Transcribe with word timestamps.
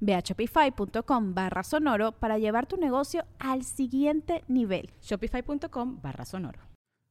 Ve 0.00 0.14
a 0.14 0.20
shopify.com 0.20 1.34
barra 1.34 1.62
sonoro 1.62 2.12
para 2.12 2.38
llevar 2.38 2.66
tu 2.66 2.76
negocio 2.76 3.24
al 3.38 3.64
siguiente 3.64 4.44
nivel. 4.48 4.90
Shopify.com 5.02 6.00
barra 6.02 6.24
sonoro. 6.24 6.60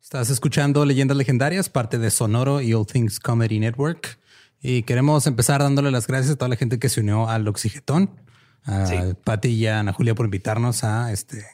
Estás 0.02 0.30
escuchando 0.30 0.86
Leyendas 0.86 1.18
Legendarias, 1.18 1.70
parte 1.70 1.98
de 1.98 2.12
Sonoro 2.12 2.62
y 2.62 2.74
All 2.74 2.86
Things 2.86 3.20
Comedy 3.20 3.60
Network. 3.60 4.20
Y 4.62 4.84
queremos 4.84 5.28
empezar 5.28 5.62
dándole 5.62 5.92
las 5.92 6.08
gracias 6.08 6.34
a 6.34 6.36
toda 6.38 6.50
la 6.50 6.56
gente 6.56 6.80
que 6.80 6.90
se 6.90 7.02
unió 7.02 7.30
al 7.30 7.48
Oxigetón, 7.48 8.10
a 8.64 8.86
Pati 9.24 9.50
y 9.50 9.68
a 9.68 9.82
Ana 9.82 9.94
Julia 9.94 10.16
por 10.16 10.26
invitarnos 10.26 10.84
a 10.84 11.12
este, 11.12 11.46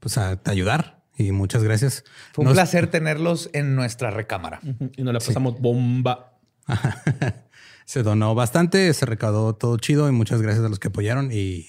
pues 0.00 0.18
a 0.18 0.40
ayudar. 0.44 1.04
Y 1.16 1.32
muchas 1.32 1.62
gracias. 1.62 2.04
Fue 2.32 2.44
un 2.44 2.52
placer 2.52 2.86
tenerlos 2.90 3.50
en 3.52 3.76
nuestra 3.76 4.10
recámara. 4.10 4.60
Y 4.96 5.02
nos 5.02 5.12
la 5.12 5.20
pasamos 5.20 5.60
bomba. 5.60 6.38
se 7.90 8.04
donó 8.04 8.36
bastante, 8.36 8.94
se 8.94 9.04
recaudó 9.04 9.56
todo 9.56 9.76
chido 9.76 10.08
y 10.08 10.12
muchas 10.12 10.40
gracias 10.40 10.64
a 10.64 10.68
los 10.68 10.78
que 10.78 10.86
apoyaron 10.86 11.30
y, 11.32 11.66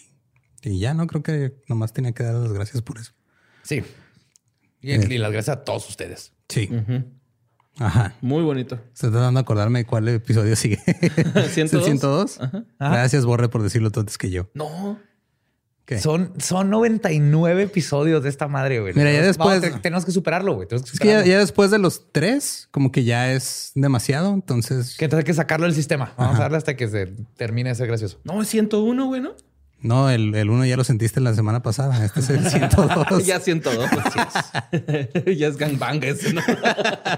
ya 0.62 0.94
no 0.94 1.08
creo 1.08 1.24
que 1.24 1.56
nomás 1.68 1.94
tenía 1.94 2.12
que 2.12 2.22
dar 2.22 2.36
las 2.36 2.54
gracias 2.54 2.84
por 2.84 3.00
eso. 3.00 3.14
Sí. 3.64 3.82
Y, 4.82 4.92
eh. 4.92 5.18
las 5.18 5.32
gracias 5.32 5.58
a 5.58 5.64
todos 5.64 5.90
ustedes. 5.90 6.34
Sí. 6.48 6.70
Ajá. 7.80 8.14
Muy 8.22 8.44
bonito. 8.44 8.76
Estoy 8.94 9.10
tratando 9.10 9.40
de 9.40 9.42
acordarme 9.42 9.84
cuál 9.86 10.10
episodio 10.10 10.56
sigue. 10.56 10.78
102. 11.54 11.86
102? 11.86 12.40
Gracias, 12.78 13.26
Borre, 13.26 13.50
por 13.50 13.64
decirlo 13.64 13.90
tú 13.90 14.02
antes 14.02 14.20
que 14.20 14.30
yo. 14.30 14.48
No. 14.54 15.00
Son, 16.00 16.34
son 16.40 16.70
99 16.70 17.64
episodios 17.64 18.24
de 18.24 18.30
esta 18.30 18.48
madre, 18.48 18.80
güey. 18.80 18.94
Mira, 18.94 19.12
ya 19.12 19.22
después. 19.22 19.62
tenemos 19.82 20.06
que 20.06 20.12
superarlo, 20.12 20.56
güey. 20.56 20.68
Es 20.72 21.00
que 21.00 21.08
ya, 21.08 21.40
después 21.40 21.72
de 21.72 21.80
los 21.80 22.12
tres, 22.12 22.68
como 22.72 22.92
que 22.92 23.04
ya 23.04 23.32
es 23.34 23.72
demasiado. 23.76 24.34
Entonces. 24.34 24.96
Que 24.98 25.10
hay 25.12 25.24
que 25.24 25.34
sacarlo 25.34 25.66
del 25.66 25.76
sistema. 25.76 26.14
Vamos 26.18 26.38
a 26.38 26.44
darle 26.44 26.58
hasta 26.58 26.76
que 26.76 26.88
se 26.88 27.08
termine 27.36 27.70
de 27.70 27.76
ser 27.76 27.88
gracioso. 27.88 28.20
No, 28.24 28.42
es 28.42 28.48
101, 28.48 29.06
güey, 29.06 29.22
¿no? 29.22 29.36
No, 29.82 30.10
el, 30.10 30.36
el 30.36 30.50
uno 30.50 30.64
ya 30.66 30.78
lo 30.78 30.84
sentiste 30.84 31.20
la 31.22 31.34
semana 31.34 31.64
pasada. 31.64 32.06
Este 32.06 32.20
es 32.20 32.30
el 32.30 32.48
102. 32.48 33.26
ya 33.26 33.40
102. 33.40 33.90
Pues, 33.90 35.38
ya 35.38 35.48
es 35.48 35.58
gangbang 35.58 36.04
ese, 36.04 36.34
¿no? 36.34 36.42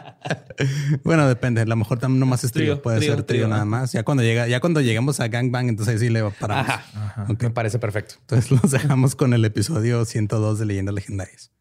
bueno, 1.03 1.27
depende. 1.27 1.61
A 1.61 1.65
lo 1.65 1.75
mejor 1.75 1.99
también 1.99 2.21
nomás 2.21 2.43
es 2.43 2.51
trío. 2.51 2.81
Puede 2.81 3.01
ser 3.01 3.23
trío, 3.23 3.47
nada 3.47 3.65
más. 3.65 3.91
Ya 3.91 4.03
cuando 4.03 4.23
llega, 4.23 4.47
ya 4.47 4.61
cuando 4.61 4.79
lleguemos 4.79 5.19
a 5.19 5.27
gangbang, 5.27 5.67
entonces 5.67 5.93
ahí 5.93 6.07
sí 6.07 6.09
le 6.09 6.23
paramos. 6.31 6.69
Ajá. 6.69 6.85
Ajá. 6.95 7.27
Me 7.37 7.49
parece 7.49 7.79
perfecto. 7.79 8.15
Entonces 8.21 8.51
los 8.51 8.71
dejamos 8.71 9.15
con 9.15 9.33
el 9.33 9.43
episodio 9.43 10.05
102 10.05 10.59
de 10.59 10.65
Leyendas 10.65 10.95
Legendarias. 10.95 11.51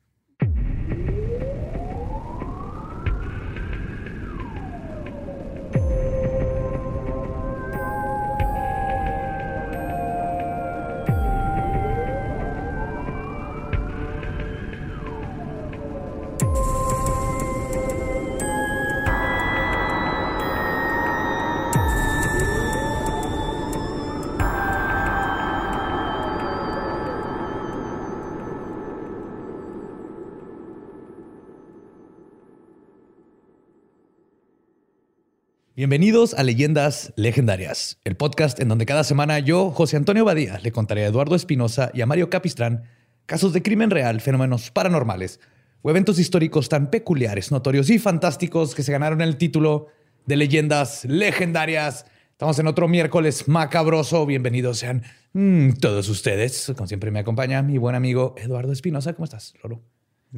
Bienvenidos 35.74 36.34
a 36.34 36.42
Leyendas 36.42 37.14
Legendarias, 37.16 37.98
el 38.04 38.14
podcast 38.14 38.60
en 38.60 38.68
donde 38.68 38.84
cada 38.84 39.04
semana 39.04 39.38
yo, 39.38 39.70
José 39.70 39.96
Antonio 39.96 40.22
Badía, 40.22 40.58
le 40.58 40.70
contaré 40.70 41.02
a 41.02 41.06
Eduardo 41.06 41.34
Espinosa 41.34 41.90
y 41.94 42.02
a 42.02 42.06
Mario 42.06 42.28
Capistrán 42.28 42.82
casos 43.24 43.54
de 43.54 43.62
crimen 43.62 43.88
real, 43.88 44.20
fenómenos 44.20 44.70
paranormales 44.70 45.40
o 45.80 45.88
eventos 45.88 46.18
históricos 46.18 46.68
tan 46.68 46.90
peculiares, 46.90 47.50
notorios 47.50 47.88
y 47.88 47.98
fantásticos 47.98 48.74
que 48.74 48.82
se 48.82 48.92
ganaron 48.92 49.22
el 49.22 49.38
título 49.38 49.86
de 50.26 50.36
Leyendas 50.36 51.06
Legendarias. 51.06 52.04
Estamos 52.32 52.58
en 52.58 52.66
otro 52.66 52.86
miércoles 52.86 53.48
macabroso. 53.48 54.26
Bienvenidos 54.26 54.76
sean 54.76 55.02
mm, 55.32 55.70
todos 55.80 56.06
ustedes. 56.10 56.70
Como 56.76 56.86
siempre 56.86 57.10
me 57.10 57.20
acompaña 57.20 57.62
mi 57.62 57.78
buen 57.78 57.94
amigo 57.94 58.34
Eduardo 58.36 58.72
Espinosa. 58.72 59.14
¿Cómo 59.14 59.24
estás, 59.24 59.54
Lolo? 59.62 59.80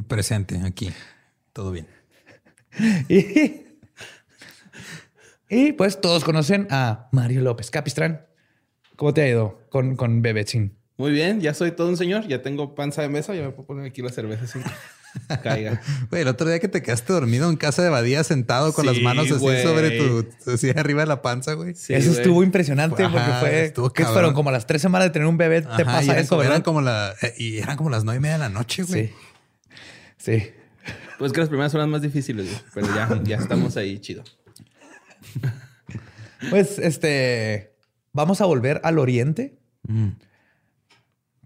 Presente 0.06 0.60
aquí. 0.64 0.92
Todo 1.52 1.72
bien. 1.72 1.88
y 3.08 3.64
y 5.48 5.72
pues 5.72 6.00
todos 6.00 6.24
conocen 6.24 6.66
a 6.70 7.08
Mario 7.12 7.40
López 7.42 7.70
Capistrán. 7.70 8.26
¿Cómo 8.96 9.12
te 9.12 9.22
ha 9.22 9.28
ido 9.28 9.60
con, 9.70 9.96
con 9.96 10.22
Bebecín? 10.22 10.76
Muy 10.96 11.10
bien, 11.10 11.40
ya 11.40 11.54
soy 11.54 11.72
todo 11.72 11.88
un 11.88 11.96
señor, 11.96 12.28
ya 12.28 12.42
tengo 12.42 12.74
panza 12.76 13.02
de 13.02 13.08
mesa, 13.08 13.34
ya 13.34 13.42
me 13.42 13.50
puedo 13.50 13.66
poner 13.66 13.86
aquí 13.86 14.00
la 14.00 14.10
cerveza 14.10 14.46
sin 14.46 14.62
caiga. 15.42 15.80
Güey, 16.08 16.22
el 16.22 16.28
otro 16.28 16.48
día 16.48 16.60
que 16.60 16.68
te 16.68 16.82
quedaste 16.82 17.12
dormido 17.12 17.50
en 17.50 17.56
casa 17.56 17.82
de 17.82 17.88
Badía 17.88 18.22
sentado 18.22 18.72
con 18.72 18.86
las 18.86 19.00
manos 19.00 19.30
así 19.30 19.62
sobre 19.62 19.98
tu, 19.98 20.52
así 20.52 20.70
arriba 20.70 21.00
de 21.00 21.08
la 21.08 21.20
panza, 21.20 21.54
güey. 21.54 21.72
eso 21.72 22.10
estuvo 22.12 22.44
impresionante 22.44 23.02
porque 23.08 23.32
fue, 23.40 23.92
que 23.92 24.04
fueron 24.04 24.34
como 24.34 24.52
las 24.52 24.66
tres 24.66 24.82
semanas 24.82 25.08
de 25.08 25.12
tener 25.12 25.26
un 25.26 25.36
bebé, 25.36 25.62
te 25.62 25.84
pasa 25.84 26.18
eso, 26.18 26.36
¿verdad? 26.36 26.52
Eran 26.52 26.62
como 26.62 26.80
la, 26.80 27.12
eh, 27.22 27.34
y 27.36 27.58
eran 27.58 27.76
como 27.76 27.90
las 27.90 28.04
nueve 28.04 28.18
y 28.18 28.20
media 28.20 28.34
de 28.34 28.40
la 28.40 28.48
noche, 28.48 28.84
güey. 28.84 29.08
Sí. 29.08 29.14
Sí. 30.16 30.50
Pues 31.18 31.32
que 31.32 31.40
las 31.40 31.48
primeras 31.48 31.72
son 31.72 31.80
las 31.80 31.88
más 31.88 32.02
difíciles, 32.02 32.46
güey. 32.46 32.62
pero 32.72 32.86
ya, 32.94 33.20
ya 33.24 33.36
estamos 33.36 33.76
ahí 33.76 33.98
chido. 33.98 34.22
Pues 36.50 36.78
este, 36.78 37.74
vamos 38.12 38.42
a 38.42 38.44
volver 38.44 38.80
al 38.84 38.98
oriente, 38.98 39.56
mm. 39.88 40.08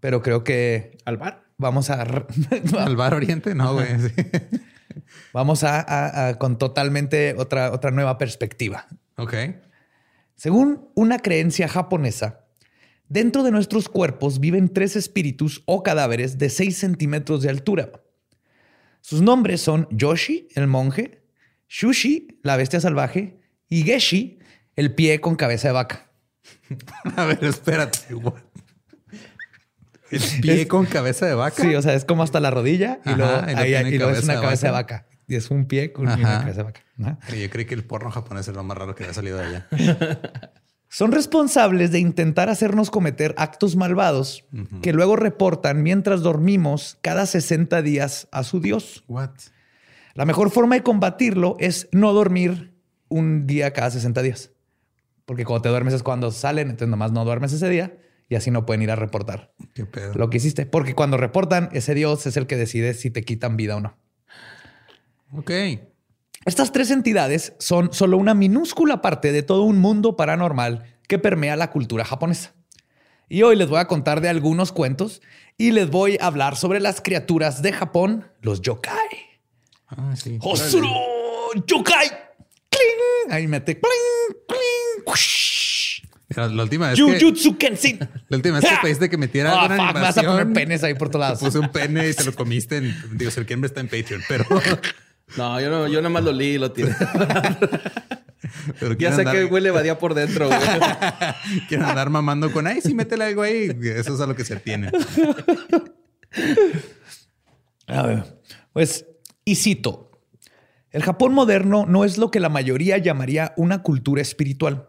pero 0.01 0.23
creo 0.23 0.43
que... 0.43 0.99
¿Al 1.05 1.19
bar? 1.19 1.45
Vamos 1.57 1.91
a... 1.91 2.03
¿Al 2.79 2.97
bar 2.97 3.15
oriente? 3.15 3.55
No, 3.55 3.75
güey. 3.75 3.87
Vamos 5.33 5.63
a, 5.65 6.37
con 6.39 6.59
totalmente 6.59 7.35
otra, 7.39 7.73
otra 7.73 7.91
nueva 7.91 8.19
perspectiva. 8.19 8.87
Ok. 9.17 9.35
Según 10.35 10.89
una 10.95 11.19
creencia 11.19 11.69
japonesa, 11.69 12.47
dentro 13.09 13.43
de 13.43 13.51
nuestros 13.51 13.89
cuerpos 13.89 14.41
viven 14.41 14.69
tres 14.69 14.97
espíritus 14.97 15.63
o 15.67 15.83
cadáveres 15.83 16.39
de 16.39 16.51
6 16.51 16.77
centímetros 16.77 17.43
de 17.43 17.51
altura. 17.51 17.93
Sus 19.01 19.23
nombres 19.23 19.61
son 19.61 19.89
Yoshi, 19.91 20.49
el 20.55 20.67
monje, 20.67 21.23
Shushi, 21.69 22.41
la 22.43 22.57
bestia 22.57 22.81
salvaje, 22.81 23.38
y 23.69 23.83
Geshi, 23.83 24.39
el 24.77 24.95
pie 24.95 25.21
con 25.21 25.37
cabeza 25.37 25.69
de 25.69 25.75
vaca. 25.75 26.11
A 27.17 27.25
ver, 27.25 27.45
espérate. 27.45 27.99
¿El 30.11 30.23
pie 30.41 30.69
con 30.69 30.87
cabeza 30.87 31.27
de 31.27 31.35
vaca? 31.35 31.63
Sí, 31.63 31.75
o 31.75 31.83
sea, 31.83 31.95
es 31.95 32.05
como 32.05 32.23
hasta 32.23 32.41
la 32.41 32.51
rodilla 32.51 33.01
y 33.05 33.15
luego, 33.15 33.43
ahí, 33.45 33.75
es 33.75 34.25
una 34.25 34.41
cabeza 34.41 34.69
de 34.69 34.73
vaca. 34.73 35.07
Y 35.27 35.35
es 35.35 35.51
un 35.51 35.67
pie 35.67 35.93
con 35.93 36.07
una 36.09 36.41
cabeza 36.41 36.59
de 36.59 36.63
vaca. 36.63 36.81
Yo 36.97 37.51
creí 37.51 37.67
que 37.67 37.75
el 37.75 37.85
porno 37.85 38.11
japonés 38.11 38.49
es 38.49 38.55
lo 38.55 38.65
más 38.65 38.79
raro 38.79 38.95
que 38.95 39.05
había 39.05 39.15
salido 39.15 39.39
de 39.39 39.45
allá. 39.45 39.69
Son 40.91 41.13
responsables 41.13 41.93
de 41.93 41.99
intentar 41.99 42.49
hacernos 42.49 42.91
cometer 42.91 43.35
actos 43.37 43.77
malvados 43.77 44.47
que 44.81 44.95
luego 44.95 45.17
reportan 45.17 45.83
mientras 45.83 46.23
dormimos 46.23 46.97
cada 47.03 47.27
60 47.27 47.83
días 47.83 48.27
a 48.33 48.43
su 48.43 48.61
Dios. 48.61 49.05
What? 49.07 49.33
La 50.15 50.25
mejor 50.25 50.51
forma 50.51 50.77
de 50.77 50.83
combatirlo 50.83 51.57
es 51.61 51.89
no 51.93 52.15
dormir 52.15 52.78
un 53.09 53.47
día 53.47 53.73
cada 53.73 53.91
60 53.91 54.23
días. 54.23 54.53
Porque 55.25 55.45
cuando 55.45 55.63
te 55.63 55.69
duermes 55.69 55.95
es 55.95 56.03
cuando 56.03 56.31
salen, 56.31 56.71
entonces 56.71 56.89
nomás 56.89 57.13
no 57.13 57.25
duermes 57.25 57.53
ese 57.53 57.69
día 57.69 57.99
y 58.29 58.35
así 58.35 58.51
no 58.51 58.67
pueden 58.67 58.83
ir 58.83 58.91
a 58.91 58.97
reportar 58.97 59.53
¿Qué 59.75 59.85
pedo? 59.85 60.15
lo 60.15 60.31
que 60.31 60.39
hiciste. 60.39 60.67
Porque 60.67 60.95
cuando 60.95 61.17
reportan, 61.17 61.69
ese 61.73 61.95
Dios 61.95 62.27
es 62.27 62.37
el 62.37 62.47
que 62.47 62.57
decide 62.57 62.95
si 62.95 63.11
te 63.11 63.23
quitan 63.23 63.57
vida 63.57 63.77
o 63.77 63.81
no. 63.81 63.97
Ok. 65.33 65.51
Estas 66.45 66.73
tres 66.73 66.91
entidades 66.91 67.55
son 67.59 67.93
solo 67.93 68.17
una 68.17 68.33
minúscula 68.33 69.03
parte 69.03 69.33
de 69.33 69.43
todo 69.43 69.63
un 69.65 69.79
mundo 69.79 70.17
paranormal 70.17 70.85
que 71.07 71.19
permea 71.19 71.57
la 71.57 71.71
cultura 71.71 72.05
japonesa. 72.05 72.55
Y 73.29 73.43
hoy 73.43 73.57
les 73.57 73.69
voy 73.69 73.79
a 73.79 73.87
contar 73.87 74.23
de 74.23 74.31
algunos 74.31 74.73
cuentos 74.73 75.21
y 75.59 75.73
les 75.73 75.91
voy 75.91 76.17
a 76.21 76.27
hablar 76.27 76.57
sobre 76.57 76.81
las 76.81 77.03
criaturas 77.03 77.61
de 77.61 77.73
Japón, 77.73 78.27
los 78.41 78.63
yokai. 78.63 78.95
Ah, 79.89 80.15
sí. 80.17 80.39
¡Yokai! 81.67 82.09
¡Cling! 82.79 83.33
Ahí 83.35 83.47
mete 83.49 83.79
¡cling! 83.81 84.37
¡cling! 85.07 86.49
La 86.55 86.63
última 86.63 86.91
vez 86.91 86.99
que, 86.99 87.03
¡Jujutsu 87.21 87.57
Kensin! 87.57 87.99
la 88.29 88.37
última 88.37 88.61
vez 88.61 88.69
que 88.71 88.77
pediste 88.83 89.09
que 89.11 89.17
metiera 89.17 89.51
Ah, 89.53 89.63
alguna 89.63 89.87
fuck, 89.93 90.01
vas 90.01 90.19
a 90.19 90.23
poner 90.23 90.53
penes 90.53 90.85
ahí 90.85 90.95
por 90.95 91.09
todos 91.09 91.21
lados. 91.25 91.39
puse 91.41 91.59
un 91.59 91.71
pene 91.73 92.09
y 92.11 92.15
te 92.15 92.23
lo 92.25 92.35
comiste 92.35 92.77
en, 92.77 92.95
digo, 93.19 93.31
Serkiembre 93.31 93.67
está 93.69 93.81
en 93.81 93.89
Patreon, 93.89 94.23
pero, 94.29 94.45
No, 95.37 95.61
yo 95.61 95.69
no, 95.71 95.89
yo 95.89 95.99
nada 96.01 96.11
más 96.11 96.23
lo 96.25 96.33
leí 96.33 96.55
y 96.55 96.59
lo 96.59 96.71
tiré. 96.73 96.95
pero 98.79 98.93
ya 98.95 99.13
sé 99.13 99.23
andar- 99.23 99.33
que 99.35 99.45
huele 99.47 99.71
vadía 99.71 99.99
por 99.99 100.15
dentro, 100.15 100.47
güey. 100.49 100.59
quieren 101.69 101.87
andar 101.87 102.11
mamando 102.11 102.53
con, 102.53 102.67
ay, 102.67 102.81
sí, 102.83 102.95
métele 102.95 103.25
algo 103.25 103.43
ahí. 103.43 103.71
Eso 103.83 104.15
es 104.15 104.21
a 104.21 104.27
lo 104.27 104.37
que 104.37 104.45
se 104.45 104.57
tiene. 104.57 104.91
A 107.87 108.03
ver, 108.07 108.25
pues, 108.73 109.07
y 109.45 109.57
cito, 109.57 110.08
el 110.91 111.03
Japón 111.03 111.35
moderno 111.35 111.85
no 111.87 112.05
es 112.05 112.19
lo 112.19 112.31
que 112.31 112.41
la 112.41 112.49
mayoría 112.49 112.99
llamaría 112.99 113.53
una 113.57 113.83
cultura 113.83 114.23
espiritual. 114.23 114.89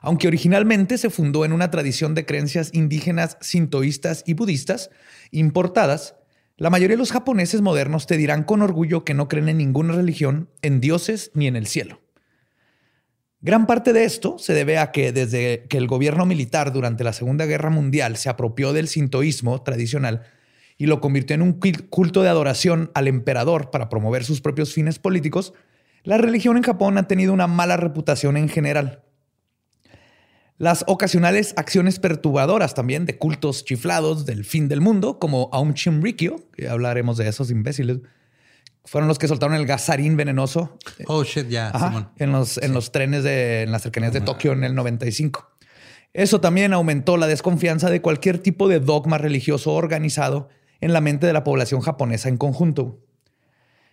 Aunque 0.00 0.28
originalmente 0.28 0.98
se 0.98 1.10
fundó 1.10 1.44
en 1.44 1.52
una 1.52 1.70
tradición 1.70 2.14
de 2.14 2.24
creencias 2.24 2.70
indígenas, 2.72 3.36
sintoístas 3.40 4.24
y 4.26 4.34
budistas 4.34 4.90
importadas, 5.30 6.16
la 6.56 6.70
mayoría 6.70 6.96
de 6.96 7.00
los 7.00 7.12
japoneses 7.12 7.60
modernos 7.60 8.06
te 8.06 8.16
dirán 8.16 8.42
con 8.42 8.62
orgullo 8.62 9.04
que 9.04 9.14
no 9.14 9.28
creen 9.28 9.48
en 9.48 9.58
ninguna 9.58 9.94
religión, 9.94 10.50
en 10.62 10.80
dioses 10.80 11.30
ni 11.34 11.46
en 11.46 11.56
el 11.56 11.66
cielo. 11.66 12.00
Gran 13.40 13.66
parte 13.66 13.92
de 13.92 14.02
esto 14.02 14.38
se 14.38 14.52
debe 14.54 14.78
a 14.78 14.90
que 14.90 15.12
desde 15.12 15.66
que 15.68 15.78
el 15.78 15.86
gobierno 15.86 16.26
militar 16.26 16.72
durante 16.72 17.04
la 17.04 17.12
Segunda 17.12 17.46
Guerra 17.46 17.70
Mundial 17.70 18.16
se 18.16 18.28
apropió 18.28 18.72
del 18.72 18.88
sintoísmo 18.88 19.62
tradicional 19.62 20.22
y 20.78 20.86
lo 20.86 21.00
convirtió 21.00 21.34
en 21.34 21.42
un 21.42 21.58
cul- 21.60 21.88
culto 21.90 22.22
de 22.22 22.28
adoración 22.30 22.90
al 22.94 23.08
emperador 23.08 23.70
para 23.70 23.88
promover 23.90 24.24
sus 24.24 24.40
propios 24.40 24.72
fines 24.72 24.98
políticos, 24.98 25.52
la 26.04 26.16
religión 26.16 26.56
en 26.56 26.62
Japón 26.62 26.96
ha 26.96 27.06
tenido 27.08 27.32
una 27.34 27.46
mala 27.48 27.76
reputación 27.76 28.36
en 28.36 28.48
general. 28.48 29.02
Las 30.56 30.84
ocasionales 30.88 31.54
acciones 31.56 32.00
perturbadoras 32.00 32.74
también 32.74 33.06
de 33.06 33.16
cultos 33.16 33.64
chiflados 33.64 34.26
del 34.26 34.44
fin 34.44 34.66
del 34.68 34.80
mundo, 34.80 35.18
como 35.20 35.48
Aum 35.52 35.72
Shinrikyo, 35.74 36.36
que 36.56 36.68
hablaremos 36.68 37.16
de 37.16 37.28
esos 37.28 37.50
imbéciles, 37.50 37.98
fueron 38.84 39.06
los 39.06 39.18
que 39.18 39.28
soltaron 39.28 39.54
el 39.54 39.66
gasarín 39.66 40.16
venenoso 40.16 40.76
Oh, 41.06 41.22
shit, 41.22 41.48
ya, 41.48 41.70
en 42.16 42.32
los, 42.32 42.58
en 42.58 42.72
los 42.72 42.90
trenes 42.90 43.22
de 43.22 43.62
en 43.62 43.70
las 43.72 43.82
cercanías 43.82 44.12
de 44.12 44.20
Tokio 44.20 44.52
en 44.52 44.64
el 44.64 44.74
95. 44.74 45.48
Eso 46.14 46.40
también 46.40 46.72
aumentó 46.72 47.16
la 47.18 47.26
desconfianza 47.26 47.90
de 47.90 48.00
cualquier 48.00 48.38
tipo 48.38 48.66
de 48.66 48.80
dogma 48.80 49.18
religioso 49.18 49.72
organizado 49.74 50.48
en 50.80 50.92
la 50.92 51.00
mente 51.00 51.26
de 51.26 51.32
la 51.32 51.44
población 51.44 51.80
japonesa 51.80 52.28
en 52.28 52.36
conjunto. 52.36 53.00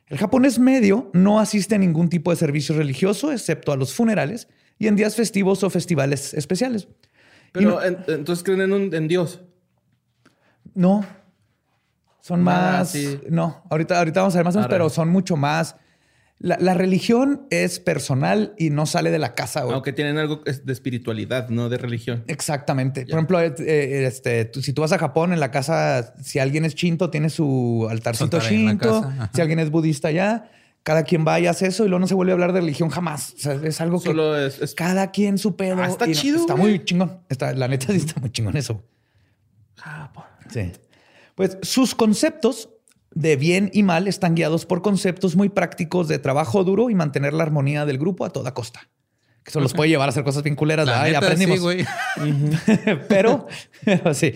El 0.07 0.17
japonés 0.19 0.59
medio 0.59 1.09
no 1.13 1.39
asiste 1.39 1.75
a 1.75 1.77
ningún 1.79 2.09
tipo 2.09 2.29
de 2.31 2.37
servicio 2.37 2.75
religioso 2.75 3.31
excepto 3.31 3.71
a 3.71 3.75
los 3.75 3.93
funerales 3.93 4.47
y 4.77 4.87
en 4.87 4.95
días 4.95 5.15
festivos 5.15 5.63
o 5.63 5.69
festivales 5.69 6.33
especiales. 6.35 6.87
Pero 7.51 7.81
en- 7.83 7.97
entonces 8.07 8.43
creen 8.43 8.61
en, 8.61 8.73
un, 8.73 8.93
en 8.93 9.07
Dios. 9.07 9.41
No. 10.73 11.05
Son 12.21 12.43
Nada, 12.43 12.79
más. 12.79 12.89
sí. 12.89 13.19
No, 13.29 13.63
ahorita, 13.69 13.97
ahorita 13.99 14.19
vamos 14.21 14.35
a 14.35 14.39
ver 14.39 14.45
más, 14.45 14.55
o 14.55 14.59
menos, 14.59 14.69
pero 14.69 14.89
son 14.89 15.09
mucho 15.09 15.35
más. 15.37 15.75
La, 16.37 16.57
la 16.59 16.73
religión 16.73 17.47
es 17.49 17.79
personal 17.79 18.53
y 18.57 18.69
no 18.69 18.85
sale 18.85 19.09
de 19.09 19.19
la 19.19 19.35
casa. 19.35 19.61
güey. 19.63 19.73
Aunque 19.73 19.93
tienen 19.93 20.17
algo 20.17 20.41
de 20.45 20.73
espiritualidad, 20.73 21.47
no 21.49 21.69
de 21.69 21.77
religión. 21.77 22.25
Exactamente. 22.27 23.03
Por 23.05 23.11
ejemplo, 23.13 23.39
eh, 23.39 23.53
eh, 23.59 24.05
este, 24.05 24.43
tú- 24.45 24.61
si 24.61 24.73
tú 24.73 24.81
vas 24.81 24.91
a 24.91 24.97
Japón, 24.99 25.31
en 25.31 25.39
la 25.39 25.49
casa, 25.49 26.13
si 26.21 26.39
alguien 26.39 26.65
es 26.65 26.75
chinto, 26.75 27.09
tiene 27.09 27.29
su 27.29 27.87
altarcito 27.89 28.37
altar 28.37 28.49
chinto. 28.49 29.09
Si 29.33 29.39
alguien 29.41 29.59
es 29.59 29.71
budista 29.71 30.11
ya, 30.11 30.51
cada 30.83 31.03
quien 31.03 31.25
va 31.25 31.39
y 31.39 31.47
hace 31.47 31.67
eso 31.67 31.85
y 31.85 31.87
luego 31.87 32.01
no 32.01 32.07
se 32.07 32.13
vuelve 32.15 32.33
a 32.33 32.35
hablar 32.35 32.51
de 32.53 32.59
religión 32.59 32.89
jamás. 32.89 33.33
O 33.35 33.39
sea, 33.39 33.53
es 33.53 33.79
algo 33.79 33.99
que 33.99 34.09
Solo 34.09 34.37
es, 34.37 34.61
es- 34.61 34.75
cada 34.75 35.11
quien 35.11 35.37
su 35.37 35.55
pedo. 35.55 35.77
Ah, 35.81 35.87
está 35.87 36.05
no- 36.05 36.13
chido, 36.13 36.41
Está 36.41 36.53
güey. 36.53 36.71
muy 36.75 36.85
chingón. 36.85 37.21
Está, 37.29 37.53
la 37.53 37.67
neta 37.69 37.87
sí 37.87 37.97
está 38.05 38.19
muy 38.19 38.29
chingón 38.31 38.57
eso. 38.57 38.83
Japón. 39.77 40.25
Sí. 40.51 40.71
Pues 41.33 41.57
sus 41.63 41.95
conceptos 41.95 42.69
de 43.15 43.37
bien 43.37 43.71
y 43.73 43.81
mal 43.81 44.07
están 44.07 44.35
guiados 44.35 44.65
por 44.65 44.81
conceptos 44.81 45.35
muy 45.35 45.49
prácticos 45.49 46.07
de 46.07 46.19
trabajo 46.19 46.63
duro 46.63 46.89
y 46.89 46.95
mantener 46.95 47.33
la 47.33 47.43
armonía 47.43 47.85
del 47.85 47.97
grupo 47.97 48.25
a 48.25 48.29
toda 48.29 48.53
costa. 48.53 48.89
Que 49.43 49.49
eso 49.49 49.59
los 49.61 49.73
puede 49.73 49.89
llevar 49.89 50.09
a 50.09 50.11
hacer 50.11 50.23
cosas 50.23 50.43
bien 50.43 50.55
culeras. 50.55 50.85
La 50.85 51.17
aprendimos. 51.17 51.59
sí, 51.59 51.85
pero, 53.09 53.47
pero 53.83 54.13
sí. 54.13 54.33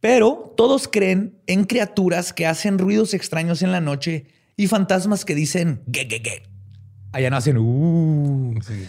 Pero 0.00 0.54
todos 0.56 0.88
creen 0.88 1.40
en 1.46 1.64
criaturas 1.64 2.32
que 2.32 2.46
hacen 2.46 2.78
ruidos 2.78 3.14
extraños 3.14 3.62
en 3.62 3.72
la 3.72 3.80
noche 3.80 4.26
y 4.56 4.68
fantasmas 4.68 5.24
que 5.24 5.34
dicen 5.34 5.82
ge, 5.92 6.06
ge, 6.08 6.20
ge. 6.22 6.42
Allá 7.12 7.30
no 7.30 7.36
hacen 7.36 7.58
uh. 7.58 8.54
Hacen 8.58 8.88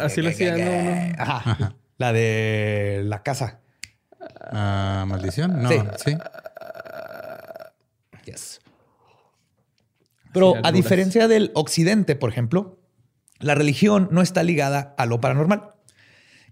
Así 0.00 0.22
lo 0.22 0.28
hacían. 0.30 1.16
La 1.98 2.12
de 2.12 3.02
la 3.04 3.22
casa. 3.22 3.63
Ah, 4.40 5.04
maldición. 5.06 5.62
No, 5.62 5.68
Sí. 5.70 5.76
sí. 6.04 6.16
Yes. 8.24 8.60
Pero 10.32 10.54
Sí, 10.54 10.60
a 10.64 10.72
diferencia 10.72 11.28
del 11.28 11.50
occidente, 11.54 12.16
por 12.16 12.30
ejemplo, 12.30 12.80
la 13.38 13.54
religión 13.54 14.08
no 14.10 14.22
está 14.22 14.42
ligada 14.42 14.94
a 14.98 15.06
lo 15.06 15.20
paranormal. 15.20 15.70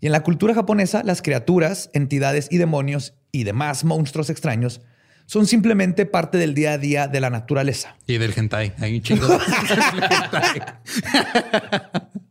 Y 0.00 0.06
en 0.06 0.12
la 0.12 0.22
cultura 0.22 0.54
japonesa, 0.54 1.02
las 1.04 1.22
criaturas, 1.22 1.90
entidades 1.92 2.48
y 2.50 2.58
demonios 2.58 3.14
y 3.30 3.44
demás 3.44 3.84
monstruos 3.84 4.30
extraños 4.30 4.80
son 5.26 5.46
simplemente 5.46 6.06
parte 6.06 6.38
del 6.38 6.54
día 6.54 6.72
a 6.72 6.78
día 6.78 7.06
de 7.08 7.20
la 7.20 7.30
naturaleza. 7.30 7.96
Y 8.06 8.18
del 8.18 8.32
hentai. 8.36 8.72
Hay 8.80 8.96
un 8.96 9.02
chingo. 9.02 9.26
de- 9.28 9.38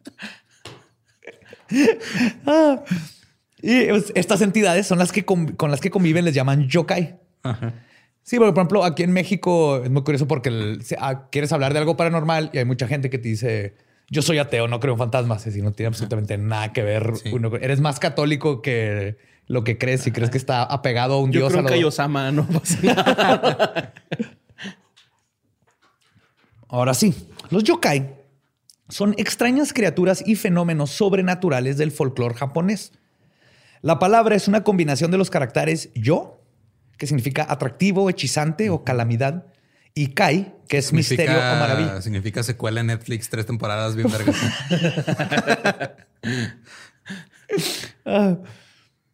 Y 3.61 3.85
pues, 3.87 4.11
estas 4.15 4.41
entidades 4.41 4.87
son 4.87 4.97
las 4.99 5.11
que 5.11 5.23
con, 5.25 5.53
con 5.53 5.69
las 5.71 5.79
que 5.81 5.89
conviven, 5.91 6.25
les 6.25 6.33
llaman 6.33 6.67
yokai. 6.67 7.19
Ajá. 7.43 7.73
Sí, 8.23 8.37
porque, 8.37 8.53
por 8.53 8.61
ejemplo, 8.61 8.83
aquí 8.83 9.03
en 9.03 9.11
México 9.11 9.81
es 9.83 9.89
muy 9.89 10.03
curioso 10.03 10.27
porque 10.27 10.49
el- 10.49 10.83
se- 10.83 10.97
ah, 10.99 11.27
quieres 11.31 11.51
hablar 11.51 11.73
de 11.73 11.79
algo 11.79 11.97
paranormal 11.97 12.49
y 12.53 12.59
hay 12.59 12.65
mucha 12.65 12.87
gente 12.87 13.09
que 13.09 13.17
te 13.17 13.29
dice, 13.29 13.75
yo 14.09 14.21
soy 14.21 14.37
ateo, 14.37 14.67
no 14.67 14.79
creo 14.79 14.93
en 14.93 14.99
fantasmas. 14.99 15.39
Es 15.41 15.45
decir, 15.53 15.63
no 15.63 15.71
tiene 15.71 15.87
absolutamente 15.87 16.37
nada 16.37 16.71
que 16.73 16.83
ver. 16.83 17.13
Sí. 17.17 17.29
uno 17.33 17.49
con- 17.49 17.63
eres 17.63 17.79
más 17.81 17.99
católico 17.99 18.61
que 18.61 19.17
lo 19.47 19.63
que 19.63 19.77
crees 19.77 20.05
y 20.07 20.11
crees 20.11 20.29
que 20.29 20.37
está 20.37 20.63
apegado 20.63 21.15
a 21.15 21.19
un 21.19 21.31
Yo 21.31 21.39
dios. 21.41 21.49
creo 21.51 21.59
a 21.59 21.63
lo- 21.63 21.69
Kaiosama, 21.69 22.31
no 22.31 22.47
pasa 22.47 22.77
nada. 22.83 23.93
Ahora 26.67 26.93
sí, 26.93 27.13
los 27.49 27.63
yokai 27.63 28.15
son 28.87 29.13
extrañas 29.17 29.73
criaturas 29.73 30.23
y 30.25 30.35
fenómenos 30.35 30.91
sobrenaturales 30.91 31.77
del 31.77 31.91
folclore 31.91 32.35
japonés. 32.35 32.93
La 33.81 33.99
palabra 33.99 34.35
es 34.35 34.47
una 34.47 34.63
combinación 34.63 35.11
de 35.11 35.17
los 35.17 35.29
caracteres 35.29 35.89
yo, 35.95 36.43
que 36.97 37.07
significa 37.07 37.45
atractivo, 37.49 38.09
hechizante 38.09 38.69
o 38.69 38.83
calamidad, 38.83 39.47
y 39.93 40.07
kai, 40.07 40.53
que 40.67 40.77
es 40.77 40.93
misterio 40.93 41.37
o 41.37 41.55
maravilla. 41.55 42.01
Significa 42.01 42.43
secuela 42.43 42.81
en 42.81 42.87
Netflix, 42.87 43.29
tres 43.29 43.45
temporadas 43.45 43.95
bien 43.95 44.09
vergas. 44.11 44.35
Ah. 48.05 48.37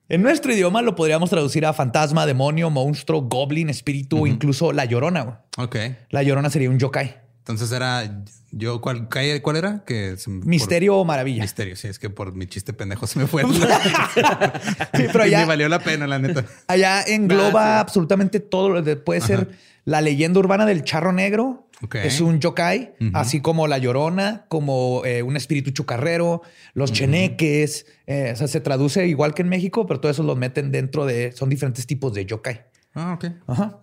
En 0.09 0.21
nuestro 0.21 0.53
idioma 0.53 0.81
lo 0.83 0.95
podríamos 0.95 1.29
traducir 1.29 1.65
a 1.65 1.73
fantasma, 1.73 2.25
demonio, 2.27 2.69
monstruo, 2.69 3.23
goblin, 3.23 3.69
espíritu 3.69 4.21
o 4.21 4.27
incluso 4.27 4.71
la 4.71 4.85
llorona. 4.85 5.41
ok. 5.57 5.75
La 6.11 6.21
llorona 6.21 6.49
sería 6.49 6.69
un 6.69 6.77
yokai. 6.77 7.26
Entonces 7.47 7.71
era 7.71 8.23
yo, 8.51 8.81
¿cuál, 8.81 9.07
cuál 9.09 9.55
era? 9.55 9.83
Que 9.85 10.15
por- 10.23 10.45
Misterio 10.45 10.97
o 10.97 11.05
maravilla. 11.05 11.43
misterio. 11.43 11.77
Sí, 11.77 11.87
es 11.87 11.97
que 11.97 12.09
por 12.09 12.33
mi 12.35 12.45
chiste 12.47 12.73
pendejo 12.73 13.07
se 13.07 13.19
me 13.19 13.27
fue. 13.27 13.43
Sí, 14.93 15.03
pero 15.11 15.23
allá- 15.23 15.39
me 15.39 15.45
valió 15.45 15.69
la 15.69 15.79
pena, 15.79 16.07
la 16.07 16.19
neta. 16.19 16.43
Allá 16.67 17.01
engloba 17.03 17.75
sí. 17.75 17.79
absolutamente 17.79 18.39
todo. 18.39 18.69
lo 18.69 18.81
de- 18.81 18.95
Puede 18.97 19.21
ser 19.21 19.49
la 19.85 20.01
leyenda 20.01 20.39
urbana 20.39 20.65
del 20.65 20.83
charro 20.83 21.13
negro. 21.13 21.69
Ok. 21.83 21.95
Es 21.95 22.21
un 22.21 22.39
yokai, 22.39 22.95
así 23.13 23.39
como 23.39 23.67
la 23.67 23.77
llorona, 23.77 24.45
como 24.49 25.03
eh, 25.05 25.21
un 25.21 25.37
espíritu 25.37 25.69
chucarrero, 25.71 26.41
los 26.73 26.91
cheneques. 26.91 27.85
eh, 28.07 28.31
o 28.33 28.35
sea, 28.35 28.47
se 28.47 28.59
traduce 28.61 29.05
igual 29.07 29.33
que 29.35 29.43
en 29.43 29.49
México, 29.49 29.85
pero 29.85 29.99
todo 29.99 30.11
eso 30.11 30.23
lo 30.23 30.35
meten 30.35 30.71
dentro 30.71 31.05
de. 31.05 31.31
Son 31.33 31.49
diferentes 31.49 31.85
tipos 31.85 32.13
de 32.13 32.25
yokai. 32.25 32.65
Ah, 32.95 33.13
ok. 33.13 33.25
Ajá. 33.47 33.77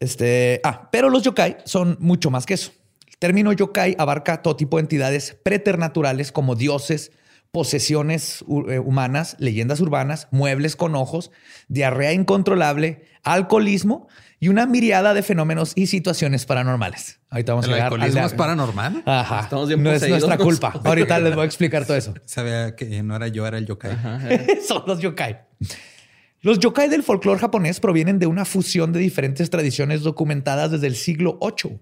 Este, 0.00 0.60
ah, 0.64 0.88
pero 0.92 1.08
los 1.10 1.22
yokai 1.22 1.58
son 1.64 1.96
mucho 2.00 2.30
más 2.30 2.46
que 2.46 2.54
eso. 2.54 2.72
El 3.08 3.16
término 3.18 3.52
yokai 3.52 3.94
abarca 3.98 4.42
todo 4.42 4.56
tipo 4.56 4.76
de 4.76 4.82
entidades 4.82 5.36
preternaturales 5.42 6.32
como 6.32 6.56
dioses, 6.56 7.12
posesiones 7.52 8.44
eh, 8.68 8.78
humanas, 8.80 9.36
leyendas 9.38 9.80
urbanas, 9.80 10.26
muebles 10.32 10.74
con 10.76 10.94
ojos, 10.96 11.30
diarrea 11.68 12.12
incontrolable, 12.12 13.04
alcoholismo 13.22 14.08
y 14.40 14.48
una 14.48 14.66
miriada 14.66 15.14
de 15.14 15.22
fenómenos 15.22 15.72
y 15.76 15.86
situaciones 15.86 16.44
paranormales. 16.44 17.20
Ahorita 17.30 17.52
vamos 17.52 17.66
¿El 17.66 17.70
a 17.72 17.74
llegar 17.76 17.92
alcoholismo 17.92 18.20
al- 18.20 18.26
es 18.26 18.32
paranormal? 18.34 19.02
Ajá. 19.06 19.40
Estamos 19.40 19.68
bien 19.68 19.82
no 19.82 19.92
es 19.92 20.06
nuestra 20.08 20.36
culpa. 20.36 20.72
Ahorita 20.84 21.18
les 21.20 21.34
voy 21.34 21.42
a 21.44 21.46
explicar 21.46 21.86
todo 21.86 21.96
eso. 21.96 22.12
Sabía 22.26 22.74
que 22.76 23.02
no 23.02 23.14
era 23.16 23.28
yo, 23.28 23.46
era 23.46 23.56
el 23.56 23.66
yokai. 23.66 23.96
Son 24.68 24.82
los 24.86 24.98
yokai. 24.98 25.38
Los 26.44 26.58
yokai 26.58 26.90
del 26.90 27.02
folclore 27.02 27.40
japonés 27.40 27.80
provienen 27.80 28.18
de 28.18 28.26
una 28.26 28.44
fusión 28.44 28.92
de 28.92 29.00
diferentes 29.00 29.48
tradiciones 29.48 30.02
documentadas 30.02 30.70
desde 30.70 30.88
el 30.88 30.94
siglo 30.94 31.38
VIII, 31.40 31.80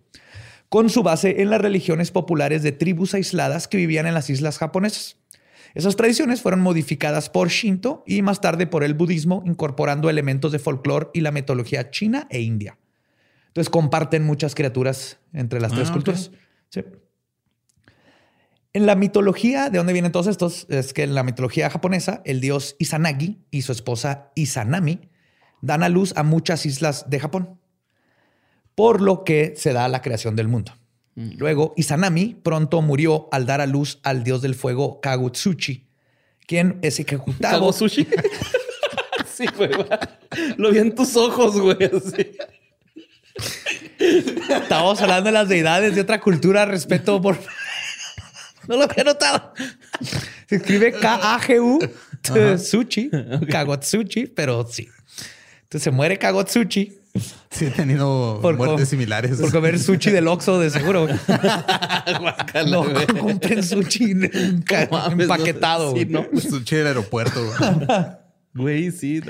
con 0.69 0.89
su 0.89 1.03
base 1.03 1.43
en 1.43 1.51
las 1.51 1.61
religiones 1.61 2.13
populares 2.13 2.63
de 2.63 2.71
tribus 2.71 3.13
aisladas 3.15 3.67
que 3.67 3.77
vivían 3.77 4.07
en 4.07 4.15
las 4.15 4.31
islas 4.31 4.59
japonesas. 4.59 5.17
Esas 5.75 5.97
tradiciones 5.97 6.43
fueron 6.43 6.61
modificadas 6.61 7.29
por 7.29 7.49
Shinto 7.49 8.05
y 8.07 8.23
más 8.23 8.41
tarde 8.41 8.69
por 8.69 8.85
el 8.85 8.95
budismo, 8.95 9.43
incorporando 9.47 10.09
elementos 10.09 10.53
de 10.53 10.61
folclore 10.61 11.09
y 11.13 11.23
la 11.23 11.33
mitología 11.33 11.91
china 11.91 12.29
e 12.31 12.41
india. 12.41 12.79
Entonces 13.49 13.69
comparten 13.69 14.23
muchas 14.23 14.55
criaturas 14.55 15.19
entre 15.33 15.61
las 15.61 15.73
tres 15.73 15.91
Ah, 15.91 15.93
culturas. 15.93 16.31
Sí. 16.69 16.85
En 18.75 18.87
la 18.87 18.95
mitología, 18.95 19.69
¿de 19.69 19.79
dónde 19.79 19.93
vienen 19.93 20.13
todos 20.13 20.27
estos? 20.27 20.67
Es 20.71 20.95
que 20.95 21.03
en 21.03 21.15
la 21.15 21.23
mitología 21.23 21.69
japonesa, 21.69 22.23
el 22.25 22.41
dios 22.41 22.75
Izanagi 22.79 23.39
y 23.51 23.63
su 23.63 23.73
esposa 23.73 24.31
Izanami 24.35 25.11
dan 25.61 25.83
a 25.83 25.91
luz 25.91 26.15
a 26.17 26.23
muchas 26.23 26.65
islas 26.65 27.11
de 27.11 27.21
Japón, 27.21 27.61
por 28.75 29.03
lo 29.03 29.25
que 29.25 29.53
se 29.57 29.75
da 29.75 29.89
la 29.89 30.01
creación 30.01 30.37
del 30.37 30.49
mundo. 30.49 30.73
Luego, 31.15 31.75
Izanami 31.77 32.35
pronto 32.43 32.81
murió 32.81 33.29
al 33.31 33.45
dar 33.45 33.61
a 33.61 33.67
luz 33.67 34.01
al 34.03 34.25
dios 34.25 34.41
del 34.41 34.55
fuego 34.55 35.03
Kagutsuchi, 35.03 35.87
quien 36.47 36.79
es 36.81 36.99
ejecutado. 36.99 37.59
¿Cago 37.59 37.73
sushi? 37.75 38.07
sí, 39.27 39.45
güey. 39.55 39.71
Lo 40.57 40.71
vi 40.71 40.79
en 40.79 40.95
tus 40.95 41.15
ojos, 41.17 41.61
güey. 41.61 41.77
así. 41.85 42.31
Estamos 43.99 45.01
hablando 45.03 45.29
de 45.29 45.33
las 45.33 45.49
deidades 45.51 45.95
de 45.95 46.01
otra 46.01 46.21
cultura, 46.21 46.65
respeto 46.65 47.21
por. 47.21 47.39
No 48.69 48.77
lo 48.77 48.85
había 48.85 49.05
notado. 49.05 49.53
Se 50.47 50.57
escribe 50.57 50.93
K-A-G-U 50.93 51.79
Sushi, 52.59 53.11
Kagotsuchi, 53.51 54.27
pero 54.27 54.67
sí. 54.71 54.89
Entonces 55.65 55.83
se 55.85 55.91
muere 55.91 56.19
Kagotsuchi 56.19 56.99
Sí, 57.51 57.67
he 57.67 57.71
tenido 57.71 58.39
por, 58.41 58.57
muertes 58.57 58.81
com- 58.81 58.87
similares. 58.87 59.39
por 59.39 59.53
comer 59.53 59.79
sushi 59.79 60.11
del 60.11 60.27
Oxxo, 60.29 60.59
de 60.59 60.71
seguro. 60.71 61.07
No 62.67 62.85
compren 63.21 63.63
sushi 63.63 64.13
empaquetado. 64.13 65.93
no. 65.93 65.99
Sí, 65.99 66.07
no. 66.07 66.27
Sushi 66.41 66.77
del 66.77 66.87
aeropuerto. 66.89 67.41
güey. 67.45 67.87
Güey, 68.55 68.91
sí. 68.91 69.23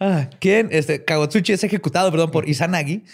Ah, 0.00 0.28
¿Quién? 0.40 0.68
Este, 0.72 1.04
Kagotsuchi 1.04 1.52
es 1.52 1.62
ejecutado, 1.62 2.10
perdón, 2.10 2.32
por 2.32 2.48
Izanagi, 2.48 3.04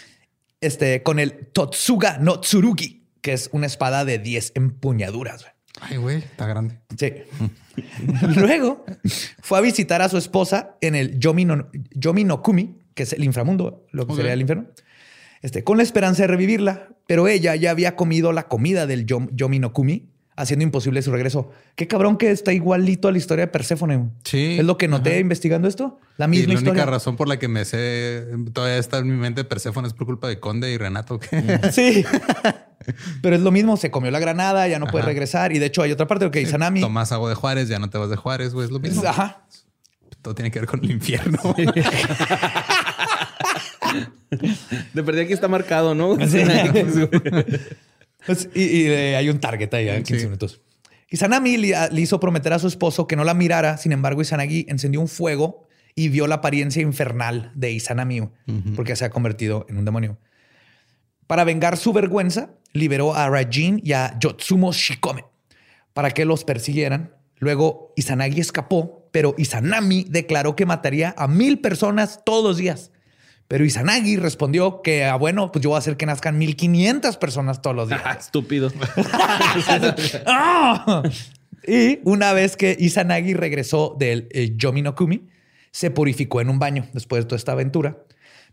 este, 0.59 1.03
con 1.03 1.19
el 1.19 1.33
Totsuga 1.53 2.17
no 2.19 2.39
Tsurugi, 2.39 3.04
que 3.25 3.33
es 3.33 3.49
una 3.53 3.65
espada 3.65 4.05
de 4.05 4.19
10 4.19 4.51
empuñaduras. 4.53 5.41
güey. 5.41 5.53
Ay, 5.81 5.97
güey, 5.97 6.17
está 6.19 6.45
grande. 6.45 6.79
Sí. 6.95 7.11
Luego 8.35 8.85
fue 9.41 9.57
a 9.57 9.61
visitar 9.61 10.03
a 10.03 10.09
su 10.09 10.17
esposa 10.19 10.77
en 10.79 10.93
el 10.93 11.17
Yomi 11.19 11.43
no, 11.45 11.67
Yomi 11.95 12.23
no 12.23 12.43
Kumi, 12.43 12.77
que 12.93 13.01
es 13.01 13.13
el 13.13 13.23
inframundo, 13.23 13.87
lo 13.91 14.05
que 14.05 14.13
sería 14.15 14.33
el 14.33 14.41
infierno, 14.41 14.67
este, 15.41 15.63
con 15.63 15.77
la 15.77 15.83
esperanza 15.83 16.21
de 16.21 16.27
revivirla, 16.27 16.89
pero 17.07 17.27
ella 17.27 17.55
ya 17.55 17.71
había 17.71 17.95
comido 17.95 18.31
la 18.31 18.47
comida 18.47 18.85
del 18.85 19.07
Yom- 19.07 19.29
Yomi 19.33 19.57
no 19.57 19.73
Kumi, 19.73 20.11
haciendo 20.37 20.63
imposible 20.63 21.01
su 21.01 21.11
regreso. 21.11 21.51
Qué 21.75 21.87
cabrón 21.87 22.17
que 22.17 22.31
está 22.31 22.51
igualito 22.53 23.07
a 23.07 23.11
la 23.11 23.17
historia 23.17 23.45
de 23.45 23.51
Perséfone. 23.51 24.09
Sí. 24.23 24.57
Es 24.59 24.65
lo 24.65 24.77
que 24.77 24.87
noté 24.87 25.11
Ajá. 25.11 25.19
investigando 25.19 25.67
esto. 25.67 25.99
La 26.17 26.25
Y 26.25 26.29
misma 26.29 26.53
la 26.53 26.59
única 26.59 26.69
historia. 26.71 26.85
razón 26.85 27.15
por 27.15 27.27
la 27.27 27.39
que 27.39 27.47
me 27.47 27.63
sé, 27.65 28.25
todavía 28.53 28.77
está 28.77 28.97
en 28.97 29.07
mi 29.07 29.15
mente 29.17 29.43
Perséfone 29.45 29.87
es 29.87 29.93
por 29.93 30.05
culpa 30.07 30.27
de 30.27 30.39
Conde 30.39 30.71
y 30.71 30.77
Renato. 30.77 31.19
que- 31.19 31.59
Sí. 31.71 32.03
Pero 33.21 33.35
es 33.35 33.41
lo 33.41 33.51
mismo, 33.51 33.77
se 33.77 33.89
comió 33.89 34.11
la 34.11 34.19
granada, 34.19 34.67
ya 34.67 34.77
no 34.77 34.85
puede 34.87 35.05
regresar. 35.05 35.51
Y 35.53 35.59
de 35.59 35.65
hecho 35.67 35.81
hay 35.81 35.91
otra 35.91 36.05
parte 36.07 36.29
que 36.29 36.41
Izanami. 36.41 36.81
Tomas 36.81 37.11
agua 37.11 37.29
de 37.29 37.35
Juárez, 37.35 37.67
ya 37.67 37.79
no 37.79 37.89
te 37.89 37.97
vas 37.97 38.09
de 38.09 38.15
Juárez, 38.15 38.53
güey. 38.53 38.65
Es 38.65 38.71
lo 38.71 38.79
mismo. 38.79 39.03
Ajá. 39.07 39.41
Todo 40.21 40.35
tiene 40.35 40.51
que 40.51 40.59
ver 40.59 40.67
con 40.67 40.83
el 40.83 40.91
infierno. 40.91 41.39
De 44.93 45.03
perdí 45.03 45.21
aquí 45.21 45.33
está 45.33 45.47
marcado, 45.47 45.95
¿no? 45.95 46.15
Sí. 46.27 46.43
Pues, 48.25 48.49
y 48.53 48.61
y, 48.63 48.85
eh, 48.87 49.15
hay 49.15 49.29
un 49.29 49.39
target 49.39 49.73
ahí 49.73 49.89
a 49.89 49.95
15 49.97 50.19
Sí. 50.19 50.25
minutos. 50.25 50.61
Izanami 51.09 51.57
le, 51.57 51.73
le 51.91 52.01
hizo 52.01 52.19
prometer 52.19 52.51
a 52.53 52.59
su 52.59 52.67
esposo 52.67 53.07
que 53.07 53.15
no 53.15 53.23
la 53.23 53.33
mirara. 53.33 53.77
Sin 53.77 53.91
embargo, 53.91 54.21
Izanagi 54.21 54.65
encendió 54.69 54.99
un 55.01 55.07
fuego 55.07 55.67
y 55.95 56.09
vio 56.09 56.27
la 56.27 56.35
apariencia 56.35 56.81
infernal 56.81 57.51
de 57.55 57.71
Izanami 57.71 58.21
porque 58.75 58.95
se 58.95 59.05
ha 59.05 59.09
convertido 59.09 59.65
en 59.69 59.77
un 59.77 59.85
demonio. 59.85 60.17
Para 61.27 61.43
vengar 61.43 61.77
su 61.77 61.93
vergüenza, 61.93 62.49
liberó 62.73 63.15
a 63.15 63.29
Rajin 63.29 63.79
y 63.83 63.93
a 63.93 64.17
Yotsumo 64.19 64.73
Shikome 64.73 65.23
para 65.93 66.11
que 66.11 66.25
los 66.25 66.43
persiguieran. 66.43 67.13
Luego 67.37 67.93
Izanagi 67.95 68.41
escapó, 68.41 69.07
pero 69.11 69.35
Izanami 69.37 70.05
declaró 70.09 70.55
que 70.55 70.65
mataría 70.65 71.13
a 71.17 71.27
mil 71.27 71.59
personas 71.61 72.19
todos 72.25 72.43
los 72.43 72.57
días. 72.57 72.91
Pero 73.55 73.63
Izanagi 73.63 74.17
respondió 74.17 74.81
que, 74.81 75.05
ah, 75.05 75.15
bueno, 75.15 75.49
pues 75.49 75.63
yo 75.63 75.69
voy 75.69 75.77
a 75.77 75.79
hacer 75.79 75.95
que 75.95 76.05
nazcan 76.05 76.37
1500 76.37 77.15
personas 77.15 77.61
todos 77.61 77.73
los 77.73 77.87
días. 77.87 78.01
Estúpido. 78.19 78.69
¡Ah! 80.25 81.01
Y 81.65 81.99
una 82.03 82.33
vez 82.33 82.57
que 82.57 82.75
Izanagi 82.77 83.33
regresó 83.33 83.95
del 83.97 84.27
eh, 84.31 84.51
Yomi 84.57 84.81
no 84.81 84.93
Kumi, 84.93 85.29
se 85.71 85.89
purificó 85.89 86.41
en 86.41 86.49
un 86.49 86.59
baño 86.59 86.85
después 86.91 87.23
de 87.23 87.29
toda 87.29 87.37
esta 87.37 87.53
aventura. 87.53 87.99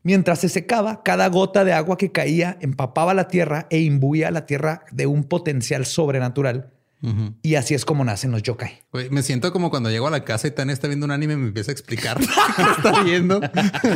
Mientras 0.05 0.39
se 0.39 0.49
secaba, 0.49 1.03
cada 1.03 1.27
gota 1.31 1.65
de 1.65 1.73
agua 1.73 1.99
que 1.99 2.13
caía 2.13 2.57
empapaba 2.61 3.13
la 3.13 3.27
tierra 3.27 3.67
e 3.71 3.81
imbuía 3.81 4.31
la 4.31 4.47
tierra 4.47 4.85
de 4.93 5.07
un 5.07 5.25
potencial 5.25 5.85
sobrenatural. 5.85 6.71
Y 7.43 7.57
así 7.57 7.75
es 7.75 7.85
como 7.85 8.05
nacen 8.05 8.31
los 8.31 8.43
yokai. 8.43 8.85
Me 9.11 9.23
siento 9.23 9.53
como 9.53 9.71
cuando 9.71 9.91
llego 9.91 10.07
a 10.07 10.11
la 10.11 10.25
casa 10.25 10.47
y 10.47 10.53
Tania 10.53 10.73
está 10.73 10.87
viendo 10.87 11.05
un 11.05 11.11
anime 11.11 11.33
y 11.35 11.37
me 11.37 11.47
empieza 11.49 11.71
a 11.71 11.75
explicar 11.75 12.19
qué 12.57 12.63
está 12.77 13.03
viendo. 13.03 13.41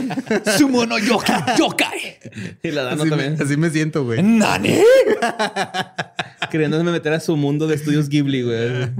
Sumo 0.59 0.85
no 0.87 0.99
yokai, 0.99 1.57
yokai. 1.57 2.19
Y 2.63 2.71
la 2.73 2.83
Dano 2.83 3.03
Así 3.03 3.11
me, 3.11 3.17
también. 3.17 3.43
así 3.43 3.57
me 3.57 3.71
siento, 3.71 4.05
güey. 4.05 4.23
¿Nani? 4.23 4.79
Queriéndome 6.51 6.91
meter 6.91 7.13
a 7.13 7.21
su 7.21 7.37
mundo 7.37 7.67
de 7.67 7.77
estudios 7.77 8.09
Ghibli, 8.09 8.43
güey. 8.43 8.91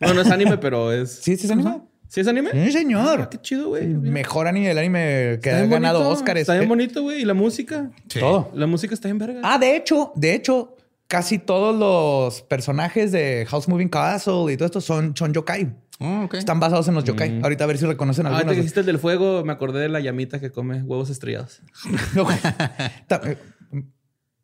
No, 0.00 0.12
no 0.14 0.20
es 0.20 0.30
anime, 0.30 0.58
pero 0.58 0.92
es. 0.92 1.10
¿Sí, 1.22 1.36
sí 1.36 1.46
es 1.46 1.50
anime? 1.50 1.80
¿Sí 2.08 2.20
es 2.20 2.28
anime? 2.28 2.50
Sí, 2.52 2.72
señor. 2.72 3.20
Ah, 3.22 3.28
qué 3.30 3.40
chido, 3.40 3.68
güey. 3.68 3.86
Mejor 3.86 4.46
anime 4.46 4.68
del 4.68 4.78
anime 4.78 5.38
que 5.42 5.50
Está 5.50 5.62
ha 5.62 5.66
ganado 5.66 6.08
Oscars. 6.08 6.40
Está 6.40 6.54
bien 6.54 6.68
bonito, 6.68 7.02
güey. 7.02 7.22
Y 7.22 7.24
la 7.24 7.34
música. 7.34 7.90
Sí. 8.08 8.20
Todo. 8.20 8.50
La 8.54 8.66
música 8.66 8.94
está 8.94 9.08
bien 9.08 9.18
verga. 9.18 9.40
Ah, 9.42 9.58
de 9.58 9.74
hecho, 9.76 10.12
de 10.14 10.34
hecho, 10.34 10.75
casi 11.06 11.38
todos 11.38 11.76
los 11.76 12.42
personajes 12.42 13.12
de 13.12 13.46
House 13.48 13.68
Moving 13.68 13.88
Castle 13.88 14.52
y 14.52 14.56
todo 14.56 14.66
esto 14.66 14.80
son, 14.80 15.16
son 15.16 15.32
yokai. 15.32 15.74
Oh, 15.98 16.24
ok. 16.24 16.34
Están 16.34 16.60
basados 16.60 16.88
en 16.88 16.94
los 16.94 17.04
yokai. 17.04 17.40
Ahorita 17.42 17.64
a 17.64 17.66
ver 17.66 17.78
si 17.78 17.86
reconocen 17.86 18.26
Ahorita 18.26 18.38
que 18.38 18.48
algunos. 18.50 18.56
dijiste 18.56 18.80
el 18.80 18.86
del 18.86 18.98
fuego, 18.98 19.44
me 19.44 19.52
acordé 19.52 19.80
de 19.80 19.88
la 19.88 20.00
llamita 20.00 20.40
que 20.40 20.50
come 20.50 20.82
huevos 20.82 21.10
estrellados. 21.10 21.62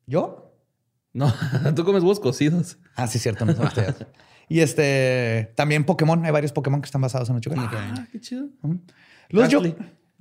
¿Yo? 0.07 0.57
No, 1.12 1.33
tú 1.76 1.85
comes 1.85 2.02
huevos 2.02 2.21
cocidos. 2.21 2.78
Ah, 2.97 3.07
sí, 3.07 3.19
cierto. 3.19 3.45
No 3.45 3.54
son 3.54 3.66
ustedes. 3.66 4.07
y 4.49 4.61
este, 4.61 5.52
también 5.57 5.85
Pokémon. 5.85 6.25
Hay 6.25 6.33
varios 6.33 6.52
Pokémon 6.52 6.81
que 6.81 6.87
están 6.87 7.02
basados 7.02 7.28
en 7.28 7.37
los 7.37 7.42
yokai. 7.42 7.61
Ah, 7.61 8.07
qué 8.11 8.21
chido. 8.21 8.49
Los 9.28 9.49
yo... 9.49 9.62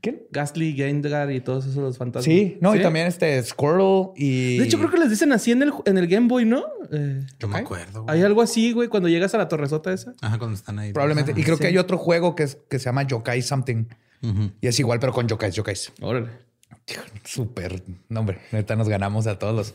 ¿Quién? 0.01 0.23
Gastly, 0.31 0.73
Gengar 0.73 1.31
y 1.31 1.41
todos 1.41 1.65
esos 1.65 1.77
los 1.77 1.97
fantasmas. 1.97 2.25
Sí, 2.25 2.57
no, 2.59 2.75
y 2.75 2.81
también 2.81 3.05
este 3.05 3.41
Squirtle 3.43 4.09
y... 4.15 4.57
De 4.57 4.65
hecho, 4.65 4.79
creo 4.79 4.89
que 4.89 4.97
les 4.97 5.11
dicen 5.11 5.31
así 5.31 5.51
en 5.51 5.61
el, 5.61 5.71
en 5.85 5.97
el 5.97 6.07
Game 6.07 6.27
Boy, 6.27 6.43
¿no? 6.45 6.63
Eh, 6.91 7.21
Yo 7.39 7.47
me 7.47 7.59
acuerdo. 7.59 8.03
güey. 8.03 8.17
Hay 8.17 8.23
algo 8.23 8.41
así, 8.41 8.71
güey, 8.73 8.87
cuando 8.87 9.09
llegas 9.09 9.35
a 9.35 9.37
la 9.37 9.47
torresota 9.47 9.93
esa. 9.93 10.13
Ajá, 10.21 10.39
cuando 10.39 10.55
están 10.55 10.79
ahí. 10.79 10.91
Probablemente. 10.91 11.33
Y 11.39 11.43
creo 11.43 11.57
que 11.57 11.67
hay 11.67 11.77
otro 11.77 11.99
juego 11.99 12.35
que, 12.35 12.43
es, 12.43 12.57
que 12.67 12.79
se 12.79 12.85
llama 12.85 13.03
Yokai 13.03 13.41
Something. 13.43 13.85
Y 14.59 14.67
es 14.67 14.79
igual, 14.79 14.99
pero 14.99 15.13
con 15.13 15.27
yokais, 15.27 15.55
yokais. 15.55 15.91
Órale. 16.01 16.29
Súper. 17.23 17.83
No, 18.09 18.19
hombre, 18.21 18.39
neta 18.51 18.75
nos 18.75 18.89
ganamos 18.89 19.27
a 19.27 19.37
todos 19.39 19.55
los. 19.55 19.73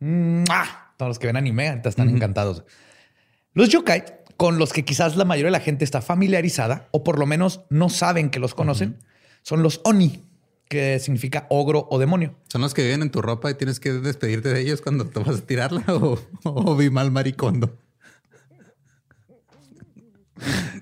¡Mua! 0.00 0.92
Todos 0.96 1.10
los 1.10 1.18
que 1.18 1.26
ven 1.26 1.36
anime, 1.36 1.68
ahorita 1.68 1.88
están 1.88 2.08
encantados. 2.08 2.64
Los 3.52 3.68
yokai, 3.68 4.04
con 4.36 4.58
los 4.58 4.72
que 4.72 4.84
quizás 4.84 5.16
la 5.16 5.24
mayoría 5.24 5.48
de 5.48 5.58
la 5.58 5.60
gente 5.60 5.84
está 5.84 6.00
familiarizada, 6.00 6.88
o 6.92 7.04
por 7.04 7.18
lo 7.18 7.26
menos 7.26 7.62
no 7.70 7.88
saben 7.88 8.30
que 8.30 8.38
los 8.38 8.54
conocen, 8.54 8.98
son 9.44 9.62
los 9.62 9.80
oni, 9.84 10.24
que 10.68 10.98
significa 10.98 11.46
ogro 11.50 11.86
o 11.90 11.98
demonio. 11.98 12.34
Son 12.48 12.62
los 12.62 12.72
que 12.72 12.82
viven 12.82 13.02
en 13.02 13.10
tu 13.10 13.20
ropa 13.20 13.50
y 13.50 13.54
tienes 13.54 13.78
que 13.78 13.92
despedirte 13.92 14.48
de 14.48 14.60
ellos 14.60 14.80
cuando 14.80 15.06
te 15.06 15.20
vas 15.20 15.36
a 15.36 15.40
tirarla 15.46 15.84
o, 15.88 16.18
o 16.44 16.76
vi 16.76 16.88
mal 16.88 17.10
maricondo. 17.10 17.76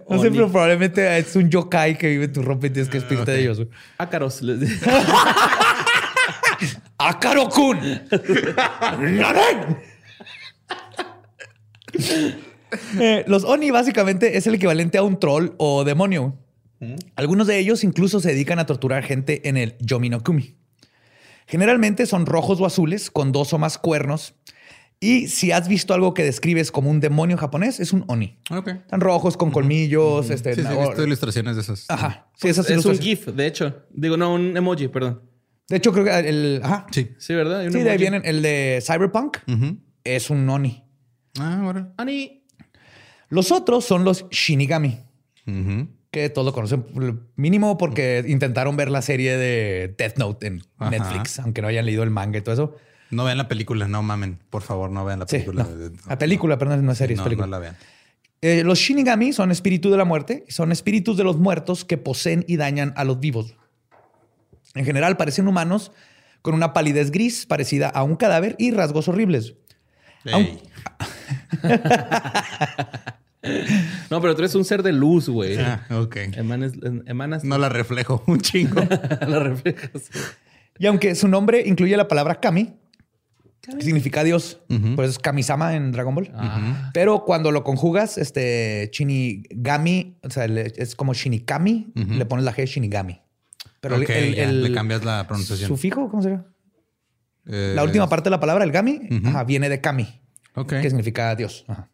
No 0.08 0.22
sé, 0.22 0.30
pero 0.30 0.48
probablemente 0.50 1.18
es 1.18 1.34
un 1.36 1.50
yokai 1.50 1.98
que 1.98 2.08
vive 2.08 2.24
en 2.26 2.32
tu 2.32 2.42
ropa 2.42 2.68
y 2.68 2.70
tienes 2.70 2.88
que 2.88 2.98
despedirte 2.98 3.32
de 3.32 3.40
ellos. 3.40 3.58
güey. 3.58 3.68
Ácaros. 3.98 4.40
¡Naren! 9.00 9.76
Eh, 12.98 13.24
los 13.26 13.44
Oni 13.44 13.70
básicamente 13.70 14.36
es 14.36 14.46
el 14.46 14.54
equivalente 14.54 14.98
a 14.98 15.02
un 15.02 15.18
troll 15.18 15.50
o 15.58 15.84
demonio. 15.84 16.38
Algunos 17.16 17.46
de 17.46 17.58
ellos 17.58 17.84
incluso 17.84 18.20
se 18.20 18.30
dedican 18.30 18.58
a 18.58 18.66
torturar 18.66 19.02
gente 19.04 19.48
en 19.48 19.56
el 19.56 19.76
Yominokumi. 19.78 20.56
Generalmente 21.46 22.06
son 22.06 22.26
rojos 22.26 22.60
o 22.60 22.66
azules 22.66 23.10
con 23.10 23.32
dos 23.32 23.52
o 23.52 23.58
más 23.58 23.78
cuernos. 23.78 24.34
Y 25.00 25.26
si 25.26 25.50
has 25.50 25.66
visto 25.66 25.94
algo 25.94 26.14
que 26.14 26.22
describes 26.22 26.70
como 26.70 26.88
un 26.88 27.00
demonio 27.00 27.36
japonés, 27.36 27.80
es 27.80 27.92
un 27.92 28.04
Oni. 28.06 28.38
Ok. 28.50 28.68
Están 28.68 29.00
rojos 29.00 29.36
con 29.36 29.50
colmillos. 29.50 30.30
este, 30.30 30.54
Sí, 30.54 30.62
sí, 30.62 30.68
he 30.68 30.80
visto 30.80 31.02
ilustraciones 31.04 31.56
de 31.56 31.62
esas. 31.62 31.86
Ajá. 31.90 32.30
Sí, 32.36 32.48
esas 32.48 32.70
es 32.70 32.84
un. 32.84 32.96
GIF, 32.96 33.26
de 33.26 33.46
hecho. 33.46 33.84
Digo, 33.90 34.16
no, 34.16 34.32
un 34.34 34.56
emoji, 34.56 34.86
perdón. 34.88 35.22
De 35.68 35.76
hecho, 35.78 35.92
creo 35.92 36.04
que 36.04 36.16
el. 36.28 36.60
Ajá. 36.62 36.86
Sí. 36.92 37.10
Sí, 37.18 37.34
¿verdad? 37.34 37.68
Sí, 37.68 37.80
de 37.80 37.90
ahí 37.90 37.98
vienen. 37.98 38.22
El 38.24 38.42
de 38.42 38.80
Cyberpunk 38.86 39.38
es 40.04 40.30
un 40.30 40.48
Oni. 40.48 40.84
Ah, 41.40 41.60
ahora. 41.62 41.92
Ani. 41.96 42.44
Los 43.28 43.50
otros 43.50 43.84
son 43.84 44.04
los 44.04 44.28
Shinigami, 44.30 45.00
Ujú. 45.48 45.88
Que 46.12 46.28
todos 46.30 46.44
lo 46.46 46.52
conocen 46.52 46.84
mínimo 47.36 47.76
porque 47.78 48.22
intentaron 48.28 48.76
ver 48.76 48.90
la 48.90 49.02
serie 49.02 49.36
de 49.36 49.92
Death 49.98 50.18
Note 50.18 50.46
en 50.46 50.62
Ajá. 50.78 50.90
Netflix, 50.90 51.38
aunque 51.40 51.62
no 51.62 51.68
hayan 51.68 51.86
leído 51.86 52.02
el 52.04 52.10
manga 52.10 52.38
y 52.38 52.42
todo 52.42 52.52
eso. 52.54 52.76
No 53.10 53.24
vean 53.24 53.38
la 53.38 53.48
película, 53.48 53.88
no 53.88 54.02
mamen. 54.02 54.38
Por 54.50 54.62
favor, 54.62 54.90
no 54.90 55.04
vean 55.04 55.18
la 55.20 55.26
Sí, 55.26 55.38
película. 55.38 55.64
no. 55.64 55.70
de- 55.76 55.90
La 56.06 56.18
película, 56.18 56.58
perdón, 56.58 56.84
no 56.86 56.92
es 56.92 56.98
serie, 56.98 57.14
es 57.14 57.18
no, 57.18 57.24
película. 57.24 57.46
no 57.46 57.50
la 57.50 57.58
vean. 57.58 57.76
Eh, 58.42 58.62
los 58.64 58.78
Shinigami 58.78 59.32
son 59.32 59.50
espíritus 59.50 59.90
de 59.90 59.96
la 59.98 60.04
muerte, 60.04 60.44
son 60.48 60.70
espíritus 60.70 61.16
de 61.16 61.24
los 61.24 61.38
muertos 61.38 61.84
que 61.84 61.96
poseen 61.98 62.44
y 62.46 62.56
dañan 62.56 62.92
a 62.96 63.04
los 63.04 63.18
vivos. 63.18 63.54
En 64.74 64.84
general 64.84 65.16
parecen 65.16 65.48
humanos 65.48 65.92
con 66.42 66.54
una 66.54 66.72
palidez 66.72 67.10
gris 67.10 67.46
parecida 67.46 67.88
a 67.88 68.02
un 68.02 68.16
cadáver 68.16 68.54
y 68.58 68.70
rasgos 68.72 69.08
horribles. 69.08 69.54
Ey. 70.24 70.60
No, 74.10 74.20
pero 74.20 74.34
tú 74.34 74.42
eres 74.42 74.54
un 74.54 74.64
ser 74.64 74.82
de 74.82 74.92
luz, 74.92 75.28
güey. 75.28 75.56
Ah, 75.58 75.86
ok. 75.90 76.16
Emanas 76.36 77.44
No 77.44 77.58
la 77.58 77.68
reflejo 77.68 78.22
un 78.26 78.40
chingo. 78.40 78.80
la 79.26 79.38
reflejas. 79.40 80.10
Y 80.78 80.86
aunque 80.86 81.14
su 81.14 81.28
nombre 81.28 81.62
incluye 81.66 81.96
la 81.96 82.08
palabra 82.08 82.40
Kami, 82.40 82.74
que 83.62 83.82
significa 83.82 84.24
Dios, 84.24 84.58
pues 84.96 85.10
es 85.10 85.18
Kamisama 85.18 85.74
en 85.76 85.92
Dragon 85.92 86.14
Ball. 86.14 86.30
Pero 86.92 87.24
cuando 87.24 87.50
lo 87.52 87.62
conjugas, 87.64 88.18
este 88.18 88.90
Shinigami, 88.92 90.18
o 90.22 90.30
sea, 90.30 90.44
es 90.46 90.94
como 90.96 91.14
Shinikami, 91.14 91.92
le 91.94 92.26
pones 92.26 92.44
la 92.44 92.54
G 92.54 92.66
Shinigami. 92.66 93.20
Pero 93.80 93.96
el- 93.96 94.02
Ok, 94.04 94.10
el, 94.10 94.34
ya, 94.34 94.44
el- 94.44 94.62
le 94.62 94.72
cambias 94.72 95.04
la 95.04 95.26
pronunciación. 95.26 95.68
¿Sufijo? 95.68 96.08
¿Cómo 96.10 96.22
sería? 96.22 96.44
Eh, 97.46 97.72
La 97.74 97.82
última 97.82 98.08
parte 98.08 98.24
de 98.24 98.30
la 98.30 98.40
palabra, 98.40 98.62
el 98.64 98.70
Gami, 98.72 99.00
ajá, 99.24 99.42
viene 99.44 99.68
de 99.68 99.80
Kami, 99.80 100.20
Ok. 100.54 100.74
que 100.80 100.88
significa 100.88 101.34
Dios. 101.34 101.64
Ajá. 101.68 101.88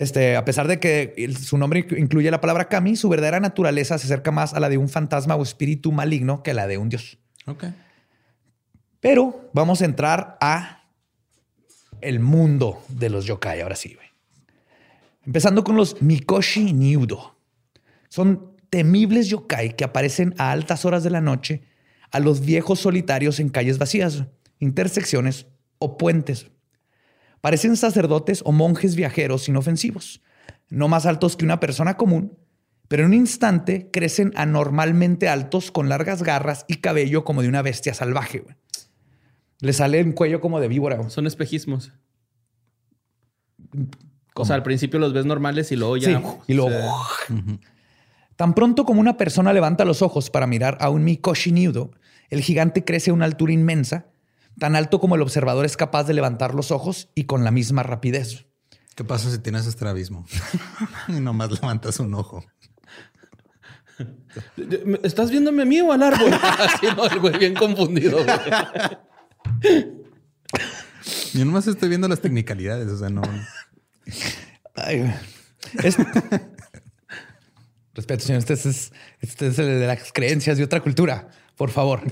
Este, 0.00 0.34
a 0.34 0.46
pesar 0.46 0.66
de 0.66 0.80
que 0.80 1.30
su 1.38 1.58
nombre 1.58 1.86
incluye 1.94 2.30
la 2.30 2.40
palabra 2.40 2.70
Kami, 2.70 2.96
su 2.96 3.10
verdadera 3.10 3.38
naturaleza 3.38 3.98
se 3.98 4.06
acerca 4.06 4.30
más 4.30 4.54
a 4.54 4.60
la 4.60 4.70
de 4.70 4.78
un 4.78 4.88
fantasma 4.88 5.36
o 5.36 5.42
espíritu 5.42 5.92
maligno 5.92 6.42
que 6.42 6.52
a 6.52 6.54
la 6.54 6.66
de 6.66 6.78
un 6.78 6.88
dios. 6.88 7.18
Ok. 7.46 7.64
Pero 8.98 9.50
vamos 9.52 9.82
a 9.82 9.84
entrar 9.84 10.38
a 10.40 10.84
el 12.00 12.18
mundo 12.18 12.82
de 12.88 13.10
los 13.10 13.26
yokai, 13.26 13.60
ahora 13.60 13.76
sí. 13.76 13.92
güey. 13.92 14.06
Empezando 15.26 15.62
con 15.64 15.76
los 15.76 16.00
Mikoshi 16.00 16.72
Niudo. 16.72 17.36
Son 18.08 18.56
temibles 18.70 19.28
yokai 19.28 19.76
que 19.76 19.84
aparecen 19.84 20.34
a 20.38 20.50
altas 20.50 20.86
horas 20.86 21.02
de 21.02 21.10
la 21.10 21.20
noche 21.20 21.60
a 22.10 22.20
los 22.20 22.40
viejos 22.40 22.80
solitarios 22.80 23.38
en 23.38 23.50
calles 23.50 23.76
vacías, 23.76 24.24
intersecciones 24.60 25.46
o 25.78 25.98
puentes. 25.98 26.46
Parecen 27.40 27.76
sacerdotes 27.76 28.42
o 28.44 28.52
monjes 28.52 28.96
viajeros 28.96 29.48
inofensivos, 29.48 30.20
no 30.68 30.88
más 30.88 31.06
altos 31.06 31.36
que 31.36 31.44
una 31.44 31.58
persona 31.60 31.96
común, 31.96 32.36
pero 32.88 33.02
en 33.04 33.08
un 33.08 33.14
instante 33.14 33.88
crecen 33.92 34.32
anormalmente 34.36 35.28
altos 35.28 35.70
con 35.70 35.88
largas 35.88 36.22
garras 36.22 36.64
y 36.68 36.76
cabello 36.76 37.24
como 37.24 37.40
de 37.42 37.48
una 37.48 37.62
bestia 37.62 37.94
salvaje. 37.94 38.40
güey. 38.40 38.56
Le 39.60 39.72
sale 39.72 40.02
un 40.02 40.12
cuello 40.12 40.40
como 40.40 40.58
de 40.60 40.68
víbora. 40.68 40.96
güey. 40.96 41.10
Son 41.10 41.26
espejismos. 41.26 41.92
¿Cómo? 43.70 43.88
O 44.34 44.44
sea, 44.44 44.56
al 44.56 44.62
principio 44.62 44.98
los 44.98 45.12
ves 45.12 45.26
normales 45.26 45.70
y 45.72 45.76
luego 45.76 45.96
ya. 45.96 46.18
Sí, 46.18 46.24
y 46.48 46.54
luego... 46.54 46.70
se- 47.26 47.58
Tan 48.36 48.54
pronto 48.54 48.86
como 48.86 49.00
una 49.02 49.18
persona 49.18 49.52
levanta 49.52 49.84
los 49.84 50.00
ojos 50.00 50.30
para 50.30 50.46
mirar 50.46 50.78
a 50.80 50.88
un 50.88 51.04
Mikoshi 51.04 51.52
Niudo, 51.52 51.90
el 52.30 52.40
gigante 52.40 52.84
crece 52.86 53.10
a 53.10 53.14
una 53.14 53.26
altura 53.26 53.52
inmensa, 53.52 54.06
tan 54.58 54.76
alto 54.76 55.00
como 55.00 55.14
el 55.16 55.22
observador 55.22 55.64
es 55.64 55.76
capaz 55.76 56.04
de 56.04 56.14
levantar 56.14 56.54
los 56.54 56.70
ojos 56.70 57.08
y 57.14 57.24
con 57.24 57.44
la 57.44 57.50
misma 57.50 57.82
rapidez. 57.82 58.46
¿Qué 58.94 59.04
pasa 59.04 59.30
si 59.30 59.38
tienes 59.38 59.66
estrabismo? 59.66 60.26
y 61.08 61.12
nomás 61.20 61.50
levantas 61.50 61.98
un 62.00 62.14
ojo. 62.14 62.44
¿Estás 65.02 65.30
viéndome 65.30 65.62
a 65.62 65.66
mí 65.66 65.80
o 65.80 65.92
al 65.92 66.02
árbol? 66.02 66.32
Así 66.58 66.86
no, 66.96 67.06
el 67.06 67.18
güey 67.20 67.38
bien 67.38 67.54
confundido. 67.54 68.18
güey. 68.24 68.36
Yo 71.32 71.44
nomás 71.44 71.66
estoy 71.66 71.88
viendo 71.88 72.08
las 72.08 72.20
technicalidades, 72.20 72.88
o 72.88 72.98
sea, 72.98 73.08
no. 73.10 73.22
Ay, 74.74 74.98
güey. 75.00 75.12
Es- 75.84 75.96
Respeto, 77.94 78.24
señor. 78.24 78.38
Este 78.40 78.54
es, 78.54 78.92
este 79.20 79.46
es 79.48 79.58
el 79.58 79.66
de 79.80 79.86
las 79.86 80.12
creencias 80.12 80.58
de 80.58 80.64
otra 80.64 80.80
cultura. 80.80 81.28
Por 81.56 81.70
favor. 81.70 82.02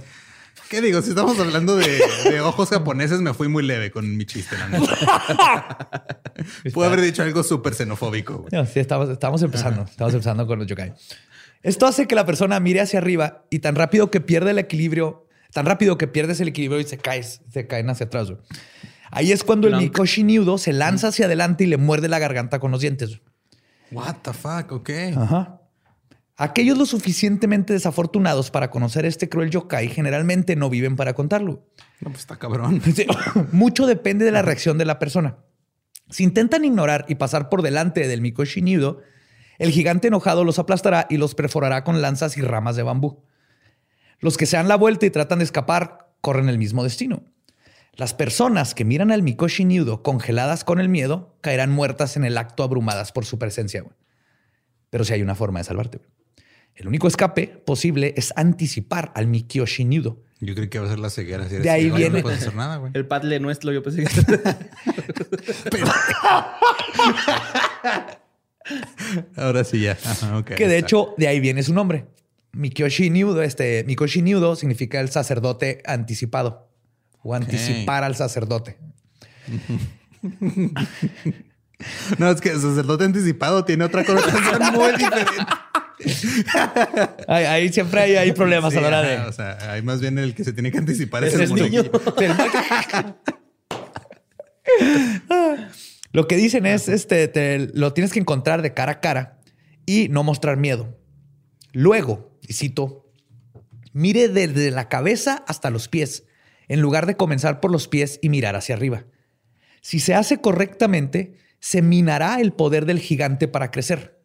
¿Qué 0.69 0.81
digo? 0.83 1.01
Si 1.03 1.11
estamos 1.11 1.39
hablando 1.39 1.77
de, 1.77 2.01
de 2.31 2.41
ojos 2.41 2.69
japoneses, 2.69 3.21
me 3.21 3.33
fui 3.33 3.49
muy 3.49 3.63
leve 3.63 3.91
con 3.91 4.17
mi 4.17 4.27
chiste, 4.27 4.57
la 4.59 4.69
neta. 4.69 5.99
Puedo 6.75 6.89
haber 6.91 7.01
dicho 7.01 7.23
algo 7.23 7.43
súper 7.43 7.75
xenofóbico. 7.75 8.47
No, 8.53 8.67
sí, 8.67 8.81
estamos, 8.81 9.09
estamos 9.09 9.43
empezando. 9.43 9.83
Estamos 9.85 10.13
empezando 10.13 10.47
con 10.47 10.59
los 10.59 10.69
yokai. 10.69 10.93
Esto 11.63 11.87
hace 11.87 12.07
que 12.07 12.15
la 12.15 12.27
persona 12.27 12.61
mire 12.61 12.81
hacia 12.81 12.99
arriba 12.99 13.45
y 13.51 13.61
tan 13.61 13.75
rápido 13.75 14.11
que 14.11 14.21
pierde 14.21 14.51
el 14.53 14.59
equilibrio, 14.59 15.27
tan 15.53 15.67
rápido 15.67 15.97
que 15.99 16.07
pierdes 16.07 16.41
el 16.41 16.49
equilibrio 16.49 16.81
y 16.81 16.85
se 16.85 16.99
caes, 16.99 17.41
se 17.51 17.67
caen 17.67 17.89
hacia 17.91 18.07
atrás. 18.07 18.31
güey. 18.31 18.43
Ahí 19.11 19.33
es 19.33 19.43
cuando 19.45 19.69
el. 19.69 19.77
Mikoshi 19.77 20.23
Niudo 20.23 20.59
se 20.59 20.73
lanza 20.73 21.09
hacia 21.09 21.27
adelante 21.27 21.65
y 21.65 21.67
le 21.67 21.79
muerde 21.79 22.09
la 22.09 22.19
garganta 22.19 22.59
con 22.59 22.71
los 22.71 22.81
dientes. 22.83 23.21
What 23.91 24.17
the 24.23 24.33
fuck? 24.35 24.71
Ok. 24.71 24.91
Ajá. 25.17 25.58
Aquellos 26.41 26.79
lo 26.79 26.87
suficientemente 26.87 27.73
desafortunados 27.73 28.53
para 28.53 28.71
conocer 28.71 29.05
este 29.05 29.29
cruel 29.29 29.51
yokai 29.51 29.89
generalmente 29.89 30.55
no 30.55 30.71
viven 30.71 30.95
para 30.95 31.15
contarlo. 31.15 31.67
No, 32.01 32.11
pues 32.11 32.21
está 32.21 32.39
cabrón. 32.39 32.81
Sí, 32.95 33.07
Mucho 33.51 33.87
depende 33.87 34.25
de 34.25 34.31
la 34.31 34.43
reacción 34.43 34.79
de 34.79 34.85
la 34.85 35.01
persona. 35.01 35.39
Si 36.11 36.23
intentan 36.23 36.65
ignorar 36.65 37.07
y 37.09 37.17
pasar 37.17 37.49
por 37.49 37.63
delante 37.63 38.07
del 38.07 38.21
Mikoshi 38.21 38.63
Niudo, 38.63 39.01
el 39.59 39.73
gigante 39.73 40.07
enojado 40.07 40.45
los 40.45 40.61
aplastará 40.61 41.09
y 41.11 41.17
los 41.17 41.35
perforará 41.35 41.83
con 41.83 42.01
lanzas 42.01 42.37
y 42.37 42.41
ramas 42.41 42.77
de 42.77 42.85
bambú. 42.85 43.25
Los 44.21 44.37
que 44.37 44.47
se 44.47 44.57
dan 44.57 44.69
la 44.69 44.77
vuelta 44.77 45.07
y 45.07 45.11
tratan 45.11 45.41
de 45.41 45.45
escapar 45.45 46.13
corren 46.21 46.49
el 46.49 46.59
mismo 46.59 46.85
destino. 46.85 47.25
Las 47.95 48.15
personas 48.15 48.77
que 48.77 48.85
miran 48.85 49.11
al 49.11 49.25
Mikoshi 49.25 49.65
Niudo 49.65 50.05
congeladas 50.05 50.63
con 50.63 50.79
el 50.79 50.89
miedo 50.89 51.37
caerán 51.41 51.73
muertas 51.73 52.17
en 52.17 52.25
el 52.25 52.39
acto 52.39 52.63
abrumadas 52.63 53.11
por 53.11 53.25
su 53.25 53.41
presencia. 53.41 53.85
Pero 54.89 55.03
si 55.03 55.15
hay 55.15 55.23
una 55.23 55.35
forma 55.35 55.59
de 55.59 55.65
salvarte. 55.65 56.01
El 56.79 56.87
único 56.87 57.09
escape 57.09 57.49
posible 57.67 58.15
es 58.17 58.33
anticipar 58.37 59.11
al 59.17 59.27
Mikoshi 59.27 59.85
Niudo. 59.85 60.23
Yo 60.41 60.55
creí 60.55 60.69
que 60.69 60.79
iba 60.79 60.87
a 60.87 60.91
ser 60.91 61.01
la 61.01 61.11
ceguera. 61.11 61.49
Si 61.49 61.57
De 61.57 61.69
ahí 61.69 61.91
viene- 61.91 62.19
No 62.19 62.23
puedes 62.23 62.39
hacer 62.41 62.55
nada, 62.55 62.77
güey. 62.77 62.93
El 62.95 63.05
padle 63.07 63.41
nuestro, 63.41 63.73
yo 63.73 63.83
pensé 63.83 64.05
que. 64.05 64.09
Ahora 69.37 69.65
sí 69.65 69.81
ya. 69.81 69.99
Ajá, 70.05 70.39
ok. 70.39 70.47
Que 70.55 70.69
de 70.69 70.77
Está. 70.77 70.87
hecho 70.87 71.15
de 71.17 71.27
ahí 71.27 71.41
viene 71.41 71.65
su 71.65 71.75
nombre. 71.75 72.07
Mikoshi 72.53 73.11
Niudo, 73.11 73.43
este 73.43 73.83
Mikoshi 73.87 74.23
Niudo 74.23 74.55
significa 74.57 75.01
el 75.01 75.11
sacerdote 75.11 75.83
anticipado 75.85 76.69
o 77.23 77.35
anticipar 77.35 78.05
al 78.05 78.15
sacerdote. 78.17 78.79
No, 82.19 82.31
es 82.31 82.41
que 82.41 82.51
el 82.51 82.61
sacerdote 82.61 83.05
anticipado 83.05 83.65
tiene 83.65 83.85
otra 83.85 84.05
connotación 84.05 84.73
muy 84.73 84.93
diferente. 84.93 85.33
Ahí, 87.29 87.45
ahí 87.45 87.73
siempre 87.73 88.01
hay, 88.01 88.17
hay 88.17 88.33
problemas 88.33 88.73
Sí, 88.73 88.79
a 88.79 88.83
la 88.83 88.89
hora 88.89 89.03
de. 89.03 89.19
O 89.19 89.33
sea, 89.33 89.59
hay 89.73 89.83
más 89.83 90.01
bien 90.01 90.19
el 90.19 90.35
que 90.35 90.45
se 90.45 90.53
tiene 90.53 90.71
que 90.71 90.79
anticipar 90.79 91.25
es 91.25 91.35
el 91.35 91.53
niño. 91.55 91.83
Lo 96.13 96.27
que 96.27 96.37
dicen 96.37 96.67
es, 96.67 96.89
este, 96.89 97.29
te- 97.29 97.69
lo 97.75 97.93
tienes 97.93 98.13
que 98.13 98.19
encontrar 98.21 98.63
de 98.63 98.75
cara 98.75 98.93
a 98.93 99.01
cara 99.01 99.41
y 99.87 100.09
no 100.09 100.23
mostrar 100.25 100.57
miedo. 100.57 100.99
Luego, 101.73 102.39
y 102.43 102.55
cito, 102.55 103.11
mire 103.93 104.29
desde 104.29 104.71
la 104.71 104.89
cabeza 104.89 105.45
hasta 105.47 105.71
los 105.71 105.89
pies, 105.89 106.25
en 106.69 106.81
lugar 106.81 107.07
de 107.07 107.17
comenzar 107.17 107.61
por 107.61 107.71
los 107.71 107.89
pies 107.89 108.19
y 108.23 108.29
mirar 108.31 108.57
hacia 108.57 108.75
arriba. 108.75 109.05
Si 109.81 110.01
se 110.01 110.15
hace 110.15 110.41
correctamente, 110.41 111.35
se 111.61 111.83
minará 111.83 112.41
el 112.41 112.53
poder 112.53 112.85
del 112.87 113.01
gigante 113.01 113.49
para 113.49 113.71
crecer. 113.71 114.18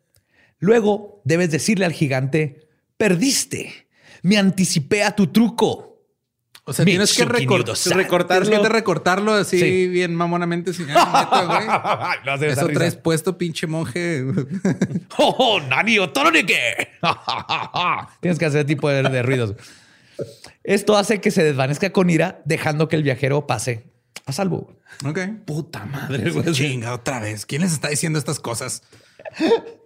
Luego 0.60 1.22
debes 1.26 1.52
decirle 1.52 1.86
al 1.86 1.94
gigante, 1.94 2.68
perdiste, 2.98 3.88
me 4.22 4.38
anticipé 4.38 5.04
a 5.04 5.16
tu 5.16 5.28
truco. 5.28 5.90
O 6.66 6.72
sea, 6.72 6.86
tienes 6.86 7.14
que 7.14 7.26
recor- 7.28 7.68
Mitsuki 7.68 7.94
recortarlo. 7.94 8.48
Tienes 8.48 8.66
que 8.68 8.74
recortarlo 8.74 9.34
así 9.34 9.60
Sí. 9.60 9.88
bien 9.90 10.16
mamonamente. 10.16 10.72
Sin 10.74 10.88
hace 10.90 12.48
Eso 12.48 12.68
risa. 12.68 12.80
traes 12.80 12.96
puesto, 12.96 13.38
pinche 13.38 13.68
monje. 13.68 14.24
¡Oh, 15.18 15.36
oh, 15.40 15.60
Nani 15.60 16.00
Otoronike! 16.00 16.58
Tienes 18.22 18.40
que 18.40 18.46
hacer 18.46 18.66
tipo 18.66 18.90
de, 18.90 19.04
de 19.04 19.24
ruidos. 19.24 19.56
Esto 20.64 20.96
hace 20.96 21.20
que 21.20 21.32
se 21.32 21.44
desvanezca 21.44 21.92
con 21.92 22.10
ira, 22.10 22.42
dejando 22.46 22.88
que 22.88 22.96
el 22.96 23.04
viajero 23.04 23.46
pase 23.46 23.84
a 24.26 24.32
salvo. 24.32 24.78
ok. 25.06 25.20
Puta 25.46 25.84
madre, 25.86 26.32
güey. 26.32 26.50
Chinga, 26.54 26.94
otra 26.94 27.20
vez. 27.20 27.46
¿Quién 27.46 27.64
les 27.64 27.74
está 27.74 27.90
diciendo 27.90 28.18
estas 28.20 28.40
cosas? 28.40 28.84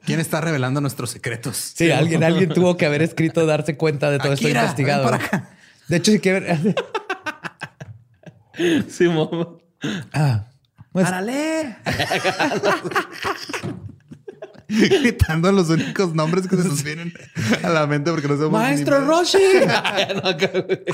¿Quién 0.03 0.19
está 0.19 0.41
revelando 0.41 0.81
nuestros 0.81 1.11
secretos? 1.11 1.73
Sí, 1.75 1.91
alguien, 1.91 2.23
alguien 2.23 2.49
tuvo 2.49 2.77
que 2.77 2.85
haber 2.85 3.01
escrito, 3.01 3.45
darse 3.45 3.77
cuenta 3.77 4.09
de 4.09 4.19
todo 4.19 4.33
Akira, 4.33 4.49
esto 4.49 4.59
investigado. 4.81 5.09
ven 5.09 5.19
para 5.19 5.25
acá. 5.25 5.49
De 5.87 5.97
hecho, 5.97 6.11
sí 6.11 6.19
que 6.19 6.33
ver. 6.33 6.75
Sí, 8.89 9.07
mo. 9.07 9.59
Ah, 10.13 10.45
pues, 10.91 11.07
Gritando 15.01 15.49
los 15.51 15.69
únicos 15.69 16.13
nombres 16.13 16.45
que 16.47 16.57
se 16.57 16.67
nos 16.67 16.83
vienen 16.83 17.13
a 17.63 17.69
la 17.69 17.87
mente 17.87 18.11
porque 18.11 18.27
no 18.27 18.35
sabemos. 18.35 18.59
Maestro 18.59 18.99
Roshi. 19.05 19.37
Anthony. 19.63 20.91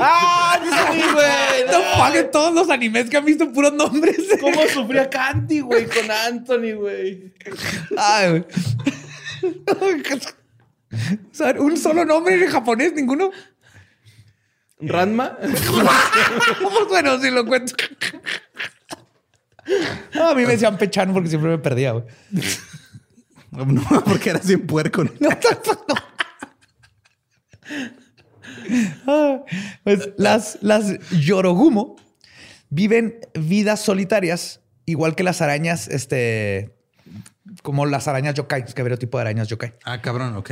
¡Ah! 0.00 0.60
Sí, 0.92 1.02
güey. 1.12 1.66
No 1.66 1.82
fuck, 1.96 2.30
todos 2.30 2.54
los 2.54 2.70
animes 2.70 3.10
que 3.10 3.16
han 3.16 3.24
visto 3.24 3.52
puros 3.52 3.72
nombres. 3.72 4.16
¿Cómo 4.40 4.62
sufría 4.68 5.10
Candy, 5.10 5.60
güey, 5.60 5.86
con 5.86 6.08
Anthony, 6.08 6.74
güey? 6.76 7.34
Ay, 7.96 8.30
güey. 8.30 8.44
O 10.92 11.34
sea, 11.34 11.54
un 11.58 11.76
solo 11.76 12.04
nombre 12.04 12.34
en 12.44 12.50
japonés, 12.50 12.92
ninguno. 12.92 13.30
¿Ranma? 14.80 15.38
Pues 16.60 16.88
bueno, 16.88 17.20
si 17.20 17.30
lo 17.30 17.44
cuento. 17.46 17.74
No, 20.14 20.28
a 20.30 20.34
mí 20.34 20.42
me 20.42 20.52
decían 20.52 20.76
pechano 20.76 21.12
porque 21.12 21.28
siempre 21.28 21.50
me 21.50 21.58
perdía, 21.58 21.92
güey. 21.92 22.04
No, 23.52 23.82
porque 24.06 24.30
eras 24.30 24.46
bien 24.46 24.66
puerco. 24.66 25.04
¿no? 25.04 25.10
Ah, 29.06 29.44
Pues 29.84 30.10
las, 30.16 30.58
las 30.62 30.98
Yorogumo 31.10 31.96
viven 32.70 33.18
vidas 33.34 33.80
solitarias, 33.80 34.60
igual 34.86 35.14
que 35.14 35.22
las 35.22 35.42
arañas, 35.42 35.88
este, 35.88 36.74
como 37.62 37.84
las 37.84 38.08
arañas 38.08 38.34
yokai, 38.34 38.64
que 38.64 38.80
habría 38.80 38.96
tipo 38.96 39.18
de 39.18 39.22
arañas 39.22 39.48
yokai. 39.48 39.74
Ah, 39.84 40.00
cabrón, 40.00 40.34
ok. 40.36 40.50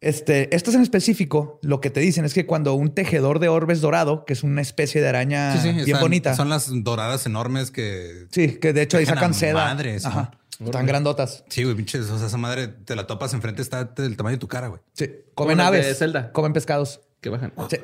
Este, 0.00 0.54
estas 0.56 0.74
en 0.74 0.80
específico, 0.80 1.58
lo 1.62 1.80
que 1.82 1.90
te 1.90 2.00
dicen 2.00 2.24
es 2.24 2.32
que 2.32 2.46
cuando 2.46 2.72
un 2.74 2.94
tejedor 2.94 3.38
de 3.38 3.48
orbes 3.48 3.82
dorado, 3.82 4.24
que 4.24 4.32
es 4.32 4.42
una 4.42 4.62
especie 4.62 5.00
de 5.02 5.08
araña 5.08 5.52
Sí, 5.52 5.58
sí, 5.58 5.68
bien 5.74 5.80
están- 5.80 6.00
bonita. 6.00 6.34
Son 6.34 6.48
las 6.48 6.70
doradas 6.82 7.26
enormes 7.26 7.70
que. 7.70 8.26
Sí, 8.30 8.58
que 8.58 8.72
de 8.72 8.82
hecho 8.82 8.96
ahí 8.96 9.04
sacan 9.06 9.32
a 9.32 9.34
seda. 9.34 9.64
madres, 9.66 10.06
Ajá. 10.06 10.30
Están 10.58 10.84
grandotas. 10.86 11.44
Sí, 11.48 11.64
güey, 11.64 11.74
pinches. 11.74 12.10
O 12.10 12.18
sea, 12.18 12.26
esa 12.26 12.36
madre 12.36 12.68
te 12.68 12.94
la 12.94 13.06
topas 13.06 13.32
enfrente, 13.32 13.62
está 13.62 13.84
del 13.84 14.16
tamaño 14.16 14.36
de 14.36 14.40
tu 14.40 14.48
cara, 14.48 14.68
güey. 14.68 14.80
Sí. 14.92 15.06
Como 15.34 15.46
Comen 15.50 15.56
de 15.58 15.62
aves. 15.64 15.98
Zelda. 15.98 16.32
Comen 16.32 16.52
pescados. 16.52 17.00
Que 17.22 17.28
bajan. 17.30 17.52
Sí. 17.70 17.76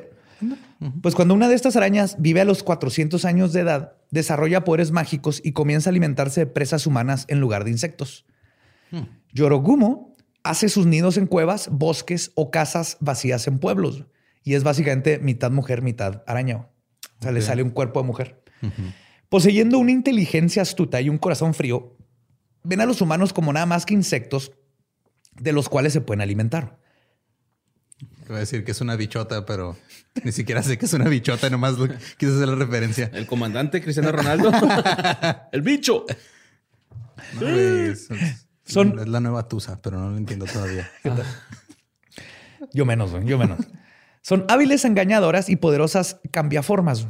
Pues 1.01 1.15
cuando 1.15 1.33
una 1.33 1.49
de 1.49 1.55
estas 1.55 1.75
arañas 1.75 2.17
vive 2.19 2.41
a 2.41 2.45
los 2.45 2.61
400 2.61 3.25
años 3.25 3.51
de 3.53 3.61
edad, 3.61 3.93
desarrolla 4.11 4.63
poderes 4.63 4.91
mágicos 4.91 5.41
y 5.43 5.53
comienza 5.53 5.89
a 5.89 5.91
alimentarse 5.91 6.41
de 6.41 6.45
presas 6.47 6.85
humanas 6.85 7.25
en 7.29 7.39
lugar 7.39 7.63
de 7.63 7.71
insectos. 7.71 8.25
Yorogumo 9.33 10.06
hace 10.49 10.69
sus 10.69 10.85
nidos 10.85 11.17
en 11.17 11.27
cuevas, 11.27 11.69
bosques 11.71 12.31
o 12.35 12.51
casas 12.51 12.97
vacías 12.99 13.47
en 13.47 13.59
pueblos. 13.59 14.05
Y 14.43 14.55
es 14.55 14.63
básicamente 14.63 15.19
mitad 15.19 15.51
mujer, 15.51 15.81
mitad 15.81 16.23
araña. 16.25 16.67
O 17.19 17.21
sea, 17.21 17.31
le 17.31 17.41
sale 17.41 17.63
un 17.63 17.71
cuerpo 17.71 18.01
de 18.01 18.07
mujer. 18.07 18.43
Poseyendo 19.29 19.77
una 19.79 19.91
inteligencia 19.91 20.61
astuta 20.61 21.01
y 21.01 21.09
un 21.09 21.17
corazón 21.17 21.53
frío, 21.53 21.97
ven 22.63 22.81
a 22.81 22.85
los 22.85 23.01
humanos 23.01 23.33
como 23.33 23.51
nada 23.51 23.65
más 23.65 23.85
que 23.85 23.93
insectos 23.93 24.53
de 25.33 25.51
los 25.51 25.69
cuales 25.69 25.93
se 25.93 26.01
pueden 26.01 26.21
alimentar. 26.21 26.79
Te 27.97 28.27
voy 28.27 28.37
a 28.37 28.39
decir 28.39 28.63
que 28.63 28.71
es 28.71 28.81
una 28.81 28.95
bichota, 28.95 29.45
pero 29.45 29.77
ni 30.23 30.31
siquiera 30.31 30.61
sé 30.63 30.77
que 30.77 30.85
es 30.85 30.93
una 30.93 31.09
bichota, 31.09 31.49
nomás 31.49 31.75
quise 32.17 32.33
hacer 32.33 32.47
la 32.47 32.55
referencia. 32.55 33.09
El 33.13 33.25
comandante 33.25 33.81
Cristiano 33.81 34.11
Ronaldo. 34.11 34.51
el 35.51 35.61
bicho. 35.61 36.05
No, 37.39 37.47
es, 37.47 38.09
Son- 38.67 38.99
es 38.99 39.07
la 39.07 39.19
nueva 39.19 39.47
Tusa, 39.47 39.81
pero 39.81 39.99
no 39.99 40.11
lo 40.11 40.17
entiendo 40.17 40.45
todavía. 40.45 40.89
Yo 42.73 42.85
menos, 42.85 43.11
yo 43.23 43.37
menos. 43.37 43.59
Son 44.21 44.45
hábiles 44.49 44.83
engañadoras 44.83 45.49
y 45.49 45.55
poderosas 45.55 46.19
cambiaformas. 46.31 47.07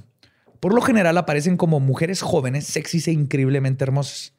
Por 0.59 0.73
lo 0.73 0.81
general 0.81 1.17
aparecen 1.17 1.57
como 1.57 1.79
mujeres 1.79 2.21
jóvenes, 2.21 2.65
sexys 2.67 3.07
e 3.07 3.11
increíblemente 3.11 3.83
hermosas. 3.83 4.33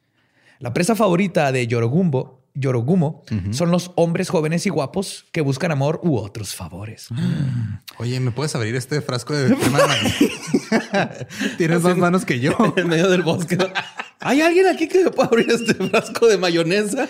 La 0.59 0.73
presa 0.73 0.95
favorita 0.95 1.51
de 1.51 1.65
Yorogumbo, 1.67 2.45
Yorogumo 2.53 3.23
son 3.51 3.71
los 3.71 3.91
hombres 3.95 4.29
jóvenes 4.29 4.65
y 4.65 4.69
guapos 4.69 5.25
que 5.31 5.41
buscan 5.41 5.71
amor 5.71 5.99
u 6.03 6.17
otros 6.17 6.55
favores. 6.55 7.07
Oye, 7.97 8.19
¿me 8.19 8.31
puedes 8.31 8.55
abrir 8.55 8.75
este 8.75 9.01
frasco 9.01 9.33
de? 9.33 9.55
Tienes 11.57 11.81
más 11.81 11.97
manos 11.97 12.25
que 12.25 12.39
yo. 12.39 12.53
En 12.75 12.87
medio 12.87 13.09
del 13.09 13.23
bosque. 13.23 13.57
¿Hay 14.19 14.41
alguien 14.41 14.67
aquí 14.67 14.87
que 14.87 15.05
me 15.05 15.11
pueda 15.11 15.29
abrir 15.29 15.49
este 15.49 15.73
frasco 15.73 16.27
de 16.27 16.37
mayonesa? 16.37 17.07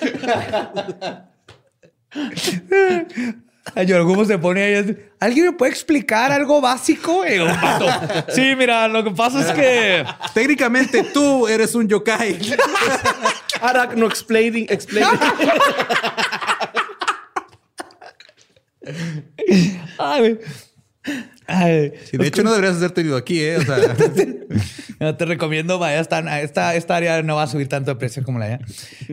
A 3.75 3.83
Yorogumo 3.83 4.25
se 4.25 4.37
pone 4.37 4.63
ahí. 4.63 4.97
¿Alguien 5.19 5.45
me 5.47 5.51
puede 5.53 5.71
explicar 5.71 6.31
algo 6.31 6.61
básico? 6.61 7.23
Vato, 7.61 7.85
Sí, 8.33 8.55
mira, 8.55 8.87
lo 8.87 9.03
que 9.03 9.11
pasa 9.11 9.41
es 9.41 9.51
que 9.51 10.05
Técnicamente 10.33 11.03
tú 11.13 11.47
eres 11.47 11.75
un 11.75 11.87
yokai. 11.87 12.39
Arachno 13.61 14.05
explaining, 14.07 14.65
explaining. 14.69 15.19
Ay. 19.97 20.39
Ay, 21.47 21.93
Sí, 22.09 22.17
de 22.17 22.27
hecho, 22.27 22.43
no 22.43 22.51
deberías 22.51 22.75
hacerte 22.77 23.01
ido 23.01 23.15
aquí, 23.17 23.41
¿eh? 23.41 23.57
O 23.57 23.61
sea, 23.61 23.77
No 24.99 25.15
te 25.15 25.25
recomiendo, 25.25 25.79
vaya, 25.79 25.99
esta, 25.99 26.41
esta, 26.41 26.75
esta 26.75 26.95
área 26.95 27.21
no 27.23 27.37
va 27.37 27.43
a 27.43 27.47
subir 27.47 27.69
tanto 27.69 27.91
de 27.91 27.95
precio 27.95 28.23
como 28.23 28.37
la 28.37 28.45
allá. 28.45 28.59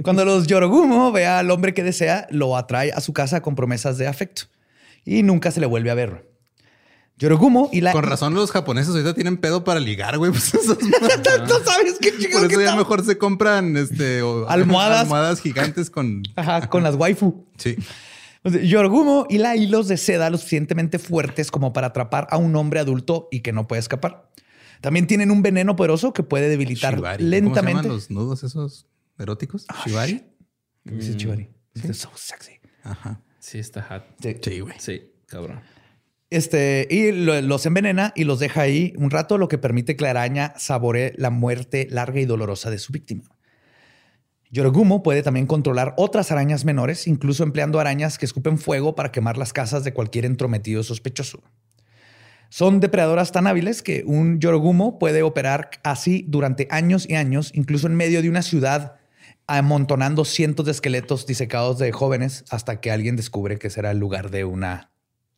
Cuando 0.03 0.25
los 0.25 0.47
Yorogumo 0.49 1.13
vea 1.13 1.39
al 1.39 1.51
hombre 1.51 1.75
que 1.75 1.83
desea, 1.85 2.27
lo 2.31 2.57
atrae 2.57 2.93
a 2.93 3.01
su 3.01 3.13
casa 3.13 3.41
con 3.41 3.55
promesas 3.55 3.97
de 3.97 4.07
afecto 4.09 4.43
y 5.05 5.23
nunca 5.23 5.51
se 5.53 5.61
le 5.61 5.67
vuelve 5.67 5.91
a 5.91 5.95
ver. 5.95 6.29
Yorogumo 7.19 7.71
y 7.73 7.81
la... 7.81 7.93
con 7.93 8.03
razón 8.05 8.35
los 8.35 8.51
japoneses 8.51 8.91
ahorita 8.91 9.15
tienen 9.15 9.39
pedo 9.39 9.65
para 9.65 9.81
ligar, 9.81 10.19
güey. 10.19 10.33
Pues 10.33 10.53
esos- 10.53 10.77
¿Tú 10.79 11.55
sabes 11.65 11.97
qué 12.01 12.11
Por 12.11 12.21
chingado 12.21 12.47
eso 12.47 12.59
que 12.59 12.65
ya 12.65 12.77
mejor 12.77 13.05
se 13.07 13.17
compran 13.17 13.75
este, 13.79 14.21
o- 14.21 14.47
Almohadas. 14.51 15.03
almohadas 15.03 15.41
gigantes 15.41 15.89
con... 15.89 16.25
Ajá, 16.35 16.69
con 16.69 16.83
las 16.83 16.95
waifu. 16.97 17.47
Sí. 17.57 17.77
O 18.47 18.51
sea, 18.51 18.63
Yorogumo 18.63 19.27
hila 19.29 19.57
hilos 19.57 19.89
de 19.89 19.97
seda 19.97 20.31
lo 20.31 20.39
suficientemente 20.39 20.99
fuertes 20.99 21.51
como 21.51 21.73
para 21.73 21.89
atrapar 21.89 22.27
a 22.31 22.37
un 22.39 22.55
hombre 22.57 22.81
adulto 22.81 23.29
y 23.31 23.41
que 23.41 23.53
no 23.53 23.67
puede 23.67 23.81
escapar. 23.81 24.31
También 24.81 25.07
tienen 25.07 25.31
un 25.31 25.43
veneno 25.43 25.75
poderoso 25.75 26.13
que 26.13 26.23
puede 26.23 26.49
debilitar 26.49 26.95
Shibari. 26.95 27.25
¿Cómo 27.25 27.31
se 27.31 27.41
lentamente. 27.41 27.73
llaman 27.83 27.89
los 27.89 28.11
nudos 28.11 28.45
esos 28.45 28.87
eróticos? 29.19 29.67
Shibari. 29.85 30.25
Sí, 31.01 31.17
Chivari. 31.17 31.49
Es 31.75 31.97
so 31.99 32.11
sexy. 32.15 32.53
Ajá. 32.85 33.21
Sí, 33.41 33.59
está 33.59 33.83
hot. 33.83 34.05
Sí. 34.23 34.37
Sí, 34.43 34.61
güey. 34.61 34.75
Sí, 34.79 35.03
cabrón. 35.27 35.61
Este, 36.31 36.87
y 36.91 37.13
lo- 37.13 37.41
los 37.41 37.67
envenena 37.67 38.13
y 38.17 38.25
los 38.25 38.39
deja 38.41 38.63
ahí 38.63 38.93
un 38.97 39.11
rato, 39.11 39.39
lo 39.39 39.49
que 39.49 39.59
permite 39.59 39.97
que 39.97 40.05
la 40.05 40.11
araña 40.11 40.53
saboree 40.57 41.13
la 41.17 41.31
muerte 41.31 41.87
larga 41.91 42.21
y 42.21 42.25
dolorosa 42.25 42.71
de 42.71 42.79
su 42.79 42.93
víctima. 42.93 43.23
Yorogumo 44.51 45.03
puede 45.03 45.23
también 45.23 45.47
controlar 45.47 45.95
otras 45.97 46.31
arañas 46.31 46.65
menores, 46.65 47.07
incluso 47.07 47.43
empleando 47.43 47.81
arañas 47.81 48.19
que 48.19 48.27
escupen 48.27 48.59
fuego 48.59 48.95
para 48.95 49.11
quemar 49.11 49.39
las 49.39 49.53
casas 49.53 49.85
de 49.85 49.93
cualquier 49.93 50.25
entrometido 50.25 50.83
sospechoso. 50.83 51.43
Son 52.49 52.79
depredadoras 52.79 53.33
tan 53.33 53.47
hábiles 53.47 53.83
que 53.83 54.05
un 54.07 54.39
Yorogumo 54.39 54.99
puede 54.99 55.23
operar 55.23 55.71
así 55.83 56.25
durante 56.29 56.69
años 56.71 57.09
y 57.09 57.15
años, 57.15 57.51
incluso 57.55 57.89
en 57.89 57.97
medio 57.97 58.23
de 58.23 58.29
una 58.29 58.43
ciudad, 58.43 58.97
amontonando 59.49 60.25
cientos 60.25 60.67
de 60.67 60.73
esqueletos 60.73 61.27
disecados 61.27 61.79
de 61.79 61.91
jóvenes 61.93 62.45
hasta 62.51 62.81
que 62.81 62.91
alguien 62.91 63.17
descubre 63.17 63.59
que 63.59 63.71
será 63.71 63.91
el 63.91 63.99
lugar 63.99 64.31
de 64.31 64.45
una 64.45 64.91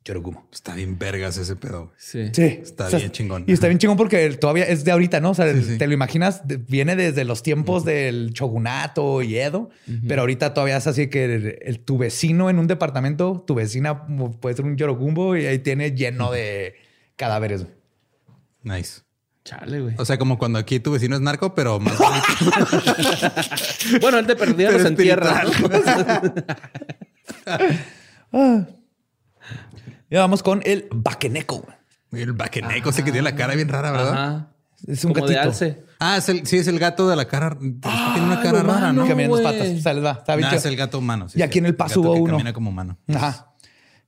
Yorogumo. 0.05 0.47
Está 0.51 0.75
bien 0.75 0.97
vergas 0.97 1.37
ese 1.37 1.55
pedo. 1.55 1.91
Sí. 1.97 2.29
Sí. 2.33 2.59
Está 2.63 2.87
O 2.87 2.89
sea, 2.89 2.99
bien 2.99 3.11
chingón. 3.11 3.43
Y 3.47 3.51
está 3.51 3.67
bien 3.67 3.77
chingón 3.79 3.97
porque 3.97 4.29
todavía 4.31 4.63
es 4.65 4.83
de 4.85 4.91
ahorita, 4.91 5.19
¿no? 5.19 5.31
O 5.31 5.35
sea, 5.35 5.53
Sí, 5.53 5.63
sí. 5.63 5.77
te 5.77 5.87
lo 5.87 5.93
imaginas, 5.93 6.47
de- 6.47 6.57
viene 6.57 6.95
desde 6.95 7.25
los 7.25 7.43
tiempos 7.43 7.83
del 7.85 8.31
shogunato 8.31 9.21
y 9.21 9.37
Edo, 9.37 9.69
pero 10.07 10.21
ahorita 10.21 10.53
todavía 10.53 10.77
es 10.77 10.87
así 10.87 11.09
que 11.09 11.25
el, 11.25 11.57
el- 11.61 11.79
tu 11.81 11.97
vecino 11.97 12.49
en 12.49 12.59
un 12.59 12.67
departamento, 12.67 13.43
tu 13.45 13.55
vecina 13.55 14.07
puede 14.39 14.55
ser 14.55 14.65
un 14.65 14.77
yorogumbo 14.77 15.35
y 15.37 15.45
ahí 15.45 15.59
tiene 15.59 15.91
lleno 15.91 16.31
de 16.31 16.75
cadáveres. 17.15 17.65
Nice. 18.63 19.01
Chale, 19.45 19.81
güey. 19.81 19.95
O 19.97 20.05
sea, 20.05 20.17
como 20.17 20.37
cuando 20.37 20.59
aquí 20.59 20.79
tu 20.79 20.91
vecino 20.91 21.15
es 21.15 21.21
narco, 21.21 21.53
pero 21.55 21.79
más 21.79 21.97
Bueno, 24.01 24.19
él 24.19 24.27
te 24.27 24.35
perdía 24.35 24.71
los 24.71 24.85
entierra. 24.85 25.43
Ya 30.09 30.19
vamos 30.19 30.43
con 30.43 30.61
el 30.65 30.87
bakeneko. 30.91 31.65
El 32.11 32.33
vaqueneco, 32.33 32.89
ese 32.89 33.03
que 33.03 33.11
tiene 33.11 33.29
la 33.29 33.35
cara 33.35 33.53
bien 33.55 33.69
rara, 33.69 33.91
¿verdad? 33.91 34.13
Ajá. 34.13 34.51
Es 34.87 35.03
un 35.03 35.13
Como 35.13 35.27
de 35.27 35.35
gatito. 35.35 35.49
alce. 35.51 35.83
Ah, 35.99 36.17
es 36.17 36.29
el, 36.29 36.47
sí, 36.47 36.57
es 36.57 36.67
el 36.67 36.79
gato 36.79 37.07
de 37.09 37.15
la 37.15 37.25
cara. 37.27 37.57
tiene 37.59 37.77
una 38.23 38.41
cara 38.41 38.63
rara, 38.63 38.93
¿no? 38.93 39.01
mano. 39.03 39.07
Camina 39.07 39.23
en 39.25 39.29
dos 39.31 39.41
güey. 39.41 39.57
patas. 39.59 39.77
O 39.77 39.81
sea, 39.81 39.93
les 39.93 40.03
va. 40.03 40.11
Está 40.13 40.35
bien 40.35 40.49
Nah, 40.49 40.55
es 40.55 40.65
el 40.65 40.75
gato 40.77 40.97
humano. 40.99 41.27
sí, 41.29 41.37
Y 41.39 41.41
aquí 41.41 41.53
sí, 41.53 41.59
en 41.59 41.65
el 41.65 41.69
el 41.71 41.75
paso 41.75 41.99
gato 42.01 42.11
hubo 42.11 42.15
que 42.15 42.21
uno. 42.21 42.31
Camina 42.31 42.53
como 42.53 42.69
humano. 42.69 42.97
Ajá. 43.13 43.53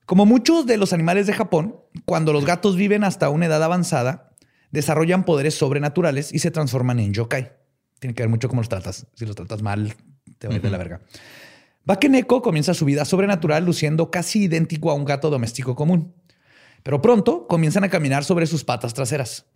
Como 0.05 0.25
muchos 0.25 0.65
de 0.65 0.77
los 0.77 0.93
animales 0.93 1.27
de 1.27 1.33
Japón, 1.33 1.75
cuando 2.05 2.33
los 2.33 2.45
gatos 2.45 2.75
viven 2.75 3.03
hasta 3.03 3.29
una 3.29 3.45
edad 3.45 3.61
avanzada, 3.61 4.31
desarrollan 4.71 5.25
poderes 5.25 5.55
sobrenaturales 5.55 6.33
y 6.33 6.39
se 6.39 6.49
transforman 6.51 6.99
en 6.99 7.13
yokai. 7.13 7.51
Tiene 7.99 8.15
que 8.15 8.23
ver 8.23 8.29
mucho 8.29 8.47
cómo 8.49 8.61
los 8.61 8.69
tratas. 8.69 9.05
Si 9.13 9.25
los 9.25 9.35
tratas 9.35 9.61
mal, 9.61 9.93
te 10.39 10.47
va 10.47 10.53
a 10.53 10.55
ir 10.57 10.61
de 10.63 10.69
la 10.69 10.77
verga. 10.77 11.01
Bakeneko 11.85 12.41
comienza 12.41 12.73
su 12.73 12.85
vida 12.85 13.05
sobrenatural 13.05 13.65
luciendo 13.65 14.11
casi 14.11 14.43
idéntico 14.43 14.91
a 14.91 14.93
un 14.93 15.05
gato 15.05 15.29
doméstico 15.29 15.75
común. 15.75 16.13
Pero 16.83 17.01
pronto 17.01 17.45
comienzan 17.47 17.83
a 17.83 17.89
caminar 17.89 18.23
sobre 18.23 18.47
sus 18.47 18.63
patas 18.63 18.93
traseras. 18.93 19.45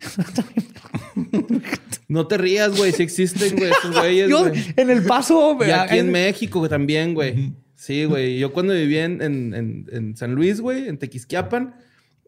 No 2.08 2.26
te 2.28 2.38
rías, 2.38 2.76
güey. 2.76 2.92
Si 2.92 3.02
existen, 3.02 3.56
güey, 3.56 3.70
estos 3.70 3.90
güeyes, 3.98 4.28
Yo, 4.30 4.48
güey. 4.48 4.64
en 4.76 4.90
el 4.90 5.02
paso... 5.04 5.58
Y 5.66 5.70
aquí 5.70 5.98
en 5.98 6.06
en- 6.06 6.12
México 6.12 6.68
también, 6.68 7.14
güey. 7.14 7.52
Sí, 7.74 8.04
güey. 8.04 8.38
Yo 8.38 8.52
cuando 8.52 8.74
vivía 8.74 9.04
en, 9.04 9.20
en- 9.22 9.54
en- 9.54 9.86
en 9.90 10.16
San 10.16 10.34
Luis, 10.34 10.60
güey, 10.60 10.88
en 10.88 10.98
Tequisquiapan, 10.98 11.74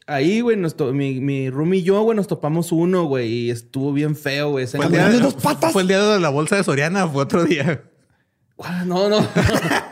ahí, 0.08 0.40
güey, 0.40 0.56
nos 0.56 0.76
to- 0.76 0.92
mi, 0.92 1.20
mi 1.20 1.48
roomie 1.48 1.78
y 1.80 1.82
yo, 1.84 2.02
güey, 2.02 2.16
nos 2.16 2.26
topamos 2.26 2.72
uno, 2.72 3.04
güey, 3.04 3.28
y 3.32 3.50
estuvo 3.50 3.92
bien 3.92 4.16
feo, 4.16 4.50
güey. 4.50 4.64
ese 4.64 4.78
¿Fue 4.78 4.86
el, 4.86 4.92
día. 4.92 5.00
día 5.02 5.06
¿Caminando 5.10 5.28
de, 5.28 5.34
dos 5.34 5.42
patas? 5.44 5.72
¿Fue 5.72 5.82
el 5.82 5.88
día 5.88 6.02
de 6.02 6.18
la 6.20 6.28
bolsa 6.30 6.56
de 6.56 6.64
Soriana 6.64 7.06
fue 7.06 7.22
otro 7.22 7.44
día? 7.44 7.87
No, 8.86 9.08
no. 9.08 9.26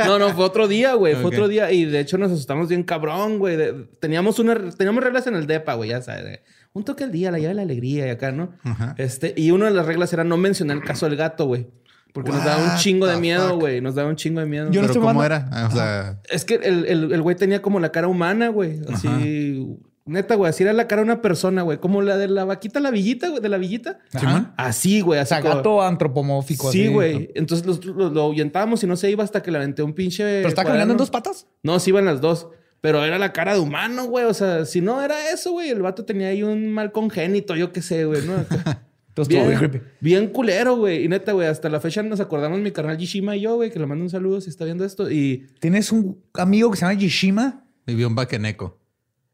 No, 0.05 0.19
no, 0.19 0.35
fue 0.35 0.45
otro 0.45 0.67
día, 0.69 0.95
güey. 0.95 1.15
Fue 1.15 1.27
otro 1.27 1.49
día. 1.49 1.71
Y 1.71 1.85
de 1.85 2.01
hecho 2.01 2.19
nos 2.19 2.33
asustamos 2.33 2.69
bien 2.69 2.83
cabrón, 2.83 3.39
güey. 3.39 3.57
Teníamos 4.01 4.39
una, 4.39 4.71
teníamos 4.71 5.03
reglas 5.03 5.27
en 5.27 5.37
el 5.37 5.47
DEPA, 5.47 5.75
güey, 5.75 5.91
ya 5.91 6.03
sabes. 6.03 6.25
de 6.25 6.43
un 6.73 6.85
toque 6.85 7.05
al 7.05 7.13
día, 7.13 7.31
la 7.31 7.39
llave 7.39 7.49
de 7.49 7.55
la 7.55 7.63
alegría 7.63 8.07
y 8.07 8.11
acá, 8.11 8.33
¿no? 8.33 8.53
Ajá. 8.63 8.95
Este, 8.99 9.33
y 9.37 9.51
una 9.51 9.67
de 9.67 9.71
las 9.71 9.87
reglas 9.87 10.13
era 10.13 10.25
no 10.25 10.37
mencionar 10.37 10.77
el 10.77 10.83
caso 10.83 11.09
del 11.09 11.17
gato, 11.17 11.47
güey. 11.47 11.69
Porque 12.13 12.31
nos 12.31 12.45
daba 12.45 12.73
un 12.73 12.79
chingo 12.79 13.07
de 13.07 13.17
miedo, 13.19 13.59
güey. 13.59 13.81
Nos 13.81 13.95
daba 13.95 14.09
un 14.09 14.17
chingo 14.17 14.41
de 14.41 14.47
miedo. 14.47 14.71
Yo 14.71 14.83
no 14.83 14.89
¿Pero 14.89 15.01
cómo 15.01 15.23
era? 15.23 15.49
O 15.69 15.71
sea, 15.71 16.19
Es 16.31 16.45
que 16.45 16.55
el, 16.55 16.87
el, 16.87 17.13
el 17.13 17.23
güey 17.23 17.37
tenía 17.37 17.61
como 17.61 17.79
la 17.79 17.93
cara 17.93 18.09
humana, 18.09 18.49
güey. 18.49 18.81
Así. 18.93 19.77
Neta, 20.07 20.37
güey. 20.37 20.49
Así 20.49 20.63
era 20.63 20.73
la 20.73 20.87
cara 20.87 21.03
de 21.03 21.07
una 21.07 21.21
persona, 21.21 21.63
güey. 21.63 21.79
Como 21.79 22.01
la 22.01 22.17
de 22.17 22.29
la 22.29 22.45
vaquita, 22.45 22.79
la 22.81 22.91
villita, 22.93 23.29
güey. 23.29 23.43
De 23.43 23.49
la 23.49 23.59
villita. 23.59 23.99
Ajá. 24.15 24.55
Así, 24.57 25.01
güey. 25.01 25.19
O 25.19 25.23
Así 25.23 25.31
sea, 25.31 25.43
como- 25.43 25.57
gato 25.57 25.83
antropomórfico. 25.83 26.71
Sí, 26.71 26.85
así. 26.85 26.93
güey. 26.93 27.31
Entonces 27.35 27.67
los- 27.67 27.85
los- 27.85 28.13
lo 28.13 28.23
ahuyentábamos 28.23 28.83
y 28.85 28.87
no 28.87 28.97
se 28.97 29.11
iba 29.11 29.25
hasta 29.25 29.43
que 29.43 29.51
le 29.51 29.59
aventé 29.59 29.83
un 29.83 29.93
pinche. 29.95 30.23
¿Pero 30.23 30.49
está 30.49 30.65
caminando 30.65 30.93
en 30.95 30.99
dos 30.99 31.11
patas? 31.11 31.47
No, 31.63 31.79
sí 31.81 31.91
iban 31.91 32.05
las 32.05 32.21
dos. 32.21 32.49
Pero 32.81 33.03
era 33.05 33.19
la 33.19 33.33
cara 33.33 33.55
de 33.55 33.59
humano, 33.61 34.05
güey. 34.05 34.27
O 34.27 34.35
sea, 34.35 34.65
si 34.65 34.81
no 34.81 35.03
era 35.03 35.31
eso, 35.33 35.51
güey. 35.53 35.71
El 35.71 35.83
vato 35.83 36.05
tenía 36.05 36.29
ahí 36.29 36.43
un 36.45 36.71
mal 36.71 36.93
congénito, 36.93 37.57
yo 37.57 37.73
qué 37.73 37.83
sé, 37.83 38.05
güey. 38.05 38.23
¿no? 38.25 38.35
Bien 39.29 39.47
Bien, 39.49 39.59
creepy. 39.59 39.81
bien 40.03 40.29
culero, 40.29 40.77
güey. 40.77 41.03
Y 41.03 41.09
neta, 41.09 41.33
güey, 41.33 41.49
hasta 41.49 41.71
la 41.71 41.81
fecha 41.81 42.03
nos 42.03 42.21
acordamos 42.21 42.61
mi 42.61 42.71
carnal 42.71 42.99
Yishima 42.99 43.35
y 43.35 43.41
yo, 43.41 43.57
güey, 43.57 43.71
que 43.71 43.79
le 43.79 43.87
mando 43.87 44.05
un 44.05 44.11
saludo 44.11 44.43
si 44.43 44.51
está 44.51 44.67
viendo 44.67 44.85
esto. 44.85 45.11
Y 45.11 45.47
¿Tienes 45.59 45.91
un 45.91 46.23
amigo 46.35 46.71
que 46.71 46.77
se 46.77 46.83
llama 46.85 46.99
Yishima? 47.01 47.65
vivió 47.87 48.09
un 48.09 48.15
vaqueneco. 48.15 48.79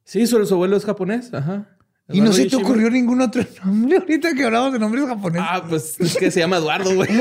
Sí, 0.05 0.27
su, 0.27 0.45
su 0.47 0.55
abuelo 0.55 0.77
es 0.77 0.85
japonés. 0.85 1.33
Ajá. 1.35 1.69
Y 2.11 2.21
no 2.21 2.33
se 2.33 2.47
te 2.47 2.57
ocurrió 2.57 2.91
ningún 2.91 3.21
otro 3.23 3.43
nombre 3.65 3.97
ahorita 3.99 4.35
que 4.35 4.45
hablamos 4.45 4.73
de 4.73 4.79
nombres 4.79 5.07
japoneses. 5.07 5.47
Ah, 5.51 5.65
pues 5.69 5.99
es 6.01 6.17
que 6.17 6.31
se 6.31 6.41
llama 6.41 6.57
Eduardo, 6.59 6.95
güey. 6.95 7.09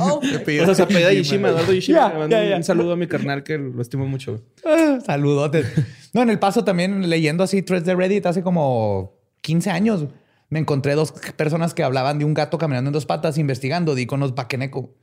o 0.00 0.20
sea, 0.64 0.74
se 0.74 0.82
apellida 0.82 1.12
Yishima, 1.12 1.48
Eduardo 1.50 1.72
Yishima. 1.72 2.08
Mando 2.10 2.42
ya, 2.42 2.56
un- 2.56 2.64
saludo 2.64 2.92
a 2.92 2.96
mi 2.96 3.06
carnal 3.06 3.42
que 3.42 3.58
lo 3.58 3.80
estimo 3.82 4.06
mucho. 4.06 4.42
Ah, 4.64 4.98
saludotes. 5.04 5.66
No, 6.12 6.22
en 6.22 6.30
el 6.30 6.38
paso 6.38 6.64
también 6.64 7.08
leyendo 7.10 7.44
así 7.44 7.62
threads 7.62 7.84
de 7.84 7.94
Reddit 7.94 8.26
hace 8.26 8.42
como 8.42 9.12
15 9.42 9.70
años. 9.70 10.06
Me 10.48 10.58
encontré 10.58 10.94
dos 10.94 11.12
personas 11.36 11.74
que 11.74 11.82
hablaban 11.82 12.18
de 12.18 12.24
un 12.24 12.34
gato 12.34 12.58
caminando 12.58 12.88
en 12.88 12.92
dos 12.92 13.06
patas 13.06 13.38
investigando 13.38 13.94
de 13.94 14.02
iconos 14.02 14.34
Bakeneko. 14.34 14.94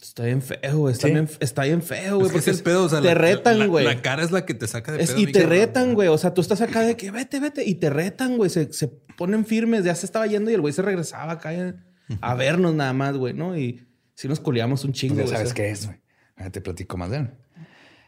Está 0.00 0.24
bien 0.24 0.42
feo, 0.42 0.78
güey. 0.78 0.92
Está, 0.92 1.08
Sí. 1.08 1.12
bien, 1.12 1.28
está 1.40 1.64
bien 1.64 1.82
feo, 1.82 2.16
güey. 2.16 2.26
Es 2.26 2.32
que 2.32 2.38
porque 2.38 2.50
ese 2.52 2.62
pedo, 2.62 2.84
o 2.84 2.88
sea, 2.88 3.00
te 3.00 3.08
la- 3.08 3.14
retan, 3.14 3.58
la- 3.58 3.66
güey. 3.66 3.84
La, 3.84 4.00
cara 4.00 4.22
es 4.22 4.30
la 4.30 4.46
que 4.46 4.54
te 4.54 4.66
saca 4.68 4.92
de 4.92 5.02
Es- 5.02 5.10
pedo. 5.10 5.20
y 5.20 5.32
te 5.32 5.44
retan, 5.44 5.94
güey. 5.94 6.08
O 6.08 6.16
sea, 6.18 6.32
tú 6.34 6.40
estás 6.40 6.60
acá 6.60 6.80
de 6.82 6.96
que 6.96 7.10
vete, 7.10 7.40
vete. 7.40 7.64
Y 7.64 7.74
te 7.76 7.90
retan, 7.90 8.36
güey. 8.36 8.48
Se, 8.50 8.72
se 8.72 8.88
ponen 8.88 9.44
firmes. 9.44 9.84
Ya 9.84 9.94
se 9.94 10.06
estaba 10.06 10.26
yendo 10.26 10.50
y 10.50 10.54
el 10.54 10.60
güey 10.60 10.72
se 10.72 10.82
regresaba 10.82 11.32
acá 11.32 11.50
a- 11.50 11.74
a 12.20 12.34
vernos 12.34 12.74
nada 12.74 12.92
más, 12.92 13.16
güey, 13.16 13.34
¿no? 13.34 13.56
Y 13.58 13.86
sí 14.14 14.28
nos 14.28 14.38
culiamos 14.40 14.84
un 14.84 14.92
chingo, 14.92 15.16
Ya 15.16 15.22
güey. 15.22 15.32
sabes 15.34 15.52
O 15.52 15.54
sea, 15.54 15.64
qué 15.64 15.70
es, 15.70 15.86
güey. 15.86 15.98
Ah, 16.36 16.50
Te 16.50 16.60
platico 16.60 16.96
más 16.96 17.10
de 17.10 17.16
él. 17.18 17.30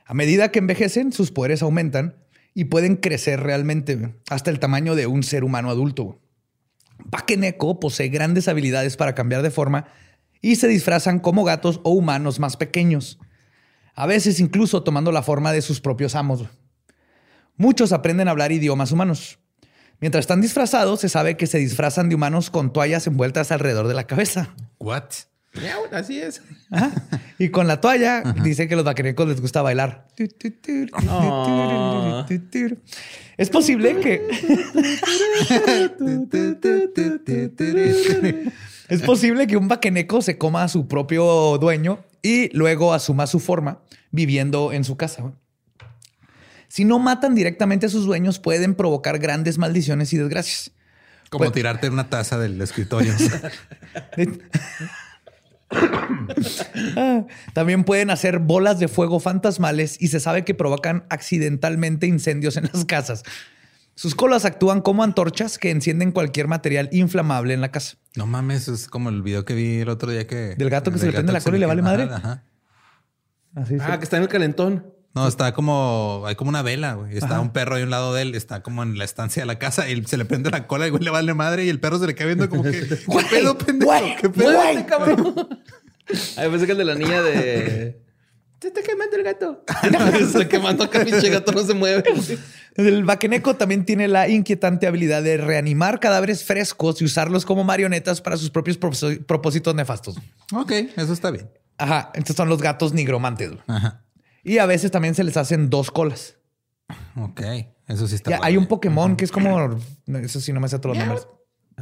A 0.07 0.15
medida 0.15 0.51
que 0.53 0.61
envejecen, 0.61 1.13
sus 1.13 1.33
poderes 1.33 1.63
aumentan 1.63 2.17
y 2.55 2.65
pueden 2.67 2.97
crecer 2.97 3.41
realmente 3.41 4.15
hasta 4.31 4.51
el 4.51 4.59
tamaño 4.61 4.95
de 4.95 5.07
un 5.09 5.23
ser 5.25 5.43
humano 5.45 5.71
adulto. 5.71 6.21
Bakeneko 7.05 7.81
posee 7.81 8.09
grandes 8.09 8.47
habilidades 8.49 8.97
para 8.97 9.15
cambiar 9.15 9.43
de 9.43 9.51
forma 9.51 9.87
y 10.41 10.57
se 10.57 10.69
disfrazan 10.69 11.19
como 11.19 11.45
gatos 11.45 11.81
o 11.85 11.91
humanos 11.91 12.41
más 12.41 12.57
pequeños. 12.57 13.19
A 13.95 14.07
veces 14.07 14.41
incluso 14.41 14.83
tomando 14.83 15.13
la 15.13 15.23
forma 15.23 15.53
de 15.53 15.63
sus 15.63 15.81
propios 15.81 16.15
amos. 16.15 16.45
Muchos 17.57 17.93
aprenden 17.93 18.29
a 18.29 18.31
hablar 18.31 18.53
idiomas 18.53 18.93
humanos. 18.93 19.39
Mientras 20.01 20.23
están 20.23 20.41
disfrazados, 20.41 21.01
se 21.01 21.11
sabe 21.11 21.37
que 21.37 21.47
se 21.47 21.59
disfrazan 21.59 22.09
de 22.09 22.15
humanos 22.15 22.49
con 22.49 22.73
toallas 22.73 23.07
envueltas 23.07 23.53
alrededor 23.53 23.87
de 23.87 23.95
la 23.95 24.07
cabeza. 24.07 24.55
What? 24.79 25.05
Así 25.93 26.21
es. 26.21 26.41
Ajá. 26.71 26.93
Y 27.39 27.51
con 27.51 27.67
la 27.67 27.81
toalla 27.81 28.23
dice 28.43 28.69
que 28.69 28.75
a 28.75 28.77
los 28.77 28.87
vaquerecos 28.87 29.29
les 29.29 29.41
gusta 29.41 29.63
bailar. 29.63 30.07
Es 33.37 33.51
posible 33.51 33.99
que 33.99 34.23
es 38.91 39.03
posible 39.03 39.47
que 39.47 39.57
un 39.57 39.69
vaqueneco 39.69 40.21
se 40.21 40.37
coma 40.37 40.65
a 40.65 40.69
su 40.69 40.89
propio 40.89 41.59
dueño 41.59 42.05
y 42.23 42.55
luego 42.57 42.93
asuma 42.93 43.27
su 43.27 43.41
forma 43.41 43.81
viviendo 44.11 44.73
en 44.73 44.85
su 44.85 44.97
casa. 44.97 45.33
Si 46.69 46.85
no 46.85 46.99
matan 46.99 47.35
directamente 47.35 47.87
a 47.87 47.89
sus 47.89 48.05
dueños, 48.07 48.39
pueden 48.39 48.75
provocar 48.75 49.19
grandes 49.19 49.59
maldiciones 49.59 50.13
y 50.13 50.19
desgracias. 50.19 50.71
Como 51.29 51.51
tirarte 51.53 51.89
una 51.89 52.09
taza 52.09 52.39
del 52.39 52.61
escritorio. 52.61 53.15
También 57.55 57.85
pueden 57.85 58.11
hacer 58.11 58.41
bolas 58.41 58.81
de 58.81 58.89
fuego 58.89 59.21
fantasmales 59.21 59.97
y 60.01 60.09
se 60.09 60.19
sabe 60.19 60.45
que 60.45 60.55
provocan 60.55 61.05
accidentalmente 61.09 62.09
incendios 62.09 62.57
en 62.57 62.69
las 62.73 62.85
casas. 62.85 63.23
Sus 64.01 64.15
colas 64.15 64.47
actúan 64.47 64.81
como 64.81 65.03
antorchas 65.05 65.59
que 65.59 65.69
encienden 65.71 66.11
cualquier 66.11 66.49
material 66.49 66.89
inflamable 66.91 67.53
en 67.53 67.61
la 67.61 67.71
casa. 67.71 67.99
no 68.17 68.27
mames, 68.27 68.67
es 68.67 68.89
como 68.89 69.11
el 69.11 69.21
video 69.21 69.45
que 69.45 69.53
vi 69.53 69.81
el 69.81 69.91
otro 69.91 70.11
día 70.11 70.27
que... 70.27 70.55
Del 70.57 70.71
gato 70.71 70.91
que 70.91 70.99
se 70.99 71.05
le 71.05 71.13
prende 71.13 71.35
la 71.35 71.43
cola 71.43 71.59
y 71.59 71.61
le 71.61 71.67
vale 71.67 71.83
madre. 71.83 72.05
Ajá. 72.05 72.43
Así 73.55 73.77
Ah, 73.79 73.99
que 73.99 74.05
está 74.05 74.17
en 74.17 74.23
el 74.23 74.31
calentón. 74.31 74.87
No, 75.15 75.29
está 75.29 75.53
como... 75.53 76.23
Hay 76.25 76.35
como 76.35 76.49
una 76.49 76.63
vela, 76.63 76.95
güey. 76.95 77.15
Está 77.15 77.43
un 77.43 77.51
perro 77.53 77.75
ahí 77.75 77.83
a 77.83 77.85
un 77.85 77.91
lado 77.91 78.15
de 78.15 78.23
él. 78.23 78.35
Está 78.35 78.63
como 78.63 78.83
en 78.83 78.97
la 78.97 79.05
estancia 79.05 79.43
de 79.43 79.47
la 79.47 79.59
casa 79.59 79.87
y 79.91 80.03
se 80.05 80.17
le 80.17 80.25
prende 80.25 80.49
la 80.51 80.67
cola 80.67 80.87
y 80.87 80.91
güey 80.91 81.03
le 81.05 81.11
vale 81.11 81.35
madre 81.35 81.67
y 81.67 81.69
el 81.69 81.79
perro 81.79 81.99
se 81.99 82.07
le 82.07 82.15
queda 82.15 82.29
viendo 82.29 82.49
como 82.49 82.63
que... 82.63 82.71
¿Qué 82.89 82.97
pedo, 83.31 83.59
pendejo? 83.59 83.91
güey, 83.93 84.17
¿Qué 84.17 84.31
pedo? 84.31 84.51
Muévete, 84.51 84.87
cabrón. 84.87 85.35
Ay, 86.39 86.49
pensé 86.49 86.65
que 86.65 86.73
el 86.73 86.79
de 86.79 86.85
la 86.87 86.95
niña 86.95 87.21
de. 87.21 88.01
Se 88.61 88.69
está 88.69 88.83
quemando 88.83 89.17
el 89.17 89.23
gato. 89.23 89.65
se 90.19 90.23
está 90.23 90.47
quemando 90.47 90.85
acá, 90.85 91.03
pinche 91.03 91.31
gato 91.31 91.51
no 91.51 91.63
se 91.65 91.73
mueve. 91.73 92.03
El 92.87 93.05
vaqueneco 93.05 93.57
también 93.57 93.85
tiene 93.85 94.09
la 94.09 94.29
inquietante 94.29 94.87
habilidad 94.87 95.23
de 95.23 95.37
reanimar 95.37 96.01
cadáveres 96.01 96.45
frescos 96.45 97.01
y 97.01 97.05
usarlos 97.05 97.45
como 97.45 97.65
marionetas 97.65 98.21
para 98.21 98.37
sus 98.37 98.51
propios 98.51 98.79
propós- 98.79 99.25
propósitos 99.27 99.75
nefastos. 99.75 100.17
Ok, 100.55 100.73
eso 100.97 101.13
está 101.13 101.31
bien. 101.31 101.51
Ajá, 101.79 102.11
estos 102.15 102.37
son 102.37 102.49
los 102.49 102.61
gatos 102.61 102.93
nigromantes. 102.93 103.53
Ajá. 103.67 104.05
Y 104.45 104.59
a 104.59 104.67
veces 104.67 104.91
también 104.91 105.15
se 105.15 105.25
les 105.25 105.37
hacen 105.37 105.71
dos 105.71 105.91
colas. 105.91 106.37
Ok, 107.17 107.41
eso 107.87 108.07
sí 108.09 108.15
está 108.17 108.31
Ya, 108.31 108.41
hay 108.43 108.57
un 108.57 108.67
Pokémon 108.67 109.17
que 109.17 109.25
es 109.25 109.33
como. 109.33 109.79
Eso 110.23 110.41
sí, 110.41 110.53
no 110.53 110.61
me 110.61 110.69
sé 110.69 110.79
todos 110.79 110.97
los 110.97 111.07
nombres. 111.07 111.29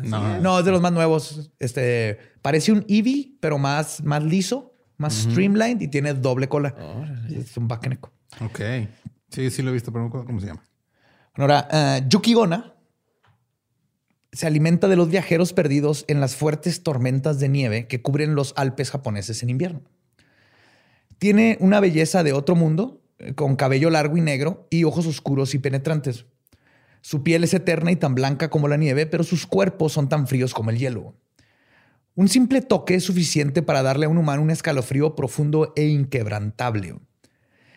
No. 0.02 0.38
No, 0.40 0.58
es 0.60 0.64
de 0.64 0.70
los 0.70 0.80
más 0.80 0.92
nuevos. 0.92 1.50
Este 1.58 2.18
parece 2.42 2.70
un 2.72 2.84
Eevee, 2.88 3.36
pero 3.40 3.58
más, 3.58 4.02
más 4.04 4.22
liso, 4.22 4.74
más 4.96 5.14
streamlined 5.14 5.80
y 5.80 5.88
tiene 5.88 6.14
doble 6.14 6.48
cola. 6.48 6.74
Es 7.30 7.56
un 7.56 7.66
Bakeneko. 7.68 8.12
Ok. 8.40 8.60
Sí, 9.30 9.50
sí 9.50 9.62
lo 9.62 9.70
he 9.70 9.72
visto, 9.74 9.90
pero 9.92 10.00
no 10.00 10.06
me 10.06 10.08
acuerdo 10.10 10.26
cómo 10.26 10.40
se 10.40 10.46
llama. 10.46 10.62
Ahora, 11.38 11.68
eh, 11.70 12.02
Yukigona 12.08 12.74
se 14.32 14.46
alimenta 14.48 14.88
de 14.88 14.96
los 14.96 15.08
viajeros 15.08 15.52
perdidos 15.52 16.04
en 16.08 16.20
las 16.20 16.34
fuertes 16.34 16.82
tormentas 16.82 17.38
de 17.38 17.48
nieve 17.48 17.86
que 17.86 18.02
cubren 18.02 18.34
los 18.34 18.52
Alpes 18.56 18.90
japoneses 18.90 19.42
en 19.44 19.50
invierno. 19.50 19.82
Tiene 21.18 21.56
una 21.60 21.78
belleza 21.78 22.24
de 22.24 22.32
otro 22.32 22.56
mundo, 22.56 23.00
eh, 23.18 23.34
con 23.34 23.54
cabello 23.54 23.88
largo 23.88 24.16
y 24.16 24.20
negro 24.20 24.66
y 24.68 24.82
ojos 24.82 25.06
oscuros 25.06 25.54
y 25.54 25.60
penetrantes. 25.60 26.26
Su 27.02 27.22
piel 27.22 27.44
es 27.44 27.54
eterna 27.54 27.92
y 27.92 27.96
tan 27.96 28.16
blanca 28.16 28.50
como 28.50 28.66
la 28.66 28.76
nieve, 28.76 29.06
pero 29.06 29.22
sus 29.22 29.46
cuerpos 29.46 29.92
son 29.92 30.08
tan 30.08 30.26
fríos 30.26 30.52
como 30.52 30.70
el 30.70 30.78
hielo. 30.78 31.14
Un 32.16 32.28
simple 32.28 32.62
toque 32.62 32.96
es 32.96 33.04
suficiente 33.04 33.62
para 33.62 33.84
darle 33.84 34.06
a 34.06 34.08
un 34.08 34.18
humano 34.18 34.42
un 34.42 34.50
escalofrío 34.50 35.14
profundo 35.14 35.72
e 35.76 35.86
inquebrantable. 35.86 36.96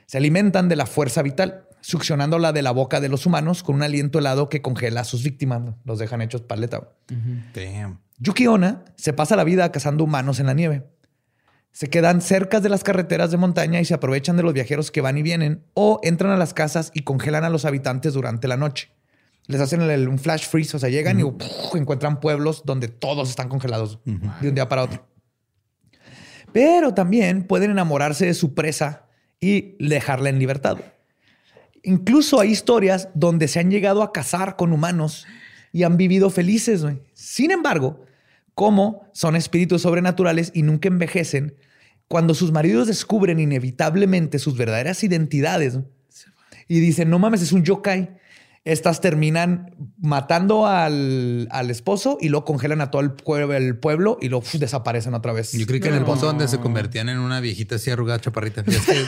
Se 0.08 0.18
alimentan 0.18 0.68
de 0.68 0.76
la 0.76 0.88
fuerza 0.88 1.22
vital, 1.22 1.68
succionándola 1.82 2.54
de 2.54 2.62
la 2.62 2.72
boca 2.72 3.00
de 3.02 3.10
los 3.10 3.26
humanos 3.26 3.64
con 3.64 3.76
un 3.76 3.84
aliento 3.84 4.20
helado 4.20 4.50
que 4.50 4.62
congela 4.62 5.02
a 5.02 5.04
sus 5.04 5.24
víctimas. 5.24 5.62
Los 5.84 6.00
dejan 6.00 6.22
hechos 6.22 6.42
paleta. 6.42 6.90
Damn. 7.54 8.00
Yuki 8.20 8.48
Onna 8.48 8.86
se 8.96 9.14
pasa 9.14 9.36
la 9.36 9.44
vida 9.44 9.72
cazando 9.72 10.04
humanos 10.04 10.40
en 10.40 10.46
la 10.46 10.54
nieve. 10.54 10.84
Se 11.72 11.90
quedan 11.90 12.22
cerca 12.22 12.60
de 12.60 12.70
las 12.70 12.84
carreteras 12.84 13.32
de 13.32 13.38
montaña 13.38 13.80
y 13.80 13.86
se 13.86 13.94
aprovechan 13.94 14.38
de 14.38 14.44
los 14.44 14.54
viajeros 14.54 14.92
que 14.92 15.02
van 15.02 15.18
y 15.18 15.22
vienen 15.24 15.64
o 15.74 16.00
entran 16.04 16.32
a 16.32 16.38
las 16.38 16.54
casas 16.54 16.92
y 16.94 17.02
congelan 17.02 17.44
a 17.46 17.50
los 17.50 17.66
habitantes 17.66 18.14
durante 18.14 18.48
la 18.48 18.58
noche. 18.58 18.92
Les 19.48 19.60
hacen 19.60 19.82
el- 19.82 20.08
un 20.08 20.20
flash 20.20 20.46
freeze, 20.48 20.76
o 20.78 20.80
sea, 20.80 20.90
llegan 20.90 21.20
y 21.20 21.24
¡puf! 21.24 21.76
encuentran 21.76 22.20
pueblos 22.20 22.64
donde 22.66 22.90
todos 22.90 23.30
están 23.30 23.50
congelados 23.50 24.00
de 24.06 24.50
un 24.50 24.54
día 24.56 24.68
para 24.70 24.84
otro. 24.84 25.08
Pero 26.54 26.94
también 26.94 27.44
pueden 27.48 27.72
enamorarse 27.72 28.26
de 28.26 28.34
su 28.34 28.54
presa 28.54 29.06
y 29.40 29.76
dejarla 29.80 30.30
en 30.30 30.40
libertad. 30.40 30.78
Incluso 31.84 32.40
hay 32.40 32.52
historias 32.52 33.10
donde 33.14 33.48
se 33.48 33.60
han 33.60 33.72
llegado 33.72 34.04
a 34.04 34.12
casar 34.12 34.56
con 34.56 34.72
humanos 34.72 35.26
y 35.72 35.84
han 35.84 35.98
vivido 35.98 36.30
felices. 36.30 36.86
Sin 37.14 37.52
embargo, 37.52 38.06
como 38.54 39.08
son 39.14 39.36
espíritus 39.36 39.82
sobrenaturales 39.82 40.52
y 40.54 40.62
nunca 40.64 40.88
envejecen, 40.88 41.56
cuando 42.08 42.34
sus 42.34 42.52
maridos 42.52 42.88
descubren 42.88 43.40
inevitablemente 43.40 44.38
sus 44.38 44.58
verdaderas 44.58 45.04
identidades 45.04 45.80
y 46.68 46.80
dicen, 46.80 47.10
no 47.10 47.20
mames, 47.20 47.42
es 47.42 47.54
un 47.54 47.64
yokai, 47.64 48.18
estas 48.64 49.02
terminan 49.02 49.76
matando 49.98 50.68
al, 50.68 51.48
al 51.52 51.72
esposo 51.72 52.18
y 52.22 52.30
lo 52.30 52.46
congelan 52.46 52.80
a 52.82 52.92
todo 52.92 53.02
el, 53.02 53.16
pue- 53.16 53.52
el 53.56 53.78
pueblo 53.80 54.18
y 54.22 54.30
lo 54.30 54.44
desaparecen 54.54 55.14
otra 55.16 55.34
vez. 55.34 55.52
Yo 55.54 55.66
creí 55.66 55.80
que 55.80 55.88
en 55.90 55.96
el 55.96 56.04
punto 56.04 56.28
donde 56.28 56.48
se 56.48 56.60
convertían 56.60 57.10
en 57.10 57.18
una 57.20 57.40
viejita 57.40 57.76
así 57.76 57.90
arrugada 57.90 58.20
chaparrita. 58.20 58.64
Es 58.68 58.86
que, 58.86 59.06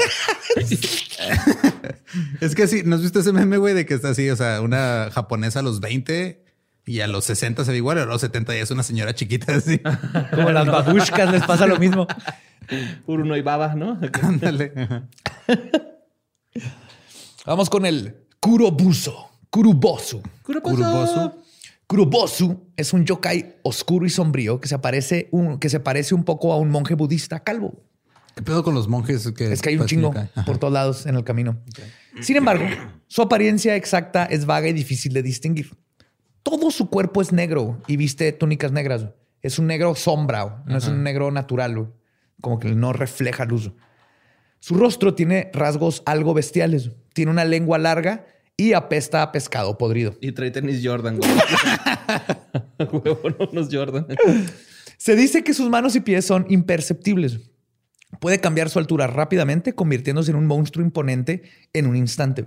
es 2.45 2.55
que 2.55 2.67
sí, 2.67 2.81
¿no 2.85 2.95
has 2.95 3.01
visto 3.03 3.19
ese 3.19 3.31
meme, 3.31 3.57
güey, 3.57 3.73
de 3.75 3.85
que 3.85 3.93
está 3.93 4.09
así? 4.09 4.29
O 4.29 4.35
sea, 4.35 4.59
una 4.61 5.09
japonesa 5.11 5.59
a 5.59 5.63
los 5.63 5.79
20 5.81 6.43
y 6.85 6.99
a 7.01 7.07
los 7.07 7.25
60 7.25 7.63
se 7.63 7.71
ve 7.71 7.77
igual, 7.77 7.97
a 7.99 8.05
los 8.05 8.21
70 8.21 8.55
ya 8.55 8.61
es 8.63 8.71
una 8.71 8.83
señora 8.83 9.13
chiquita 9.13 9.55
así. 9.55 9.79
Como 10.35 10.49
las 10.51 10.65
babushkas 10.65 11.31
les 11.31 11.43
pasa 11.43 11.67
lo 11.67 11.77
mismo. 11.77 12.07
Uruno 13.05 13.37
y 13.37 13.41
baba, 13.41 13.75
¿no? 13.75 13.99
Ándale. 14.23 14.73
Vamos 17.45 17.69
con 17.69 17.85
el 17.85 18.15
Kurobuso. 18.39 19.29
Kurubosu. 19.53 20.23
Kurubosu. 20.41 21.31
Kurobosu 21.85 22.71
es 22.75 22.91
un 22.91 23.05
yokai 23.05 23.57
oscuro 23.61 24.07
y 24.07 24.09
sombrío 24.09 24.59
que 24.59 24.67
se, 24.67 24.73
aparece 24.73 25.29
un, 25.29 25.59
que 25.59 25.69
se 25.69 25.79
parece 25.79 26.15
un 26.15 26.23
poco 26.23 26.53
a 26.53 26.57
un 26.57 26.71
monje 26.71 26.95
budista 26.95 27.41
calvo. 27.41 27.83
¿Qué 28.33 28.41
pedo 28.41 28.63
con 28.63 28.73
los 28.73 28.87
monjes? 28.87 29.31
Que 29.31 29.53
Es 29.53 29.61
que 29.61 29.69
hay 29.69 29.77
un 29.77 29.85
chingo 29.85 30.11
por 30.47 30.57
todos 30.57 30.73
lados 30.73 31.05
en 31.05 31.13
el 31.13 31.23
camino. 31.23 31.59
Sin 32.19 32.35
embargo, 32.35 32.65
su 33.05 33.21
apariencia 33.21 33.75
exacta 33.75 34.25
es 34.25 34.47
vaga 34.47 34.69
y 34.69 34.73
difícil 34.73 35.13
de 35.13 35.21
distinguir. 35.21 35.69
Todo 36.41 36.71
su 36.71 36.89
cuerpo 36.89 37.21
es 37.21 37.31
negro 37.31 37.79
y 37.85 37.95
viste 37.95 38.31
túnicas 38.31 38.71
negras. 38.71 39.05
Es 39.43 39.59
un 39.59 39.67
negro 39.67 39.93
sombra, 39.93 40.63
no 40.65 40.79
es 40.79 40.87
un 40.87 41.03
negro 41.03 41.29
natural, 41.29 41.93
como 42.41 42.57
que 42.57 42.73
no 42.73 42.91
refleja 42.91 43.45
luz. 43.45 43.71
Su 44.59 44.73
rostro 44.73 45.13
tiene 45.13 45.51
rasgos 45.53 46.01
algo 46.07 46.33
bestiales. 46.33 46.89
Tiene 47.13 47.29
una 47.29 47.45
lengua 47.45 47.77
larga 47.77 48.25
y 48.57 48.73
apesta 48.73 49.21
a 49.21 49.31
pescado 49.31 49.77
podrido. 49.77 50.15
Y 50.21 50.31
trae 50.31 50.51
tenis 50.51 50.81
Jordan, 50.83 51.17
güey. 51.17 51.29
Huevo, 52.91 53.29
no 53.29 53.49
unos 53.51 53.69
Jordan. 53.71 54.07
Se 54.97 55.15
dice 55.15 55.43
que 55.43 55.53
sus 55.53 55.69
manos 55.69 55.95
y 55.95 56.01
pies 56.01 56.25
son 56.25 56.45
imperceptibles. 56.49 57.39
Puede 58.19 58.39
cambiar 58.39 58.69
su 58.69 58.79
altura 58.79 59.07
rápidamente, 59.07 59.73
convirtiéndose 59.73 60.31
en 60.31 60.37
un 60.37 60.45
monstruo 60.45 60.85
imponente 60.85 61.43
en 61.73 61.87
un 61.87 61.95
instante. 61.95 62.45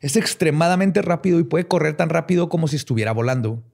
Es 0.00 0.16
extremadamente 0.16 1.02
rápido 1.02 1.40
y 1.40 1.44
puede 1.44 1.66
correr 1.66 1.96
tan 1.96 2.10
rápido 2.10 2.48
como 2.48 2.68
si 2.68 2.76
estuviera 2.76 3.12
volando. 3.12 3.64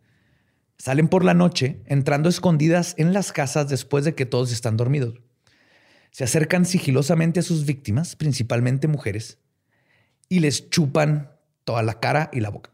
Salen 0.79 1.09
por 1.09 1.25
la 1.25 1.35
noche, 1.35 1.83
entrando 1.87 2.29
escondidas 2.29 2.95
en 2.97 3.13
las 3.13 3.33
casas 3.33 3.69
después 3.69 4.05
de 4.05 4.15
que 4.15 4.27
todos 4.27 4.51
están 4.51 4.79
dormidos. 4.79 5.21
Se 6.11 6.25
acercan 6.25 6.65
sigilosamente 6.65 7.41
a 7.41 7.43
sus 7.43 7.67
víctimas, 7.67 8.17
principalmente 8.17 8.89
mujeres, 8.89 9.39
y 10.29 10.41
les 10.41 10.71
chupan 10.71 11.31
toda 11.65 11.83
la 11.83 12.01
cara 12.01 12.31
y 12.33 12.41
la 12.41 12.51
boca. 12.51 12.71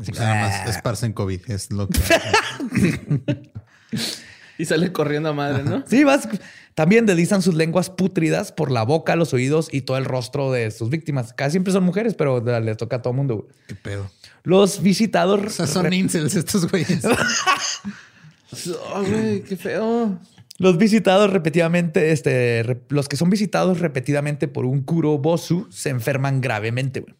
Así 0.00 0.10
que 0.12 0.18
nada 0.18 0.34
más 0.48 0.68
esparcen 0.68 1.12
COVID. 1.12 1.50
Es 1.50 1.70
lo 1.70 1.88
que. 1.88 2.00
Y 4.58 4.64
sale 4.66 4.92
corriendo 4.92 5.30
a 5.30 5.32
madre, 5.32 5.64
¿no? 5.64 5.82
Sí, 5.86 6.04
vas. 6.04 6.28
También 6.74 7.04
deslizan 7.06 7.42
sus 7.42 7.54
lenguas 7.54 7.90
pútridas 7.90 8.52
por 8.52 8.70
la 8.70 8.84
boca, 8.84 9.16
los 9.16 9.32
oídos 9.32 9.68
y 9.72 9.80
todo 9.80 9.96
el 9.96 10.04
rostro 10.04 10.52
de 10.52 10.70
sus 10.70 10.88
víctimas. 10.88 11.32
Casi 11.32 11.52
siempre 11.52 11.72
son 11.72 11.82
mujeres, 11.84 12.14
pero 12.14 12.40
les 12.60 12.76
toca 12.76 12.96
a 12.96 13.02
todo 13.02 13.12
mundo. 13.12 13.36
güey. 13.38 13.48
¿Qué 13.66 13.74
pedo? 13.74 14.10
Los 14.44 14.78
O 14.78 14.82
visitados. 14.82 15.52
sea, 15.52 15.66
son 15.66 15.92
incels 15.92 16.34
estos 16.36 16.70
güeyes. 16.70 17.02
Oh, 18.94 19.02
güey, 19.02 19.42
qué 19.44 19.56
feo. 19.56 20.18
Los 20.58 20.76
visitados 20.76 21.30
repetidamente, 21.32 22.12
este, 22.12 22.82
los 22.90 23.08
que 23.08 23.16
son 23.16 23.30
visitados 23.30 23.80
repetidamente 23.80 24.46
por 24.46 24.66
un 24.66 24.82
Kurobosu 24.82 25.68
se 25.70 25.88
enferman 25.88 26.42
gravemente. 26.42 27.00
güey. 27.00 27.14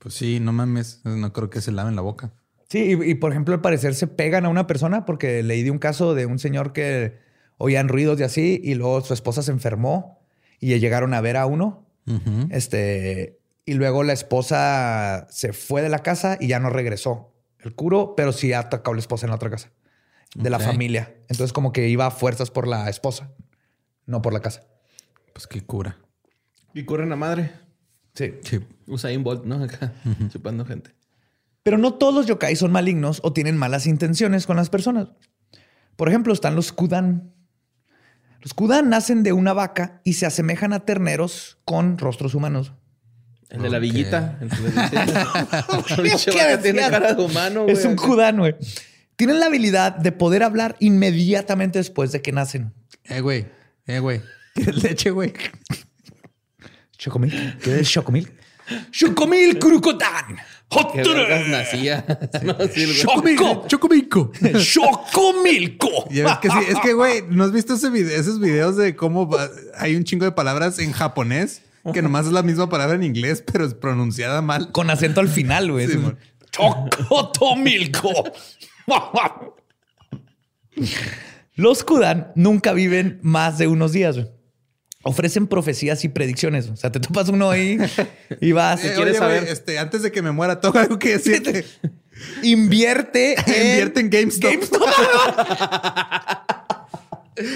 Pues 0.00 0.14
sí, 0.14 0.40
no 0.40 0.52
mames. 0.52 1.00
No 1.04 1.32
creo 1.32 1.48
que 1.48 1.60
se 1.60 1.70
laven 1.70 1.94
la 1.94 2.02
boca. 2.02 2.32
Sí, 2.68 2.96
y, 3.00 3.10
y, 3.10 3.14
por 3.14 3.30
ejemplo, 3.30 3.54
al 3.54 3.60
parecer 3.60 3.94
se 3.94 4.06
pegan 4.06 4.44
a 4.44 4.48
una 4.48 4.66
persona 4.66 5.04
porque 5.04 5.42
leí 5.42 5.62
de 5.62 5.70
un 5.70 5.78
caso 5.78 6.14
de 6.14 6.26
un 6.26 6.38
señor 6.38 6.72
que 6.72 7.18
oían 7.58 7.88
ruidos 7.88 8.18
y 8.18 8.22
así, 8.22 8.60
y 8.64 8.74
luego 8.74 9.02
su 9.02 9.12
esposa 9.12 9.42
se 9.42 9.52
enfermó 9.52 10.20
y 10.58 10.78
llegaron 10.78 11.14
a 11.14 11.20
ver 11.20 11.36
a 11.36 11.46
uno. 11.46 11.86
Este, 12.50 13.38
y 13.64 13.74
luego 13.74 14.02
la 14.02 14.12
esposa 14.12 15.28
se 15.30 15.52
fue 15.52 15.80
de 15.80 15.88
la 15.88 16.00
casa 16.00 16.36
y 16.40 16.48
ya 16.48 16.58
no 16.58 16.70
regresó. 16.70 17.32
El 17.60 17.74
curo, 17.74 18.14
pero 18.16 18.32
sí 18.32 18.52
atacó 18.52 18.90
a 18.90 18.94
la 18.94 19.00
esposa 19.00 19.26
en 19.26 19.30
la 19.30 19.36
otra 19.36 19.50
casa 19.50 19.70
de 20.34 20.50
la 20.50 20.58
familia. 20.58 21.14
Entonces, 21.28 21.52
como 21.52 21.72
que 21.72 21.88
iba 21.88 22.06
a 22.06 22.10
fuerzas 22.10 22.50
por 22.50 22.66
la 22.66 22.88
esposa, 22.88 23.32
no 24.06 24.22
por 24.22 24.32
la 24.32 24.40
casa. 24.40 24.64
Pues 25.32 25.46
qué 25.46 25.60
cura. 25.60 25.98
Y 26.74 26.84
corren 26.84 27.12
a 27.12 27.16
madre. 27.16 27.52
Sí. 28.14 28.34
Sí. 28.42 28.60
Usain 28.86 29.22
Bolt, 29.22 29.44
¿no? 29.44 29.62
Acá, 29.62 29.92
chupando 30.30 30.64
gente. 30.64 30.90
Pero 31.62 31.78
no 31.78 31.94
todos 31.94 32.14
los 32.14 32.26
yokai 32.26 32.56
son 32.56 32.72
malignos 32.72 33.20
o 33.22 33.32
tienen 33.32 33.56
malas 33.56 33.86
intenciones 33.86 34.46
con 34.46 34.56
las 34.56 34.70
personas. 34.70 35.08
Por 35.96 36.08
ejemplo, 36.08 36.32
están 36.32 36.56
los 36.56 36.72
kudan. 36.72 37.32
Los 38.40 38.54
kudan 38.54 38.88
nacen 38.88 39.22
de 39.22 39.32
una 39.34 39.52
vaca 39.52 40.00
y 40.02 40.14
se 40.14 40.24
asemejan 40.26 40.72
a 40.72 40.80
terneros 40.86 41.58
con 41.64 41.98
rostros 41.98 42.34
humanos. 42.34 42.72
El 43.50 43.62
de 43.62 43.68
la 43.70 43.78
villita. 43.78 44.38
El 44.40 44.48
que 44.48 44.56
les 44.62 44.74
decía. 44.74 45.26
Pinche 46.02 46.30
¿Qué 46.30 46.38
vaca 46.38 46.62
tiene 46.62 46.80
decías? 46.80 46.90
cara 46.90 47.14
de 47.14 47.22
humano, 47.22 47.62
güey. 47.64 47.74
Es 47.74 47.84
un 47.84 47.96
kudan, 47.96 48.38
güey. 48.38 48.54
Tienen 49.16 49.38
la 49.40 49.46
habilidad 49.46 49.92
de 49.96 50.12
poder 50.12 50.42
hablar 50.42 50.76
inmediatamente 50.80 51.78
después 51.78 52.10
de 52.12 52.22
que 52.22 52.32
nacen. 52.32 52.72
Eh, 53.04 53.20
güey. 53.20 53.46
Eh, 53.86 53.98
güey. 53.98 54.22
¿Quieres 54.54 54.82
leche, 54.82 55.10
güey? 55.10 55.34
Chocomil. 57.00 57.56
¿Qué 57.62 57.80
es 57.80 57.90
Chocomil? 57.90 58.30
Chocomil 58.92 59.58
vergas 61.14 61.48
nacía. 61.48 62.04
Choco. 63.00 63.66
Chocomilco. 63.66 64.32
Ya 66.10 66.24
ves 66.24 66.36
que 66.42 66.48
sí, 66.50 66.56
es 66.68 66.78
que, 66.80 66.92
güey, 66.92 67.22
¿no 67.28 67.42
has 67.44 67.52
visto 67.52 67.74
ese 67.74 67.88
video- 67.90 68.20
esos 68.20 68.38
videos 68.38 68.76
de 68.76 68.94
cómo 68.94 69.26
va- 69.28 69.48
hay 69.78 69.96
un 69.96 70.04
chingo 70.04 70.24
de 70.26 70.32
palabras 70.32 70.78
en 70.78 70.92
japonés 70.92 71.62
que 71.94 72.02
nomás 72.02 72.26
es 72.26 72.32
la 72.32 72.42
misma 72.42 72.68
palabra 72.68 72.94
en 72.96 73.02
inglés, 73.02 73.42
pero 73.50 73.64
es 73.64 73.72
pronunciada 73.74 74.42
mal? 74.42 74.70
Con 74.70 74.90
acento 74.90 75.20
al 75.20 75.28
final, 75.28 75.72
güey. 75.72 75.88
Sí. 75.88 75.98
Chocotomilco. 76.52 78.12
Los 81.54 81.82
Kudan 81.84 82.32
nunca 82.36 82.72
viven 82.72 83.18
más 83.22 83.58
de 83.58 83.66
unos 83.66 83.92
días. 83.92 84.16
güey. 84.16 84.28
Ofrecen 85.02 85.46
profecías 85.46 86.04
y 86.04 86.08
predicciones. 86.08 86.68
O 86.68 86.76
sea, 86.76 86.92
te 86.92 87.00
topas 87.00 87.28
uno 87.30 87.48
ahí 87.50 87.78
y 88.40 88.52
vas. 88.52 88.80
Eh, 88.84 88.92
quieres 88.94 89.12
oye, 89.12 89.18
saber- 89.18 89.44
este, 89.48 89.78
antes 89.78 90.02
de 90.02 90.12
que 90.12 90.20
me 90.22 90.30
muera, 90.30 90.60
tengo 90.60 90.78
algo 90.78 90.98
que 90.98 91.10
decirte. 91.18 91.64
Invierte 92.42 93.32
en, 93.46 93.66
Invierte 93.68 94.00
en 94.00 94.10
GameStop. 94.10 94.52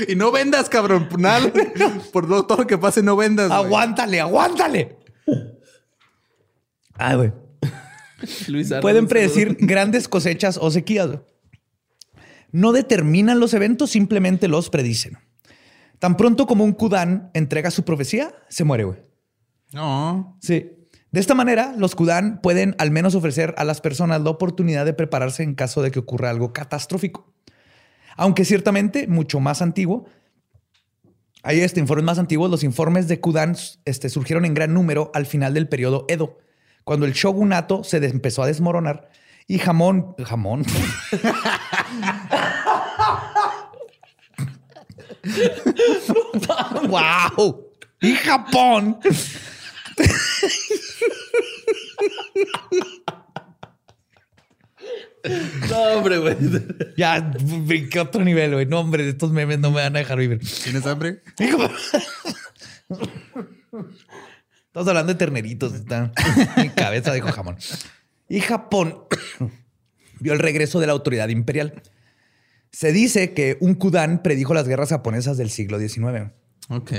y 0.09 0.14
no 0.16 0.33
vendas, 0.33 0.68
cabrón. 0.68 1.09
Por 1.09 1.20
Nada, 1.20 1.52
por 2.12 2.29
lo- 2.29 2.46
todo 2.46 2.58
lo 2.62 2.66
que 2.66 2.79
pase, 2.79 3.02
no 3.02 3.16
vendas. 3.16 3.50
Aguántale, 3.50 4.21
aguántale. 4.21 4.96
Ay, 6.94 7.16
güey. 7.16 7.33
Luis 8.48 8.68
Arnold, 8.68 8.83
Pueden 8.83 9.06
predecir 9.06 9.56
grandes 9.60 10.08
cosechas 10.08 10.56
o 10.60 10.71
sequías. 10.71 11.10
No 12.52 12.73
determinan 12.73 13.40
los 13.40 13.52
eventos, 13.52 13.90
simplemente 13.90 14.48
los 14.48 14.71
predicen. 14.71 15.18
Tan 16.05 16.19
pronto 16.19 16.46
como 16.46 16.65
un 16.65 16.75
Kudan 16.75 17.31
entrega 17.33 17.71
su 17.71 17.83
profecía, 17.83 18.35
se 18.50 18.63
muere, 18.63 18.85
güey. 18.85 18.98
No. 19.73 20.37
Sí. 20.42 20.71
De 21.11 21.19
esta 21.19 21.35
manera, 21.35 21.73
los 21.79 21.94
Kudan 21.94 22.42
pueden 22.42 22.75
al 22.77 22.90
menos 22.90 23.15
ofrecer 23.15 23.55
a 23.57 23.65
las 23.65 23.81
personas 23.81 24.21
la 24.21 24.29
oportunidad 24.29 24.85
de 24.85 24.92
prepararse 24.92 25.42
en 25.42 25.55
caso 25.55 25.81
de 25.81 25.90
que 25.90 26.00
ocurra 26.00 26.29
algo 26.29 26.52
catastrófico. 26.52 27.33
Aunque 28.19 28.44
ciertamente 28.44 29.09
mucho 29.09 29.40
más 29.40 29.63
antiguo, 29.63 30.05
Hay 31.42 31.61
este, 31.61 31.81
informes 31.81 32.05
más 32.05 32.19
antiguos. 32.19 32.50
Los 32.50 32.65
informes 32.65 33.09
de 33.09 33.21
Kudan 33.21 33.57
este, 33.87 34.11
surgieron 34.11 34.44
en 34.44 34.52
gran 34.52 34.75
número 34.75 35.11
al 35.15 35.25
final 35.25 35.55
del 35.55 35.71
periodo 35.71 36.05
Edo, 36.09 36.37
cuando 36.85 37.07
el 37.07 37.15
shogunato 37.15 37.83
se 37.83 37.96
empezó 37.96 38.42
a 38.42 38.46
desmoronar 38.46 39.09
y 39.46 39.59
jamón... 39.59 40.15
Jamón. 40.23 40.67
¡Wow! 46.88 47.70
Y 48.00 48.14
Japón 48.16 48.98
No, 55.70 55.83
hombre, 55.96 56.18
güey. 56.18 56.37
Ya 56.96 57.33
brinqué 57.64 58.00
otro 58.00 58.22
nivel, 58.22 58.52
güey. 58.52 58.66
No, 58.66 58.81
hombre, 58.81 59.08
estos 59.08 59.31
memes 59.33 59.58
no 59.58 59.70
me 59.70 59.81
van 59.81 59.96
a 59.96 60.00
dejar 60.00 60.18
vivir. 60.18 60.40
¿Tienes 60.62 60.85
hambre? 60.87 61.22
Estamos 64.66 64.88
hablando 64.88 65.12
de 65.12 65.18
terneritos. 65.18 65.72
Está 65.75 66.12
mi 66.58 66.68
cabeza 66.70 67.12
dijo 67.14 67.33
jamón. 67.33 67.56
Y 68.29 68.40
Japón 68.40 69.04
vio 70.20 70.35
el 70.35 70.38
regreso 70.40 70.81
de 70.81 70.87
la 70.87 70.92
autoridad 70.92 71.29
imperial. 71.29 71.83
Se 72.75 72.92
dice 72.92 73.35
que 73.35 73.56
un 73.60 73.75
Kudan 73.75 74.20
predijo 74.20 74.52
las 74.52 74.66
guerras 74.66 74.88
japonesas 74.88 75.37
del 75.37 75.48
siglo 75.48 75.79
XIX. 75.79 76.33
Ok. 76.68 76.90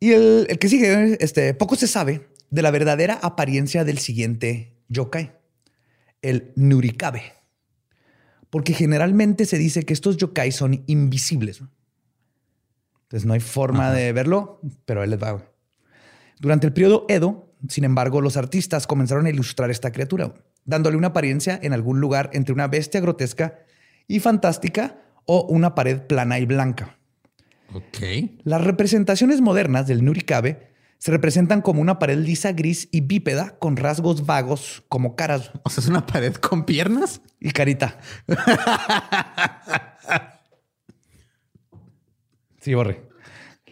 Y 0.00 0.10
el, 0.10 0.46
el 0.50 0.58
que 0.58 0.68
sigue, 0.68 1.16
este, 1.24 1.54
poco 1.54 1.76
se 1.76 1.86
sabe 1.86 2.28
de 2.50 2.60
la 2.60 2.70
verdadera 2.70 3.14
apariencia 3.22 3.84
del 3.84 3.96
siguiente 3.96 4.76
yokai, 4.90 5.32
el 6.20 6.52
Nurikabe. 6.56 7.22
Porque 8.50 8.74
generalmente 8.74 9.46
se 9.46 9.56
dice 9.56 9.84
que 9.84 9.94
estos 9.94 10.18
yokai 10.18 10.52
son 10.52 10.84
invisibles. 10.86 11.62
Entonces 13.04 13.24
no 13.24 13.32
hay 13.32 13.40
forma 13.40 13.92
de 13.92 14.12
verlo, 14.12 14.60
pero 14.84 15.04
él 15.04 15.08
les 15.08 15.22
va. 15.22 15.42
Durante 16.38 16.66
el 16.66 16.74
periodo 16.74 17.06
Edo, 17.08 17.50
sin 17.66 17.84
embargo, 17.84 18.20
los 18.20 18.36
artistas 18.36 18.86
comenzaron 18.86 19.24
a 19.24 19.30
ilustrar 19.30 19.70
esta 19.70 19.90
criatura, 19.90 20.34
dándole 20.66 20.98
una 20.98 21.08
apariencia 21.08 21.58
en 21.62 21.72
algún 21.72 21.98
lugar 21.98 22.28
entre 22.34 22.52
una 22.52 22.68
bestia 22.68 23.00
grotesca 23.00 23.60
y 24.08 24.20
fantástica 24.20 24.98
o 25.24 25.42
una 25.48 25.74
pared 25.74 26.00
plana 26.02 26.38
y 26.38 26.46
blanca. 26.46 26.98
Ok. 27.74 27.98
Las 28.44 28.62
representaciones 28.62 29.40
modernas 29.40 29.86
del 29.86 30.04
Nurikabe 30.04 30.70
se 30.98 31.10
representan 31.10 31.60
como 31.62 31.82
una 31.82 31.98
pared 31.98 32.16
lisa 32.18 32.52
gris 32.52 32.88
y 32.92 33.02
bípeda 33.02 33.58
con 33.58 33.76
rasgos 33.76 34.24
vagos 34.24 34.82
como 34.88 35.14
caras 35.14 35.50
O 35.64 35.68
sea, 35.70 35.82
es 35.82 35.88
una 35.88 36.06
pared 36.06 36.34
con 36.36 36.64
piernas. 36.64 37.20
y 37.40 37.50
carita. 37.50 37.98
Sí, 42.60 42.74
borre. 42.74 43.02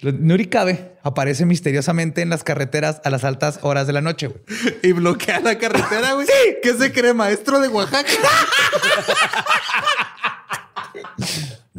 Nurikabe 0.03 0.99
aparece 1.03 1.47
misteriosamente 1.47 2.20
en 2.20 2.28
las 2.28 2.45
carreteras 2.45 3.01
a 3.05 3.11
las 3.11 3.24
altas 3.24 3.59
horas 3.62 3.87
de 3.87 3.95
la 3.95 4.03
noche. 4.03 4.26
güey. 4.28 4.41
Y 4.82 4.93
bloquea 4.93 5.41
la 5.41 5.57
carretera, 5.59 6.12
güey. 6.12 6.26
¿Qué 6.62 6.74
se 6.74 6.93
cree, 6.93 7.14
maestro 7.14 7.59
de 7.61 7.68
Oaxaca? 7.68 8.11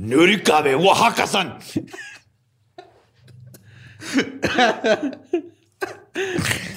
Nurikabe, 0.06 0.76
Oaxaca-san. 0.76 1.58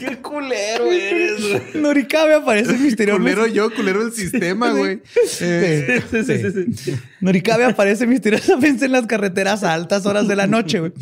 Qué 0.00 0.16
culero 0.20 0.90
eres, 0.90 1.40
güey. 1.40 1.62
Nurikabe 1.82 2.34
aparece 2.34 2.72
misteriosamente. 2.78 3.36
culero 3.36 3.54
yo, 3.54 3.72
culero 3.74 4.02
el 4.02 4.12
sistema, 4.12 4.72
güey. 4.72 5.00
Eh, 5.40 6.02
Sí, 6.10 6.24
sí, 6.24 6.38
sí, 6.52 6.72
sí. 6.74 6.96
Norikabe 7.20 7.64
aparece 7.64 8.06
misteriosamente 8.06 8.86
en 8.86 8.92
las 8.92 9.06
carreteras 9.06 9.62
a 9.62 9.74
altas 9.74 10.06
horas 10.06 10.26
de 10.26 10.34
la 10.36 10.46
noche, 10.48 10.80
güey. 10.80 10.92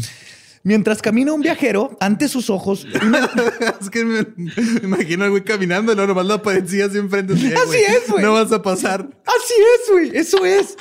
Mientras 0.67 1.01
camina 1.01 1.33
un 1.33 1.43
viajero, 1.43 1.97
ante 2.01 2.27
sus 2.27 2.51
ojos, 2.51 2.85
una- 3.01 3.31
es 3.81 3.89
que 3.89 4.05
me, 4.05 4.27
me 4.37 4.53
imagino 4.83 5.23
al 5.23 5.31
güey 5.31 5.45
caminando, 5.45 5.95
no, 5.95 6.09
nomás 6.09 6.27
la 6.27 6.43
parecía 6.43 6.87
así 6.87 6.99
enfrente. 6.99 7.35
Así, 7.35 7.55
Así 7.55 7.79
es, 7.89 8.11
güey. 8.11 8.25
No 8.25 8.33
vas 8.33 8.51
a 8.51 8.61
pasar. 8.61 9.09
Así 9.25 9.55
es, 9.55 9.93
güey. 9.93 10.11
Eso 10.17 10.45
es. 10.45 10.77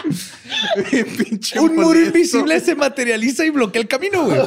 Pinche 1.19 1.59
Un 1.59 1.75
muro 1.75 1.99
invisible 2.01 2.59
se 2.61 2.73
materializa 2.73 3.45
y 3.45 3.51
bloquea 3.51 3.83
el 3.83 3.87
camino, 3.87 4.25
güey. 4.25 4.39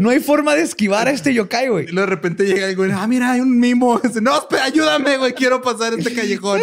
No 0.00 0.10
hay 0.10 0.18
forma 0.18 0.56
de 0.56 0.62
esquivar 0.62 1.06
a 1.06 1.12
este 1.12 1.32
yokai, 1.32 1.68
güey. 1.68 1.88
Y 1.88 1.94
de 1.94 2.06
repente 2.06 2.44
llega 2.44 2.68
el 2.68 2.74
güey, 2.74 2.90
ah, 2.90 3.06
mira, 3.06 3.30
hay 3.30 3.40
un 3.42 3.56
mimo. 3.56 4.00
No, 4.20 4.38
espera, 4.38 4.64
ayúdame, 4.64 5.18
güey, 5.18 5.34
quiero 5.34 5.62
pasar 5.62 5.94
este 5.96 6.12
callejón. 6.12 6.60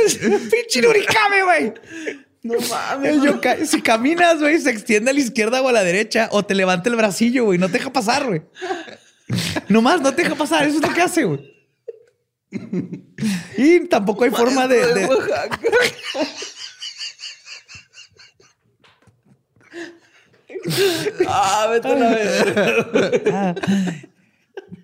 Pinche 0.51 0.81
Norikabe, 0.81 1.43
güey. 1.45 1.73
No 2.43 2.55
mames. 2.69 3.09
El 3.11 3.21
yokai, 3.21 3.65
si 3.67 3.81
caminas, 3.81 4.39
güey, 4.39 4.59
se 4.59 4.71
extiende 4.71 5.11
a 5.11 5.13
la 5.13 5.19
izquierda 5.19 5.61
o 5.61 5.67
a 5.67 5.71
la 5.71 5.83
derecha 5.83 6.27
o 6.31 6.43
te 6.43 6.55
levanta 6.55 6.89
el 6.89 6.95
bracillo, 6.95 7.45
güey. 7.45 7.59
No 7.59 7.67
te 7.67 7.73
deja 7.73 7.93
pasar, 7.93 8.25
güey. 8.27 8.41
Nomás 9.69 10.01
no 10.01 10.13
te 10.13 10.23
deja 10.23 10.35
pasar. 10.35 10.65
Eso 10.67 10.77
es 10.77 10.83
lo 10.87 10.93
que 10.93 11.01
hace, 11.01 11.23
güey. 11.23 11.51
Y 13.57 13.87
tampoco 13.87 14.23
hay 14.25 14.31
forma 14.31 14.67
de- 14.67 14.93
de, 14.93 15.07
ah, 21.27 21.67
vete 21.69 21.87
a 21.87 21.95
la 21.95 22.09
verga. 22.09 23.55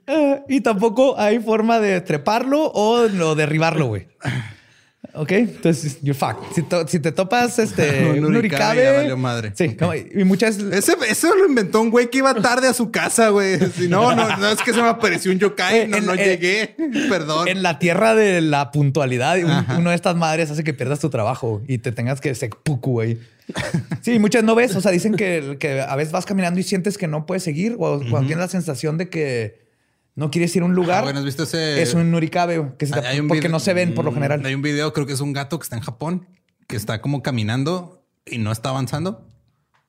Eh, 0.10 0.42
y 0.48 0.62
tampoco 0.62 1.20
hay 1.20 1.40
forma 1.40 1.80
de 1.80 2.00
treparlo 2.02 2.64
o, 2.64 3.02
o 3.02 3.36
derribarlo, 3.36 3.88
güey. 3.88 4.08
Ok, 5.18 5.32
entonces, 5.32 5.98
you're 6.02 6.14
fucked. 6.18 6.54
Si, 6.56 6.62
to- 6.64 6.88
si 6.88 7.00
te 7.00 7.12
topas 7.12 7.58
este, 7.60 8.10
Un 8.22 8.32
Nurikabe, 8.32 8.84
ya 8.84 8.92
valió 8.94 9.18
madre. 9.18 9.52
Sí, 9.56 9.76
como- 9.76 9.94
y 9.96 10.24
muchas. 10.24 10.58
Ese, 10.60 10.94
eso 11.10 11.36
lo 11.36 11.48
inventó 11.48 11.82
un 11.82 11.90
güey 11.90 12.10
que 12.10 12.20
iba 12.20 12.34
tarde 12.36 12.68
a 12.68 12.74
su 12.74 12.92
casa, 12.92 13.30
güey. 13.30 13.60
Si 13.72 13.88
no, 13.88 14.16
no, 14.16 14.38
no 14.38 14.48
es 14.50 14.62
que 14.62 14.74
se 14.74 14.82
me 14.82 14.88
apareció 14.88 15.32
un 15.32 15.40
yokai, 15.40 15.88
no, 15.88 15.98
En- 15.98 16.06
no 16.06 16.14
en- 16.14 16.20
llegué. 16.20 16.76
Perdón. 17.10 17.48
En 17.48 17.64
la 17.64 17.80
tierra 17.80 18.16
de 18.16 18.42
la 18.42 18.72
puntualidad, 18.72 19.38
un- 19.40 19.78
uno 19.80 19.90
de 19.90 19.96
estas 19.96 20.16
madres 20.16 20.52
hace 20.52 20.64
que 20.64 20.74
pierdas 20.74 21.00
tu 21.00 21.10
trabajo 21.10 21.62
y 21.68 21.80
te 21.80 21.92
tengas 21.92 22.22
que 22.22 22.34
seppuku, 22.36 22.92
güey. 22.92 23.18
Sí, 24.02 24.20
muchas 24.20 24.44
no 24.44 24.56
ves. 24.56 24.76
O 24.76 24.82
sea, 24.82 24.92
dicen 24.92 25.16
que, 25.16 25.58
que 25.60 25.82
a 25.82 25.96
veces 25.96 26.12
vas 26.12 26.26
caminando 26.26 26.60
y 26.60 26.64
sientes 26.64 26.98
que 26.98 27.08
no 27.08 27.26
puedes 27.26 27.44
seguir 27.44 27.76
o 27.80 28.00
cuando 28.10 28.28
tienes 28.28 28.38
la 28.40 28.48
sensación 28.50 28.98
de 28.98 29.10
que 29.10 29.67
no 30.18 30.30
quieres 30.32 30.54
ir 30.56 30.64
a 30.64 30.66
un 30.66 30.74
lugar. 30.76 31.00
Ah, 31.00 31.04
bueno, 31.04 31.20
¿has 31.20 31.26
visto 31.26 31.44
ese? 31.44 31.82
Es 31.82 31.94
un 31.94 32.12
nurikabe, 32.12 32.58
güey, 32.58 32.72
que 32.78 32.86
se 32.88 32.94
te- 32.94 33.00
Hay- 33.00 33.06
hay 33.14 33.20
un 33.22 33.28
porque 33.30 33.40
video- 33.42 33.52
no 33.52 33.60
se 33.62 33.74
ven 33.74 33.94
por 33.94 34.04
lo 34.04 34.12
Mm, 34.12 34.16
general. 34.16 34.46
Hay 34.46 34.54
un 34.56 34.62
video, 34.62 34.92
creo 34.92 35.06
que 35.06 35.14
es 35.14 35.22
un 35.22 35.32
gato 35.32 35.58
que 35.60 35.64
está 35.64 35.78
en 35.78 35.84
Japón, 35.84 36.28
que 36.68 36.76
está 36.76 37.00
como 37.02 37.22
caminando 37.24 38.04
y 38.26 38.40
no 38.40 38.52
está 38.52 38.70
avanzando. 38.70 39.26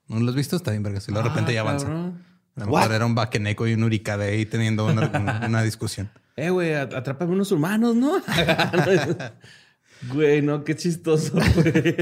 ¿No 0.06 0.20
lo 0.20 0.28
has 0.30 0.36
visto? 0.36 0.54
Está 0.54 0.70
bien, 0.70 0.82
verga. 0.84 1.00
Si 1.00 1.10
de 1.12 1.20
repente 1.22 1.52
ya 1.52 1.62
avanza. 1.62 1.86
cabrón. 1.86 2.24
A 2.56 2.60
lo 2.60 2.66
mejor 2.72 2.92
era 2.92 3.06
un 3.06 3.14
vaqueneco 3.14 3.66
y 3.68 3.74
un 3.74 3.84
uricade 3.84 4.28
ahí 4.28 4.44
teniendo 4.46 4.86
una, 4.86 5.08
una- 5.08 5.40
una 5.46 5.62
discusión. 5.62 6.10
Eh, 6.36 6.50
güey, 6.50 6.72
at- 6.72 6.94
atrápame 6.94 7.32
unos 7.32 7.50
humanos, 7.50 7.96
¿no? 7.96 8.12
Güey, 10.14 10.40
no, 10.40 10.62
qué 10.62 10.76
chistoso, 10.76 11.32
güey. 11.56 11.96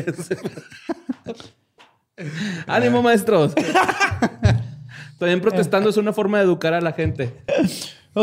Ánimo, 2.66 3.02
maestros. 3.02 3.54
También 5.18 5.40
protestando 5.40 5.88
es 5.90 5.96
una 5.96 6.12
forma 6.12 6.38
de 6.38 6.44
educar 6.44 6.74
a 6.74 6.80
la 6.82 6.92
gente. 6.92 7.34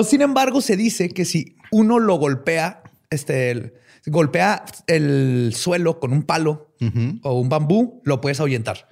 Sin 0.04 0.22
embargo, 0.22 0.62
se 0.62 0.76
dice 0.78 1.10
que 1.10 1.26
si 1.26 1.56
uno 1.72 2.00
lo 2.00 2.16
golpea, 2.16 2.82
este, 3.10 3.52
el- 3.52 3.74
golpea 4.08 4.66
el 4.88 5.54
suelo 5.56 6.00
con 6.00 6.14
un 6.14 6.24
palo 6.24 6.76
o 7.22 7.40
un 7.40 7.50
bambú, 7.50 8.02
lo 8.04 8.20
puedes 8.22 8.40
ahuyentar. 8.40 8.90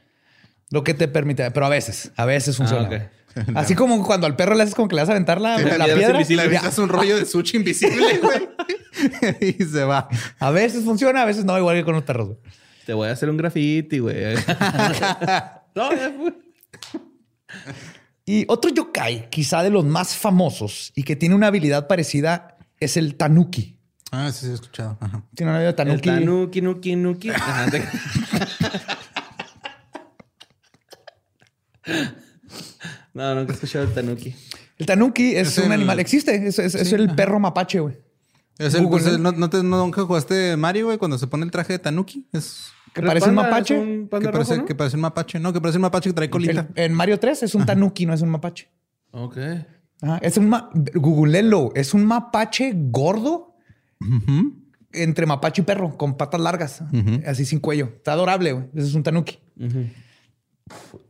Lo 0.69 0.83
que 0.83 0.93
te 0.93 1.07
permite, 1.07 1.49
pero 1.51 1.65
a 1.65 1.69
veces, 1.69 2.11
a 2.15 2.25
veces 2.25 2.55
funciona. 2.57 2.87
ok. 2.87 2.93
Así 3.55 3.75
como 3.75 4.05
cuando 4.05 4.27
al 4.27 4.35
perro 4.35 4.55
le 4.55 4.63
haces 4.63 4.75
como 4.75 4.87
que 4.89 4.95
le 4.95 5.01
vas 5.01 5.09
a 5.09 5.13
aventar 5.13 5.39
la, 5.41 5.57
Sí, 5.57 5.63
la 5.65 5.77
la 5.77 5.85
piedra 5.85 6.11
invisible. 6.11 6.43
Le 6.43 6.47
avientas 6.47 6.77
un 6.79 6.89
rollo 6.89 7.15
de 7.17 7.25
sushi 7.25 7.57
invisible, 7.57 8.19
güey. 8.21 8.49
y 9.59 9.63
se 9.63 9.83
va. 9.85 10.07
A 10.39 10.51
veces 10.51 10.83
funciona, 10.83 11.21
a 11.21 11.25
veces 11.25 11.45
no, 11.45 11.57
igual 11.57 11.77
que 11.77 11.83
con 11.85 11.95
los 11.95 12.03
perros. 12.03 12.27
güey. 12.27 12.39
Te 12.85 12.93
voy 12.93 13.07
a 13.07 13.11
hacer 13.11 13.29
un 13.29 13.37
graffiti, 13.37 13.99
güey. 13.99 14.35
no, 15.75 15.93
ya 15.95 16.11
fue. 16.17 16.33
Y 18.25 18.45
otro 18.47 18.69
yokai, 18.71 19.29
quizá 19.29 19.63
de 19.63 19.69
los 19.71 19.83
más 19.85 20.15
famosos 20.15 20.91
y 20.95 21.03
que 21.03 21.15
tiene 21.15 21.35
una 21.35 21.47
habilidad 21.47 21.87
parecida, 21.87 22.57
es 22.79 22.95
el 22.97 23.15
tanuki. 23.15 23.77
Ah, 24.11 24.31
sí, 24.31 24.45
sí, 24.45 24.51
he 24.51 24.53
escuchado. 24.55 24.97
Ajá. 24.99 25.23
Tiene 25.35 25.51
una 25.51 25.59
habilidad 25.59 25.79
El 25.87 26.01
tanuki. 26.01 26.09
tanuki, 26.09 26.61
nuki, 26.61 26.95
nuki. 26.95 27.29
Ajá, 27.29 27.71
te- 27.71 27.83
No, 33.13 33.35
nunca 33.35 33.51
he 33.51 33.55
escuchado 33.55 33.85
el 33.85 33.93
tanuki. 33.93 34.33
El 34.77 34.85
tanuki 34.85 35.35
es, 35.35 35.49
Es 35.49 35.57
un 35.59 35.65
el- 35.65 35.71
animal, 35.73 35.99
existe, 35.99 36.47
es, 36.47 36.59
es- 36.59 36.75
es 36.75 36.93
el 36.93 37.13
perro 37.15 37.39
mapache, 37.39 37.79
güey. 37.79 37.97
Es 38.57 38.73
el, 38.73 38.83
Google, 38.85 39.01
pues, 39.03 39.19
¿no? 39.19 39.31
¿no, 39.31 39.37
no 39.37 39.49
te, 39.49 39.63
no, 39.63 39.77
nunca 39.79 40.03
jugaste 40.03 40.55
Mario, 40.55 40.85
güey, 40.87 40.97
cuando 40.97 41.17
se 41.17 41.27
pone 41.27 41.43
el 41.45 41.51
traje 41.51 41.73
de 41.73 41.79
Tanuki? 41.79 42.27
Es 42.31 42.67
Que 42.93 43.01
¿El 43.01 43.07
parece 43.07 43.29
un 43.29 43.35
mapache. 43.35 43.77
un 43.79 44.07
panda 44.09 44.29
que 44.29 44.33
parece, 44.33 44.57
no? 44.57 44.65
que 44.65 44.75
parece 44.75 44.95
un 44.97 45.01
mapache. 45.01 45.39
No, 45.39 45.53
que 45.53 45.61
parece 45.61 45.77
un 45.77 45.81
mapache 45.83 46.09
que 46.09 46.13
trae 46.13 46.29
colita. 46.29 46.67
El- 46.75 46.83
en 46.85 46.93
Mario 46.93 47.19
3 47.19 47.43
es 47.43 47.55
un 47.55 47.65
tanuki, 47.65 48.05
no 48.05 48.13
es 48.13 48.21
un 48.21 48.29
mapache. 48.29 48.69
Ok. 49.11 49.37
Ajá, 50.01 50.17
es 50.21 50.35
un 50.37 50.49
ma 50.49 50.69
Googleenlo. 50.95 51.71
Es 51.75 51.93
un 51.93 52.05
mapache 52.05 52.73
gordo 52.75 53.55
entre 54.93 55.25
mapache 55.25 55.61
y 55.61 55.65
perro, 55.65 55.95
con 55.97 56.17
patas 56.17 56.41
largas, 56.41 56.83
así 57.25 57.45
sin 57.45 57.59
cuello. 57.59 57.85
Está 57.97 58.13
adorable, 58.13 58.51
güey. 58.51 58.65
Ese 58.75 58.87
es 58.87 58.95
un 58.95 59.03
tanuki. 59.03 59.39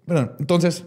Bueno, 0.05 0.33
entonces, 0.39 0.85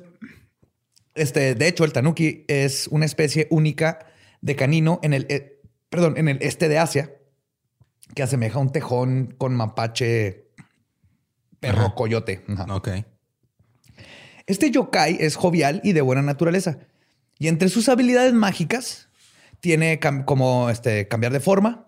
Este, 1.17 1.55
de 1.55 1.69
hecho, 1.69 1.85
el 1.85 1.93
tanuki 1.93 2.45
es 2.49 2.89
una 2.89 3.05
especie 3.05 3.47
única 3.51 4.01
de 4.41 4.57
canino 4.57 4.99
en 5.05 5.13
el, 5.15 5.27
eh, 5.29 5.61
perdón, 5.89 6.15
en 6.17 6.27
el 6.29 6.39
este 6.43 6.69
de 6.69 6.79
Asia, 6.79 7.13
que 8.17 8.25
asemeja 8.25 8.59
a 8.59 8.63
un 8.63 8.73
tejón 8.73 9.33
con 9.39 9.55
mapache 9.55 10.44
perro 11.67 11.87
Ajá. 11.87 11.95
coyote. 11.95 12.45
Ajá. 12.49 12.67
Ok. 12.75 12.89
Este 14.47 14.71
yokai 14.71 15.17
es 15.21 15.37
jovial 15.37 15.81
y 15.85 15.93
de 15.93 16.03
buena 16.03 16.23
naturaleza. 16.23 16.79
Y 17.39 17.49
entre 17.49 17.69
sus 17.69 17.89
habilidades 17.89 18.33
mágicas, 18.35 19.09
tiene 19.61 19.99
como 20.27 20.69
este, 20.69 21.09
cambiar 21.09 21.33
de 21.33 21.41
forma. 21.41 21.87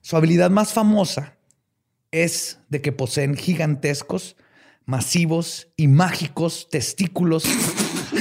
Su 0.00 0.16
habilidad 0.16 0.50
más 0.50 0.72
famosa 0.72 1.36
es 2.12 2.60
de 2.68 2.80
que 2.80 2.92
poseen 2.92 3.36
gigantescos, 3.36 4.36
masivos 4.84 5.68
y 5.76 5.88
mágicos 5.88 6.68
testículos. 6.70 7.44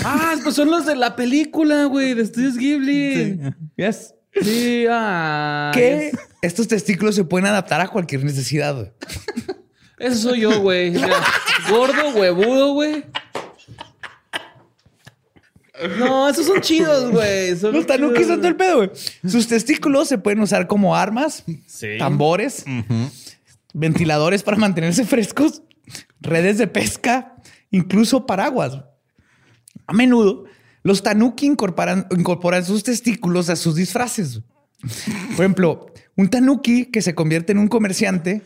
Ah, 0.04 0.36
pues 0.44 0.56
son 0.56 0.70
los 0.70 0.86
de 0.86 0.96
la 0.96 1.16
película, 1.16 1.86
güey, 1.86 2.14
de 2.14 2.22
Estudios 2.22 2.58
Ghibli. 2.58 3.40
Yes. 3.76 4.14
Sí, 4.42 4.86
ah. 4.90 5.72
Que 5.74 6.12
estos 6.42 6.68
testículos 6.68 7.16
se 7.16 7.24
pueden 7.24 7.48
adaptar 7.48 7.82
a 7.82 7.88
cualquier 7.88 8.24
necesidad. 8.24 8.94
Eso 10.00 10.30
soy 10.30 10.42
yo, 10.42 10.60
güey. 10.62 10.94
Gordo, 11.70 12.10
huevudo, 12.16 12.74
güey. 12.74 13.04
No, 16.00 16.28
esos 16.28 16.48
son 16.48 16.60
chidos, 16.62 17.12
güey. 17.12 17.56
Son 17.56 17.72
Los 17.74 17.86
tanuki 17.86 18.16
chidos, 18.16 18.28
son 18.30 18.38
todo 18.40 18.48
el 18.48 18.56
pedo, 18.56 18.78
güey. 18.78 18.92
Sus 19.28 19.48
testículos 19.48 20.08
se 20.08 20.18
pueden 20.18 20.40
usar 20.42 20.66
como 20.68 20.96
armas, 20.96 21.44
Sí. 21.68 21.98
tambores, 22.00 22.66
ventiladores 23.74 24.42
para 24.42 24.58
mantenerse 24.58 25.06
frescos, 25.06 25.62
redes 26.20 26.58
de 26.58 26.66
pesca, 26.68 27.36
incluso 27.70 28.26
paraguas. 28.26 28.80
A 29.86 29.94
menudo, 29.94 30.46
los 30.82 31.04
tanuki 31.04 31.46
incorporan, 31.46 32.08
incorporan 32.18 32.66
sus 32.66 32.84
testículos 32.84 33.50
a 33.50 33.56
sus 33.56 33.76
disfraces. 33.76 34.42
Por 35.36 35.46
ejemplo, 35.46 35.94
un 36.16 36.30
tanuki 36.30 36.86
que 36.86 37.02
se 37.04 37.14
convierte 37.14 37.52
en 37.52 37.60
un 37.60 37.68
comerciante 37.68 38.42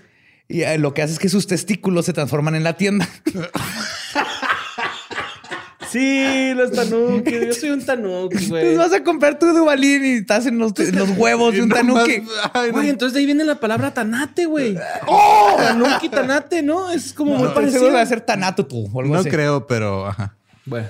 y 0.48 0.62
eh, 0.64 0.78
lo 0.78 0.94
que 0.94 1.02
hace 1.02 1.14
es 1.14 1.20
que 1.20 1.30
sus 1.30 1.48
testículos 1.48 2.06
se 2.06 2.14
transforman 2.14 2.56
en 2.56 2.64
la 2.64 2.74
tienda. 2.78 3.08
Sí, 5.89 6.54
los 6.56 6.72
tanuki. 6.72 7.32
Yo 7.48 7.54
soy 7.54 7.70
un 7.72 7.86
tanuki, 7.86 8.48
güey. 8.48 8.62
Entonces 8.70 8.78
vas 8.78 8.94
a 8.94 9.04
comprar 9.04 9.38
tu 9.38 9.48
dubalín 9.48 10.06
y 10.06 10.10
estás 10.20 10.46
en 10.46 10.58
los, 10.58 10.72
en 10.80 10.96
los 10.98 11.10
huevos 11.18 11.54
de 11.54 11.62
un 11.64 11.70
tanuki. 11.74 12.24
Güey, 12.72 12.88
entonces 12.89 13.14
de 13.14 13.20
ahí 13.20 13.26
viene 13.26 13.44
la 13.44 13.60
palabra 13.60 13.94
tanate, 13.94 14.46
güey. 14.46 14.78
¡Oh! 15.06 15.56
Tanuki, 15.58 16.08
tanate, 16.08 16.62
¿no? 16.62 16.89
Es 16.92 17.12
como 17.12 17.36
muy 17.36 17.50
No, 17.50 17.54
parecido. 17.54 17.80
seguro 17.80 17.96
va 17.96 18.02
a 18.02 18.06
ser 18.06 18.22
tanato 18.22 18.66
tú 18.66 18.89
o 18.94 19.02
algo 19.02 19.14
No 19.16 19.20
así. 19.20 19.30
creo, 19.30 19.68
pero 19.68 20.08
ajá. 20.08 20.38
Bueno. 20.66 20.88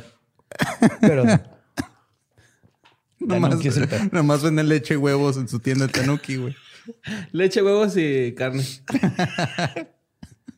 Pero 1.02 1.24
Nomás, 3.20 3.56
nomás 4.12 4.41
venden 4.43 4.68
leche 4.68 4.95
y 4.95 4.97
huevos 4.97 5.38
en 5.38 5.47
su 5.47 5.60
tienda 5.60 5.86
de 5.88 5.93
Tanuki, 5.93 6.36
güey. 6.38 6.56
Leche, 7.32 7.61
huevos 7.61 7.95
y 7.97 8.34
carne. 8.34 8.63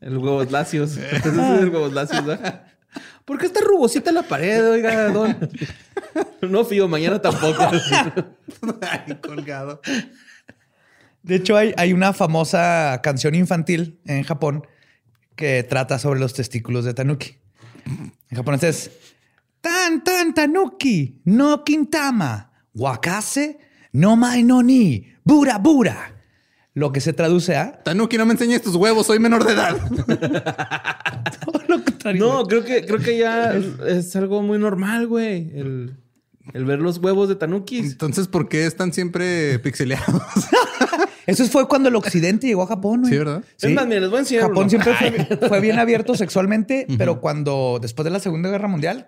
El 0.01 0.17
huevos 0.17 0.51
lacios. 0.51 0.97
Entonces 0.97 1.33
es 1.33 1.61
el 1.61 1.69
huevos 1.69 1.93
lacios, 1.93 2.25
¿verdad? 2.25 2.65
¿Por 3.23 3.37
qué 3.37 3.45
está 3.45 3.61
rugosita 3.61 4.11
la 4.11 4.23
pared, 4.23 4.69
oiga, 4.69 5.07
don? 5.07 5.49
No 6.41 6.65
fío, 6.65 6.89
mañana 6.89 7.21
tampoco. 7.21 7.63
Ay, 8.81 9.15
colgado. 9.21 9.79
De 11.21 11.35
hecho, 11.35 11.55
hay, 11.55 11.73
hay 11.77 11.93
una 11.93 12.11
famosa 12.11 12.99
canción 13.01 13.33
infantil 13.33 14.01
en 14.05 14.23
Japón 14.23 14.67
que 15.37 15.63
trata 15.63 15.97
sobre 15.99 16.19
los 16.19 16.33
testículos 16.33 16.83
de 16.83 16.93
tanuki. 16.93 17.37
En 17.85 18.35
japonés 18.35 18.63
es 18.63 18.91
Tan 19.63 20.03
tan 20.03 20.33
tanuki 20.33 21.21
no 21.23 21.63
kintama 21.63 22.51
wakase 22.75 23.59
no 23.93 24.15
mai 24.17 24.43
no 24.43 24.61
ni 24.61 25.07
bura 25.23 25.57
bura. 25.57 26.09
Lo 26.75 26.91
que 26.91 27.01
se 27.01 27.13
traduce 27.13 27.55
a 27.55 27.83
Tanuki, 27.83 28.17
no 28.17 28.25
me 28.25 28.31
enseñes 28.33 28.63
tus 28.63 28.75
huevos, 28.75 29.05
soy 29.05 29.19
menor 29.19 29.45
de 29.45 29.53
edad. 29.53 29.77
todo 31.45 31.61
lo 31.67 31.83
contrario. 31.83 32.25
No, 32.25 32.45
creo 32.45 32.63
que, 32.63 32.83
creo 32.85 32.99
que 32.99 33.17
ya 33.19 33.53
es 33.87 34.15
algo 34.15 34.41
muy 34.41 34.57
normal, 34.57 35.05
güey. 35.07 35.51
El, 35.53 35.95
el 36.53 36.65
ver 36.65 36.79
los 36.79 36.97
huevos 36.97 37.29
de 37.29 37.35
tanukis. 37.35 37.91
Entonces, 37.91 38.27
¿por 38.27 38.49
qué 38.49 38.65
están 38.65 38.91
siempre 38.91 39.59
pixeleados? 39.59 40.23
Eso 41.27 41.45
fue 41.45 41.67
cuando 41.67 41.89
el 41.89 41.95
occidente 41.95 42.47
llegó 42.47 42.63
a 42.63 42.67
Japón. 42.67 43.01
güey. 43.01 43.13
Sí, 43.13 43.17
¿verdad? 43.19 43.43
Es 43.61 43.71
más, 43.71 43.85
mira, 43.87 44.01
les 44.01 44.09
voy 44.09 44.17
a 44.17 44.19
enseñar 44.21 44.43
Japón 44.43 44.57
uno. 44.57 44.69
siempre 44.69 44.93
fue, 44.95 45.47
fue 45.47 45.59
bien 45.61 45.77
abierto 45.79 46.15
sexualmente, 46.15 46.85
pero 46.97 47.21
cuando 47.21 47.77
después 47.81 48.03
de 48.03 48.09
la 48.09 48.19
Segunda 48.19 48.49
Guerra 48.49 48.67
Mundial, 48.67 49.07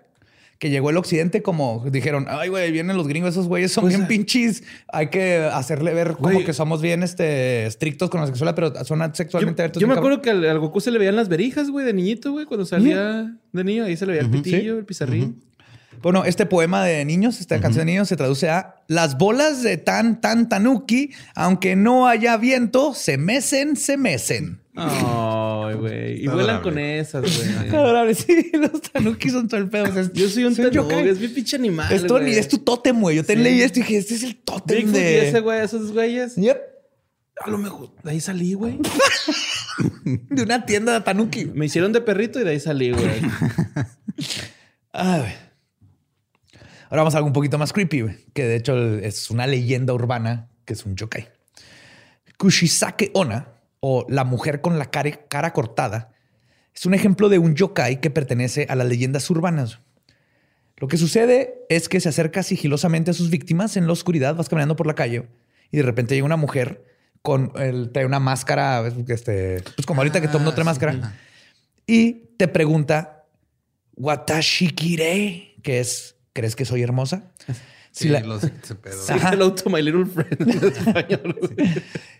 que 0.58 0.70
llegó 0.70 0.90
el 0.90 0.96
occidente, 0.96 1.42
como 1.42 1.84
dijeron, 1.90 2.26
ay, 2.28 2.48
güey, 2.48 2.72
vienen 2.72 2.96
los 2.96 3.06
gringos, 3.06 3.30
esos 3.30 3.46
güeyes 3.46 3.72
son 3.72 3.82
Pues, 3.82 3.94
bien 3.94 4.04
ah. 4.04 4.08
pinches. 4.08 4.62
Hay 4.88 5.08
que 5.08 5.38
hacerle 5.52 5.92
ver 5.92 6.14
como 6.14 6.44
que 6.44 6.52
somos 6.52 6.80
bien 6.80 7.02
este, 7.02 7.66
estrictos 7.66 8.08
con 8.08 8.20
la 8.20 8.26
sexualidad, 8.26 8.54
pero 8.54 8.84
son 8.84 8.98
sexualmente 9.14 9.62
abiertos. 9.62 9.80
yo 9.80 9.88
me 9.88 9.94
acuerdo 9.94 10.22
que 10.22 10.30
al, 10.30 10.44
al 10.44 10.58
Goku 10.58 10.80
se 10.80 10.90
le 10.90 10.98
veían 10.98 11.16
las 11.16 11.28
verijas, 11.28 11.70
güey, 11.70 11.84
de 11.84 11.92
niñito, 11.92 12.32
güey, 12.32 12.46
cuando 12.46 12.64
salía 12.64 13.36
de 13.52 13.64
niño. 13.64 13.84
Ahí 13.84 13.96
se 13.96 14.06
le 14.06 14.12
veía 14.12 14.24
el 14.24 14.30
pitillo, 14.30 14.78
el 14.78 14.84
pizarrín. 14.84 15.42
Bueno, 16.02 16.24
este 16.24 16.46
poema 16.46 16.84
de 16.84 17.04
niños, 17.04 17.40
esta 17.40 17.60
canción 17.60 17.86
de 17.86 17.92
niños, 17.92 18.08
se 18.08 18.16
traduce 18.16 18.48
a 18.48 18.76
las 18.86 19.18
bolas 19.18 19.62
de 19.62 19.76
tan 19.76 20.20
tan 20.20 20.48
tanuki, 20.48 21.10
aunque 21.34 21.74
no 21.74 22.06
haya 22.06 22.36
viento, 22.36 22.94
se 22.94 23.18
mecen, 23.18 23.76
se 23.76 23.96
mecen. 23.96 24.60
Ay, 24.76 25.74
güey. 25.76 26.24
Y 26.24 26.28
vuelan 26.28 26.60
con 26.62 26.78
esas, 26.78 27.22
güey. 27.22 27.68
Adorable, 27.74 28.14
sí, 28.14 28.50
los 28.52 28.82
tanuki 28.82 29.30
son 29.30 29.48
todo 29.48 29.60
el 29.60 29.68
pedo. 29.68 29.84
o 29.84 29.92
sea, 29.92 30.10
Yo 30.12 30.28
soy 30.28 30.44
un 30.44 30.54
tanuki, 30.54 30.76
yokai. 30.76 31.08
es 31.08 31.18
mi 31.20 31.28
pinche 31.28 31.56
animal, 31.56 31.90
es 31.92 32.48
tu 32.48 32.58
tótem, 32.58 33.00
güey. 33.00 33.16
Yo 33.16 33.24
te 33.24 33.34
Sí. 33.34 33.42
leí 33.42 33.62
esto 33.62 33.78
y 33.78 33.82
dije, 33.82 33.96
este 33.98 34.14
es 34.14 34.22
el 34.22 34.36
tótem 34.36 34.76
Bigfoot 34.78 34.96
y 34.96 34.98
de... 35.00 35.28
ese 35.28 35.40
güey, 35.40 35.60
esos 35.64 35.92
güeyes. 35.92 36.36
Yep. 36.36 36.58
A 37.44 37.50
lo 37.50 37.58
mejor 37.58 37.90
de 38.02 38.10
ahí 38.10 38.20
salí, 38.20 38.54
güey. 38.54 38.78
De 40.04 40.42
una 40.42 40.64
tienda 40.64 40.94
de 40.94 41.00
tanuki. 41.02 41.44
Me 41.44 41.66
hicieron 41.66 41.92
de 41.92 42.00
perrito 42.00 42.40
y 42.40 42.44
de 42.44 42.50
ahí 42.52 42.60
salí, 42.60 42.92
güey. 42.92 43.04
Ay, 44.92 45.20
güey. 45.20 45.32
Ahora 46.88 47.02
vamos 47.02 47.14
a 47.14 47.18
algo 47.18 47.26
un 47.26 47.32
poquito 47.34 47.58
más 47.58 47.72
creepy, 47.74 48.00
güey, 48.00 48.16
que 48.32 48.44
de 48.44 48.56
hecho 48.56 48.74
es 48.98 49.30
una 49.30 49.46
leyenda 49.46 49.92
urbana 49.92 50.48
que 50.64 50.72
es 50.72 50.86
un 50.86 50.96
yokai. 50.96 51.28
Kushisake 52.38 53.10
Ona, 53.12 53.48
o 53.80 54.06
la 54.08 54.24
mujer 54.24 54.60
con 54.60 54.78
la 54.78 54.90
cara, 54.90 55.10
cara 55.28 55.52
cortada, 55.52 56.12
es 56.74 56.84
un 56.86 56.94
ejemplo 56.94 57.28
de 57.28 57.38
un 57.38 57.54
yokai 57.54 58.00
que 58.00 58.10
pertenece 58.10 58.66
a 58.68 58.74
las 58.74 58.86
leyendas 58.86 59.28
urbanas. 59.30 59.78
Lo 60.76 60.88
que 60.88 60.98
sucede 60.98 61.64
es 61.70 61.88
que 61.88 62.00
se 62.00 62.08
acerca 62.10 62.42
sigilosamente 62.42 63.10
a 63.10 63.14
sus 63.14 63.30
víctimas 63.30 63.76
en 63.78 63.86
la 63.86 63.92
oscuridad, 63.94 64.34
vas 64.34 64.48
caminando 64.48 64.76
por 64.76 64.86
la 64.86 64.94
calle 64.94 65.26
y 65.70 65.76
de 65.78 65.82
repente 65.82 66.14
llega 66.14 66.26
una 66.26 66.36
mujer 66.36 66.84
con 67.22 67.52
el, 67.56 67.90
trae 67.92 68.04
una 68.06 68.20
máscara, 68.20 68.86
este, 69.08 69.62
pues 69.74 69.86
como 69.86 70.00
ahorita 70.02 70.20
que 70.20 70.28
todo 70.28 70.38
mundo 70.38 70.52
trae 70.54 70.62
Ah, 70.62 70.70
máscara, 70.70 70.92
sí. 70.92 71.00
y 71.86 72.12
te 72.36 72.46
pregunta, 72.46 73.24
Watashi 73.96 74.70
kire, 74.70 75.54
que 75.62 75.80
es, 75.80 76.16
¿crees 76.34 76.54
que 76.54 76.64
soy 76.66 76.82
hermosa? 76.82 77.32
Si 77.96 78.08
la- 78.10 78.20
to 79.54 79.70
my 79.70 79.80
little 79.80 80.04
friend 80.04 80.36
en 80.40 80.64
español. 80.64 81.38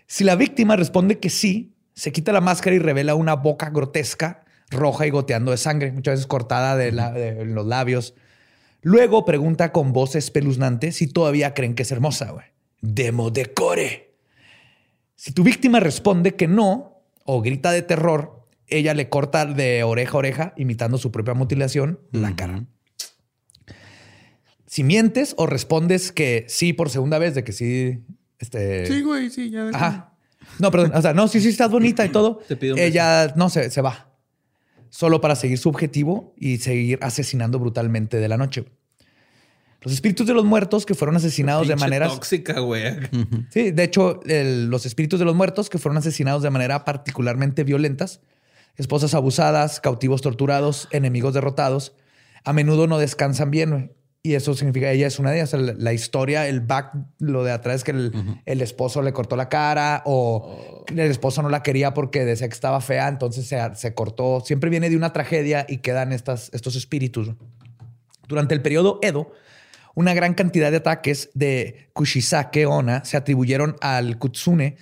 Si 0.07 0.23
la 0.23 0.35
víctima 0.35 0.75
responde 0.75 1.19
que 1.19 1.29
sí, 1.29 1.75
se 1.93 2.11
quita 2.11 2.31
la 2.31 2.41
máscara 2.41 2.75
y 2.75 2.79
revela 2.79 3.13
una 3.15 3.35
boca 3.35 3.69
grotesca, 3.69 4.43
roja 4.71 5.05
y 5.05 5.11
goteando 5.11 5.51
de 5.51 5.57
sangre, 5.57 5.91
muchas 5.91 6.13
veces 6.13 6.27
cortada 6.27 6.75
de, 6.75 6.91
la- 6.91 7.11
de 7.11 7.45
los 7.45 7.65
labios. 7.67 8.15
Luego 8.81 9.23
pregunta 9.25 9.71
con 9.71 9.93
voz 9.93 10.15
espeluznante 10.15 10.91
si 10.91 11.07
todavía 11.07 11.53
creen 11.53 11.75
que 11.75 11.83
es 11.83 11.91
hermosa. 11.91 12.31
güey. 12.31 12.45
Demo 12.81 13.29
decore. 13.29 14.15
Si 15.15 15.31
tu 15.31 15.43
víctima 15.43 15.79
responde 15.79 16.35
que 16.35 16.47
no 16.47 17.01
o 17.23 17.41
grita 17.41 17.71
de 17.71 17.81
terror, 17.83 18.45
ella 18.67 18.93
le 18.93 19.09
corta 19.09 19.45
de 19.45 19.83
oreja 19.83 20.13
a 20.13 20.17
oreja, 20.17 20.53
imitando 20.57 20.97
su 20.97 21.11
propia 21.11 21.33
mutilación, 21.33 21.99
la 22.11 22.35
cara. 22.35 22.65
Si 24.77 24.83
mientes 24.83 25.33
o 25.39 25.47
respondes 25.47 26.11
que 26.11 26.45
sí 26.47 26.71
por 26.71 26.91
segunda 26.91 27.17
vez, 27.17 27.33
de 27.33 27.43
que 27.43 27.51
sí, 27.51 28.03
este, 28.37 28.85
Sí, 28.85 29.01
güey, 29.01 29.31
sí, 29.31 29.49
ya. 29.49 29.69
Ajá. 29.69 30.13
No, 30.59 30.69
perdón. 30.69 30.91
O 30.93 31.01
sea, 31.01 31.15
no, 31.15 31.27
sí, 31.27 31.41
sí, 31.41 31.47
estás 31.49 31.71
bonita 31.71 32.05
y 32.05 32.09
todo. 32.09 32.43
Te 32.47 32.55
pido 32.55 32.75
un 32.75 32.79
Ella 32.79 33.33
no 33.35 33.49
se, 33.49 33.71
se 33.71 33.81
va. 33.81 34.11
Solo 34.91 35.19
para 35.19 35.35
seguir 35.35 35.57
su 35.57 35.69
objetivo 35.69 36.35
y 36.37 36.57
seguir 36.59 36.99
asesinando 37.01 37.57
brutalmente 37.57 38.17
de 38.17 38.27
la 38.27 38.37
noche. 38.37 38.65
Los 39.81 39.93
espíritus 39.93 40.27
de 40.27 40.35
los 40.35 40.45
muertos 40.45 40.85
que 40.85 40.93
fueron 40.93 41.15
asesinados 41.15 41.67
de 41.67 41.73
Pinche 41.73 41.83
maneras. 41.83 42.13
tóxica, 42.13 42.59
güey. 42.59 42.83
Sí, 43.49 43.71
de 43.71 43.83
hecho, 43.83 44.19
el- 44.27 44.67
los 44.67 44.85
espíritus 44.85 45.17
de 45.17 45.25
los 45.25 45.33
muertos 45.35 45.71
que 45.71 45.79
fueron 45.79 45.97
asesinados 45.97 46.43
de 46.43 46.51
manera 46.51 46.85
particularmente 46.85 47.63
violentas, 47.63 48.21
esposas 48.75 49.15
abusadas, 49.15 49.79
cautivos 49.79 50.21
torturados, 50.21 50.87
enemigos 50.91 51.33
derrotados, 51.33 51.93
a 52.43 52.53
menudo 52.53 52.85
no 52.85 52.99
descansan 52.99 53.49
bien. 53.49 53.71
güey. 53.71 53.96
Y 54.27 54.35
eso 54.35 54.53
significa 54.53 54.91
ella 54.91 55.07
es 55.07 55.19
una 55.19 55.31
de 55.31 55.37
ellas. 55.37 55.53
La, 55.53 55.73
la 55.77 55.93
historia, 55.93 56.49
el 56.49 56.59
back, 56.59 56.91
lo 57.19 57.45
de 57.45 57.51
atrás 57.53 57.77
es 57.77 57.83
que 57.85 57.91
el, 57.91 58.41
el 58.45 58.61
esposo 58.61 59.01
le 59.01 59.13
cortó 59.13 59.37
la 59.37 59.47
cara 59.47 60.03
o 60.03 60.83
el 60.89 60.99
esposo 60.99 61.41
no 61.41 61.47
la 61.47 61.63
quería 61.63 61.93
porque 61.93 62.25
decía 62.25 62.49
que 62.49 62.53
estaba 62.53 62.81
fea, 62.81 63.07
entonces 63.07 63.47
se, 63.47 63.57
se 63.75 63.93
cortó. 63.93 64.41
Siempre 64.41 64.69
viene 64.69 64.89
de 64.89 64.97
una 64.97 65.13
tragedia 65.13 65.65
y 65.69 65.77
quedan 65.77 66.11
estas, 66.11 66.49
estos 66.51 66.75
espíritus. 66.75 67.31
Durante 68.27 68.53
el 68.53 68.61
periodo 68.61 68.99
Edo, 69.01 69.31
una 69.95 70.13
gran 70.13 70.33
cantidad 70.33 70.71
de 70.71 70.77
ataques 70.77 71.29
de 71.33 71.87
Kushisake 71.93 72.65
Onna 72.65 73.05
se 73.05 73.15
atribuyeron 73.15 73.77
al 73.79 74.17
Kutsune, 74.19 74.75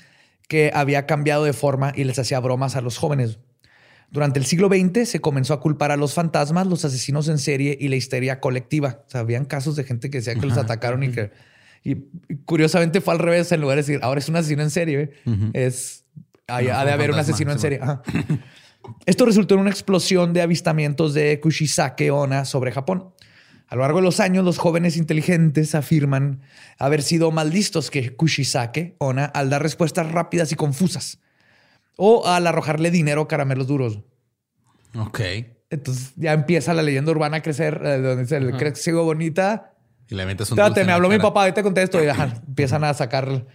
que 0.48 0.72
había 0.74 1.06
cambiado 1.06 1.44
de 1.44 1.54
forma 1.54 1.94
y 1.96 2.06
les 2.06 2.18
hacía 2.18 2.40
bromas 2.40 2.76
a 2.76 2.82
los 2.82 2.98
jóvenes. 2.98 3.38
Durante 4.12 4.40
el 4.40 4.46
siglo 4.46 4.70
XX 4.70 5.08
se 5.10 5.20
comenzó 5.20 5.54
a 5.54 5.60
culpar 5.60 5.92
a 5.92 5.98
los 5.98 6.14
fantasmas, 6.14 6.68
los 6.68 6.86
asesinos 6.86 7.28
en 7.28 7.38
serie 7.38 7.78
y 7.80 7.88
la 7.88 7.96
histeria 7.96 8.40
colectiva. 8.40 9.04
O 9.08 9.10
sea, 9.10 9.22
habían 9.22 9.46
casos 9.46 9.76
de 9.76 9.84
gente 9.84 10.10
que 10.10 10.20
decía 10.20 10.36
que 10.36 10.46
los 10.46 10.58
atacaron 10.58 11.04
y 11.04 11.10
que... 11.10 11.32
Y 11.84 11.98
curiosamente 12.46 13.00
fue 13.00 13.14
al 13.14 13.20
revés, 13.20 13.52
en 13.52 13.62
lugar 13.62 13.76
de 13.76 13.84
decir, 13.84 14.00
ahora 14.02 14.20
es 14.20 14.28
un 14.28 14.36
asesino 14.36 14.64
en 14.64 14.72
serie, 14.72 15.12
es... 15.54 16.04
Ha, 16.48 16.62
No, 16.62 16.72
ha 16.72 16.82
fue 16.82 16.86
de 16.86 16.92
haber 16.92 17.12
un 17.12 17.20
asesino 17.20 17.52
en 17.52 17.60
serie. 17.60 17.80
Ajá. 17.82 18.02
Esto 19.06 19.26
resultó 19.26 19.56
en 19.56 19.62
una 19.62 19.70
explosión 19.70 20.34
de 20.34 20.42
avistamientos 20.42 21.14
de 21.14 21.40
Kushisake 21.40 22.12
Onna 22.12 22.46
sobre 22.46 22.72
Japón. 22.72 23.14
A 23.68 23.76
lo 23.76 23.82
largo 23.82 23.98
de 23.98 24.04
los 24.04 24.20
años, 24.20 24.46
los 24.46 24.60
jóvenes 24.60 24.96
inteligentes 24.96 25.74
afirman 25.74 26.42
haber 26.78 27.02
sido 27.02 27.32
más 27.32 27.48
listos 27.48 27.90
que 27.90 28.16
Kushisake 28.16 28.96
Onna 29.00 29.26
al 29.26 29.50
dar 29.50 29.64
respuestas 29.64 30.12
rápidas 30.12 30.52
y 30.52 30.56
confusas 30.56 31.20
o 31.98 32.28
al 32.28 32.48
arrojarle 32.48 32.92
dinero 32.92 33.22
a 33.22 33.28
caramelos 33.28 33.68
duros. 33.68 34.00
Ok. 34.98 35.20
Entonces 35.70 36.14
ya 36.16 36.34
empieza 36.34 36.74
la 36.74 36.84
leyenda 36.84 37.12
urbana 37.12 37.38
a 37.38 37.42
crecer, 37.42 37.82
eh, 37.84 38.00
donde 38.00 38.24
dice, 38.24 38.38
el 38.38 38.56
crecigo 38.58 39.04
bonita. 39.04 39.74
Y 40.08 40.16
le 40.16 40.26
metes 40.26 40.52
un 40.52 40.60
en 40.60 40.86
me 40.86 40.92
habló 40.92 41.10
mi 41.10 41.18
papá, 41.18 41.42
ahorita 41.42 41.64
contesto 41.64 42.04
y 42.04 42.08
ajá, 42.08 42.42
empiezan 42.48 42.84
a 42.84 42.94
sacar. 42.94 43.48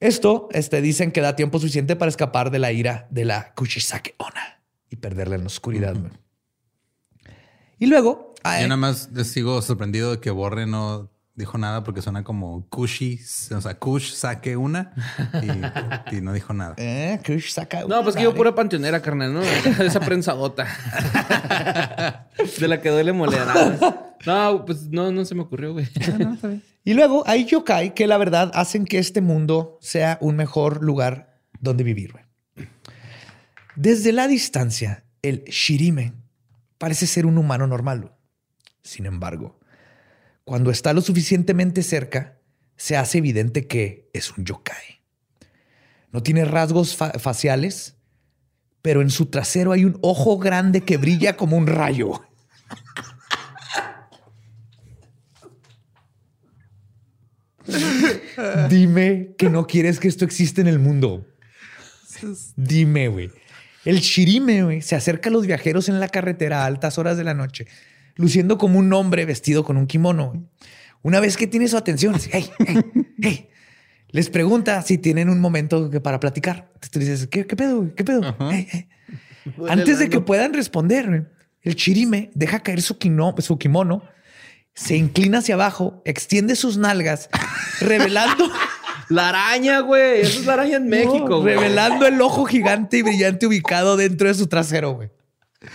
Esto 0.00 0.48
este, 0.52 0.80
dicen 0.80 1.10
que 1.12 1.20
da 1.20 1.34
tiempo 1.36 1.58
suficiente 1.58 1.96
para 1.96 2.08
escapar 2.08 2.50
de 2.50 2.58
la 2.58 2.72
ira 2.72 3.06
de 3.10 3.24
la 3.24 3.54
Kushisake 3.54 4.14
Onna 4.18 4.60
y 4.90 4.96
perderla 4.96 5.34
en 5.34 5.42
la 5.42 5.46
oscuridad. 5.46 5.96
güey. 5.96 6.12
Y 7.78 7.86
luego, 7.86 8.34
Yo 8.44 8.68
nada 8.68 8.76
más 8.76 9.10
sigo 9.24 9.60
sorprendido 9.62 10.12
de 10.12 10.20
que 10.20 10.30
Borre 10.30 10.66
no 10.66 11.10
dijo 11.34 11.58
nada 11.58 11.82
porque 11.82 12.00
suena 12.00 12.22
como 12.22 12.68
Kushi, 12.68 13.20
o 13.54 13.60
sea, 13.60 13.78
Kush 13.78 14.12
saque 14.12 14.56
una 14.56 14.92
y, 15.42 16.16
y 16.16 16.20
no 16.20 16.32
dijo 16.32 16.52
nada. 16.52 16.74
eh, 16.78 17.20
Kushisake 17.24 17.86
No, 17.88 18.02
pues 18.02 18.16
que 18.16 18.22
yo 18.22 18.34
pura 18.34 18.54
panteonera, 18.54 19.00
carnal, 19.02 19.34
¿no? 19.34 19.42
Esa 19.82 20.00
prensadota. 20.00 20.66
De 22.60 22.68
la 22.68 22.80
que 22.80 22.90
duele 22.90 23.12
moler. 23.12 23.40
No, 24.26 24.64
pues 24.64 24.88
no, 24.88 25.10
no 25.10 25.24
se 25.24 25.34
me 25.34 25.42
ocurrió, 25.42 25.72
güey. 25.72 25.88
Y 26.84 26.94
luego 26.94 27.24
hay 27.26 27.44
yokai 27.46 27.94
que 27.94 28.06
la 28.06 28.16
verdad 28.16 28.50
hacen 28.54 28.84
que 28.84 28.98
este 28.98 29.20
mundo 29.20 29.78
sea 29.80 30.18
un 30.20 30.36
mejor 30.36 30.82
lugar 30.82 31.40
donde 31.60 31.84
vivir. 31.84 32.12
güey. 32.12 32.24
Desde 33.76 34.12
la 34.12 34.28
distancia, 34.28 35.04
el 35.22 35.44
Shirime 35.44 36.14
parece 36.78 37.06
ser 37.06 37.26
un 37.26 37.38
humano 37.38 37.66
normal. 37.66 38.12
Sin 38.82 39.06
embargo, 39.06 39.58
cuando 40.44 40.70
está 40.70 40.92
lo 40.92 41.00
suficientemente 41.00 41.82
cerca, 41.82 42.38
se 42.76 42.96
hace 42.96 43.18
evidente 43.18 43.66
que 43.66 44.08
es 44.12 44.36
un 44.36 44.44
yokai. 44.44 45.00
No 46.12 46.22
tiene 46.22 46.44
rasgos 46.44 46.96
fa- 46.96 47.18
faciales, 47.18 47.96
pero 48.82 49.00
en 49.02 49.10
su 49.10 49.26
trasero 49.26 49.72
hay 49.72 49.84
un 49.84 49.98
ojo 50.02 50.38
grande 50.38 50.82
que 50.82 50.96
brilla 50.96 51.36
como 51.36 51.56
un 51.56 51.66
rayo. 51.66 52.20
Dime 58.68 59.34
que 59.38 59.48
no 59.48 59.66
quieres 59.66 59.98
que 60.00 60.08
esto 60.08 60.24
exista 60.24 60.60
en 60.60 60.66
el 60.68 60.78
mundo. 60.78 61.26
Dime, 62.56 63.08
güey. 63.08 63.30
El 63.84 64.00
shirime, 64.00 64.62
güey, 64.64 64.82
se 64.82 64.96
acerca 64.96 65.28
a 65.28 65.32
los 65.32 65.46
viajeros 65.46 65.88
en 65.88 66.00
la 66.00 66.08
carretera 66.08 66.62
a 66.62 66.66
altas 66.66 66.98
horas 66.98 67.16
de 67.18 67.24
la 67.24 67.34
noche, 67.34 67.66
luciendo 68.16 68.58
como 68.58 68.78
un 68.78 68.92
hombre 68.92 69.24
vestido 69.24 69.64
con 69.64 69.76
un 69.76 69.86
kimono. 69.86 70.28
güey. 70.28 70.40
Una 71.02 71.20
vez 71.20 71.36
que 71.36 71.46
tiene 71.46 71.68
su 71.68 71.76
atención, 71.76 72.14
dice, 72.14 72.30
hey, 72.32 72.50
hey, 72.66 72.82
hey", 73.20 73.48
les 74.08 74.30
pregunta 74.30 74.80
si 74.82 74.96
tienen 74.96 75.28
un 75.28 75.40
momento 75.40 75.90
para 76.02 76.20
platicar. 76.20 76.70
Entonces 76.74 76.90
tú 76.90 76.98
dices, 76.98 77.26
¿qué, 77.26 77.46
qué 77.46 77.56
pedo? 77.56 77.78
güey? 77.78 77.94
¿Qué 77.94 78.04
pedo? 78.04 78.36
Hey, 78.50 78.66
hey". 78.70 78.88
Antes 79.68 79.98
de 79.98 80.08
que 80.08 80.20
puedan 80.20 80.54
responder, 80.54 81.30
el 81.62 81.76
chirime 81.76 82.30
deja 82.34 82.60
caer 82.60 82.80
su, 82.80 82.96
su 83.38 83.58
kimono, 83.58 84.02
se 84.74 84.96
inclina 84.96 85.38
hacia 85.38 85.54
abajo, 85.54 86.02
extiende 86.04 86.56
sus 86.56 86.78
nalgas, 86.78 87.28
revelando, 87.80 88.50
La 89.08 89.28
araña, 89.28 89.80
güey. 89.80 90.22
Esa 90.22 90.40
es 90.40 90.46
la 90.46 90.54
araña 90.54 90.76
en 90.76 90.88
México, 90.88 91.44
revelando 91.44 92.06
el 92.06 92.20
ojo 92.20 92.44
gigante 92.46 92.98
y 92.98 93.02
brillante 93.02 93.46
ubicado 93.46 93.96
dentro 93.96 94.28
de 94.28 94.34
su 94.34 94.46
trasero, 94.46 94.92
güey. 94.94 95.10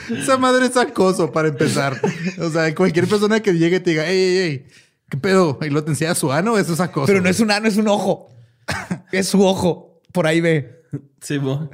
Esa 0.10 0.38
madre 0.38 0.66
es 0.68 0.78
acoso 0.78 1.32
para 1.32 1.48
empezar. 1.50 2.00
O 2.40 2.50
sea, 2.50 2.74
cualquier 2.76 3.08
persona 3.08 3.40
que 3.42 3.54
llegue 3.54 3.78
y 3.78 3.80
te 3.80 3.90
diga, 3.92 4.04
hey, 4.06 4.16
hey, 4.18 4.66
hey, 4.68 4.74
¿qué 5.10 5.18
pedo? 5.18 5.58
Y 5.62 5.70
lo 5.70 5.84
te 5.84 5.92
enseña 5.92 6.16
su 6.16 6.32
ano, 6.32 6.58
eso 6.58 6.74
es 6.74 6.80
acoso. 6.80 7.08
Pero 7.08 7.22
no 7.22 7.30
es 7.30 7.40
un 7.40 7.52
ano, 7.52 7.68
es 7.68 7.78
un 7.78 7.88
ojo. 7.88 8.30
Es 9.12 9.28
su 9.30 9.44
ojo. 9.44 10.02
Por 10.12 10.28
ahí 10.28 10.42
ve. 10.42 10.84
Sí, 11.22 11.38
bo. 11.40 11.70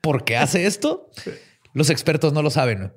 ¿Por 0.00 0.24
qué 0.24 0.36
hace 0.36 0.66
esto? 0.66 1.10
Los 1.74 1.90
expertos 1.90 2.32
no 2.32 2.42
lo 2.42 2.50
saben. 2.50 2.92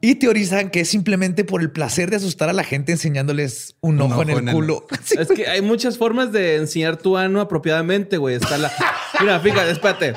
Y 0.00 0.14
teorizan 0.16 0.70
que 0.70 0.80
es 0.80 0.88
simplemente 0.88 1.44
por 1.44 1.60
el 1.60 1.70
placer 1.70 2.08
de 2.10 2.16
asustar 2.16 2.48
a 2.48 2.52
la 2.52 2.64
gente 2.64 2.92
enseñándoles 2.92 3.76
un, 3.80 4.00
Un 4.00 4.12
ojo, 4.12 4.22
en 4.22 4.30
el 4.30 4.38
en 4.38 4.48
el- 4.48 4.54
culo. 4.54 4.86
Es 5.18 5.28
que 5.28 5.48
hay 5.48 5.60
muchas 5.62 5.98
formas 5.98 6.32
de 6.32 6.56
enseñar 6.56 6.96
tu 6.96 7.16
ano 7.16 7.40
apropiadamente, 7.40 8.16
güey. 8.16 8.36
Está 8.36 8.56
la. 8.58 8.72
Mira, 9.20 9.40
fíjate, 9.40 9.70
espérate. 9.72 10.14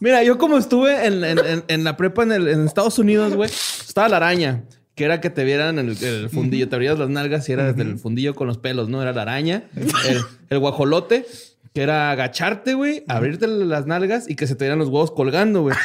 Mira, 0.00 0.22
yo 0.22 0.38
como 0.38 0.58
estuve 0.58 1.06
en, 1.06 1.24
en- 1.24 1.38
en- 1.38 1.64
en 1.68 1.84
la 1.84 1.96
prepa 1.96 2.22
en, 2.22 2.32
el- 2.32 2.48
en 2.48 2.66
Estados 2.66 2.98
Unidos, 2.98 3.34
güey, 3.34 3.48
estaba 3.50 4.08
la 4.08 4.16
araña, 4.18 4.64
que 4.94 5.04
era 5.04 5.20
que 5.20 5.30
te 5.30 5.44
vieran 5.44 5.78
el, 5.78 5.96
el 6.02 6.28
fundillo, 6.30 6.68
te 6.68 6.74
abrías 6.76 6.98
las 6.98 7.08
nalgas 7.08 7.48
y 7.48 7.52
era 7.52 7.64
desde 7.72 7.82
el 7.82 7.98
fundillo 7.98 8.34
con 8.34 8.46
los 8.46 8.58
pelos, 8.58 8.88
¿no? 8.88 9.00
Era 9.02 9.12
la 9.12 9.22
araña. 9.22 9.64
El, 10.08 10.20
el 10.50 10.58
guajolote, 10.58 11.26
que 11.74 11.82
era 11.82 12.10
agacharte, 12.10 12.72
güey, 12.74 13.04
abrirte 13.08 13.46
las 13.46 13.86
nalgas 13.86 14.28
y 14.30 14.34
que 14.36 14.46
se 14.46 14.54
te 14.54 14.64
vieran 14.64 14.78
los 14.78 14.88
huevos 14.88 15.10
colgando, 15.10 15.62
güey. 15.62 15.76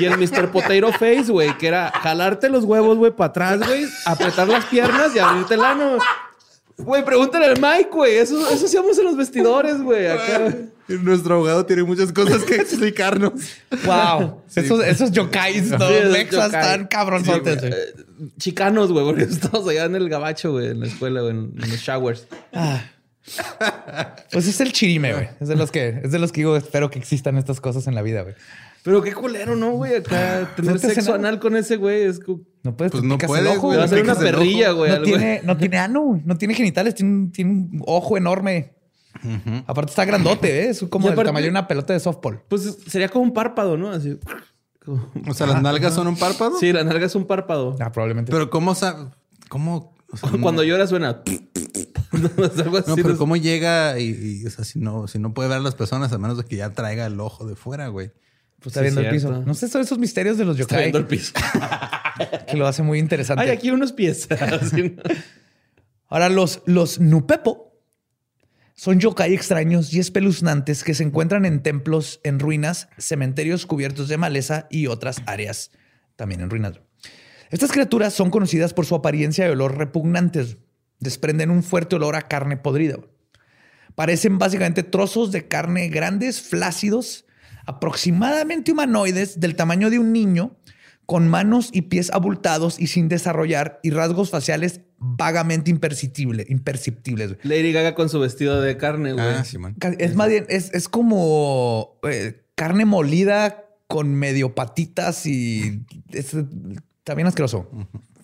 Y 0.00 0.04
el 0.06 0.16
Mr. 0.18 0.50
Potato 0.50 0.90
Face, 0.92 1.30
güey, 1.30 1.56
que 1.58 1.66
era 1.66 1.90
jalarte 1.90 2.48
los 2.48 2.64
huevos, 2.64 2.96
güey, 2.96 3.12
para 3.12 3.28
atrás, 3.30 3.58
güey, 3.66 3.84
apretar 4.06 4.48
las 4.48 4.64
piernas 4.66 5.14
y 5.14 5.18
abrirte 5.18 5.54
el 5.54 5.64
ano. 5.64 5.98
Güey, 6.76 7.04
pregúntale 7.04 7.46
al 7.46 7.60
Mike, 7.60 7.90
güey. 7.92 8.16
Eso, 8.16 8.48
eso 8.50 8.66
hacíamos 8.66 8.98
en 8.98 9.04
los 9.04 9.16
vestidores, 9.16 9.80
güey. 9.80 10.06
Acá. 10.08 10.54
Nuestro 10.88 11.36
abogado 11.36 11.64
tiene 11.64 11.82
muchas 11.84 12.12
cosas 12.12 12.42
que 12.42 12.56
explicarnos. 12.56 13.32
Wow. 13.84 14.42
Esos, 14.54 14.84
esos 14.84 15.10
yokais, 15.12 15.70
todos 15.70 15.90
esos 15.90 16.12
mexas, 16.12 16.46
yokai. 16.46 16.60
están 16.62 16.86
cabronzotes. 16.88 17.60
güey. 17.60 17.72
Chicanos, 18.38 18.92
güey, 18.92 19.04
porque 19.04 19.22
estamos 19.30 19.66
allá 19.68 19.84
en 19.84 19.94
el 19.94 20.08
gabacho, 20.08 20.52
güey, 20.52 20.68
en 20.68 20.80
la 20.80 20.86
escuela, 20.86 21.20
güey, 21.22 21.32
en, 21.32 21.52
en 21.62 21.70
los 21.70 21.78
showers. 21.80 22.26
Pues 24.32 24.46
es 24.46 24.60
el 24.60 24.72
chirime, 24.72 25.14
güey. 25.14 25.28
Es 25.40 25.48
de 25.48 25.56
los 25.56 25.70
que, 25.70 26.00
es 26.02 26.12
de 26.12 26.18
los 26.18 26.32
que 26.32 26.40
digo, 26.40 26.56
espero 26.56 26.90
que 26.90 26.98
existan 26.98 27.38
estas 27.38 27.60
cosas 27.60 27.86
en 27.86 27.94
la 27.94 28.02
vida, 28.02 28.22
güey. 28.22 28.34
Pero 28.84 29.00
qué 29.02 29.14
culero, 29.14 29.56
¿no, 29.56 29.72
güey? 29.72 29.96
Acá 29.96 30.52
tener 30.56 30.78
sexo 30.78 31.14
anal 31.14 31.40
con 31.40 31.56
ese 31.56 31.76
güey 31.76 32.02
es 32.02 32.20
como... 32.20 32.42
No 32.62 32.76
puedes 32.76 32.92
Pues 32.92 33.02
no 33.02 33.14
picas 33.16 33.28
puedes, 33.28 33.46
el 33.50 33.56
ojo, 33.56 33.66
güey, 33.68 33.76
va 33.78 33.82
a 33.82 33.86
hacer 33.86 34.02
una 34.02 34.14
perrilla, 34.14 34.70
güey. 34.72 34.90
No 34.92 35.02
tiene, 35.02 35.40
no 35.42 35.56
tiene 35.56 35.78
ano, 35.78 36.02
güey. 36.02 36.22
no 36.24 36.36
tiene 36.36 36.54
genitales, 36.54 36.94
tiene 36.94 37.10
un, 37.12 37.32
tiene 37.32 37.50
un 37.50 37.82
ojo 37.86 38.16
enorme. 38.18 38.74
Aparte 39.66 39.90
está 39.90 40.04
grandote, 40.04 40.64
¿eh? 40.64 40.68
es 40.70 40.84
como 40.90 41.08
el 41.08 41.14
tamaño 41.16 41.44
de 41.44 41.50
una 41.50 41.66
pelota 41.66 41.92
de 41.94 42.00
softball. 42.00 42.42
Pues 42.48 42.76
sería 42.86 43.08
como 43.08 43.24
un 43.24 43.32
párpado, 43.32 43.76
¿no? 43.78 43.90
Así. 43.90 44.18
como- 44.84 45.10
O 45.28 45.34
sea, 45.34 45.46
las 45.46 45.62
nalgas 45.62 45.94
son 45.94 46.06
un 46.06 46.16
párpado. 46.16 46.58
Sí, 46.58 46.72
la 46.72 46.84
nalga 46.84 47.06
es 47.06 47.14
un 47.14 47.26
párpado. 47.26 47.76
Ah, 47.80 47.90
probablemente. 47.90 48.30
Pero 48.32 48.50
¿cómo 48.50 48.74
sabe? 48.74 49.06
¿Cómo? 49.48 49.94
o 50.10 50.16
sea, 50.16 50.30
no- 50.32 50.40
Cuando 50.42 50.62
llora 50.62 50.86
suena... 50.86 51.22
No, 52.12 52.44
es 52.44 52.58
algo 52.60 52.76
así. 52.78 52.88
No, 52.90 52.94
pero 52.96 53.08
¿no? 53.10 53.16
¿cómo 53.18 53.34
llega? 53.36 53.98
Y, 53.98 54.40
y, 54.42 54.46
o 54.46 54.50
sea, 54.50 54.64
si 54.64 54.78
no, 54.78 55.08
si 55.08 55.18
no 55.18 55.34
puede 55.34 55.48
ver 55.48 55.58
a 55.58 55.60
las 55.62 55.74
personas, 55.74 56.12
a 56.12 56.18
menos 56.18 56.38
de 56.38 56.44
que 56.44 56.54
ya 56.56 56.70
traiga 56.70 57.06
el 57.06 57.18
ojo 57.18 57.44
de 57.46 57.56
fuera, 57.56 57.88
güey. 57.88 58.12
Pues 58.64 58.74
está 58.74 58.80
sí, 58.80 58.84
viendo 58.84 59.00
el 59.02 59.10
piso. 59.10 59.42
No 59.44 59.52
sé, 59.52 59.68
son 59.68 59.82
esos 59.82 59.98
misterios 59.98 60.38
de 60.38 60.46
los 60.46 60.58
Está 60.58 60.76
yokai 60.76 60.84
viendo 60.84 60.98
el 60.98 61.06
piso. 61.06 61.34
que 62.48 62.56
lo 62.56 62.66
hace 62.66 62.82
muy 62.82 62.98
interesante. 62.98 63.44
Ay, 63.44 63.50
aquí 63.50 63.70
unos 63.70 63.92
pies. 63.92 64.26
Ahora, 66.08 66.30
los, 66.30 66.62
los 66.64 66.98
Nupepo 66.98 67.78
son 68.74 69.00
yokai 69.00 69.34
extraños 69.34 69.92
y 69.92 69.98
espeluznantes 70.00 70.82
que 70.82 70.94
se 70.94 71.02
encuentran 71.02 71.44
en 71.44 71.62
templos 71.62 72.20
en 72.24 72.38
ruinas, 72.40 72.88
cementerios 72.96 73.66
cubiertos 73.66 74.08
de 74.08 74.16
maleza 74.16 74.66
y 74.70 74.86
otras 74.86 75.20
áreas 75.26 75.70
también 76.16 76.40
en 76.40 76.48
ruinas. 76.48 76.80
Estas 77.50 77.70
criaturas 77.70 78.14
son 78.14 78.30
conocidas 78.30 78.72
por 78.72 78.86
su 78.86 78.94
apariencia 78.94 79.46
y 79.46 79.50
olor 79.50 79.76
repugnantes. 79.76 80.56
Desprenden 81.00 81.50
un 81.50 81.62
fuerte 81.62 81.96
olor 81.96 82.16
a 82.16 82.22
carne 82.22 82.56
podrida. 82.56 82.96
Parecen 83.94 84.38
básicamente 84.38 84.82
trozos 84.84 85.32
de 85.32 85.48
carne 85.48 85.88
grandes, 85.88 86.40
flácidos, 86.40 87.26
aproximadamente 87.66 88.72
humanoides, 88.72 89.40
del 89.40 89.56
tamaño 89.56 89.90
de 89.90 89.98
un 89.98 90.12
niño, 90.12 90.56
con 91.06 91.28
manos 91.28 91.68
y 91.72 91.82
pies 91.82 92.10
abultados 92.12 92.80
y 92.80 92.86
sin 92.86 93.08
desarrollar 93.08 93.78
y 93.82 93.90
rasgos 93.90 94.30
faciales 94.30 94.80
vagamente 94.98 95.70
imperceptibles. 95.70 96.48
imperceptibles. 96.48 97.36
Lady 97.42 97.72
Gaga 97.72 97.94
con 97.94 98.08
su 98.08 98.18
vestido 98.20 98.60
de 98.62 98.76
carne, 98.78 99.12
güey. 99.12 99.24
Ah, 99.26 99.44
Es 99.98 100.14
más 100.14 100.28
bien, 100.30 100.46
es, 100.48 100.72
es 100.72 100.88
como 100.88 101.98
eh, 102.08 102.42
carne 102.54 102.86
molida 102.86 103.64
con 103.86 104.14
medio 104.14 104.54
patitas 104.54 105.26
y 105.26 105.82
es, 106.10 106.32
está 106.32 107.14
bien 107.14 107.26
asqueroso. 107.28 107.68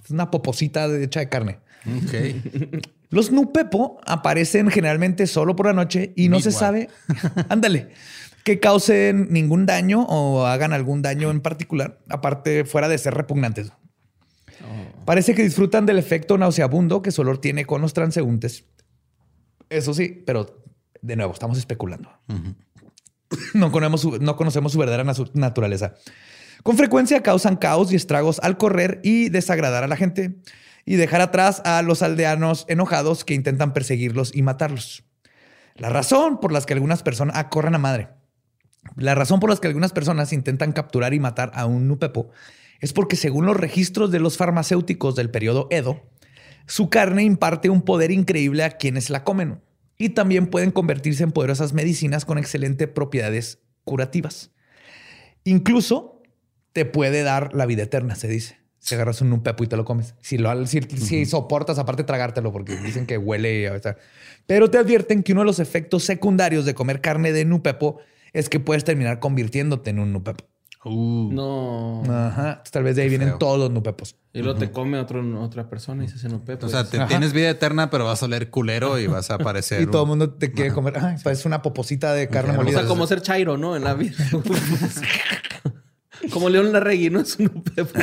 Es 0.02 0.10
una 0.10 0.30
poposita 0.30 0.88
de- 0.88 1.04
hecha 1.04 1.20
de 1.20 1.28
carne. 1.28 1.58
Ok. 1.86 2.84
Los 3.10 3.30
nupepo 3.32 4.00
aparecen 4.06 4.70
generalmente 4.70 5.26
solo 5.26 5.54
por 5.56 5.66
la 5.66 5.72
noche 5.74 6.12
y 6.16 6.28
no 6.28 6.40
se 6.40 6.52
sabe, 6.52 6.88
ándale, 7.48 7.88
que 8.44 8.58
causen 8.58 9.28
ningún 9.30 9.66
daño 9.66 10.04
o 10.08 10.46
hagan 10.46 10.72
algún 10.72 11.02
daño 11.02 11.30
en 11.30 11.40
particular, 11.40 12.00
aparte 12.08 12.64
fuera 12.64 12.88
de 12.88 12.98
ser 12.98 13.14
repugnantes. 13.14 13.72
Parece 15.04 15.34
que 15.34 15.42
disfrutan 15.42 15.86
del 15.86 15.98
efecto 15.98 16.38
nauseabundo 16.38 17.02
que 17.02 17.10
su 17.10 17.22
olor 17.22 17.38
tiene 17.38 17.64
con 17.64 17.80
los 17.80 17.94
transeúntes. 17.94 18.64
Eso 19.68 19.94
sí, 19.94 20.22
pero 20.26 20.62
de 21.02 21.16
nuevo, 21.16 21.32
estamos 21.32 21.58
especulando. 21.58 22.10
no, 23.54 23.72
conocemos 23.72 24.00
su, 24.00 24.18
no 24.18 24.36
conocemos 24.36 24.72
su 24.72 24.78
verdadera 24.78 25.04
naturaleza. 25.34 25.94
Con 26.62 26.76
frecuencia 26.76 27.22
causan 27.22 27.56
caos 27.56 27.92
y 27.92 27.96
estragos 27.96 28.38
al 28.42 28.58
correr 28.58 29.00
y 29.02 29.30
desagradar 29.30 29.82
a 29.82 29.88
la 29.88 29.96
gente 29.96 30.40
y 30.84 30.96
dejar 30.96 31.20
atrás 31.20 31.62
a 31.64 31.80
los 31.82 32.02
aldeanos 32.02 32.66
enojados 32.68 33.24
que 33.24 33.34
intentan 33.34 33.72
perseguirlos 33.72 34.34
y 34.34 34.42
matarlos. 34.42 35.04
La 35.74 35.88
razón 35.88 36.40
por 36.40 36.52
las 36.52 36.66
que 36.66 36.74
algunas 36.74 37.02
personas 37.02 37.42
corren 37.44 37.74
a 37.74 37.78
madre. 37.78 38.19
La 38.96 39.14
razón 39.14 39.40
por 39.40 39.50
las 39.50 39.60
que 39.60 39.68
algunas 39.68 39.92
personas 39.92 40.32
intentan 40.32 40.72
capturar 40.72 41.12
y 41.14 41.20
matar 41.20 41.50
a 41.54 41.66
un 41.66 41.86
nupepo 41.88 42.30
es 42.80 42.92
porque 42.92 43.16
según 43.16 43.44
los 43.46 43.56
registros 43.56 44.10
de 44.10 44.20
los 44.20 44.36
farmacéuticos 44.38 45.14
del 45.16 45.30
periodo 45.30 45.68
Edo, 45.70 46.02
su 46.66 46.88
carne 46.88 47.24
imparte 47.24 47.68
un 47.68 47.82
poder 47.82 48.10
increíble 48.10 48.64
a 48.64 48.70
quienes 48.70 49.10
la 49.10 49.22
comen 49.24 49.60
y 49.98 50.10
también 50.10 50.46
pueden 50.46 50.70
convertirse 50.70 51.22
en 51.24 51.32
poderosas 51.32 51.72
medicinas 51.74 52.24
con 52.24 52.38
excelentes 52.38 52.88
propiedades 52.88 53.58
curativas. 53.84 54.50
Incluso 55.44 56.22
te 56.72 56.84
puede 56.84 57.22
dar 57.22 57.54
la 57.54 57.66
vida 57.66 57.82
eterna, 57.82 58.14
se 58.14 58.28
dice. 58.28 58.58
Si 58.78 58.94
agarras 58.94 59.20
un 59.20 59.28
nupepo 59.28 59.62
y 59.62 59.66
te 59.66 59.76
lo 59.76 59.84
comes. 59.84 60.14
Si, 60.22 60.38
lo, 60.38 60.66
si, 60.66 60.80
si 60.80 61.26
soportas, 61.26 61.78
aparte 61.78 62.02
tragártelo, 62.02 62.50
porque 62.50 62.76
dicen 62.78 63.04
que 63.04 63.18
huele. 63.18 63.60
y- 63.62 63.66
o 63.66 63.78
sea. 63.78 63.98
Pero 64.46 64.70
te 64.70 64.78
advierten 64.78 65.22
que 65.22 65.32
uno 65.32 65.42
de 65.42 65.46
los 65.46 65.58
efectos 65.58 66.04
secundarios 66.04 66.64
de 66.64 66.74
comer 66.74 67.02
carne 67.02 67.32
de 67.32 67.44
nupepo 67.44 67.98
es 68.32 68.48
que 68.48 68.60
puedes 68.60 68.84
terminar 68.84 69.18
convirtiéndote 69.20 69.90
en 69.90 69.98
un 69.98 70.12
nupepo. 70.12 70.44
Uh, 70.82 71.30
No. 71.30 72.02
Ajá. 72.08 72.62
Tal 72.70 72.82
vez 72.84 72.96
de 72.96 73.02
ahí 73.02 73.10
vienen 73.10 73.28
feo. 73.28 73.38
todos 73.38 73.58
los 73.58 73.70
nupepos. 73.70 74.16
Y 74.32 74.40
luego 74.40 74.58
te 74.58 74.70
come 74.70 74.98
otro, 74.98 75.42
otra 75.42 75.68
persona 75.68 76.04
y 76.04 76.08
se 76.08 76.14
hace 76.14 76.28
no 76.30 76.42
pepe. 76.42 76.64
O 76.64 76.68
sea, 76.70 76.88
te- 76.88 77.04
tienes 77.06 77.34
vida 77.34 77.50
eterna, 77.50 77.90
pero 77.90 78.06
vas 78.06 78.22
a 78.22 78.26
oler 78.26 78.48
culero 78.48 78.98
y 78.98 79.06
vas 79.06 79.30
a 79.30 79.34
aparecer. 79.34 79.82
Y 79.82 79.86
todo 79.86 79.98
el 79.98 80.02
un- 80.04 80.08
mundo 80.18 80.30
te 80.34 80.52
quiere 80.52 80.72
comer. 80.72 80.94
Ay, 80.98 81.16
parece 81.22 81.46
una 81.48 81.60
poposita 81.60 82.14
de 82.14 82.28
carne 82.28 82.52
O 82.52 82.54
O 82.54 82.56
molida. 82.58 82.78
sea, 82.78 82.88
como 82.88 83.06
ser 83.06 83.20
Chairo, 83.20 83.58
¿no? 83.58 83.76
En 83.76 83.84
la 83.84 83.92
vida. 83.92 84.16
como 86.32 86.48
León 86.48 86.72
Larregui, 86.72 87.10
¿no? 87.10 87.20
Es 87.20 87.38
un 87.38 87.62
pepe. 87.62 88.00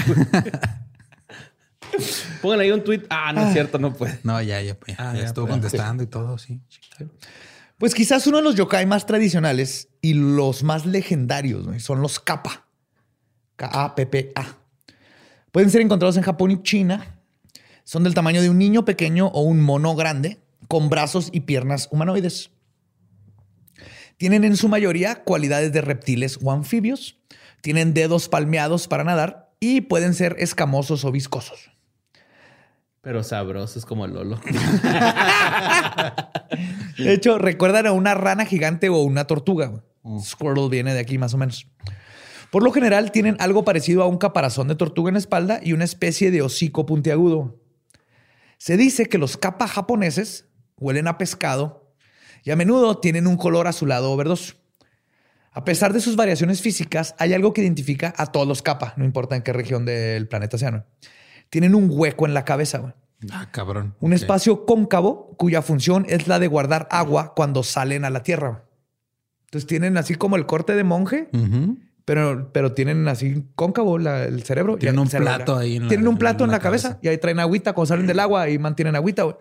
Pónganle 2.42 2.66
ahí 2.66 2.72
un 2.72 2.84
tweet. 2.84 3.04
Ah, 3.10 3.32
no 3.34 3.48
es 3.48 3.54
cierto, 3.54 3.80
no 3.80 3.94
puede. 3.94 4.20
No, 4.24 4.42
ya, 4.42 4.62
ya, 4.62 4.78
ya, 4.88 4.96
Ah, 5.00 5.14
ya 5.14 5.22
ya, 5.22 5.26
estuvo 5.28 5.46
pues. 5.48 5.60
contestando 5.62 6.04
y 6.04 6.08
todo, 6.08 6.38
sí. 6.38 6.62
Pues 7.78 7.94
quizás 7.94 8.26
uno 8.26 8.38
de 8.38 8.44
los 8.44 8.56
yokai 8.56 8.88
más 8.88 9.06
tradicionales 9.06 9.90
y 10.02 10.16
los 10.16 10.64
más 10.64 10.88
legendarios 10.88 11.68
son 11.84 12.02
los 12.02 12.20
kappa. 12.20 12.68
K-A-P-P-A. 13.56 14.58
Pueden 15.52 15.70
ser 15.70 15.82
encontrados 15.82 16.18
en 16.18 16.24
Japón 16.24 16.50
y 16.50 16.64
China. 16.64 17.22
Son 17.84 18.04
del 18.04 18.16
tamaño 18.16 18.42
de 18.42 18.50
un 18.50 18.58
niño 18.58 18.84
pequeño 18.84 19.28
o 19.28 19.42
un 19.42 19.62
mono 19.62 19.96
grande 19.96 20.40
con 20.68 20.90
brazos 20.90 21.30
y 21.32 21.42
piernas 21.42 21.88
humanoides. 21.92 22.50
Tienen 24.18 24.44
en 24.44 24.58
su 24.58 24.70
mayoría 24.70 25.24
cualidades 25.24 25.72
de 25.72 25.82
reptiles 25.82 26.40
o 26.42 26.52
anfibios. 26.52 27.20
Tienen 27.62 27.94
dedos 27.94 28.28
palmeados 28.28 28.88
para 28.88 29.04
nadar 29.04 29.52
y 29.60 29.82
pueden 29.82 30.16
ser 30.16 30.36
escamosos 30.40 31.06
o 31.06 31.12
viscosos. 31.12 31.70
Pero 33.02 33.24
sabroso, 33.24 33.80
es 33.80 33.86
como 33.86 34.06
el 34.06 34.14
Lolo. 34.14 34.40
De 36.98 37.14
hecho, 37.14 37.38
recuerdan 37.38 37.88
a 37.88 37.92
una 37.92 38.16
rana 38.16 38.46
gigante 38.46 38.90
o 38.90 38.98
una 38.98 39.26
tortuga. 39.26 39.84
Squirtle 40.20 40.70
viene 40.70 40.94
de 40.94 41.00
aquí 41.00 41.18
más 41.18 41.34
o 41.34 41.38
menos. 41.38 41.68
Por 42.52 42.64
lo 42.64 42.72
general 42.72 43.12
tienen 43.12 43.36
algo 43.40 43.64
parecido 43.66 44.04
a 44.04 44.08
un 44.08 44.18
caparazón 44.18 44.68
de 44.68 44.76
tortuga 44.76 45.10
en 45.10 45.16
la 45.16 45.20
espalda 45.20 45.60
y 45.62 45.74
una 45.74 45.84
especie 45.84 46.32
de 46.32 46.42
hocico 46.42 46.86
puntiagudo. 46.86 47.60
Se 48.58 48.78
dice 48.78 49.06
que 49.06 49.18
los 49.18 49.38
kappa 49.38 49.68
japoneses 49.68 50.46
huelen 50.80 51.08
a 51.08 51.18
pescado 51.18 51.94
y 52.44 52.52
a 52.52 52.56
menudo 52.56 53.00
tienen 53.00 53.28
un 53.28 53.38
color 53.38 53.68
azulado 53.68 54.12
o 54.12 54.18
verdoso. 54.18 54.56
A 55.52 55.66
pesar 55.66 55.92
de 55.92 56.02
sus 56.02 56.16
variaciones 56.16 56.62
físicas, 56.62 57.16
hay 57.18 57.34
algo 57.34 57.52
que 57.52 57.62
identifica 57.62 58.14
a 58.16 58.28
todos 58.28 58.48
los 58.48 58.62
kappa, 58.62 58.94
no 58.96 59.04
importa 59.04 59.36
en 59.36 59.42
qué 59.42 59.54
región 59.54 59.86
del 59.86 60.28
planeta 60.28 60.58
sean. 60.58 60.86
Tienen 61.50 61.76
un 61.76 61.88
hueco 61.92 62.26
en 62.26 62.34
la 62.34 62.46
cabeza. 62.46 62.80
güey. 62.80 62.94
Ah, 63.32 63.50
cabrón. 63.52 63.96
Un 64.00 64.14
espacio 64.14 64.66
cóncavo 64.66 65.36
cuya 65.38 65.62
función 65.62 66.06
es 66.08 66.28
la 66.28 66.38
de 66.40 66.48
guardar 66.48 66.88
agua 66.92 67.34
cuando 67.36 67.64
salen 67.64 68.06
a 68.06 68.10
la 68.10 68.22
tierra. 68.24 68.66
Entonces 69.46 69.68
tienen 69.68 69.98
así 69.98 70.16
como 70.16 70.36
el 70.36 70.46
corte 70.46 70.76
de 70.76 70.84
monje, 70.84 71.30
pero, 72.06 72.52
pero 72.54 72.74
tienen 72.74 73.08
así 73.08 73.44
cóncavo 73.56 73.98
la- 73.98 74.26
el 74.26 74.44
cerebro. 74.44 74.78
Tienen 74.78 75.00
un 75.00 75.08
cerebro- 75.10 75.36
plato 75.36 75.58
ahí 75.58 75.78
en 75.78 75.84
la- 75.84 75.90
Tienen 75.90 76.08
un 76.08 76.18
plato 76.18 76.44
en 76.44 76.50
en 76.50 76.52
la, 76.52 76.60
cabeza. 76.60 76.90
cabeza. 76.90 77.00
y 77.02 77.08
ahí 77.08 77.18
traen 77.18 77.40
agüita 77.40 77.74
cuando 77.74 77.88
salen 77.88 78.08
del 78.08 78.20
agua 78.20 78.50
y 78.50 78.60
mantienen 78.60 78.96
agüita, 78.96 79.24
güey. 79.24 79.36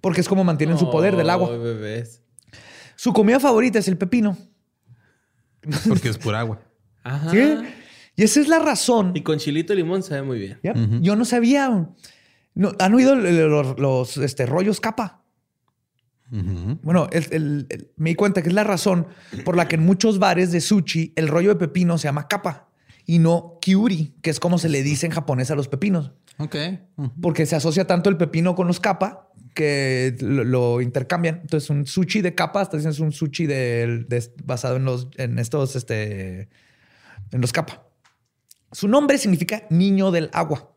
Porque 0.00 0.20
es 0.20 0.28
como 0.28 0.42
mantienen 0.44 0.76
su 0.78 0.90
poder 0.90 1.16
del 1.16 1.30
agua. 1.30 1.56
Bebés. 1.56 2.22
Su 2.96 3.12
comida 3.12 3.40
favorita 3.40 3.78
es 3.78 3.88
el 3.88 3.96
pepino. 3.96 4.36
Porque 5.88 6.08
es 6.08 6.18
pura 6.18 6.40
agua. 6.40 6.60
Ajá. 7.04 7.30
¿Sí? 7.30 7.38
Y 8.22 8.24
esa 8.24 8.40
es 8.40 8.46
la 8.48 8.58
razón. 8.60 9.12
Y 9.14 9.22
con 9.22 9.38
chilito 9.38 9.72
y 9.72 9.76
limón 9.76 10.02
sabe 10.04 10.22
muy 10.22 10.38
bien. 10.38 10.58
¿ya? 10.62 10.74
Yo 11.00 11.16
no 11.16 11.24
sabía. 11.24 11.88
No, 12.54 12.72
¿Han 12.78 12.94
oído 12.94 13.16
los, 13.16 13.78
los, 13.80 14.16
este, 14.18 14.46
rollos 14.46 14.80
capa? 14.80 15.24
Bueno, 16.82 17.08
el- 17.12 17.26
el- 17.30 17.66
el- 17.68 17.90
me 17.96 18.10
di 18.10 18.14
cuenta 18.16 18.40
que 18.42 18.48
es 18.48 18.54
la 18.54 18.64
razón 18.64 19.06
por 19.44 19.56
la 19.56 19.68
que 19.68 19.74
en 19.76 19.84
muchos 19.84 20.18
bares 20.18 20.50
de 20.52 20.60
sushi 20.60 21.12
el 21.16 21.28
rollo 21.28 21.50
de 21.50 21.56
pepino 21.56 21.98
se 21.98 22.04
llama 22.08 22.26
capa 22.28 22.68
y 23.04 23.18
no 23.18 23.58
kiuri, 23.60 24.14
que 24.22 24.30
es 24.30 24.40
como 24.40 24.56
se 24.58 24.68
le 24.70 24.82
dice 24.82 25.04
en 25.06 25.12
japonés 25.12 25.50
a 25.50 25.54
los 25.56 25.68
pepinos, 25.68 26.12
Ok. 26.38 26.56
Porque 27.20 27.44
se 27.44 27.56
asocia 27.56 27.86
tanto 27.86 28.08
el 28.08 28.16
pepino 28.16 28.54
con 28.54 28.66
los 28.66 28.80
capa 28.80 29.28
que 29.54 30.16
lo, 30.20 30.44
lo 30.44 30.80
intercambian. 30.80 31.40
Entonces, 31.42 31.68
un 31.68 31.84
sushi 31.84 32.22
de 32.22 32.34
capa, 32.34 32.62
hasta 32.62 32.76
dicen 32.78 32.92
es 32.92 33.00
un 33.00 33.12
sushi 33.12 33.46
de, 33.46 34.04
de- 34.08 34.32
basado 34.44 34.76
en 34.76 34.84
los 34.86 35.08
en 35.18 35.38
estos 35.38 35.76
este 35.76 36.48
en 37.32 37.40
los 37.42 37.52
capa. 37.52 37.86
Su 38.72 38.88
nombre 38.88 39.18
significa 39.18 39.62
niño 39.70 40.10
del 40.10 40.30
agua. 40.32 40.70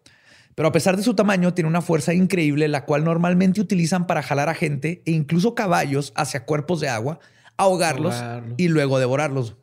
Pero 0.53 0.69
a 0.69 0.71
pesar 0.71 0.95
de 0.95 1.03
su 1.03 1.15
tamaño, 1.15 1.53
tiene 1.53 1.67
una 1.69 1.81
fuerza 1.81 2.13
increíble, 2.13 2.67
la 2.67 2.85
cual 2.85 3.03
normalmente 3.03 3.59
utilizan 3.59 4.07
para 4.07 4.21
jalar 4.23 4.47
a 4.49 4.53
gente 4.53 5.01
e 5.05 5.11
incluso 5.11 5.53
caballos 5.55 6.13
hacia 6.15 6.45
cuerpos 6.45 6.79
de 6.79 6.87
agua, 6.89 7.19
ahogarlos 7.57 8.15
Ahogarlos. 8.15 8.53
y 8.57 8.67
luego 8.69 8.99
devorarlos. 8.99 9.55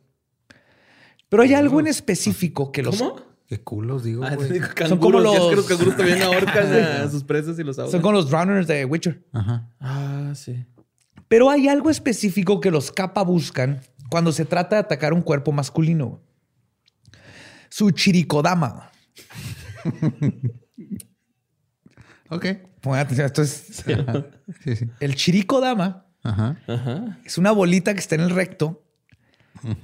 Pero 1.29 1.43
hay 1.43 1.53
algo 1.55 1.79
en 1.79 1.87
específico 1.87 2.71
que 2.71 2.83
los... 2.83 2.97
¿Cómo? 2.99 3.15
Qué 3.47 3.61
culos, 3.61 4.03
digo, 4.03 4.23
Ah, 4.23 4.35
digo, 4.35 4.65
Son 4.87 4.97
como 4.99 5.21
canguros. 5.21 5.33
Ya 5.33 5.39
es 5.39 5.43
que 5.49 5.55
los- 5.55 5.55
los 5.55 5.65
canguros 5.65 5.97
también 5.97 6.21
ahorcan 6.23 6.73
a 6.73 7.09
sus 7.09 7.23
presas 7.23 7.57
y 7.59 7.63
los 7.63 7.77
ahogan. 7.77 7.91
Son 7.91 8.01
como 8.01 8.13
los 8.13 8.29
drowners 8.29 8.67
de 8.67 8.85
Witcher. 8.85 9.23
Ajá. 9.33 9.69
Ah, 9.79 10.31
sí. 10.35 10.65
Pero 11.27 11.49
hay 11.49 11.67
algo 11.67 11.89
específico 11.89 12.61
que 12.61 12.69
los 12.71 12.91
capa 12.91 13.23
buscan 13.23 13.81
cuando 14.09 14.31
se 14.31 14.45
trata 14.45 14.75
de 14.75 14.81
atacar 14.81 15.13
un 15.13 15.21
cuerpo 15.21 15.51
masculino. 15.51 16.21
Su 17.73 17.89
chirikodama. 17.89 18.91
Ok. 22.29 22.45
Pongan 22.81 22.99
atención, 22.99 23.25
esto 23.25 23.41
es... 23.41 23.83
Sí, 24.63 24.75
sí. 24.75 24.85
El 24.99 25.15
chirikodama 25.15 26.05
Ajá. 26.21 26.55
Ajá. 26.67 27.17
es 27.25 27.39
una 27.39 27.51
bolita 27.51 27.95
que 27.95 27.99
está 27.99 28.13
en 28.13 28.21
el 28.21 28.29
recto 28.29 28.85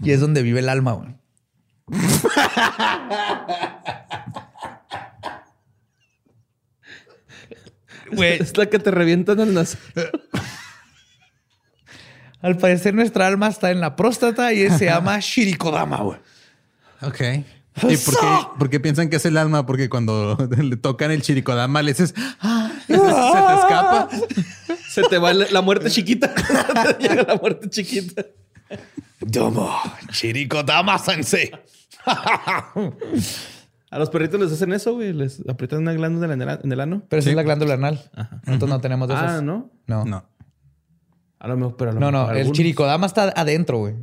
y 0.03 0.11
es 0.11 0.19
donde 0.19 0.43
vive 0.43 0.59
el 0.59 0.69
alma. 0.69 0.91
güey. 0.91 1.15
Güey, 8.11 8.39
Es 8.39 8.55
la 8.55 8.67
que 8.67 8.77
te 8.77 8.91
revientan 8.91 9.39
en 9.39 9.55
las... 9.55 9.79
al 12.41 12.55
parecer 12.57 12.93
nuestra 12.93 13.25
alma 13.25 13.47
está 13.47 13.71
en 13.71 13.81
la 13.81 13.95
próstata 13.95 14.53
y 14.53 14.69
se 14.69 14.85
llama 14.85 15.17
Shirikodama, 15.21 15.97
güey. 16.03 16.19
Ok. 17.01 17.21
¿Y 17.77 17.95
por 17.97 18.13
qué, 18.19 18.27
por 18.57 18.69
qué 18.69 18.79
piensan 18.79 19.09
que 19.09 19.15
es 19.17 19.25
el 19.25 19.37
alma? 19.37 19.65
Porque 19.65 19.89
cuando 19.89 20.37
le 20.57 20.75
tocan 20.77 21.11
el 21.11 21.21
chirikodama 21.21 21.81
le 21.81 21.91
dices, 21.93 22.13
"Ah", 22.41 22.71
se 22.87 22.93
te 22.93 22.99
escapa. 23.05 24.09
Se 24.89 25.03
te 25.03 25.19
va 25.19 25.33
la 25.33 25.61
muerte 25.61 25.89
chiquita. 25.91 26.33
Llega 26.99 27.21
la 27.23 27.35
muerte 27.35 27.69
chiquita. 27.69 28.25
Domo, 29.21 29.71
Shirikodama 30.11 30.97
sensei. 30.97 31.51
A 33.91 33.97
los 33.99 34.09
perritos 34.09 34.39
les 34.39 34.51
hacen 34.51 34.73
eso, 34.73 34.93
güey. 34.93 35.13
Les 35.13 35.41
aprietan 35.47 35.79
una 35.79 35.93
glándula 35.93 36.33
en 36.33 36.41
el, 36.41 36.59
en 36.63 36.71
el 36.71 36.79
ano. 36.79 37.03
Pero 37.07 37.19
esa 37.19 37.29
es 37.29 37.35
la 37.35 37.43
glándula 37.43 37.75
anal. 37.75 38.09
Nosotros 38.45 38.69
no 38.69 38.81
tenemos 38.81 39.07
de 39.07 39.13
esas. 39.13 39.31
Ah, 39.31 39.41
¿no? 39.41 39.71
No. 39.87 40.05
No. 40.05 40.25
A 41.39 41.47
lo 41.47 41.55
mejor, 41.57 41.75
pero 41.77 41.91
a 41.91 41.93
lo 41.93 41.99
No, 41.99 42.11
mejor 42.11 42.25
no. 42.27 42.31
El 42.31 42.37
algunos. 42.37 42.57
chirikodama 42.57 43.05
está 43.07 43.33
adentro, 43.35 43.77
güey. 43.77 43.95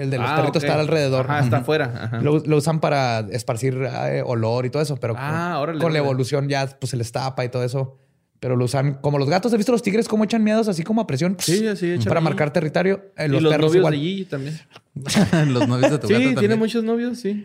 El 0.00 0.10
de 0.10 0.18
los 0.18 0.28
Ah, 0.30 0.36
perritos 0.36 0.62
ok. 0.62 0.68
está 0.68 0.80
alrededor. 0.80 1.26
Ajá, 1.30 1.40
está 1.40 1.58
afuera. 1.58 2.18
Lo, 2.22 2.38
lo 2.38 2.56
usan 2.56 2.80
para 2.80 3.20
esparcir 3.30 3.78
eh, 3.82 4.22
olor 4.24 4.66
y 4.66 4.70
todo 4.70 4.82
eso, 4.82 4.96
pero 4.96 5.14
Ah, 5.16 5.52
con, 5.54 5.62
órale, 5.62 5.78
con 5.80 5.92
la 5.92 5.98
evolución 5.98 6.48
ya 6.48 6.66
pues 6.66 6.90
se 6.90 6.96
les 6.96 7.10
tapa 7.12 7.44
y 7.44 7.48
todo 7.48 7.62
eso. 7.64 7.98
Pero 8.40 8.56
lo 8.56 8.64
usan 8.64 8.94
como 8.94 9.18
los 9.18 9.28
gatos. 9.28 9.52
¿Has 9.52 9.58
visto 9.58 9.70
los 9.72 9.82
tigres 9.82 10.08
cómo 10.08 10.24
echan 10.24 10.42
miedos 10.42 10.66
así 10.66 10.82
como 10.82 11.02
a 11.02 11.06
presión? 11.06 11.36
Sí, 11.38 11.66
así 11.66 11.92
echan 11.92 12.08
Para 12.08 12.22
marcar 12.22 12.50
territorio. 12.50 13.12
Eh, 13.18 13.26
y 13.26 13.28
los, 13.28 13.42
los 13.42 13.52
perros 13.52 13.66
novios 13.66 13.76
igual. 13.80 13.92
de 13.92 13.98
Gigi 13.98 14.24
también. 14.24 14.58
los 15.52 15.68
novios 15.68 15.90
de 15.90 15.98
tu 15.98 16.06
Sí, 16.06 16.14
gato 16.14 16.40
tiene 16.40 16.56
muchos 16.56 16.82
novios, 16.82 17.18
sí. 17.18 17.42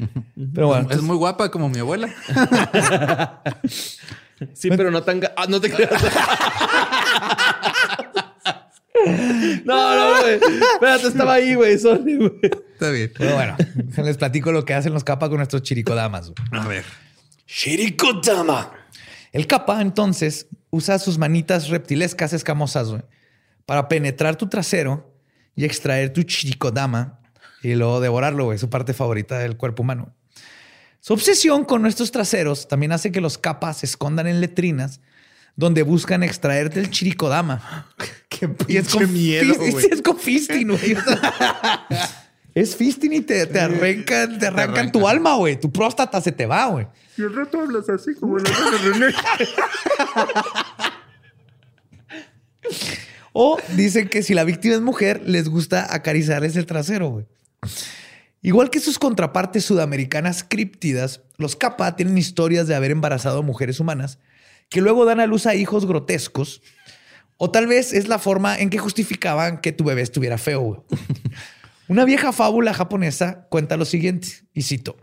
Pero 0.53 0.67
bueno, 0.67 0.87
Es 0.89 1.01
muy 1.01 1.17
guapa 1.17 1.51
como 1.51 1.67
mi 1.67 1.79
abuela. 1.79 2.07
Sí, 4.53 4.67
pero 4.69 4.91
no 4.91 5.01
tan... 5.01 5.21
Ah, 5.37 5.45
no 5.47 5.61
te 5.61 5.71
creas. 5.71 5.91
no, 9.65 9.95
no, 9.95 10.21
güey. 10.21 10.39
Espérate, 10.73 11.07
estaba 11.07 11.33
ahí, 11.33 11.55
güey. 11.55 11.77
Sorry, 11.77 12.17
güey. 12.17 12.39
Está 12.73 12.89
bien. 12.91 13.11
pero 13.17 13.35
bueno, 13.35 13.57
les 13.97 14.17
platico 14.17 14.51
lo 14.51 14.65
que 14.65 14.73
hacen 14.73 14.93
los 14.93 15.03
capas 15.03 15.29
con 15.29 15.37
nuestros 15.37 15.63
chiricodamas. 15.63 16.31
A 16.51 16.67
ver. 16.67 16.85
Shirikodama. 17.47 18.71
El 19.31 19.47
capa, 19.47 19.81
entonces, 19.81 20.47
usa 20.69 20.97
sus 20.97 21.17
manitas 21.17 21.69
reptilescas 21.69 22.33
escamosas 22.33 22.89
güey, 22.89 23.01
para 23.65 23.87
penetrar 23.87 24.37
tu 24.37 24.47
trasero 24.47 25.13
y 25.55 25.65
extraer 25.65 26.13
tu 26.13 26.23
chirikodama 26.23 27.19
y 27.61 27.75
luego 27.75 27.99
devorarlo, 27.99 28.45
güey, 28.45 28.57
su 28.57 28.69
parte 28.69 28.93
favorita 28.93 29.39
del 29.39 29.57
cuerpo 29.57 29.83
humano. 29.83 30.13
Su 30.99 31.13
obsesión 31.13 31.65
con 31.65 31.81
nuestros 31.81 32.11
traseros 32.11 32.67
también 32.67 32.91
hace 32.91 33.11
que 33.11 33.21
los 33.21 33.37
capas 33.37 33.77
se 33.77 33.85
escondan 33.85 34.27
en 34.27 34.41
letrinas 34.41 35.01
donde 35.55 35.83
buscan 35.83 36.23
extraerte 36.23 36.79
el 36.79 36.89
chirikodama. 36.89 37.87
Qué 38.29 38.49
Y 38.67 38.77
es 38.77 38.89
con, 38.89 39.11
miedo, 39.11 39.55
güey. 39.55 39.85
es 39.91 40.01
con 40.01 40.17
fisting, 40.17 40.69
güey. 40.69 40.97
Es 42.55 42.73
fisting 42.77 43.11
y 43.11 43.19
te, 43.19 43.45
te 43.47 43.59
arrancan, 43.59 44.39
te 44.39 44.47
arrancan 44.47 44.89
tu 44.89 44.99
arrancan. 44.99 45.17
alma, 45.17 45.35
güey. 45.35 45.59
Tu 45.59 45.69
próstata 45.69 46.21
se 46.21 46.31
te 46.31 46.45
va, 46.45 46.67
güey. 46.67 46.87
Y 47.17 47.23
el 47.23 47.35
rato 47.35 47.59
hablas 47.59 47.89
así 47.89 48.15
como 48.15 48.37
la. 48.37 48.45
O 53.33 53.57
dicen 53.75 54.07
que 54.07 54.23
si 54.23 54.33
la 54.33 54.45
víctima 54.45 54.75
es 54.75 54.81
mujer, 54.81 55.21
les 55.25 55.49
gusta 55.49 55.93
acariciarles 55.93 56.55
el 56.55 56.65
trasero, 56.65 57.09
güey. 57.09 57.25
Igual 58.41 58.69
que 58.69 58.79
sus 58.79 58.97
contrapartes 58.97 59.65
sudamericanas 59.65 60.45
críptidas, 60.47 61.19
los 61.37 61.57
capa 61.57 61.97
tienen 61.97 62.17
historias 62.17 62.67
de 62.67 62.75
haber 62.75 62.91
embarazado 62.91 63.39
a 63.39 63.41
mujeres 63.41 63.81
humanas 63.81 64.19
que 64.69 64.81
luego 64.81 65.05
dan 65.05 65.19
a 65.19 65.25
luz 65.25 65.45
a 65.45 65.55
hijos 65.55 65.85
grotescos. 65.85 66.61
O 67.37 67.51
tal 67.51 67.67
vez 67.67 67.93
es 67.93 68.07
la 68.07 68.19
forma 68.19 68.57
en 68.57 68.69
que 68.69 68.77
justificaban 68.77 69.59
que 69.59 69.71
tu 69.71 69.83
bebé 69.83 70.01
estuviera 70.01 70.37
feo. 70.37 70.85
Una 71.87 72.05
vieja 72.05 72.31
fábula 72.31 72.73
japonesa 72.73 73.47
cuenta 73.49 73.77
lo 73.77 73.85
siguiente, 73.85 74.27
y 74.53 74.63
cito. 74.63 74.97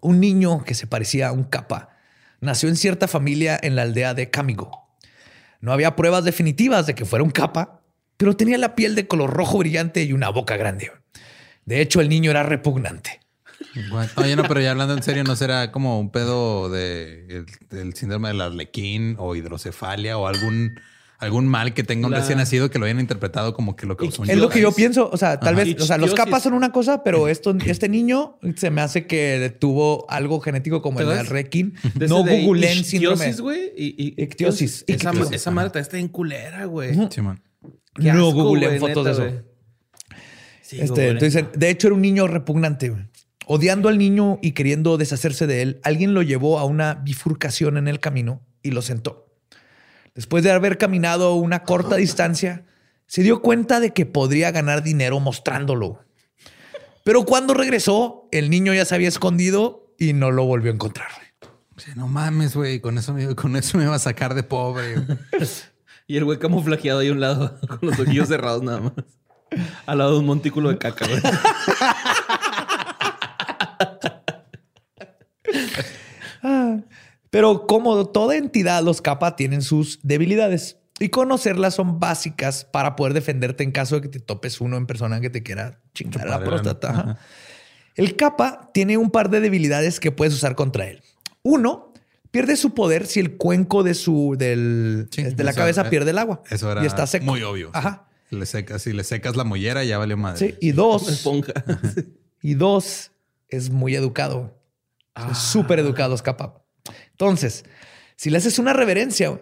Un 0.00 0.20
niño 0.20 0.64
que 0.64 0.74
se 0.74 0.86
parecía 0.86 1.28
a 1.28 1.32
un 1.32 1.44
capa 1.44 1.96
nació 2.40 2.68
en 2.68 2.76
cierta 2.76 3.08
familia 3.08 3.58
en 3.60 3.76
la 3.76 3.82
aldea 3.82 4.14
de 4.14 4.30
Kamigo. 4.30 4.88
No 5.60 5.72
había 5.72 5.96
pruebas 5.96 6.24
definitivas 6.24 6.86
de 6.86 6.94
que 6.94 7.04
fuera 7.04 7.22
un 7.22 7.30
capa, 7.30 7.82
pero 8.16 8.36
tenía 8.36 8.58
la 8.58 8.74
piel 8.74 8.94
de 8.94 9.06
color 9.06 9.32
rojo 9.32 9.58
brillante 9.58 10.02
y 10.02 10.12
una 10.12 10.30
boca 10.30 10.56
grande. 10.56 10.90
De 11.64 11.80
hecho, 11.80 12.00
el 12.00 12.08
niño 12.08 12.30
era 12.30 12.42
repugnante. 12.42 13.19
Oye, 14.16 14.36
no, 14.36 14.42
pero 14.48 14.60
ya 14.60 14.72
hablando 14.72 14.94
en 14.94 15.02
serio, 15.02 15.22
¿no 15.24 15.36
será 15.36 15.70
como 15.72 16.00
un 16.00 16.10
pedo 16.10 16.68
de 16.70 17.26
el, 17.28 17.46
del 17.70 17.94
síndrome 17.94 18.28
del 18.28 18.40
arlequín 18.40 19.14
o 19.18 19.36
hidrocefalia 19.36 20.18
o 20.18 20.26
algún, 20.26 20.80
algún 21.18 21.46
mal 21.46 21.72
que 21.72 21.84
tenga 21.84 22.06
un 22.06 22.12
La- 22.12 22.18
recién 22.20 22.38
nacido 22.38 22.68
que 22.70 22.78
lo 22.80 22.86
hayan 22.86 22.98
interpretado 22.98 23.54
como 23.54 23.76
que 23.76 23.86
lo 23.86 23.96
causó 23.96 24.22
un 24.22 24.30
Es 24.30 24.36
lo 24.38 24.48
que 24.48 24.60
yo 24.60 24.72
pienso. 24.72 25.08
O 25.12 25.16
sea, 25.16 25.38
tal 25.38 25.54
Ajá. 25.54 25.64
vez, 25.64 25.80
o 25.80 25.84
sea, 25.86 25.98
los 25.98 26.14
capas 26.14 26.42
son 26.42 26.54
una 26.54 26.72
cosa, 26.72 27.04
pero 27.04 27.28
esto, 27.28 27.54
este 27.64 27.88
niño 27.88 28.38
se 28.56 28.70
me 28.70 28.80
hace 28.80 29.06
que 29.06 29.54
tuvo 29.60 30.04
algo 30.10 30.40
genético 30.40 30.82
como 30.82 30.98
el 31.00 31.10
arlequín. 31.10 31.74
No 32.08 32.24
googleen 32.24 32.84
síndrome. 32.84 33.16
Ichthyosis, 33.28 33.40
güey. 33.40 33.72
Ictiosis. 33.76 34.84
Esa, 34.88 35.10
Ictiosis. 35.10 35.32
esa 35.36 35.50
madre 35.52 35.80
está 35.80 35.96
en 35.98 36.08
culera, 36.08 36.64
güey. 36.64 36.92
Qué 37.94 38.12
No 38.12 38.28
asco, 38.28 38.42
googleen 38.44 38.80
fotos 38.80 39.04
de 39.04 39.12
eso. 39.12 39.28
Sí, 40.62 40.80
Este, 40.80 41.08
entonces, 41.08 41.44
de 41.56 41.68
hecho, 41.70 41.88
era 41.88 41.94
un 41.96 42.02
niño 42.02 42.28
repugnante. 42.28 42.90
güey. 42.90 43.02
Odiando 43.52 43.88
al 43.88 43.98
niño 43.98 44.38
y 44.42 44.52
queriendo 44.52 44.96
deshacerse 44.96 45.48
de 45.48 45.60
él, 45.60 45.80
alguien 45.82 46.14
lo 46.14 46.22
llevó 46.22 46.60
a 46.60 46.64
una 46.64 46.94
bifurcación 46.94 47.78
en 47.78 47.88
el 47.88 47.98
camino 47.98 48.42
y 48.62 48.70
lo 48.70 48.80
sentó. 48.80 49.26
Después 50.14 50.44
de 50.44 50.52
haber 50.52 50.78
caminado 50.78 51.34
una 51.34 51.64
corta 51.64 51.96
distancia, 51.96 52.64
se 53.08 53.24
dio 53.24 53.42
cuenta 53.42 53.80
de 53.80 53.92
que 53.92 54.06
podría 54.06 54.52
ganar 54.52 54.84
dinero 54.84 55.18
mostrándolo. 55.18 55.98
Pero 57.02 57.24
cuando 57.24 57.52
regresó, 57.52 58.28
el 58.30 58.50
niño 58.50 58.72
ya 58.72 58.84
se 58.84 58.94
había 58.94 59.08
escondido 59.08 59.96
y 59.98 60.12
no 60.12 60.30
lo 60.30 60.44
volvió 60.44 60.70
a 60.70 60.74
encontrar. 60.74 61.08
Sí, 61.76 61.90
no 61.96 62.06
mames, 62.06 62.54
güey. 62.54 62.78
Con 62.78 62.98
eso, 62.98 63.12
me, 63.12 63.34
con 63.34 63.56
eso 63.56 63.78
me 63.78 63.82
iba 63.82 63.96
a 63.96 63.98
sacar 63.98 64.34
de 64.34 64.44
pobre. 64.44 64.94
Y 66.06 66.16
el 66.16 66.24
güey 66.24 66.38
camuflajeado 66.38 67.00
ahí 67.00 67.08
a 67.08 67.12
un 67.12 67.18
lado, 67.18 67.58
con 67.66 67.80
los 67.82 67.98
ojillos 67.98 68.28
cerrados 68.28 68.62
nada 68.62 68.78
más. 68.78 68.92
Al 69.86 69.98
lado 69.98 70.12
de 70.12 70.18
un 70.20 70.26
montículo 70.26 70.68
de 70.68 70.78
caca, 70.78 71.04
güey. 71.08 71.20
Pero 77.30 77.66
como 77.66 78.08
toda 78.08 78.36
entidad, 78.36 78.82
los 78.82 79.00
capa 79.00 79.36
tienen 79.36 79.62
sus 79.62 80.00
debilidades 80.02 80.78
y 80.98 81.10
conocerlas 81.10 81.74
son 81.74 82.00
básicas 82.00 82.64
para 82.64 82.96
poder 82.96 83.14
defenderte 83.14 83.62
en 83.62 83.70
caso 83.72 83.96
de 83.96 84.00
que 84.02 84.08
te 84.08 84.18
topes 84.20 84.60
uno 84.60 84.76
en 84.76 84.86
persona 84.86 85.20
que 85.20 85.30
te 85.30 85.42
quiera 85.42 85.80
chingar 85.94 86.28
la 86.28 86.42
próstata. 86.42 86.90
ajá. 86.90 87.18
El 87.96 88.16
capa 88.16 88.70
tiene 88.74 88.96
un 88.98 89.10
par 89.10 89.30
de 89.30 89.40
debilidades 89.40 90.00
que 90.00 90.10
puedes 90.12 90.34
usar 90.34 90.54
contra 90.54 90.86
él. 90.88 91.02
Uno, 91.42 91.92
pierde 92.30 92.56
su 92.56 92.74
poder 92.74 93.06
si 93.06 93.20
el 93.20 93.36
cuenco 93.36 93.82
de 93.82 93.94
su 93.94 94.36
del 94.38 95.08
Sí, 95.10 95.22
de 95.22 95.44
la 95.44 95.50
eso- 95.50 95.58
cabeza 95.60 95.90
pierde 95.90 96.10
el 96.10 96.18
agua. 96.18 96.42
Eso 96.50 96.70
era 96.70 96.82
y 96.82 96.86
está 96.86 97.06
seco. 97.06 97.26
muy 97.26 97.42
obvio. 97.42 97.70
Ajá. 97.74 98.08
Si 98.28 98.36
le 98.36 98.46
secas, 98.46 98.82
si 98.82 98.92
le 98.92 99.04
secas 99.04 99.36
la 99.36 99.44
mollera, 99.44 99.82
ya 99.84 99.98
valió 99.98 100.16
madre. 100.16 100.38
Sí. 100.50 100.54
Y 100.60 100.72
dos, 100.72 101.08
esponja. 101.08 101.52
y 102.42 102.54
dos, 102.54 103.12
es 103.48 103.70
muy 103.70 103.94
educado. 103.96 104.59
Es 105.30 105.38
súper 105.38 105.78
educado, 105.78 106.14
es 106.14 106.22
capa. 106.22 106.62
Entonces, 107.10 107.64
si 108.16 108.30
le 108.30 108.38
haces 108.38 108.58
una 108.58 108.72
reverencia, 108.72 109.28
güey, 109.28 109.40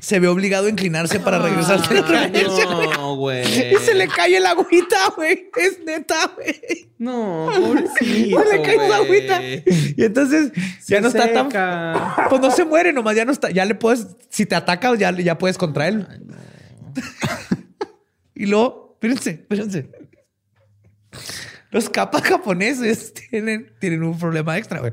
se 0.00 0.18
ve 0.18 0.26
obligado 0.26 0.66
a 0.66 0.70
inclinarse 0.70 1.20
para 1.20 1.38
regresarse 1.38 1.94
de 1.94 2.02
reverencia. 2.02 2.66
güey. 2.66 2.88
No, 2.88 3.16
güey. 3.16 3.74
Y 3.74 3.76
se 3.76 3.94
le 3.94 4.08
cae 4.08 4.36
el 4.36 4.46
agüita, 4.46 5.10
güey. 5.14 5.50
Es 5.56 5.80
neta, 5.84 6.32
güey. 6.34 6.90
No, 6.98 7.50
pobrecito. 7.54 8.42
Se 8.42 8.56
le 8.56 8.62
cae 8.62 8.76
güey. 8.76 8.92
agüita. 8.92 9.42
Y 9.42 10.04
entonces 10.04 10.52
ya 10.86 11.00
no 11.00 11.08
está 11.08 11.32
tan. 11.32 11.48
Pues 12.28 12.40
no 12.40 12.50
se 12.50 12.64
muere, 12.64 12.92
nomás 12.92 13.14
ya 13.14 13.24
no 13.24 13.32
está. 13.32 13.50
Ya 13.50 13.64
le 13.64 13.74
puedes. 13.74 14.06
Si 14.30 14.46
te 14.46 14.54
ataca, 14.54 14.94
ya, 14.96 15.12
ya 15.12 15.38
puedes 15.38 15.58
contra 15.58 15.88
él. 15.88 16.06
y 18.34 18.46
luego, 18.46 18.92
espérense, 18.94 19.30
espérense. 19.30 19.90
Los 21.72 21.90
capas 21.90 22.22
japoneses 22.22 23.12
tienen, 23.30 23.72
tienen 23.80 24.04
un 24.04 24.16
problema 24.16 24.56
extra, 24.56 24.78
güey. 24.78 24.92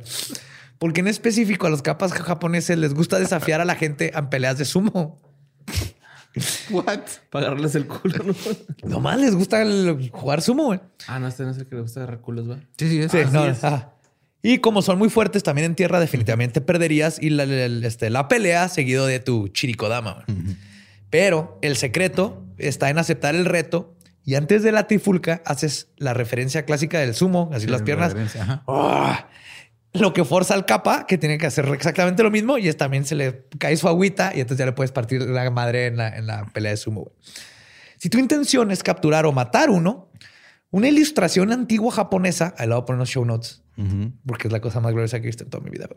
Porque 0.80 1.02
en 1.02 1.08
específico 1.08 1.68
a 1.68 1.70
los 1.70 1.82
capas 1.84 2.12
japoneses 2.14 2.78
les 2.80 2.94
gusta 2.96 3.20
desafiar 3.20 3.62
a 3.62 3.66
la 3.66 3.76
gente 3.76 4.12
en 4.18 4.30
peleas 4.30 4.58
de 4.58 4.66
sumo. 4.66 5.20
What? 6.70 7.00
Para 7.32 7.48
agarrarles 7.48 7.76
el 7.76 7.86
culo, 7.88 8.24
¿no? 8.24 8.34
Nomás 8.90 9.20
les 9.20 9.36
gusta 9.36 9.62
el- 9.62 10.10
jugar 10.12 10.42
sumo, 10.42 10.66
güey. 10.66 10.80
Ah, 11.08 11.20
no, 11.20 11.28
este 11.28 11.44
no 11.44 11.52
es 11.52 11.58
el 11.58 11.66
que 11.68 11.76
le 11.76 11.82
gusta 11.82 12.02
agarrar 12.02 12.22
culos, 12.22 12.50
¿va? 12.50 12.60
Sí, 12.78 12.90
sí, 12.90 13.00
es. 13.02 13.12
Sí, 13.12 13.18
Ah, 13.26 13.30
no, 13.32 13.46
es. 13.48 13.64
ajá. 13.64 13.94
Y 14.42 14.60
como 14.60 14.82
son 14.82 14.98
muy 14.98 15.10
fuertes 15.10 15.44
también 15.44 15.66
en 15.66 15.76
tierra, 15.76 16.00
definitivamente 16.00 16.62
perderías 16.62 17.22
y 17.22 17.30
la, 17.32 17.46
la- 17.46 17.86
este, 17.88 18.10
la 18.10 18.28
pelea 18.30 18.70
seguido 18.70 19.06
de 19.06 19.20
tu 19.20 19.50
chirikodama. 19.50 20.24
güey. 20.28 20.56
Pero 21.10 21.58
el 21.62 21.76
secreto 21.76 22.46
está 22.58 22.90
en 22.90 23.00
aceptar 23.00 23.36
el 23.36 23.46
reto 23.46 23.98
y 24.30 24.36
antes 24.36 24.62
de 24.64 24.72
la 24.72 24.86
trifulca 24.88 25.42
haces 25.46 25.90
la 25.98 26.14
referencia 26.14 26.64
clásica 26.66 27.00
del 27.00 27.16
sumo, 27.16 27.50
así 27.54 27.66
Sí, 27.66 27.72
las 27.72 27.82
piernas. 27.82 28.16
¡Ah! 28.68 29.28
Lo 29.94 30.14
que 30.14 30.24
forza 30.24 30.54
al 30.54 30.66
capa, 30.68 31.08
que 31.08 31.18
tiene 31.18 31.40
que 31.40 31.48
hacer 31.48 31.66
exactamente 31.70 32.22
lo 32.22 32.30
mismo 32.30 32.60
y 32.60 32.68
es 32.68 32.78
también 32.78 33.06
se 33.06 33.16
le 33.16 33.46
cae 33.58 33.76
su 33.76 33.88
agüita 33.88 34.32
y 34.36 34.40
entonces 34.42 34.60
ya 34.60 34.66
le 34.68 34.74
puedes 34.74 34.92
partir 34.92 35.22
la 35.24 35.50
madre 35.50 35.88
en 35.88 35.98
la, 35.98 36.10
en 36.16 36.28
la 36.28 36.46
pelea 36.46 36.72
de 36.72 36.78
sumo. 36.78 37.02
güey. 37.06 37.16
Si 37.98 38.08
tu 38.10 38.20
intención 38.20 38.70
es 38.70 38.84
capturar 38.84 39.26
o 39.26 39.32
matar 39.32 39.72
uno, 39.72 40.12
una 40.70 40.88
ilustración 40.90 41.52
antigua 41.52 41.92
japonesa, 41.92 42.54
ahí 42.60 42.68
le 42.68 42.76
voy 42.76 42.84
a 42.84 42.86
poner 42.86 42.98
en 42.98 43.00
los 43.00 43.10
show 43.10 43.26
notes, 43.26 43.64
porque 44.28 44.48
es 44.48 44.52
la 44.52 44.62
cosa 44.62 44.80
más 44.80 44.92
gloriosa 44.92 45.18
que 45.20 45.24
he 45.24 45.30
visto 45.30 45.44
en 45.44 45.50
toda 45.50 45.64
mi 45.64 45.72
vida. 45.72 45.88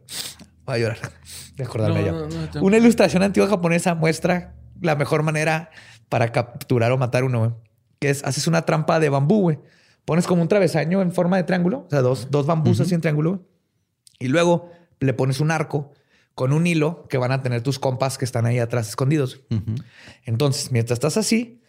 Voy 0.64 0.76
a 0.76 0.78
llorar 0.78 0.98
de 1.56 1.62
acordarme 1.64 2.00
No, 2.00 2.06
yo. 2.06 2.12
no, 2.12 2.28
no, 2.28 2.48
tengo- 2.50 2.64
Una 2.66 2.78
ilustración 2.78 3.22
antigua 3.22 3.50
japonesa 3.50 3.94
muestra 3.94 4.54
la 4.80 4.96
mejor 4.96 5.22
manera 5.22 5.68
para 6.08 6.32
capturar 6.32 6.92
o 6.92 6.96
matar 6.98 7.24
uno, 7.24 7.60
que 8.02 8.10
es 8.10 8.22
haces 8.24 8.46
una 8.48 8.62
trampa 8.62 8.98
de 9.00 9.08
bambú, 9.08 9.40
güey. 9.42 9.58
Pones 10.04 10.26
como 10.26 10.42
un 10.42 10.48
travesaño 10.48 11.00
en 11.00 11.12
forma 11.12 11.36
de 11.36 11.44
triángulo, 11.44 11.84
o 11.86 11.90
sea, 11.90 12.00
dos, 12.02 12.28
dos 12.32 12.44
bambús 12.46 12.80
así 12.80 12.94
en 12.94 13.00
triángulo, 13.00 13.30
güey. 13.30 13.40
y 14.18 14.26
luego 14.28 14.70
le 15.00 15.14
pones 15.14 15.38
un 15.40 15.50
arco 15.52 15.92
con 16.34 16.52
un 16.52 16.66
hilo 16.66 17.06
que 17.08 17.18
van 17.18 17.30
a 17.30 17.42
tener 17.42 17.62
tus 17.62 17.78
compas 17.78 18.18
que 18.18 18.24
están 18.24 18.44
ahí 18.46 18.58
atrás 18.58 18.88
escondidos. 18.88 19.40
Entonces, 20.24 20.72
mientras 20.72 20.96
estás 20.96 21.16
así, 21.16 21.60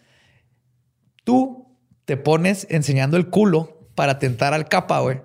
tú 1.24 1.68
te 2.04 2.16
pones 2.16 2.66
enseñando 2.70 3.16
el 3.16 3.28
culo 3.30 3.88
para 3.94 4.18
tentar 4.18 4.52
al 4.54 4.68
capa, 4.68 5.00
güey. 5.00 5.20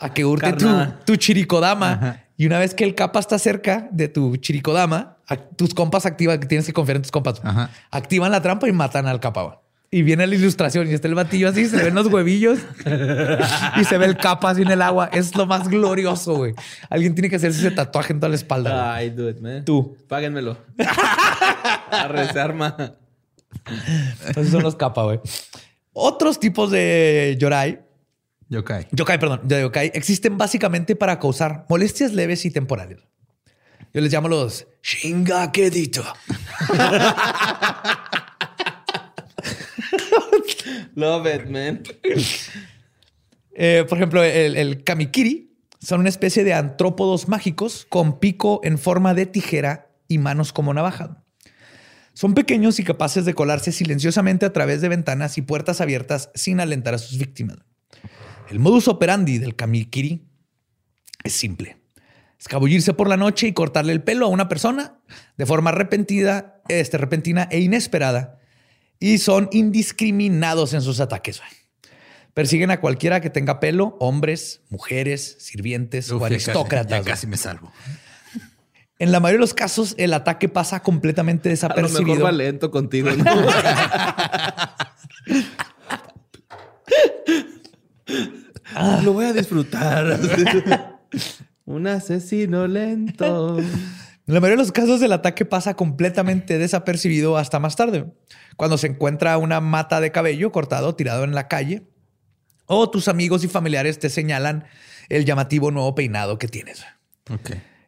A 0.00 0.14
que 0.14 0.24
hurte 0.24 0.46
tu, 0.54 0.66
tu 1.04 1.16
chirikodama. 1.16 1.90
Y 2.36 2.46
una 2.46 2.58
vez 2.58 2.74
que 2.74 2.84
el 2.84 2.94
capa 2.94 3.20
está 3.20 3.38
cerca 3.38 3.88
de 3.92 4.08
tu 4.08 4.36
chirikodama, 4.38 5.18
a- 5.28 5.36
tus 5.36 5.74
compas 5.74 6.06
activan, 6.06 6.40
que 6.40 6.46
tienes 6.46 6.66
que 6.66 6.72
confiar 6.72 6.96
en 6.96 7.02
tus 7.02 7.10
compas. 7.12 7.40
Ajá. 7.44 7.70
Activan 7.90 8.30
la 8.32 8.40
trampa 8.40 8.66
y 8.68 8.72
matan 8.72 9.06
al 9.06 9.20
capa, 9.20 9.42
güey. 9.42 9.56
Y 9.92 10.02
viene 10.02 10.24
la 10.24 10.34
ilustración 10.36 10.88
y 10.88 10.94
está 10.94 11.08
el 11.08 11.16
batillo 11.16 11.48
así, 11.48 11.66
se 11.66 11.76
ven 11.82 11.96
los 11.96 12.06
huevillos 12.06 12.60
y 13.76 13.84
se 13.84 13.98
ve 13.98 14.06
el 14.06 14.16
capa 14.16 14.50
así 14.50 14.62
en 14.62 14.70
el 14.70 14.82
agua. 14.82 15.10
Es 15.12 15.34
lo 15.34 15.46
más 15.46 15.68
glorioso, 15.68 16.36
güey. 16.36 16.54
Alguien 16.88 17.14
tiene 17.14 17.28
que 17.28 17.36
hacerse 17.36 17.58
ese 17.58 17.70
tatuaje 17.72 18.12
en 18.12 18.20
toda 18.20 18.30
la 18.30 18.36
espalda. 18.36 18.94
Ay, 18.94 19.10
do 19.10 19.28
it, 19.28 19.40
man. 19.40 19.64
Tú. 19.64 19.96
Páguenmelo. 20.06 20.56
Arre, 21.90 22.32
se 22.32 22.38
arma. 22.38 22.76
Esos 24.28 24.48
son 24.48 24.62
los 24.62 24.76
capa, 24.76 25.02
güey. 25.02 25.18
Otros 25.92 26.38
tipos 26.38 26.70
de 26.70 27.36
yorai 27.40 27.80
Yokai. 28.50 28.88
Yokai, 28.90 29.18
perdón, 29.18 29.40
de 29.44 29.60
yokai 29.60 29.92
existen 29.94 30.36
básicamente 30.36 30.96
para 30.96 31.20
causar 31.20 31.66
molestias 31.68 32.12
leves 32.12 32.44
y 32.44 32.50
temporales. 32.50 32.98
Yo 33.94 34.00
les 34.00 34.12
llamo 34.12 34.28
los 34.28 34.66
Shingakedito. 34.82 36.02
Love 41.00 41.26
it, 41.34 41.46
man. 41.48 41.82
Eh, 43.62 43.84
por 43.86 43.98
ejemplo, 43.98 44.22
el, 44.22 44.56
el 44.56 44.84
Kamikiri 44.84 45.52
son 45.80 46.00
una 46.00 46.08
especie 46.08 46.44
de 46.44 46.54
antrópodos 46.54 47.28
mágicos 47.28 47.84
con 47.90 48.18
pico 48.18 48.60
en 48.62 48.78
forma 48.78 49.12
de 49.12 49.26
tijera 49.26 49.90
y 50.08 50.16
manos 50.18 50.52
como 50.52 50.72
navaja. 50.72 51.24
Son 52.14 52.34
pequeños 52.34 52.78
y 52.80 52.84
capaces 52.84 53.24
de 53.24 53.34
colarse 53.34 53.72
silenciosamente 53.72 54.46
a 54.46 54.52
través 54.52 54.80
de 54.80 54.88
ventanas 54.88 55.36
y 55.36 55.42
puertas 55.42 55.80
abiertas 55.80 56.30
sin 56.34 56.60
alentar 56.60 56.94
a 56.94 56.98
sus 56.98 57.18
víctimas. 57.18 57.58
El 58.48 58.58
modus 58.58 58.88
operandi 58.88 59.38
del 59.38 59.56
Kamikiri 59.56 60.26
es 61.22 61.32
simple. 61.32 61.76
Escabullirse 62.38 62.94
por 62.94 63.08
la 63.08 63.16
noche 63.16 63.46
y 63.46 63.52
cortarle 63.52 63.92
el 63.92 64.02
pelo 64.02 64.26
a 64.26 64.30
una 64.30 64.48
persona 64.48 65.00
de 65.36 65.46
forma 65.46 65.72
repentina, 65.72 66.54
este, 66.68 66.98
repentina 66.98 67.46
e 67.50 67.60
inesperada. 67.60 68.39
Y 69.00 69.18
son 69.18 69.48
indiscriminados 69.50 70.72
en 70.74 70.82
sus 70.82 71.00
ataques. 71.00 71.40
Persiguen 72.34 72.70
a 72.70 72.80
cualquiera 72.80 73.20
que 73.20 73.30
tenga 73.30 73.58
pelo, 73.58 73.96
hombres, 73.98 74.60
mujeres, 74.68 75.36
sirvientes 75.40 76.10
Uf, 76.12 76.22
o 76.22 76.28
ya 76.28 76.34
casi- 76.36 76.50
aristócratas. 76.50 77.04
Ya 77.04 77.10
casi 77.10 77.26
me 77.26 77.36
salvo. 77.36 77.72
En 78.98 79.10
la 79.12 79.18
mayoría 79.20 79.38
de 79.38 79.40
los 79.40 79.54
casos, 79.54 79.94
el 79.96 80.12
ataque 80.12 80.48
pasa 80.50 80.80
completamente 80.82 81.48
A 81.48 81.52
lo 81.52 81.56
mejor 81.56 81.74
desapercibido. 81.82 82.24
va 82.24 82.32
lento 82.32 82.70
contigo, 82.70 83.10
¿no? 83.10 83.24
Ah, 88.74 89.00
lo 89.02 89.12
voy 89.12 89.26
a 89.26 89.32
disfrutar. 89.32 90.18
Un 91.64 91.86
asesino 91.86 92.66
lento. 92.66 93.58
En 94.30 94.34
la 94.34 94.38
mayoría 94.38 94.58
de 94.58 94.62
los 94.62 94.70
casos, 94.70 95.02
el 95.02 95.10
ataque 95.12 95.44
pasa 95.44 95.74
completamente 95.74 96.56
desapercibido 96.56 97.36
hasta 97.36 97.58
más 97.58 97.74
tarde, 97.74 98.12
cuando 98.56 98.78
se 98.78 98.86
encuentra 98.86 99.36
una 99.38 99.60
mata 99.60 100.00
de 100.00 100.12
cabello 100.12 100.52
cortado 100.52 100.94
tirado 100.94 101.24
en 101.24 101.34
la 101.34 101.48
calle 101.48 101.88
o 102.66 102.88
tus 102.88 103.08
amigos 103.08 103.42
y 103.42 103.48
familiares 103.48 103.98
te 103.98 104.08
señalan 104.08 104.66
el 105.08 105.24
llamativo 105.24 105.72
nuevo 105.72 105.96
peinado 105.96 106.38
que 106.38 106.46
tienes. 106.46 106.84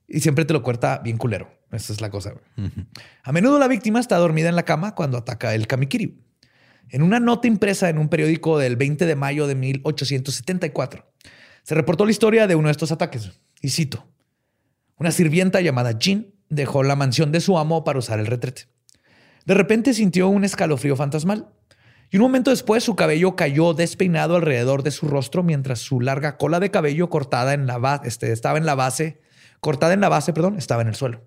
Y 0.08 0.18
siempre 0.18 0.44
te 0.44 0.52
lo 0.52 0.64
corta 0.64 0.98
bien 0.98 1.16
culero. 1.16 1.48
Esa 1.70 1.92
es 1.92 2.00
la 2.00 2.10
cosa. 2.10 2.34
A 3.22 3.30
menudo 3.30 3.60
la 3.60 3.68
víctima 3.68 4.00
está 4.00 4.16
dormida 4.16 4.48
en 4.48 4.56
la 4.56 4.64
cama 4.64 4.96
cuando 4.96 5.18
ataca 5.18 5.54
el 5.54 5.68
kamikiri. 5.68 6.24
En 6.88 7.02
una 7.02 7.20
nota 7.20 7.46
impresa 7.46 7.88
en 7.88 7.98
un 7.98 8.08
periódico 8.08 8.58
del 8.58 8.74
20 8.74 9.06
de 9.06 9.14
mayo 9.14 9.46
de 9.46 9.54
1874, 9.54 11.06
se 11.62 11.74
reportó 11.76 12.04
la 12.04 12.10
historia 12.10 12.48
de 12.48 12.56
uno 12.56 12.66
de 12.66 12.72
estos 12.72 12.90
ataques. 12.90 13.30
Y 13.60 13.68
cito, 13.68 14.08
una 14.98 15.12
sirvienta 15.12 15.60
llamada 15.60 15.98
Jean 15.98 16.31
dejó 16.52 16.82
la 16.82 16.96
mansión 16.96 17.32
de 17.32 17.40
su 17.40 17.58
amo 17.58 17.82
para 17.82 17.98
usar 17.98 18.20
el 18.20 18.26
retrete. 18.26 18.66
De 19.46 19.54
repente 19.54 19.94
sintió 19.94 20.28
un 20.28 20.44
escalofrío 20.44 20.96
fantasmal 20.96 21.48
y 22.10 22.18
un 22.18 22.22
momento 22.22 22.50
después 22.50 22.84
su 22.84 22.94
cabello 22.94 23.36
cayó 23.36 23.72
despeinado 23.72 24.36
alrededor 24.36 24.82
de 24.82 24.90
su 24.90 25.08
rostro 25.08 25.42
mientras 25.42 25.80
su 25.80 26.00
larga 26.00 26.36
cola 26.36 26.60
de 26.60 26.70
cabello 26.70 27.08
cortada 27.08 27.54
en 27.54 27.66
la 27.66 28.02
este, 28.04 28.32
estaba 28.32 28.58
en 28.58 28.66
la 28.66 28.74
base, 28.74 29.22
cortada 29.60 29.94
en 29.94 30.02
la 30.02 30.10
base, 30.10 30.34
perdón, 30.34 30.58
estaba 30.58 30.82
en 30.82 30.88
el 30.88 30.94
suelo. 30.94 31.22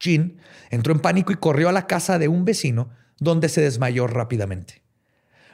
Jean 0.00 0.38
entró 0.70 0.92
en 0.92 1.00
pánico 1.00 1.32
y 1.32 1.36
corrió 1.36 1.68
a 1.68 1.72
la 1.72 1.86
casa 1.86 2.18
de 2.18 2.26
un 2.26 2.44
vecino 2.44 2.90
donde 3.18 3.48
se 3.48 3.60
desmayó 3.60 4.08
rápidamente. 4.08 4.82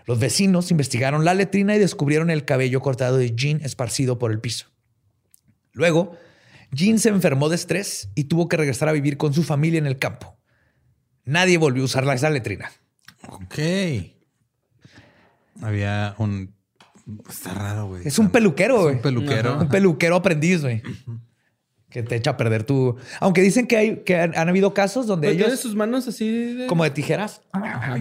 Los 0.07 0.18
vecinos 0.18 0.70
investigaron 0.70 1.24
la 1.24 1.34
letrina 1.34 1.76
y 1.76 1.78
descubrieron 1.78 2.30
el 2.30 2.44
cabello 2.46 2.80
cortado 2.80 3.18
de 3.18 3.34
Jean 3.34 3.61
esparcido 3.62 4.18
por 4.18 4.32
el 4.32 4.40
piso. 4.40 4.66
Luego, 5.72 6.16
Jean 6.75 6.99
se 6.99 7.09
enfermó 7.09 7.49
de 7.49 7.57
estrés 7.57 8.09
y 8.14 8.25
tuvo 8.25 8.49
que 8.49 8.57
regresar 8.57 8.89
a 8.89 8.93
vivir 8.93 9.16
con 9.16 9.33
su 9.35 9.43
familia 9.43 9.79
en 9.79 9.87
el 9.87 9.99
campo. 9.99 10.37
Nadie 11.25 11.57
volvió 11.59 11.83
a 11.83 11.87
usar 11.87 12.05
la- 12.05 12.14
esa 12.14 12.31
letrina. 12.31 12.70
Ok. 13.29 13.59
Había 15.62 16.14
un. 16.18 16.55
Está 17.29 17.55
raro, 17.55 17.87
güey. 17.89 18.07
Es 18.07 18.18
un 18.18 18.31
peluquero, 18.31 18.83
güey. 18.83 18.97
un 18.97 19.03
peluquero. 19.03 19.59
Un 19.59 19.68
peluquero 19.68 20.16
aprendiz, 20.16 20.62
güey. 20.62 20.83
Que 21.91 22.03
te 22.03 22.16
echa 22.16 22.31
a 22.33 22.37
perder 22.37 22.64
tu... 22.64 22.97
Aunque 23.20 23.41
dicen 23.41 23.68
que, 23.68 23.77
hay, 23.77 23.97
que 23.99 24.18
han, 24.18 24.37
han 24.37 24.49
habido 24.49 24.75
casos 24.75 25.07
donde 25.07 25.29
tiene 25.29 25.45
ellos... 25.45 25.61
sus 25.61 25.77
manos 25.77 26.09
así 26.09 26.55
de... 26.55 26.66
como 26.66 26.83
de 26.83 26.91
tijeras. 26.91 27.41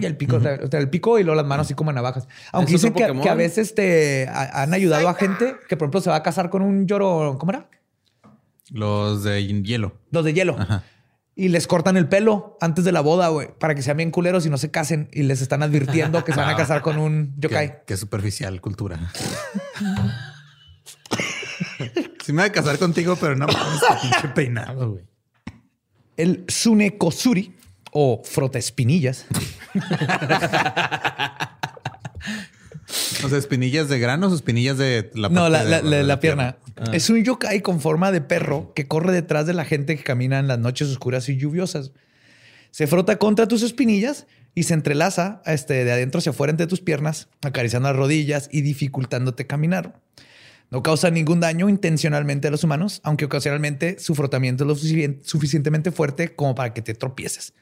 Y 0.02 0.06
el 0.06 0.18
pico, 0.18 0.38
o 0.38 0.42
sea, 0.42 0.54
el 0.56 0.90
pico 0.90 1.20
y 1.20 1.24
luego 1.24 1.36
las 1.36 1.46
manos 1.46 1.68
así 1.68 1.76
como 1.76 1.94
navajas. 1.94 2.28
Aunque 2.52 2.72
dicen 2.72 2.94
que, 2.94 3.04
a 3.04 3.36
veces 3.36 3.76
te 3.76 4.28
ha- 4.30 4.64
han 4.64 4.74
ayudado 4.74 5.08
a 5.10 5.14
gente 5.14 5.58
que, 5.70 5.78
por 5.78 5.86
ejemplo, 5.86 6.02
se 6.02 6.10
va 6.10 6.16
a 6.16 6.24
casar 6.24 6.50
con 6.50 6.64
un 6.64 6.88
lloro. 6.88 7.38
¿Cómo 7.40 7.52
era? 7.52 7.70
Los 8.74 9.24
de 9.24 9.46
hielo. 9.64 10.02
Los 10.12 10.26
de 10.26 10.34
hielo. 10.34 10.58
Ajá. 10.60 10.84
Y 11.36 11.48
les 11.48 11.66
cortan 11.68 11.96
el 11.96 12.10
pelo 12.10 12.58
antes 12.60 12.84
de 12.86 12.92
la 12.92 13.02
boda, 13.02 13.30
güey, 13.30 13.50
para 13.58 13.74
que 13.74 13.82
sean 13.82 13.98
bien 13.98 14.12
culeros 14.12 14.46
y 14.46 14.50
no 14.50 14.58
se 14.58 14.72
casen. 14.72 15.10
Y 15.14 15.24
les 15.24 15.42
están 15.42 15.64
advirtiendo 15.64 16.24
que 16.24 16.34
se 16.34 16.40
van 16.40 16.50
a 16.50 16.56
casar 16.58 16.82
con 16.82 16.98
un 16.98 17.34
yokai. 17.38 17.70
Qué, 17.70 17.84
qué 17.88 17.98
superficial 17.98 18.60
cultura. 18.62 19.00
sí 22.24 22.34
me 22.34 22.42
voy 22.42 22.50
a 22.50 22.52
casar 22.52 22.78
contigo, 22.78 23.16
pero 23.16 23.36
no 23.36 23.48
mames, 23.48 23.82
pinche 24.02 24.28
peinado, 24.30 24.92
güey. 24.92 25.06
El 26.18 26.46
sunekosuri 26.48 27.56
o 27.92 28.22
frotespinillas 28.24 29.26
O 33.24 33.30
sea, 33.30 33.38
espinillas 33.38 33.90
de 33.90 34.00
granos 34.00 34.32
o 34.32 34.36
espinillas 34.36 34.78
de 34.78 35.10
la 35.16 35.30
No, 35.30 35.50
la, 35.50 35.64
de- 35.64 35.70
la- 35.70 35.82
la- 35.82 35.98
de 35.98 36.04
la 36.04 36.20
pierna. 36.20 36.58
Es 36.92 37.10
un 37.10 37.24
yokai 37.24 37.62
con 37.62 37.80
forma 37.82 38.12
de 38.12 38.22
perro 38.22 38.74
que 38.76 38.88
corre 38.88 39.12
detrás 39.12 39.46
de 39.48 39.54
la 39.54 39.66
gente 39.66 39.96
que 39.98 40.04
camina 40.04 40.40
en 40.40 40.48
las 40.48 40.60
noches 40.60 40.90
oscuras 40.90 41.28
y 41.30 41.38
lluviosas. 41.38 41.92
Se 42.72 42.88
frota 42.88 43.18
contra 43.18 43.48
tus 43.48 43.62
espinillas 43.62 44.26
y 44.56 44.64
se 44.64 44.74
entrelaza 44.74 45.42
este, 45.46 45.84
de 45.86 45.92
adentro 45.92 46.20
hacia 46.20 46.32
afuera 46.32 46.52
entre 46.52 46.68
tus 46.68 46.82
piernas, 46.82 47.28
acariciando 47.42 47.90
las 47.90 47.98
rodillas 47.98 48.50
y 48.52 48.62
dificultándote 48.62 49.46
caminar. 49.48 50.00
No 50.72 50.82
causa 50.82 51.12
ningún 51.12 51.40
daño 51.40 51.70
intencionalmente 51.70 52.48
a 52.48 52.52
los 52.52 52.64
humanos, 52.64 53.00
aunque 53.04 53.26
ocasionalmente 53.26 54.00
su 54.00 54.16
frotamiento 54.16 54.64
es 54.64 54.68
lo 54.68 54.76
suficien- 54.76 55.20
suficientemente 55.24 55.92
fuerte 55.92 56.36
como 56.36 56.56
para 56.56 56.74
que 56.74 56.82
te 56.82 56.96
tropieces 56.96 57.54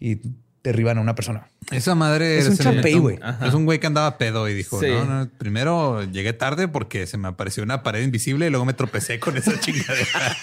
y 0.00 0.18
derriban 0.64 0.98
a 0.98 1.00
una 1.02 1.14
persona. 1.14 1.46
Esa 1.70 1.94
madre 1.94 2.38
Es 2.38 2.48
un 2.48 2.54
inventó- 2.74 3.00
güey. 3.00 3.18
Es 3.46 3.54
un 3.54 3.64
güey 3.66 3.78
que 3.78 3.86
andaba 3.86 4.18
pedo 4.18 4.48
y 4.48 4.54
dijo: 4.54 4.80
Sí. 4.80 4.88
no, 4.88 5.04
no, 5.04 5.28
primero 5.38 6.02
llegué 6.04 6.32
tarde 6.32 6.66
porque 6.66 7.06
se 7.06 7.16
me 7.18 7.28
apareció 7.28 7.62
una 7.62 7.82
pared 7.84 8.02
invisible 8.02 8.46
y 8.46 8.50
luego 8.50 8.64
me 8.64 8.72
tropecé 8.74 9.20
con 9.20 9.36
esa 9.36 9.52
chingadera. 9.60 10.36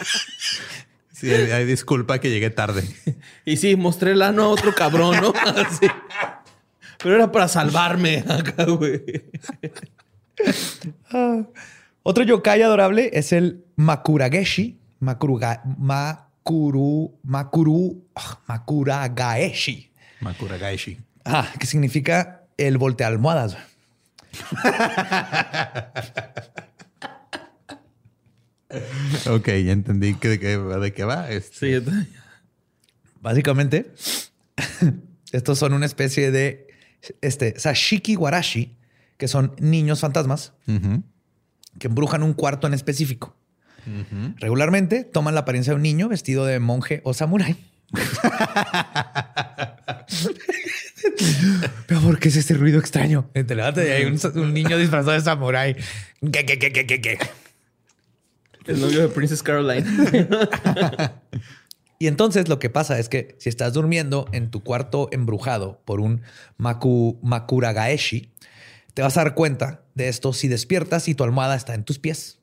sí, 1.12 1.30
hay 1.32 1.66
disculpa 1.66 2.20
que 2.20 2.30
llegué 2.30 2.50
tarde. 2.52 2.84
Y 3.46 3.58
sí, 3.58 3.76
mostré 3.76 4.12
el 4.12 4.22
ano 4.22 4.44
a 4.44 4.48
otro 4.50 4.74
cabrón, 4.74 5.18
¿no? 5.20 5.34
Así. 5.36 5.88
Pero 7.02 7.16
era 7.16 7.32
para 7.32 7.48
salvarme 7.48 8.24
acá, 8.30 8.66
güey. 8.66 9.02
Otro 12.04 12.24
yokai 12.24 12.62
adorable 12.62 13.10
es 13.14 13.32
el 13.32 13.66
Makurageshi. 13.76 14.78
Makuruga, 15.00 15.64
makuru, 15.80 17.18
makuru, 17.24 18.06
ah, 18.16 18.40
Makuragaeshi. 18.48 19.91
Makura 20.22 20.58
Gaishi. 20.58 21.00
Ah, 21.26 21.48
que 21.60 21.66
significa 21.68 22.44
el 22.58 22.78
voltea 22.78 23.08
almohadas. 23.08 23.58
Ok, 29.30 29.48
ya 29.48 29.74
entendí 29.74 30.14
que 30.16 30.30
de 30.30 30.40
qué, 30.40 30.58
de 30.58 30.94
qué 30.94 31.04
va. 31.04 31.30
Este, 31.30 31.82
Sí. 31.82 31.86
Básicamente, 33.20 33.92
estos 35.32 35.60
son 35.60 35.74
una 35.74 35.86
especie 35.86 36.32
de 36.32 36.68
este, 37.22 37.60
Sashiki 37.60 38.16
Warashi, 38.16 38.78
que 39.18 39.28
son 39.28 39.54
niños 39.60 40.00
fantasmas 40.00 40.54
que 41.80 41.88
embrujan 41.88 42.24
un 42.24 42.34
cuarto 42.34 42.66
en 42.68 42.74
específico. 42.74 43.36
Regularmente 44.38 45.04
toman 45.04 45.34
la 45.36 45.42
apariencia 45.42 45.72
de 45.72 45.76
un 45.76 45.84
niño 45.84 46.08
vestido 46.08 46.46
de 46.46 46.60
monje 46.60 47.02
o 47.04 47.14
samurái. 47.14 47.58
Pero 51.88 52.02
¿por 52.02 52.20
qué 52.20 52.30
es 52.30 52.36
ese 52.36 52.54
ruido 52.54 52.80
extraño? 52.80 53.30
Te 53.34 53.56
levantas 53.56 53.86
y 53.86 53.90
hay 53.90 54.06
un, 54.06 54.20
un 54.36 54.54
niño 54.54 54.78
disfrazado 54.78 55.12
de 55.12 55.22
samurái. 55.22 55.76
¿Qué, 56.32 56.46
qué, 56.46 56.60
qué, 56.60 56.72
qué, 56.72 56.86
qué, 56.86 57.02
qué? 57.02 57.20
El 58.68 58.80
novio 58.80 59.02
de 59.02 59.08
Princess 59.08 59.42
Caroline. 59.42 59.86
Y 62.02 62.08
entonces 62.08 62.50
lo 62.50 62.58
que 62.58 62.72
pasa 62.72 62.98
es 62.98 63.10
que 63.10 63.36
si 63.38 63.48
estás 63.48 63.74
durmiendo 63.74 64.26
en 64.32 64.50
tu 64.50 64.64
cuarto 64.64 65.08
embrujado 65.12 65.84
por 65.86 66.00
un 66.00 66.24
maku, 66.58 67.20
makuragaeshi, 67.22 68.32
te 68.96 69.04
vas 69.04 69.18
a 69.18 69.24
dar 69.24 69.36
cuenta 69.36 69.84
de 69.94 70.08
esto 70.08 70.34
si 70.34 70.48
despiertas 70.48 71.08
y 71.08 71.14
tu 71.14 71.24
almohada 71.24 71.56
está 71.56 71.76
en 71.76 71.84
tus 71.84 72.00
pies. 72.00 72.40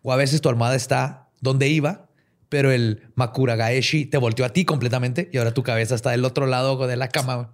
O 0.00 0.10
a 0.10 0.16
veces 0.16 0.40
tu 0.40 0.48
almohada 0.48 0.74
está 0.74 1.28
donde 1.42 1.68
iba, 1.68 2.07
pero 2.48 2.70
el 2.72 3.02
makuragaeshi 3.14 4.06
te 4.06 4.16
volteó 4.18 4.44
a 4.44 4.50
ti 4.50 4.64
completamente 4.64 5.28
y 5.32 5.38
ahora 5.38 5.52
tu 5.52 5.62
cabeza 5.62 5.94
está 5.94 6.10
del 6.10 6.24
otro 6.24 6.46
lado 6.46 6.86
de 6.86 6.96
la 6.96 7.08
cama. 7.08 7.52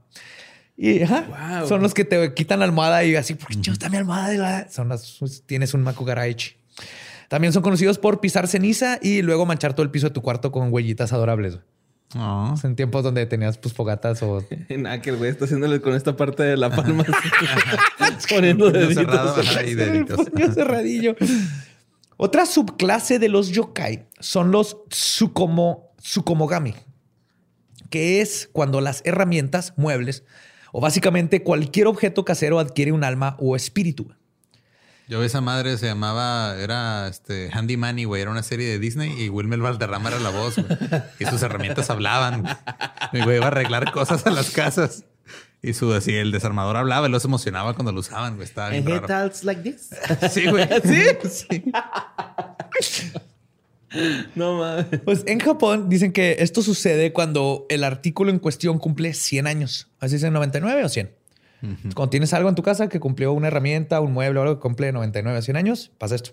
Y 0.77 1.03
ajá, 1.03 1.59
Wow. 1.61 1.69
son 1.69 1.83
los 1.83 1.95
que 1.95 2.05
te 2.05 2.35
quitan 2.35 2.59
la 2.59 2.65
almohada 2.65 3.05
y 3.05 3.15
así, 3.17 3.35
¿por 3.35 3.49
qué 3.49 3.55
chingados 3.55 3.75
está 3.75 3.89
mi 3.91 3.97
almohada? 3.97 4.69
Son 4.71 4.89
las, 4.89 5.21
tienes 5.47 5.73
un 5.75 5.83
makuragaeshi. 5.83 6.57
También 7.29 7.53
son 7.53 7.63
conocidos 7.63 7.99
por 7.99 8.21
pisar 8.21 8.49
ceniza 8.49 8.99
y 9.01 9.23
luego 9.23 9.47
manchar 9.47 9.75
todo 9.75 9.83
el 9.85 9.91
piso 9.91 10.09
de 10.09 10.15
tu 10.15 10.21
cuarto 10.23 10.51
con 10.53 10.73
huellitas 10.73 11.13
adorables. 11.13 11.59
Oh. 12.17 12.55
En 12.63 12.77
tiempos 12.77 13.03
donde 13.03 13.27
tenías 13.27 13.59
pues 13.59 13.75
fogatas 13.75 14.23
o 14.23 14.45
Nada, 14.69 15.01
que 15.01 15.11
el 15.11 15.17
güey 15.17 15.31
está 15.31 15.47
haciéndole 15.47 15.81
con 15.81 15.95
esta 15.95 16.17
parte 16.17 16.43
de 16.45 16.57
la 16.57 16.71
palma. 16.77 17.05
Poniendo 18.29 18.71
deditos. 18.71 18.95
cerrado, 18.95 19.41
ajá, 19.41 19.65
y 19.65 19.75
deditos. 19.75 20.21
cerradillo. 20.55 21.17
Otra 22.17 22.47
subclase 22.47 23.19
de 23.19 23.29
los 23.29 23.49
yokai 23.49 24.07
son 24.21 24.51
los 24.51 24.77
tsukomo, 24.89 25.93
que 27.91 28.21
es 28.21 28.49
cuando 28.53 28.81
las 28.81 29.03
herramientas, 29.05 29.75
muebles 29.77 30.25
o 30.73 30.81
básicamente 30.81 31.43
cualquier 31.43 31.87
objeto 31.87 32.25
casero 32.25 32.59
adquiere 32.59 32.93
un 32.93 33.05
alma 33.05 33.37
o 33.39 33.55
espíritu. 33.55 34.13
Yo 35.07 35.23
esa 35.23 35.41
madre 35.41 35.77
se 35.77 35.87
llamaba, 35.87 36.57
era 36.59 37.07
este 37.09 37.51
Handy 37.53 37.77
Manny, 37.77 38.05
güey. 38.05 38.23
Era 38.23 38.31
una 38.31 38.43
serie 38.43 38.67
de 38.67 38.79
Disney 38.79 39.13
y 39.23 39.29
Wilmer 39.29 39.61
Valderrama 39.61 40.09
era 40.09 40.19
la 40.19 40.31
voz, 40.31 40.57
güey. 40.57 40.67
Y 41.21 41.27
sus 41.27 41.43
herramientas 41.43 41.91
hablaban. 41.91 42.43
Mi 43.13 43.23
güey 43.23 43.37
iba 43.37 43.45
a 43.45 43.49
arreglar 43.49 43.93
cosas 43.93 44.27
a 44.27 44.31
las 44.31 44.51
casas. 44.51 45.05
Y 45.67 45.73
su 45.73 45.93
así, 45.95 46.15
el 46.15 46.31
desarmador 46.31 46.77
hablaba 46.77 47.09
y 47.09 47.11
los 47.11 47.25
emocionaba 47.25 47.75
cuando 47.75 47.91
lo 47.93 48.01
usaban, 48.01 48.35
güey. 48.37 48.47
Estaba 48.47 48.71
bien 48.71 48.85
raro. 48.87 49.07
talks 49.07 49.45
like 49.45 49.63
this. 49.63 49.91
Sí, 50.31 50.47
güey. 50.47 50.69
¿Sí? 50.85 51.29
Sí. 51.49 51.65
No 54.35 54.59
mames. 54.59 54.87
Pues 55.05 55.23
en 55.27 55.39
Japón 55.39 55.89
dicen 55.89 56.13
que 56.13 56.37
esto 56.41 56.63
sucede 56.63 57.13
cuando 57.13 57.65
el 57.69 57.85
artículo 57.85 58.31
en 58.33 58.41
cuestión 58.41 58.79
cumple 58.79 59.15
100 59.15 59.47
años. 59.47 59.89
Así 60.01 60.17
es 60.17 60.23
en 60.25 60.33
99 60.33 60.85
o 60.85 60.89
100. 60.89 61.13
Cuando 61.95 62.11
tienes 62.11 62.35
algo 62.35 62.49
en 62.51 62.57
tu 62.57 62.63
casa 62.63 62.89
que 62.89 63.01
cumplió 63.01 63.33
una 63.33 63.47
herramienta, 63.49 64.01
un 64.01 64.13
mueble 64.13 64.39
o 64.39 64.43
algo 64.43 64.57
que 64.57 64.61
cumple 64.61 64.93
99 64.93 65.39
o 65.39 65.43
100 65.43 65.57
años, 65.57 65.93
pasa 65.97 66.17
esto. 66.17 66.33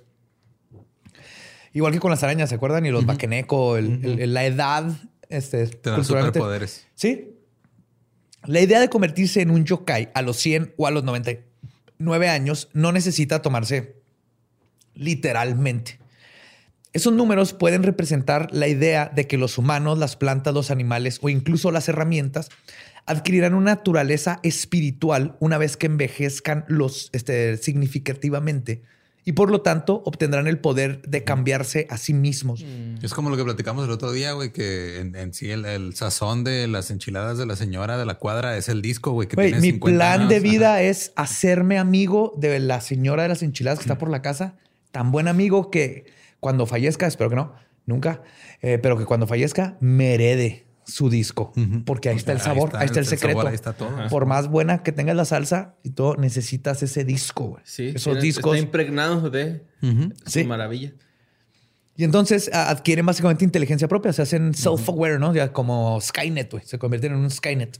Igual 1.71 1.93
que 1.93 1.99
con 1.99 2.11
las 2.11 2.21
arañas, 2.23 2.49
¿se 2.49 2.55
acuerdan? 2.55 2.85
Y 2.85 2.89
los 2.91 3.05
bakeneko, 3.05 3.77
el- 3.77 4.03
el- 4.03 4.19
el- 4.19 4.33
la 4.33 4.43
edad. 4.45 4.83
Este, 5.29 5.67
Te 5.67 5.89
dan 5.91 6.03
superpoderes. 6.03 6.87
Sí. 6.95 7.30
La 8.45 8.59
idea 8.59 8.79
de 8.79 8.89
convertirse 8.89 9.41
en 9.41 9.51
un 9.51 9.65
yokai 9.65 10.09
a 10.13 10.21
los 10.21 10.37
100 10.37 10.73
o 10.77 10.87
a 10.87 10.91
los 10.91 11.03
99 11.03 12.29
años 12.29 12.69
no 12.73 12.91
necesita 12.91 13.41
tomarse 13.41 14.01
literalmente. 14.95 15.99
Esos 16.93 17.13
números 17.13 17.53
pueden 17.53 17.83
representar 17.83 18.49
la 18.51 18.67
idea 18.67 19.11
de 19.13 19.27
que 19.27 19.37
los 19.37 19.57
humanos, 19.57 19.97
las 19.97 20.17
plantas, 20.17 20.53
los 20.53 20.71
animales 20.71 21.19
o 21.21 21.29
incluso 21.29 21.71
las 21.71 21.87
herramientas 21.87 22.49
adquirirán 23.05 23.53
una 23.53 23.75
naturaleza 23.75 24.39
espiritual 24.43 25.37
una 25.39 25.57
vez 25.57 25.77
que 25.77 25.85
envejezcan 25.85 26.65
los, 26.67 27.09
este, 27.13 27.57
significativamente 27.57 28.81
y 29.23 29.33
por 29.33 29.51
lo 29.51 29.61
tanto 29.61 30.01
obtendrán 30.05 30.47
el 30.47 30.57
poder 30.59 31.01
de 31.03 31.23
cambiarse 31.23 31.85
a 31.89 31.97
sí 31.97 32.13
mismos. 32.13 32.65
Es 33.03 33.13
como 33.13 33.29
lo 33.29 33.37
que 33.37 33.43
platicamos 33.43 33.85
el 33.85 33.91
otro 33.91 34.11
día, 34.11 34.31
güey, 34.33 34.51
que 34.51 34.99
en, 34.99 35.15
en 35.15 35.33
sí 35.33 35.51
el, 35.51 35.65
el 35.65 35.95
sazón 35.95 36.43
de 36.43 36.67
las 36.67 36.89
enchiladas 36.91 37.37
de 37.37 37.45
la 37.45 37.55
señora 37.55 37.97
de 37.97 38.05
la 38.05 38.15
cuadra 38.15 38.57
es 38.57 38.67
el 38.67 38.81
disco, 38.81 39.11
güey, 39.11 39.27
que 39.27 39.35
Güey, 39.35 39.49
tiene 39.51 39.61
mi 39.61 39.71
50 39.73 39.97
plan 39.97 40.19
años. 40.21 40.29
de 40.29 40.35
Ajá. 40.37 40.43
vida 40.43 40.81
es 40.81 41.13
hacerme 41.15 41.77
amigo 41.77 42.33
de 42.37 42.59
la 42.59 42.81
señora 42.81 43.23
de 43.23 43.29
las 43.29 43.43
enchiladas 43.43 43.79
que 43.79 43.83
está 43.83 43.97
por 43.97 44.09
la 44.09 44.21
casa. 44.21 44.55
Tan 44.91 45.11
buen 45.11 45.27
amigo 45.27 45.69
que 45.69 46.05
cuando 46.39 46.65
fallezca, 46.65 47.05
espero 47.05 47.29
que 47.29 47.35
no, 47.35 47.53
nunca, 47.85 48.23
eh, 48.61 48.79
pero 48.81 48.97
que 48.97 49.05
cuando 49.05 49.27
fallezca 49.27 49.77
me 49.79 50.15
herede 50.15 50.65
su 50.85 51.09
disco. 51.09 51.53
Porque 51.85 52.09
ahí 52.09 52.17
está 52.17 52.31
el 52.31 52.39
Ahí 52.39 52.43
sabor, 52.43 52.69
está, 52.69 52.79
ahí 52.79 52.85
está 52.85 52.99
el 52.99 53.03
está 53.03 53.15
el 53.15 53.19
secreto. 53.19 53.37
sabor, 53.39 53.49
ahí 53.49 53.55
está 53.55 53.73
todo. 53.73 54.07
Por 54.09 54.25
más 54.25 54.47
buena 54.47 54.83
que 54.83 54.91
tengas 54.91 55.15
la 55.15 55.25
salsa 55.25 55.75
y 55.83 55.91
todo, 55.91 56.15
necesitas 56.17 56.81
ese 56.83 57.03
disco, 57.05 57.45
güey. 57.49 57.63
Sí. 57.65 57.87
Esos 57.89 58.03
tiene- 58.13 58.21
discos. 58.21 58.55
Está 58.55 58.65
impregnado 58.65 59.29
de. 59.29 59.63
Sí. 60.25 60.43
maravilla. 60.43 60.93
Y 61.97 62.03
entonces 62.03 62.49
adquieren 62.53 63.05
básicamente 63.05 63.43
inteligencia 63.45 63.87
propia, 63.87 64.11
se 64.13 64.21
hacen 64.21 64.53
self-aware, 64.53 65.19
¿no? 65.19 65.33
Ya 65.35 65.51
como 65.53 65.99
Skynet, 66.01 66.49
güey. 66.51 66.63
Se 66.65 66.79
convierten 66.79 67.11
en 67.13 67.19
un 67.19 67.29
Skynet. 67.29 67.79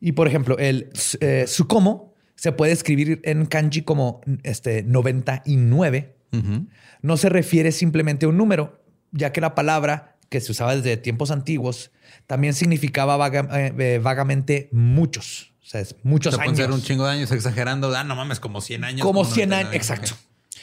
Y 0.00 0.12
por 0.12 0.26
ejemplo, 0.26 0.58
el 0.58 0.90
eh, 1.20 1.44
Sukomo 1.46 2.12
se 2.34 2.50
puede 2.52 2.72
escribir 2.72 3.20
en 3.24 3.46
kanji 3.46 3.82
como 3.82 4.20
este 4.42 4.82
99. 4.82 6.16
Ujú. 6.32 6.66
No 7.02 7.16
se 7.16 7.28
refiere 7.28 7.72
simplemente 7.72 8.26
a 8.26 8.28
un 8.28 8.36
número, 8.36 8.82
ya 9.12 9.32
que 9.32 9.40
la 9.40 9.54
palabra 9.54 10.11
que 10.32 10.40
se 10.40 10.50
usaba 10.50 10.74
desde 10.74 10.96
tiempos 10.96 11.30
antiguos 11.30 11.92
también 12.26 12.54
significaba 12.54 13.16
vaga- 13.16 13.48
eh, 13.52 13.72
eh, 13.78 14.00
vagamente 14.02 14.68
muchos. 14.72 15.52
O 15.62 15.66
sea, 15.66 15.80
es 15.80 15.94
muchos 16.02 16.34
pueden 16.34 16.50
años. 16.50 16.58
ser 16.58 16.70
un 16.72 16.82
chingo 16.82 17.04
de 17.04 17.12
años 17.12 17.30
exagerando. 17.30 17.94
Ah, 17.94 18.02
no 18.04 18.16
mames, 18.16 18.40
como 18.40 18.60
100 18.60 18.82
años. 18.84 19.02
Como 19.02 19.24
100 19.24 19.50
99, 19.50 19.68
años, 19.68 19.74
exacto. 19.76 20.16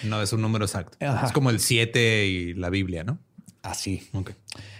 No 0.04 0.22
es 0.22 0.34
un 0.34 0.42
número 0.42 0.66
exacto. 0.66 0.98
Ajá. 1.06 1.28
Es 1.28 1.32
como 1.32 1.50
el 1.52 1.60
7 1.60 2.26
y 2.26 2.54
la 2.56 2.70
Biblia, 2.70 3.04
¿no? 3.04 3.20
Así. 3.62 4.08
Ok. 4.14 4.32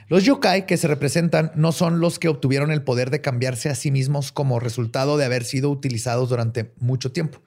Los 0.08 0.24
yokai 0.24 0.66
que 0.66 0.78
se 0.78 0.88
representan 0.88 1.52
no 1.56 1.72
son 1.72 2.00
los 2.00 2.18
que 2.18 2.30
obtuvieron 2.30 2.72
el 2.72 2.82
poder 2.82 3.12
de 3.12 3.22
cambiarse 3.22 3.70
a 3.70 3.76
sí 3.76 3.92
mismos 3.92 4.32
como 4.32 4.60
resultado 4.60 5.18
de 5.18 5.26
haber 5.26 5.44
sido 5.44 5.70
utilizados 5.70 6.30
durante 6.30 6.74
mucho 6.80 7.12
tiempo, 7.12 7.42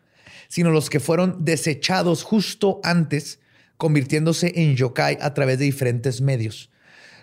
sino 0.48 0.70
los 0.70 0.88
que 0.90 1.00
fueron 1.00 1.44
desechados 1.44 2.22
justo 2.22 2.80
antes, 2.84 3.40
convirtiéndose 3.78 4.52
en 4.54 4.76
yokai 4.76 5.18
a 5.20 5.34
través 5.34 5.58
de 5.58 5.64
diferentes 5.64 6.20
medios. 6.20 6.70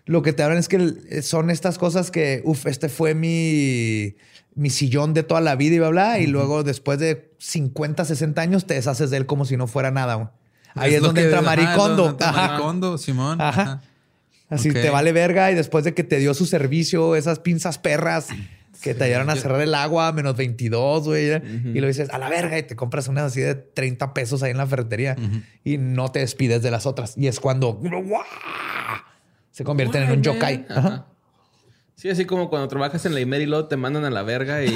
Lo 0.10 0.24
que 0.24 0.34
te 0.34 0.42
hablan 0.42 0.58
es 0.58 0.68
que 0.68 0.78
el- 0.78 1.22
son 1.24 1.52
estas 1.52 1.78
cosas 1.78 2.10
que, 2.10 2.42
uff, 2.44 2.66
este 2.66 2.90
fue 2.90 3.14
mi, 3.14 4.16
mi 4.56 4.70
sillón 4.72 5.14
de 5.14 5.22
toda 5.24 5.40
la 5.40 5.56
vida 5.56 5.76
y 5.76 5.80
bla, 5.80 5.90
bla, 5.90 6.20
y 6.20 6.26
luego 6.28 6.64
después 6.64 6.98
de 6.98 7.32
50, 7.38 8.04
60 8.06 8.42
años 8.42 8.66
te 8.66 8.74
deshaces 8.74 9.12
de 9.12 9.18
él 9.18 9.26
como 9.28 9.46
si 9.46 9.56
no 9.56 9.68
fuera 9.68 9.92
nada. 9.92 10.34
Ahí 10.74 10.96
es, 10.96 11.02
donde 11.02 11.22
entra 11.26 11.42
Maricondo. 11.44 12.18
Maricondo, 12.20 12.98
Simón. 12.98 13.40
Ajá. 13.40 13.62
Ajá. 13.62 13.82
Así 14.50 14.70
te 14.82 14.90
vale 14.90 15.12
verga 15.12 15.52
y 15.52 15.56
después 15.56 15.84
de 15.84 15.94
que 15.94 16.04
te 16.04 16.18
dio 16.18 16.34
su 16.34 16.48
servicio, 16.48 17.16
esas 17.16 17.38
pinzas 17.38 17.78
perras 17.78 18.30
que 18.82 18.96
te 18.96 19.04
ayudaron 19.04 19.30
a 19.30 19.36
yo- 19.36 19.42
cerrar 19.42 19.62
el 19.62 19.76
agua 19.76 20.08
a 20.08 20.12
menos 20.12 20.36
22, 20.36 21.04
güey. 21.06 21.28
Y 21.76 21.80
lo 21.80 21.86
dices 21.88 22.10
a 22.10 22.18
la 22.18 22.30
verga 22.30 22.58
y 22.58 22.64
te 22.64 22.76
compras 22.76 23.08
unas 23.10 23.26
así 23.26 23.42
de 23.42 23.54
30 23.54 24.14
pesos 24.16 24.42
ahí 24.42 24.50
en 24.52 24.58
la 24.58 24.66
ferretería 24.66 25.16
y 25.64 25.78
no 25.78 26.10
te 26.12 26.18
despides 26.20 26.64
de 26.64 26.72
las 26.72 26.88
otras. 26.88 27.14
Y 27.16 27.28
es 27.28 27.40
cuando 27.40 27.74
¡guau! 27.74 28.24
Se 29.60 29.66
convierten 29.66 30.04
en 30.04 30.12
un 30.12 30.24
yokai. 30.24 30.66
Ajá. 30.70 31.06
Sí, 31.96 32.10
así 32.10 32.24
como 32.24 32.50
cuando 32.50 32.70
trabajas 32.70 33.06
en 33.06 33.14
la 33.14 33.20
Imer 33.20 33.42
y 33.42 33.46
luego 33.46 33.68
te 33.68 33.76
mandan 33.76 34.06
a 34.06 34.10
la 34.10 34.24
verga 34.24 34.64
y 34.64 34.74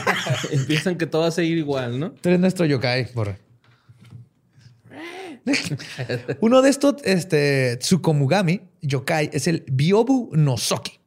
empiezan 0.52 0.96
que 0.96 1.06
todo 1.06 1.22
va 1.22 1.28
a 1.28 1.32
seguir 1.32 1.58
igual, 1.58 1.98
¿no? 1.98 2.12
Tú 2.12 2.28
eres 2.28 2.38
nuestro 2.38 2.64
yokai, 2.64 3.12
por. 3.12 3.34
Uno 6.40 6.62
de 6.62 6.70
estos, 6.70 6.94
este, 7.02 7.76
Tsukomugami 7.78 8.60
yokai, 8.82 9.30
es 9.32 9.48
el 9.48 9.64
Byobu 9.66 10.30
no 10.34 10.56
Soki, 10.56 11.00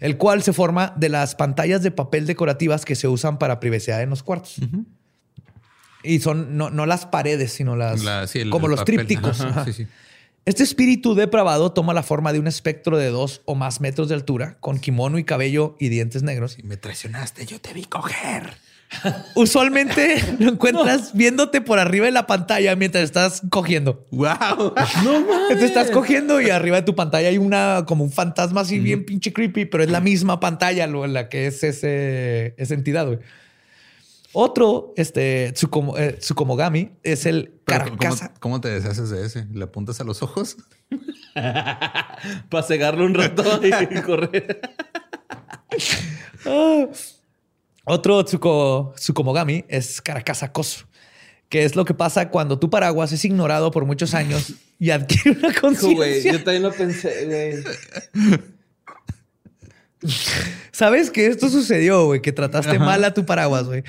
el 0.00 0.16
cual 0.16 0.42
se 0.42 0.54
forma 0.54 0.94
de 0.96 1.10
las 1.10 1.34
pantallas 1.34 1.82
de 1.82 1.90
papel 1.90 2.24
decorativas 2.26 2.86
que 2.86 2.94
se 2.94 3.06
usan 3.06 3.38
para 3.38 3.60
privacidad 3.60 4.00
en 4.00 4.08
los 4.08 4.22
cuartos. 4.22 4.56
Y 6.02 6.20
son 6.20 6.56
no, 6.56 6.70
no 6.70 6.86
las 6.86 7.04
paredes, 7.04 7.52
sino 7.52 7.76
las 7.76 8.04
La- 8.04 8.26
sí, 8.26 8.38
el- 8.40 8.48
como 8.50 8.68
el 8.68 8.70
los 8.70 8.80
papel. 8.80 8.96
trípticos. 8.96 9.38
Ajá, 9.42 9.50
Ajá. 9.50 9.64
Sí, 9.66 9.72
sí. 9.74 9.86
Este 10.46 10.62
espíritu 10.62 11.14
depravado 11.14 11.72
toma 11.72 11.94
la 11.94 12.02
forma 12.02 12.34
de 12.34 12.38
un 12.38 12.46
espectro 12.46 12.98
de 12.98 13.08
dos 13.08 13.40
o 13.46 13.54
más 13.54 13.80
metros 13.80 14.10
de 14.10 14.14
altura, 14.14 14.58
con 14.60 14.78
kimono 14.78 15.18
y 15.18 15.24
cabello 15.24 15.74
y 15.80 15.88
dientes 15.88 16.22
negros. 16.22 16.52
Si 16.52 16.62
me 16.62 16.76
traicionaste, 16.76 17.46
yo 17.46 17.60
te 17.62 17.72
vi 17.72 17.84
coger. 17.84 18.52
Usualmente 19.34 20.22
lo 20.38 20.50
encuentras 20.50 21.14
viéndote 21.14 21.62
por 21.62 21.78
arriba 21.78 22.04
de 22.04 22.12
la 22.12 22.26
pantalla 22.26 22.76
mientras 22.76 23.04
estás 23.04 23.40
cogiendo. 23.48 24.06
¡Wow! 24.10 24.74
No 25.02 25.20
mames. 25.22 25.58
Te 25.58 25.64
estás 25.64 25.90
cogiendo 25.90 26.38
y 26.42 26.50
arriba 26.50 26.76
de 26.76 26.82
tu 26.82 26.94
pantalla 26.94 27.28
hay 27.28 27.38
una 27.38 27.84
como 27.86 28.04
un 28.04 28.12
fantasma 28.12 28.60
así 28.60 28.78
bien 28.80 29.06
pinche 29.06 29.32
creepy, 29.32 29.64
pero 29.64 29.82
es 29.82 29.90
la 29.90 30.00
misma 30.00 30.40
pantalla 30.40 30.86
lo, 30.86 31.06
en 31.06 31.14
la 31.14 31.30
que 31.30 31.46
es 31.46 31.64
ese, 31.64 32.54
esa 32.58 32.74
entidad. 32.74 33.06
güey. 33.06 33.18
Otro, 34.34 34.92
este, 34.96 35.52
Tsukomo- 35.54 35.96
eh, 35.96 36.14
Tsukomogami, 36.18 36.90
es 37.04 37.24
el 37.24 37.54
Pero, 37.64 37.84
¿cómo, 37.84 37.96
carcasa. 37.98 38.34
cómo 38.40 38.60
te 38.60 38.68
deshaces 38.68 39.08
de 39.10 39.24
ese? 39.24 39.46
¿Le 39.52 39.64
apuntas 39.64 40.00
a 40.00 40.04
los 40.04 40.22
ojos? 40.22 40.56
Para 41.34 42.62
cegarlo 42.66 43.04
un 43.06 43.14
rato 43.14 43.60
y 43.64 43.70
correr. 44.02 44.60
Ah. 46.46 46.86
Otro 47.86 48.24
tsuko, 48.24 48.94
tsukomogami 48.96 49.64
es 49.68 50.00
Caracas 50.00 50.42
acoso, 50.42 50.86
que 51.48 51.64
es 51.64 51.76
lo 51.76 51.84
que 51.84 51.94
pasa 51.94 52.30
cuando 52.30 52.58
tu 52.58 52.70
paraguas 52.70 53.12
es 53.12 53.24
ignorado 53.24 53.70
por 53.70 53.84
muchos 53.84 54.14
años 54.14 54.54
y 54.78 54.90
adquiere 54.90 55.38
una 55.38 55.54
conciencia. 55.54 56.32
yo 56.32 56.42
también 56.42 56.62
lo 56.62 56.72
pensé, 56.72 57.26
güey. 57.26 57.64
¿Sabes 60.72 61.10
que 61.10 61.26
esto 61.26 61.48
sucedió, 61.48 62.06
güey? 62.06 62.20
Que 62.20 62.32
trataste 62.32 62.78
mal 62.78 63.04
a 63.04 63.14
tu 63.14 63.24
paraguas, 63.24 63.64
güey. 63.66 63.84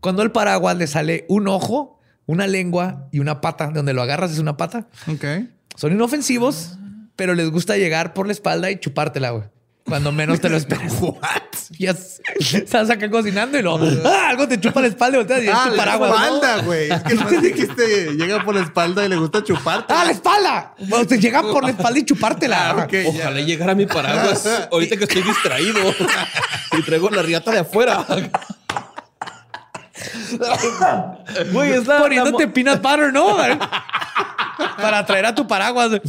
Cuando 0.00 0.22
al 0.22 0.32
paraguas 0.32 0.76
le 0.76 0.86
sale 0.86 1.26
un 1.28 1.48
ojo, 1.48 2.00
una 2.26 2.46
lengua 2.46 3.08
y 3.12 3.18
una 3.20 3.40
pata, 3.40 3.70
donde 3.72 3.92
lo 3.92 4.02
agarras 4.02 4.30
es 4.32 4.38
una 4.38 4.56
pata. 4.56 4.86
Ok. 5.08 5.24
Son 5.76 5.92
inofensivos, 5.92 6.76
pero 7.16 7.34
les 7.34 7.50
gusta 7.50 7.76
llegar 7.76 8.14
por 8.14 8.26
la 8.26 8.32
espalda 8.32 8.70
y 8.70 8.78
chupártela, 8.78 9.30
güey. 9.30 9.44
Cuando 9.84 10.12
menos 10.12 10.40
te 10.40 10.48
lo 10.48 10.56
esperas. 10.56 10.92
What? 11.00 11.18
Yes. 11.78 12.20
Estás 12.52 12.90
acá 12.90 13.10
cocinando 13.10 13.58
y 13.58 13.62
luego 13.62 13.80
¡ah! 14.04 14.28
algo 14.28 14.46
te 14.46 14.60
chupa 14.60 14.80
la 14.80 14.88
espalda 14.88 15.16
y 15.16 15.20
volteas 15.20 15.42
y 15.42 15.46
es 15.48 15.52
Ah, 15.54 15.64
tu 15.64 15.70
la 15.70 15.76
paraguas. 15.76 16.10
espalda, 16.12 16.62
güey. 16.62 16.90
Es 16.90 17.02
que 17.02 17.14
nomás 17.14 17.42
dijiste, 17.42 18.14
llega 18.16 18.44
por 18.44 18.54
la 18.54 18.60
espalda 18.62 19.04
y 19.04 19.08
le 19.08 19.16
gusta 19.16 19.42
chuparte. 19.42 19.92
¡Ah, 19.96 20.04
la 20.04 20.10
espalda! 20.12 20.74
Bueno, 20.88 21.06
te 21.06 21.18
llegan 21.18 21.42
por 21.50 21.64
la 21.64 21.70
espalda 21.70 21.98
y 21.98 22.04
chupártela. 22.04 22.70
Ah, 22.70 22.84
ok. 22.84 22.94
Ojalá 23.06 23.40
llegara 23.40 23.74
mi 23.74 23.86
paraguas 23.86 24.46
ahorita 24.72 24.96
que 24.96 25.04
estoy 25.04 25.22
distraído 25.22 25.80
y 26.78 26.82
traigo 26.82 27.08
la 27.10 27.22
riata 27.22 27.50
de 27.50 27.58
afuera. 27.60 28.04
Güey, 31.52 31.72
es 31.72 31.86
la, 31.86 31.98
Poniéndote 31.98 32.48
peanut 32.48 32.82
butter, 32.82 33.12
¿no? 33.12 33.36
Para 34.76 35.04
traer 35.06 35.26
a 35.26 35.34
tu 35.34 35.46
paraguas. 35.46 36.00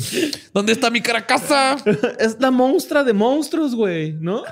¿Dónde 0.54 0.74
está 0.74 0.90
mi 0.90 1.02
caracasa? 1.02 1.78
es 2.20 2.38
la 2.40 2.52
monstrua 2.52 3.04
de 3.04 3.14
monstruos, 3.14 3.76
güey, 3.76 4.14
¿no? 4.14 4.44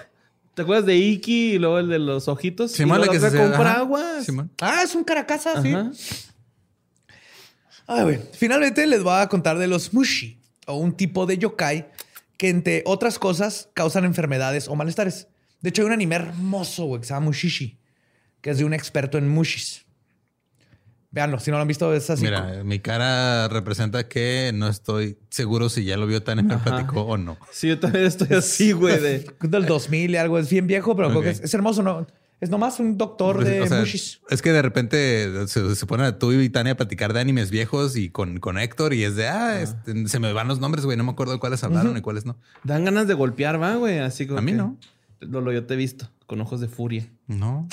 ¿Te 0.54 0.64
acuerdas 0.64 0.86
de 0.86 0.98
Iki 0.98 1.54
y 1.54 1.58
luego 1.58 1.80
el 1.80 1.88
de 1.88 2.00
los 2.00 2.28
ojitos? 2.28 2.74
Simón, 2.74 2.98
y 2.98 3.00
la 3.00 3.06
luego 3.06 3.14
que 3.14 3.32
se 3.32 3.38
con 3.38 3.52
paraguas. 3.54 4.28
Ah, 4.62 4.82
es 4.84 4.94
un 4.94 5.04
caracasa, 5.04 5.62
sí. 5.62 5.74
Ay, 7.88 8.04
güey. 8.04 8.20
Finalmente 8.34 8.86
les 8.86 9.02
voy 9.02 9.20
a 9.20 9.28
contar 9.28 9.58
de 9.58 9.68
los 9.68 9.94
mushi, 9.94 10.40
o 10.68 10.76
un 10.76 10.92
tipo 10.96 11.26
de 11.26 11.38
yokai 11.38 11.90
que, 12.38 12.50
entre 12.50 12.84
otras 12.86 13.18
cosas, 13.18 13.70
causan 13.74 14.06
enfermedades 14.06 14.68
o 14.68 14.76
malestares. 14.76 15.28
De 15.62 15.70
hecho, 15.70 15.82
hay 15.82 15.88
un 15.88 15.94
anime 15.94 16.16
hermoso, 16.16 16.86
güey, 16.86 17.02
que 17.02 17.08
se 17.08 17.14
llama 17.14 17.28
Mushishi, 17.28 17.79
que 18.42 18.50
es 18.52 18.58
de 18.58 18.66
un 18.66 18.74
experto 18.74 19.18
en 19.18 19.28
mushis. 19.30 19.86
Veanlo, 21.12 21.40
si 21.40 21.50
no 21.50 21.58
lo 21.58 21.62
han 21.64 21.68
visto, 21.68 21.92
es 21.94 22.08
así. 22.12 22.24
Mira, 22.24 22.64
mi 22.64 22.80
cara 22.80 23.48
representa 23.48 24.08
que 24.08 24.52
no 24.54 24.68
estoy 24.68 25.18
seguro 25.32 25.68
si 25.70 25.84
ya 25.84 25.98
lo 25.98 26.06
vio 26.06 26.22
tan 26.22 26.38
empático 26.38 27.02
o 27.02 27.18
no. 27.18 27.38
Sí, 27.52 27.68
yo 27.68 27.80
también 27.80 28.06
estoy 28.06 28.38
así, 28.38 28.74
güey, 28.74 29.00
de... 29.00 29.32
Del 29.42 29.66
2000 29.66 30.12
y 30.12 30.18
algo, 30.18 30.38
es 30.38 30.50
bien 30.52 30.68
viejo, 30.68 30.96
pero 30.96 31.10
creo 31.10 31.24
que 31.24 31.32
es, 31.32 31.40
es 31.40 31.52
hermoso, 31.56 31.82
¿no? 31.82 32.06
Es 32.40 32.52
nomás 32.52 32.80
un 32.80 32.98
doctor 32.98 33.44
de 33.44 33.62
O 33.62 33.68
sea, 33.68 33.80
mushis. 33.80 34.22
es 34.30 34.42
que 34.44 34.52
de 34.54 34.62
repente 34.62 35.48
se, 35.48 35.76
se 35.76 35.86
ponen 35.88 36.06
a 36.06 36.20
tú 36.20 36.32
y 36.32 36.48
Tania 36.50 36.74
a 36.74 36.78
platicar 36.78 37.12
de 37.12 37.20
animes 37.20 37.50
viejos 37.50 37.98
y 37.98 38.12
con, 38.12 38.40
con 38.40 38.60
Héctor 38.60 38.94
y 38.94 39.04
es 39.04 39.16
de, 39.16 39.28
ah, 39.28 39.60
este, 39.62 40.08
se 40.08 40.20
me 40.20 40.32
van 40.32 40.48
los 40.48 40.60
nombres, 40.60 40.86
güey, 40.86 40.96
no 40.96 41.04
me 41.04 41.12
acuerdo 41.12 41.34
de 41.34 41.40
cuáles 41.40 41.64
hablaron 41.64 41.98
y 41.98 42.02
cuáles 42.02 42.26
no. 42.26 42.38
Dan 42.64 42.86
ganas 42.86 43.08
de 43.08 43.16
golpear, 43.16 43.60
va, 43.62 43.76
güey, 43.76 43.98
así 43.98 44.28
como 44.28 44.38
A 44.40 44.42
mí 44.44 44.52
que- 44.52 44.58
no. 44.58 44.78
Lolo, 45.22 45.52
yo 45.52 45.66
te 45.66 45.74
he 45.74 45.78
visto 45.78 46.10
con 46.28 46.40
ojos 46.40 46.62
de 46.62 46.68
furia. 46.70 47.10
No. 47.28 47.68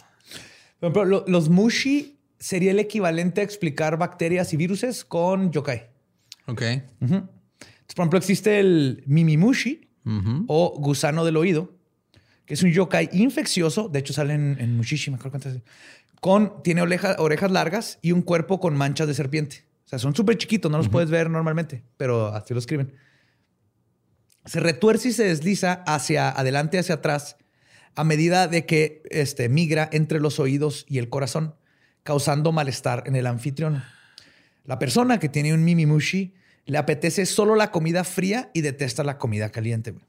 Por 0.80 0.86
ejemplo, 0.90 1.04
lo- 1.04 1.24
los 1.26 1.48
mushi 1.48 2.18
sería 2.38 2.70
el 2.70 2.78
equivalente 2.78 3.40
a 3.40 3.44
explicar 3.44 3.96
bacterias 3.98 4.52
y 4.52 4.56
viruses 4.56 5.04
con 5.04 5.50
yokai. 5.52 5.88
Ok. 6.46 6.62
Entonces, 7.00 7.22
por 7.94 8.02
ejemplo, 8.02 8.18
existe 8.18 8.60
el 8.60 9.02
mimimushi 9.06 9.88
Ujú. 10.04 10.44
o 10.48 10.74
gusano 10.78 11.24
del 11.24 11.36
oído, 11.36 11.74
que 12.44 12.54
es 12.54 12.62
un 12.62 12.70
yokai 12.72 13.08
infeccioso. 13.12 13.88
De 13.88 13.98
hecho, 14.00 14.12
sale 14.12 14.34
en, 14.34 14.56
en 14.60 14.76
Mushishi, 14.76 15.10
me 15.10 15.16
acuerdo 15.16 15.40
cuántas. 15.40 15.62
Con, 16.20 16.62
tiene 16.62 16.82
oreja- 16.82 17.16
orejas 17.18 17.50
largas 17.50 17.98
y 18.02 18.12
un 18.12 18.22
cuerpo 18.22 18.60
con 18.60 18.76
manchas 18.76 19.06
de 19.08 19.14
serpiente. 19.14 19.64
O 19.84 19.88
sea, 19.88 19.98
son 19.98 20.14
súper 20.16 20.36
chiquitos, 20.36 20.70
no 20.70 20.78
los 20.78 20.88
puedes 20.88 21.10
ver 21.10 21.30
normalmente, 21.30 21.84
pero 21.96 22.28
así 22.28 22.52
lo 22.54 22.58
escriben. 22.60 22.92
Se 24.44 24.60
retuerce 24.60 25.08
y 25.08 25.12
se 25.12 25.24
desliza 25.24 25.82
hacia 25.86 26.28
adelante, 26.30 26.78
hacia 26.78 26.96
atrás, 26.96 27.36
a 27.96 28.04
medida 28.04 28.46
de 28.46 28.66
que 28.66 29.02
este, 29.10 29.48
migra 29.48 29.88
entre 29.90 30.20
los 30.20 30.38
oídos 30.38 30.84
y 30.88 30.98
el 30.98 31.08
corazón, 31.08 31.54
causando 32.02 32.52
malestar 32.52 33.02
en 33.06 33.16
el 33.16 33.26
anfitrión. 33.26 33.82
La 34.64 34.78
persona 34.78 35.18
que 35.18 35.28
tiene 35.28 35.54
un 35.54 35.64
mimimushi 35.64 36.34
le 36.66 36.78
apetece 36.78 37.26
solo 37.26 37.56
la 37.56 37.70
comida 37.70 38.04
fría 38.04 38.50
y 38.52 38.60
detesta 38.60 39.02
la 39.02 39.18
comida 39.18 39.50
caliente. 39.50 39.92
güey. 39.92 40.04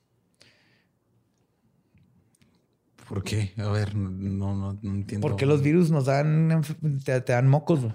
¿Por 3.08 3.24
qué? 3.24 3.54
A 3.58 3.70
ver, 3.70 3.96
no, 3.96 4.54
no, 4.54 4.78
no 4.82 4.92
entiendo. 4.94 5.26
Porque 5.26 5.46
los 5.46 5.62
virus 5.62 5.90
nos 5.90 6.06
dan, 6.06 6.62
te, 7.06 7.22
te 7.22 7.34
dan 7.34 7.48
mocos. 7.48 7.82
güey. 7.82 7.94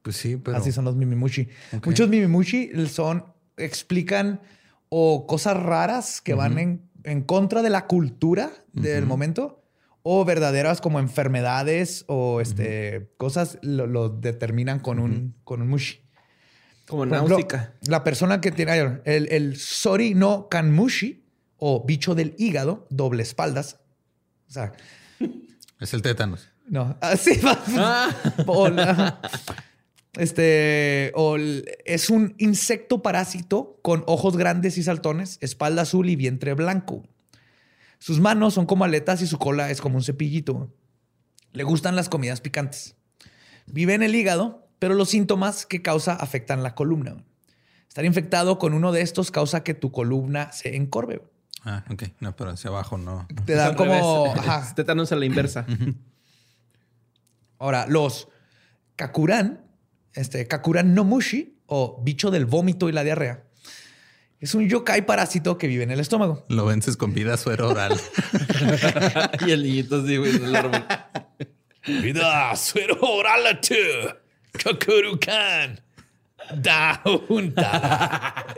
Pues 0.00 0.16
sí, 0.16 0.36
pero. 0.36 0.56
Así 0.56 0.72
son 0.72 0.86
los 0.86 0.96
mimimushi. 0.96 1.48
Ok. 1.76 1.86
Muchos 1.86 2.08
mimimushi 2.08 2.70
son, 2.86 3.26
explican 3.56 4.40
o 4.88 5.26
cosas 5.26 5.56
raras 5.56 6.20
que 6.20 6.34
van 6.34 6.58
en, 6.58 6.82
en 7.04 7.22
contra 7.22 7.62
de 7.62 7.70
la 7.70 7.86
cultura 7.86 8.50
del 8.72 9.06
momento 9.06 9.62
o 10.02 10.24
verdaderas 10.24 10.80
como 10.80 10.98
enfermedades 10.98 12.04
o 12.08 12.40
este, 12.40 13.10
cosas 13.16 13.58
lo, 13.62 13.86
lo 13.86 14.08
determinan 14.10 14.80
con, 14.80 14.98
un, 14.98 15.34
con 15.44 15.62
un 15.62 15.68
mushi. 15.68 16.00
Como 16.86 17.06
náusica. 17.06 17.72
la 17.86 18.04
persona 18.04 18.40
que 18.42 18.50
tiene 18.52 19.00
el, 19.04 19.28
el 19.30 19.56
Sori 19.56 20.14
no 20.14 20.48
Kanmushi 20.50 21.24
o 21.56 21.84
bicho 21.86 22.14
del 22.14 22.34
hígado, 22.36 22.86
doble 22.90 23.22
espaldas. 23.22 23.80
O 24.48 24.52
sea, 24.52 24.72
Es 25.80 25.94
el 25.94 26.02
tétanos. 26.02 26.48
no, 26.68 26.96
así 27.00 27.40
va. 27.40 27.58
La- 28.76 29.20
este, 30.16 31.12
o 31.14 31.36
el- 31.36 31.64
es 31.84 32.10
un 32.10 32.34
insecto 32.38 33.02
parásito 33.02 33.78
con 33.82 34.04
ojos 34.06 34.36
grandes 34.36 34.78
y 34.78 34.82
saltones, 34.82 35.38
espalda 35.40 35.82
azul 35.82 36.08
y 36.08 36.16
vientre 36.16 36.54
blanco. 36.54 37.02
Sus 37.98 38.20
manos 38.20 38.54
son 38.54 38.66
como 38.66 38.84
aletas 38.84 39.22
y 39.22 39.26
su 39.26 39.38
cola 39.38 39.70
es 39.70 39.80
como 39.80 39.96
un 39.96 40.04
cepillito. 40.04 40.70
Le 41.52 41.64
gustan 41.64 41.96
las 41.96 42.08
comidas 42.08 42.40
picantes. 42.40 42.96
Vive 43.66 43.94
en 43.94 44.02
el 44.02 44.14
hígado, 44.14 44.68
pero 44.78 44.94
los 44.94 45.08
síntomas 45.10 45.64
que 45.66 45.80
causa 45.82 46.12
afectan 46.14 46.62
la 46.62 46.74
columna. 46.74 47.24
Estar 47.88 48.04
infectado 48.04 48.58
con 48.58 48.74
uno 48.74 48.92
de 48.92 49.00
estos 49.02 49.30
causa 49.30 49.62
que 49.62 49.72
tu 49.72 49.90
columna 49.92 50.52
se 50.52 50.76
encorve. 50.76 51.22
Ah, 51.64 51.84
ok. 51.90 52.02
No, 52.20 52.36
pero 52.36 52.50
hacia 52.50 52.68
abajo 52.68 52.98
no. 52.98 53.26
Te 53.46 53.54
dan 53.54 53.74
como... 53.74 54.34
revés. 54.34 54.38
ajá. 54.48 54.74
Tétanos 54.74 55.12
a 55.12 55.16
la 55.16 55.24
inversa. 55.24 55.64
Ahora, 57.58 57.86
los 57.88 58.28
kakuran, 58.96 59.63
este, 60.14 60.46
kakuran 60.46 60.94
no 60.94 61.04
mushi 61.04 61.58
o 61.66 62.00
bicho 62.02 62.30
del 62.30 62.46
vómito 62.46 62.88
y 62.88 62.92
la 62.92 63.04
diarrea, 63.04 63.44
es 64.40 64.54
un 64.54 64.68
yokai 64.68 65.06
parásito 65.06 65.56
que 65.56 65.66
vive 65.66 65.84
en 65.84 65.90
el 65.90 66.00
estómago. 66.00 66.44
Lo 66.48 66.66
vences 66.66 66.96
con 66.98 67.14
vida 67.14 67.36
suero 67.38 67.70
oral. 67.70 67.98
y 69.46 69.52
el 69.52 69.62
niñito 69.62 70.02
así, 70.02 70.18
güey, 70.18 70.36
en 70.36 70.44
el 70.44 70.56
árbol. 70.56 70.84
Vida 72.02 72.54
suero 72.56 72.98
oral 73.00 73.60
tú, 73.60 73.74
kakurukan, 74.52 75.80
daunta. 76.56 78.44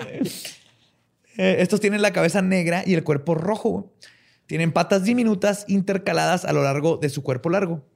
Eh, 1.39 1.57
Estos 1.59 1.81
tienen 1.81 2.01
la 2.01 2.15
cabeza 2.15 2.41
negra 2.41 2.83
y 2.87 2.95
el 2.95 3.05
cuerpo 3.05 3.35
rojo. 3.35 3.93
Tienen 4.47 4.73
patas 4.73 5.05
diminutas 5.05 5.67
intercaladas 5.69 6.47
a 6.47 6.55
lo 6.55 6.63
largo 6.63 6.97
de 6.97 7.11
su 7.11 7.23
cuerpo 7.23 7.51
largo. 7.51 7.87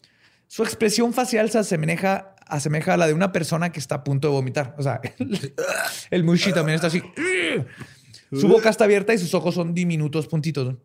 Su 0.47 0.63
expresión 0.63 1.15
facial 1.15 1.51
se 1.51 1.57
asemeja, 1.57 2.35
asemeja 2.51 2.95
a 2.95 2.97
la 2.97 3.07
de 3.07 3.15
una 3.15 3.33
persona 3.33 3.71
que 3.73 3.81
está 3.81 3.97
a 3.97 4.05
punto 4.05 4.29
de 4.29 4.33
vomitar. 4.33 4.75
O 4.79 4.83
sea, 4.83 5.01
el, 6.11 6.25
mushi 6.25 6.53
también 6.53 6.77
está 6.77 6.89
así. 6.89 7.03
Su 8.33 8.49
boca 8.49 8.69
está 8.69 8.85
abierta 8.85 9.15
y 9.15 9.19
sus 9.19 9.35
ojos 9.35 9.55
son 9.55 9.75
diminutos 9.75 10.27
puntitos. 10.27 10.77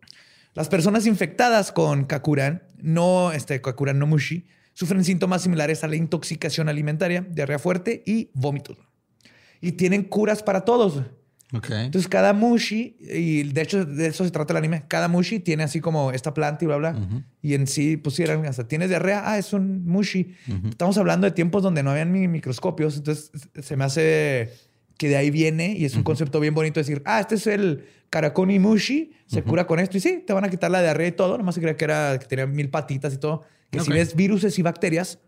Las 0.54 0.70
personas 0.70 1.06
infectadas 1.06 1.72
con 1.72 2.06
Kakuran, 2.06 2.64
no, 2.78 3.32
este, 3.34 3.62
Kakuran 3.62 4.00
no 4.00 4.08
mushi, 4.08 4.48
sufren 4.74 5.04
síntomas 5.04 5.42
similares 5.42 5.84
a 5.84 5.88
la 5.88 5.96
intoxicación 5.96 6.70
alimentaria, 6.70 7.26
diarrea 7.30 7.60
fuerte 7.60 8.04
y 8.06 8.32
vómitos. 8.34 8.78
Y 9.60 9.74
tienen 9.74 10.04
curas 10.04 10.44
para 10.44 10.62
todos. 10.62 11.04
Ok. 11.54 11.70
Entonces, 11.70 12.08
cada 12.10 12.34
mushi, 12.34 12.98
y 13.00 13.44
de 13.44 13.62
hecho 13.62 13.86
de 13.86 14.08
eso 14.08 14.26
se 14.26 14.32
trata 14.32 14.52
el 14.54 14.58
anime, 14.58 14.84
cada 14.88 15.08
mushi 15.08 15.40
tiene 15.40 15.64
así 15.64 15.80
como 15.80 16.12
esta 16.12 16.34
planta 16.34 16.66
y 16.66 16.68
bla, 16.68 16.78
bla. 16.78 17.24
Y 17.42 17.54
en 17.54 17.68
sí 17.68 17.98
pusieran, 17.98 18.46
hasta 18.46 18.68
tienes 18.68 18.90
diarrea, 18.90 19.30
ah, 19.32 19.38
es 19.38 19.54
un 19.54 19.86
mushi. 19.86 20.36
Estamos 20.70 20.98
hablando 20.98 21.26
de 21.26 21.32
tiempos 21.32 21.62
donde 21.62 21.84
no 21.84 21.92
habían 21.92 22.12
ni 22.12 22.28
microscopios, 22.28 22.98
entonces 22.98 23.32
se 23.62 23.78
me 23.78 23.84
hace 23.84 24.50
que 24.98 25.08
de 25.08 25.18
ahí 25.18 25.30
viene 25.30 25.76
y 25.78 25.86
es 25.86 25.96
un 25.96 26.04
concepto 26.04 26.40
bien 26.40 26.54
bonito 26.56 26.80
decir, 26.80 27.02
ah, 27.06 27.20
este 27.20 27.36
es 27.36 27.46
el 27.48 27.86
Karakoni 28.10 28.60
mushi, 28.60 29.12
se 29.28 29.44
cura 29.44 29.68
con 29.68 29.80
esto 29.80 29.98
y 29.98 30.00
sí, 30.00 30.24
te 30.26 30.34
van 30.34 30.46
a 30.46 30.50
quitar 30.50 30.72
la 30.72 30.82
diarrea 30.82 31.08
y 31.08 31.12
todo, 31.12 31.38
nomás 31.38 31.56
se 31.56 31.62
creía 31.62 31.78
que 31.78 31.86
era 31.86 32.18
que 32.20 32.26
tenía 32.26 32.48
mil 32.48 32.70
patitas 32.70 33.14
y 33.14 33.18
todo. 33.18 33.44
Que 33.70 33.80
si 33.82 33.92
Ok. 33.92 33.96
ves 33.96 34.16
viruses 34.16 34.58
y 34.58 34.62
bacterias, 34.64 35.20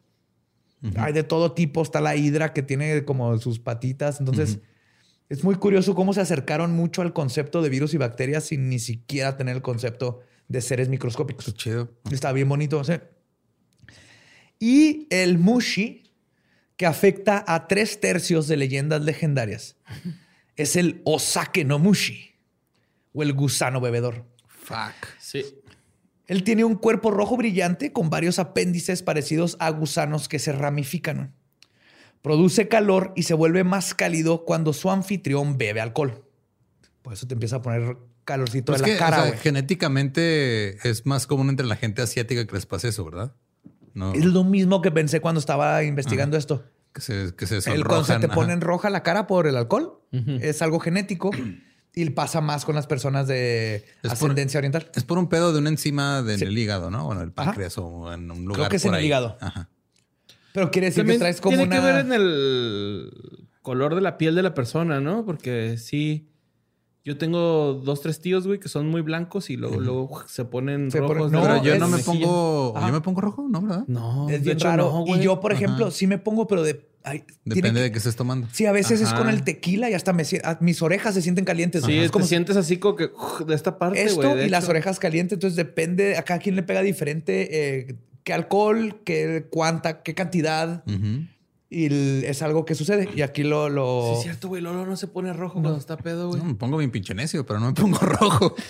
hay 0.95 1.13
de 1.13 1.23
todo 1.23 1.51
tipo, 1.53 1.81
está 1.83 2.01
la 2.01 2.15
hidra 2.15 2.53
que 2.53 2.63
tiene 2.63 3.05
como 3.05 3.37
sus 3.37 3.59
patitas, 3.59 4.19
entonces... 4.19 4.59
Es 5.29 5.43
muy 5.43 5.55
curioso 5.55 5.93
cómo 5.93 6.13
se 6.13 6.21
acercaron 6.21 6.71
mucho 6.71 7.01
al 7.01 7.11
concepto 7.11 7.61
de 7.61 7.69
virus 7.69 7.93
y 7.93 7.97
bacterias 7.97 8.45
sin 8.45 8.69
ni 8.69 8.79
siquiera 8.79 9.35
tener 9.35 9.57
el 9.57 9.61
concepto 9.61 10.21
de 10.47 10.61
seres 10.61 10.87
microscópicos. 10.87 11.47
Está 11.47 11.57
chido. 11.57 11.93
Está 12.09 12.31
bien 12.31 12.47
bonito. 12.47 12.83
¿sí? 12.83 12.93
Y 14.59 15.07
el 15.09 15.37
mushi, 15.37 16.03
que 16.77 16.85
afecta 16.85 17.43
a 17.47 17.67
tres 17.67 17.99
tercios 17.99 18.47
de 18.47 18.55
leyendas 18.55 19.01
legendarias, 19.01 19.75
es 20.55 20.75
el 20.75 21.01
osake 21.03 21.65
no 21.65 21.77
mushi, 21.77 22.35
o 23.13 23.21
el 23.21 23.33
gusano 23.33 23.81
bebedor. 23.81 24.25
Fuck. 24.47 25.07
Sí. 25.19 25.43
Él 26.27 26.43
tiene 26.43 26.63
un 26.63 26.75
cuerpo 26.75 27.11
rojo 27.11 27.37
brillante 27.37 27.91
con 27.91 28.09
varios 28.09 28.39
apéndices 28.39 29.01
parecidos 29.03 29.57
a 29.59 29.69
gusanos 29.69 30.27
que 30.27 30.39
se 30.39 30.51
ramifican. 30.51 31.33
Produce 32.21 32.67
calor 32.67 33.13
y 33.15 33.23
se 33.23 33.33
vuelve 33.33 33.63
más 33.63 33.93
cálido 33.93 34.43
cuando 34.45 34.73
su 34.73 34.89
anfitrión 34.91 35.57
bebe 35.57 35.81
alcohol. 35.81 36.23
Por 37.01 37.13
eso 37.13 37.27
te 37.27 37.33
empieza 37.35 37.57
a 37.57 37.61
poner 37.61 37.97
calorcito 38.25 38.71
Pues 38.73 38.81
en 38.81 38.85
que, 38.85 38.93
la 38.93 38.99
cara, 38.99 39.17
o 39.17 39.21
sea, 39.21 39.29
güey. 39.31 39.39
genéticamente 39.41 40.89
es 40.89 41.05
más 41.05 41.27
común 41.27 41.49
entre 41.49 41.65
la 41.65 41.75
gente 41.75 42.01
asiática 42.01 42.45
que 42.45 42.53
les 42.53 42.65
pase 42.65 42.89
eso, 42.89 43.05
¿verdad? 43.05 43.33
No, 43.93 44.13
Es 44.13 44.25
lo 44.25 44.43
mismo 44.43 44.81
que 44.81 44.91
pensé 44.91 45.21
cuando 45.21 45.39
estaba 45.39 45.83
investigando 45.83 46.37
esto. 46.37 46.63
que 46.93 47.01
se, 47.01 47.33
que 47.35 47.47
se 47.47 47.57
El 47.71 47.85
cuando 47.85 48.03
se 48.05 48.17
te 48.19 48.25
ajá. 48.25 48.35
ponen 48.35 48.61
roja 48.61 48.89
la 48.89 49.03
cara 49.03 49.27
por 49.27 49.47
el 49.47 49.55
alcohol 49.55 50.01
es 50.11 50.61
algo 50.61 50.79
genético 50.79 51.31
y 51.95 52.09
pasa 52.11 52.41
más 52.41 52.63
con 52.65 52.75
las 52.75 52.85
personas 52.87 53.27
de 53.27 53.85
ascendencia 54.03 54.57
oriental. 54.59 54.91
Es 54.93 55.03
por 55.03 55.17
un 55.17 55.29
pedo 55.29 55.51
de 55.53 55.59
una 55.59 55.69
enzima 55.69 56.21
del 56.21 56.37
Sí. 56.39 56.45
el 56.45 56.57
hígado, 56.57 56.91
¿no? 56.91 57.05
Bueno, 57.05 57.21
el 57.21 57.29
Ajá. 57.35 57.45
páncreas 57.45 57.77
o 57.77 58.11
en 58.13 58.29
un 58.29 58.45
lugar 58.45 58.69
que 58.69 58.75
es 58.75 58.83
por 58.83 58.93
en 58.93 58.99
el 58.99 59.05
hígado. 59.05 59.37
Ajá. 59.41 59.69
Pero 60.57 60.71
quiere 60.71 60.87
decir 60.87 61.01
También 61.01 61.19
que 61.19 61.23
traes 61.23 61.39
como 61.39 61.55
tiene 61.55 61.63
una... 61.65 61.75
que 61.75 61.85
ver 61.85 62.05
en 62.05 62.13
el 62.13 63.11
color 63.61 63.93
de 63.93 64.01
la 64.01 64.17
piel 64.17 64.33
de 64.33 64.41
la 64.41 64.53
persona, 64.55 64.99
¿no? 64.99 65.23
Porque 65.23 65.77
sí, 65.77 66.29
yo 67.05 67.17
tengo 67.17 67.75
dos, 67.75 68.01
tres 68.01 68.19
tíos, 68.19 68.47
güey, 68.47 68.59
que 68.59 68.67
son 68.67 68.87
muy 68.89 69.01
blancos 69.01 69.49
y 69.51 69.55
luego, 69.57 69.79
luego 69.79 70.23
se 70.27 70.45
ponen 70.45 70.89
Se 70.89 70.99
ponen- 70.99 71.13
rojos. 71.15 71.31
no, 71.31 71.41
Pero 71.43 71.63
yo 71.63 71.73
es- 71.75 71.79
no 71.79 71.87
me 71.87 71.99
pongo... 71.99 72.73
Ajá. 72.75 72.87
¿Yo 72.87 72.93
me 72.93 73.01
pongo 73.01 73.21
rojo? 73.21 73.47
No, 73.49 73.61
¿verdad? 73.61 73.83
No, 73.87 74.27
Es 74.29 74.41
bien 74.43 74.59
raro. 74.59 75.03
no, 75.07 75.15
y 75.15 75.19
yo, 75.21 75.39
por 75.39 75.51
ejemplo, 75.51 75.85
Ajá. 75.87 75.95
sí 75.95 76.07
me 76.07 76.17
pongo, 76.17 76.47
pero 76.47 76.63
de... 76.63 76.87
ay, 77.03 77.23
Depende 77.45 77.79
que- 77.79 77.83
de 77.83 77.91
qué 77.91 77.97
estés 77.99 78.15
tomando. 78.15 78.47
Sí, 78.51 78.65
a 78.65 78.71
veces 78.71 78.99
es 78.99 79.13
con 79.13 79.29
el 79.29 79.43
tequila 79.43 79.89
y 79.89 79.93
hasta 79.93 80.11
me, 80.11 80.23
a- 80.43 80.57
mis 80.59 80.81
orejas 80.81 81.13
se 81.13 81.21
sienten 81.21 81.45
calientes. 81.45 81.83
Sí, 81.85 81.95
Ajá. 81.97 82.05
es 82.05 82.11
como 82.11 82.25
sientes 82.25 82.57
así 82.57 82.77
como 82.77 82.95
que 82.95 83.05
uf, 83.05 83.41
de 83.45 83.53
esta 83.55 83.77
parte, 83.77 84.01
esto 84.03 84.37
y 84.41 84.49
las 84.49 84.67
orejas 84.67 84.97
calientes. 84.99 85.35
Entonces 85.35 85.55
depende 85.55 86.17
a 86.17 86.23
cada 86.23 86.39
quien 86.39 86.55
le 86.55 86.63
pega 86.63 86.81
diferente 86.81 87.79
eh, 87.89 87.95
qué 88.27 88.33
alcohol, 88.33 88.99
qué 89.05 89.47
cuánta, 89.49 90.03
qué 90.03 90.13
cantidad. 90.13 90.83
Y 91.69 92.25
es 92.25 92.41
algo 92.41 92.65
que 92.65 92.75
sucede. 92.75 93.07
Y 93.15 93.21
aquí 93.21 93.43
lo... 93.43 93.69
lo... 93.69 94.09
Sí, 94.11 94.17
es 94.17 94.23
cierto, 94.23 94.49
güey. 94.49 94.61
Lolo 94.61 94.85
no 94.85 94.97
se 94.97 95.07
pone 95.07 95.31
rojo 95.31 95.61
cuando 95.61 95.79
está 95.79 95.95
pedo, 95.95 96.27
güey. 96.27 96.41
No, 96.41 96.45
me 96.49 96.55
pongo 96.55 96.75
bien 96.77 96.91
pinche 96.91 97.13
necio, 97.13 97.45
pero 97.45 97.61
no 97.61 97.67
me 97.67 97.73
pongo 97.73 97.97
rojo. 98.01 98.53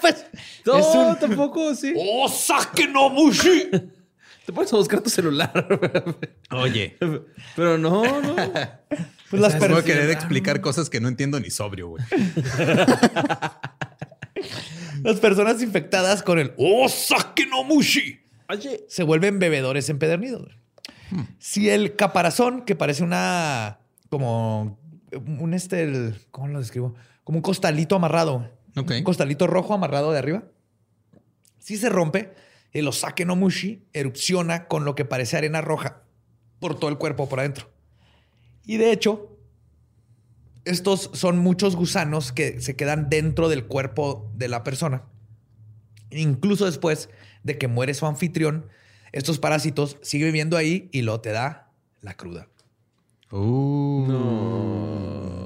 Pues, 0.00 0.26
No, 0.66 0.76
es 0.78 0.86
un- 0.86 1.18
tampoco, 1.18 1.74
sí. 1.74 1.94
¡Oh, 1.98 2.28
saque 2.28 2.88
no 2.88 3.10
mushi! 3.10 3.70
Te 4.44 4.52
pones 4.52 4.72
a 4.72 4.76
buscar 4.76 5.00
tu 5.00 5.08
celular. 5.08 5.52
Oye. 6.50 6.96
Pero 7.54 7.78
no, 7.78 8.02
no. 8.20 8.34
Pues 9.30 9.40
las 9.40 9.54
Puedo 9.54 9.74
personas... 9.76 9.84
querer 9.84 10.10
explicar 10.10 10.60
cosas 10.60 10.90
que 10.90 11.00
no 11.00 11.06
entiendo 11.08 11.38
ni 11.38 11.50
sobrio, 11.50 11.90
güey. 11.90 12.04
Las 15.02 15.20
personas 15.20 15.62
infectadas 15.62 16.22
con 16.22 16.38
el 16.38 16.52
Osake 16.58 17.46
no 17.46 17.62
Mushi 17.64 18.23
Oye, 18.48 18.84
se 18.88 19.02
vuelven 19.02 19.38
bebedores 19.38 19.88
empedernidos. 19.88 20.42
güey. 20.42 21.26
Si 21.38 21.70
el 21.70 21.96
caparazón, 21.96 22.64
que 22.64 22.74
parece 22.76 23.02
una. 23.02 23.78
como. 24.10 24.78
un 25.12 25.54
este. 25.54 25.82
el- 25.82 26.16
¿Cómo 26.30 26.48
lo 26.48 26.58
describo? 26.58 26.94
Como 27.24 27.38
un 27.38 27.42
costalito 27.42 27.96
amarrado. 27.96 28.50
Un 28.98 29.04
costalito 29.04 29.46
rojo 29.46 29.72
amarrado 29.74 30.10
de 30.12 30.18
arriba. 30.18 30.44
Si 31.58 31.76
se 31.76 31.88
rompe, 31.88 32.34
el 32.72 32.88
Osake 32.88 33.24
no 33.24 33.36
Mushi 33.36 33.86
erupciona 33.92 34.66
con 34.66 34.84
lo 34.84 34.94
que 34.94 35.04
parece 35.04 35.36
arena 35.36 35.60
roja 35.60 36.02
por 36.58 36.78
todo 36.78 36.90
el 36.90 36.98
cuerpo 36.98 37.28
por 37.28 37.38
adentro. 37.40 37.70
Y 38.66 38.76
de 38.78 38.90
hecho, 38.92 39.38
estos 40.64 41.10
son 41.12 41.38
muchos 41.38 41.76
gusanos 41.76 42.32
que 42.32 42.60
se 42.60 42.74
quedan 42.76 43.08
dentro 43.10 43.48
del 43.48 43.66
cuerpo 43.66 44.30
de 44.34 44.48
la 44.48 44.64
persona. 44.64 45.04
Incluso 46.10 46.64
después 46.66 47.08
de 47.44 47.56
que 47.56 47.68
muere 47.68 47.94
su 47.94 48.06
anfitrión, 48.06 48.66
estos 49.12 49.38
parásitos 49.38 49.96
siguen 50.02 50.28
viviendo 50.28 50.56
ahí 50.56 50.88
y 50.92 51.02
lo 51.02 51.20
te 51.20 51.30
da 51.30 51.70
la 52.00 52.14
cruda. 52.14 52.48
Uh. 53.30 54.06
no. 54.08 55.44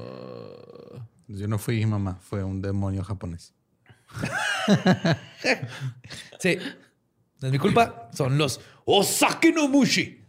Yo 1.28 1.46
no 1.46 1.58
fui 1.58 1.84
mamá, 1.84 2.18
fue 2.22 2.42
un 2.42 2.62
demonio 2.62 3.04
japonés. 3.04 3.52
Sí, 6.40 6.56
no 7.40 7.48
es 7.48 7.52
mi 7.52 7.58
culpa, 7.58 8.10
son 8.12 8.38
los 8.38 8.60
Osake 8.84 9.52
no 9.52 9.68
Mushi. 9.68 10.24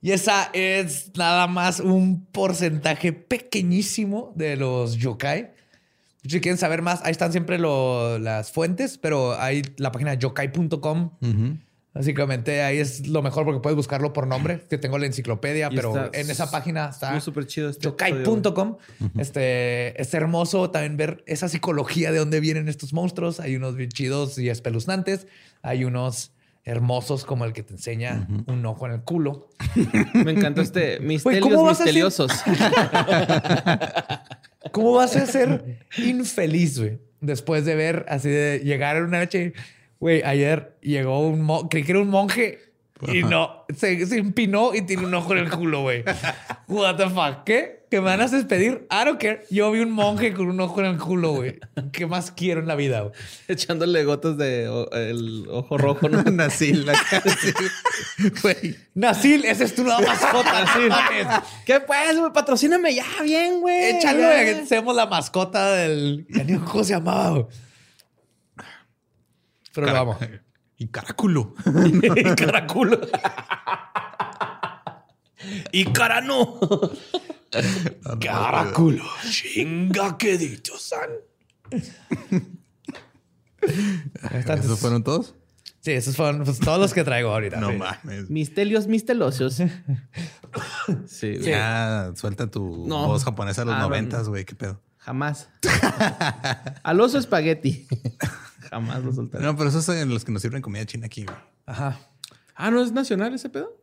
Y 0.00 0.10
esa 0.10 0.50
es 0.52 1.10
nada 1.16 1.46
más 1.46 1.80
un 1.80 2.26
porcentaje 2.26 3.12
pequeñísimo 3.12 4.32
de 4.34 4.56
los 4.56 4.96
yokai. 4.96 5.52
Si 6.26 6.40
quieren 6.40 6.56
saber 6.58 6.82
más, 6.82 7.00
ahí 7.04 7.10
están 7.10 7.32
siempre 7.32 7.58
lo- 7.58 8.18
las 8.18 8.52
fuentes, 8.52 8.96
pero 8.98 9.38
hay 9.40 9.62
la 9.76 9.90
página 9.92 10.14
yokai.com. 10.14 11.10
Básicamente 11.94 12.62
ahí 12.62 12.78
es 12.78 13.06
lo 13.08 13.20
mejor 13.20 13.44
porque 13.44 13.60
puedes 13.60 13.76
buscarlo 13.76 14.14
por 14.14 14.26
nombre. 14.26 14.62
Que 14.70 14.78
tengo 14.78 14.96
la 14.98 15.04
enciclopedia, 15.06 15.68
Y 15.70 15.76
pero 15.76 16.10
en 16.14 16.30
esa 16.30 16.50
página 16.50 16.88
está 16.88 17.20
súper 17.20 17.46
chido 17.46 17.68
este 17.68 17.84
yokai.com. 17.84 18.78
Este 19.18 20.00
es 20.00 20.14
hermoso 20.14 20.70
también 20.70 20.96
ver 20.96 21.22
esa 21.26 21.48
psicología 21.50 22.10
de 22.12 22.18
dónde 22.18 22.40
vienen 22.40 22.68
estos 22.68 22.92
monstruos. 22.94 23.40
Hay 23.40 23.56
unos 23.56 23.76
bien 23.76 23.90
chidos 23.90 24.38
y 24.38 24.48
espeluznantes. 24.48 25.26
Hay 25.60 25.84
unos 25.84 26.32
hermosos 26.64 27.24
como 27.26 27.44
el 27.44 27.52
que 27.52 27.62
te 27.64 27.74
enseña 27.74 28.26
un 28.46 28.64
ojo 28.64 28.86
en 28.86 28.92
el 28.92 29.02
culo. 29.02 29.48
Me 30.14 30.30
encanta 30.30 30.62
este 30.62 30.98
misterios 31.00 31.62
misteriosos. 31.62 32.30
¿Cómo 34.70 34.92
vas 34.92 35.16
a 35.16 35.26
ser 35.26 35.80
infeliz, 35.98 36.78
güey? 36.78 36.98
Después 37.20 37.64
de 37.64 37.74
ver 37.74 38.04
así 38.08 38.28
de 38.28 38.60
llegar 38.60 39.02
una 39.02 39.20
noche. 39.20 39.52
Güey, 39.98 40.22
ayer 40.24 40.76
llegó 40.80 41.26
un 41.26 41.42
monje, 41.42 41.68
creí 41.70 41.84
que 41.84 41.92
era 41.92 42.00
un 42.00 42.08
monje 42.08 42.58
y 43.12 43.22
no, 43.22 43.64
se, 43.76 44.06
se 44.06 44.18
empinó 44.18 44.74
y 44.74 44.82
tiene 44.82 45.06
un 45.06 45.14
ojo 45.14 45.32
en 45.32 45.38
el 45.38 45.50
culo, 45.50 45.82
güey. 45.82 46.04
What 46.68 46.96
the 46.96 47.08
fuck? 47.10 47.44
¿Qué? 47.44 47.82
¿Que 47.90 47.98
me 48.00 48.06
van 48.06 48.22
a 48.22 48.26
despedir? 48.26 48.86
I 48.90 49.04
don't 49.04 49.20
care. 49.20 49.44
Yo 49.50 49.70
vi 49.70 49.80
un 49.80 49.90
monje 49.90 50.32
con 50.32 50.48
un 50.48 50.58
ojo 50.60 50.80
en 50.80 50.86
el 50.86 50.98
culo, 50.98 51.32
güey. 51.32 51.58
¿Qué 51.92 52.06
más 52.06 52.30
quiero 52.30 52.60
en 52.60 52.66
la 52.66 52.74
vida, 52.74 53.00
güey? 53.02 53.12
Echándole 53.48 54.02
gotas 54.04 54.38
de 54.38 54.66
o- 54.68 54.90
el 54.92 55.46
ojo 55.50 55.76
rojo, 55.76 56.08
¿no? 56.08 56.24
Casi. 56.36 56.72
Güey. 58.42 58.76
Nasil, 58.94 59.44
esa 59.44 59.64
es 59.64 59.74
tu 59.74 59.82
nueva 59.82 60.00
mascota. 60.00 60.64
Nasil. 60.64 60.92
¿Qué 61.66 61.80
pues, 61.80 62.18
güey? 62.18 62.32
Patrocíname 62.32 62.94
ya, 62.94 63.04
bien, 63.22 63.60
güey. 63.60 63.96
Échalo, 63.96 64.20
Ya. 64.20 64.42
güey, 64.42 64.66
seamos 64.66 64.96
la 64.96 65.06
mascota 65.06 65.72
del... 65.72 66.26
Ya 66.30 66.44
ni 66.44 66.58
cómo 66.58 66.84
se 66.84 66.94
llamaba, 66.94 67.30
güey. 67.30 67.46
Pero 69.74 69.86
lo 69.88 69.92
vamos. 69.92 70.16
Y 70.82 70.88
caraculo. 70.88 71.54
Caraculo. 72.36 73.00
y 75.70 75.84
carano. 75.92 76.58
Caraculo. 78.20 79.04
Chinga 79.30 80.18
que 80.18 80.36
dicho, 80.36 80.76
san. 80.76 81.08
¿Esos 83.60 84.80
fueron 84.80 85.04
todos? 85.04 85.36
Sí, 85.82 85.92
esos 85.92 86.16
fueron 86.16 86.42
pues, 86.42 86.58
todos 86.58 86.80
los 86.80 86.92
que 86.92 87.04
traigo 87.04 87.30
ahorita. 87.30 87.60
No 87.60 87.70
sí. 87.70 87.76
mames. 87.76 88.28
Mistelios 88.28 88.88
mistelosos. 88.88 89.54
Sí, 91.06 91.36
güey. 91.36 91.42
Ya, 91.44 92.10
suelta 92.16 92.50
tu 92.50 92.88
No. 92.88 93.06
voz 93.06 93.22
japonesa 93.24 93.60
de 93.62 93.66
los 93.66 93.76
Ah, 93.76 93.82
noventas, 93.82 94.28
güey. 94.28 94.44
¿Qué 94.44 94.56
pedo? 94.56 94.82
Jamás. 94.98 95.48
Al 96.82 97.00
oso 97.00 97.18
espagueti. 97.18 97.86
Jamás 98.72 99.04
lo 99.04 99.12
soltaré. 99.12 99.44
No, 99.44 99.54
pero 99.56 99.68
esos 99.68 99.84
son 99.84 100.08
los 100.08 100.24
que 100.24 100.32
nos 100.32 100.42
sirven 100.42 100.62
comida 100.62 100.84
china 100.86 101.06
aquí, 101.06 101.24
güey. 101.24 101.36
Ajá. 101.66 102.00
Ah, 102.54 102.70
¿no 102.70 102.82
es 102.82 102.90
nacional 102.90 103.34
ese 103.34 103.48
pedo? 103.50 103.76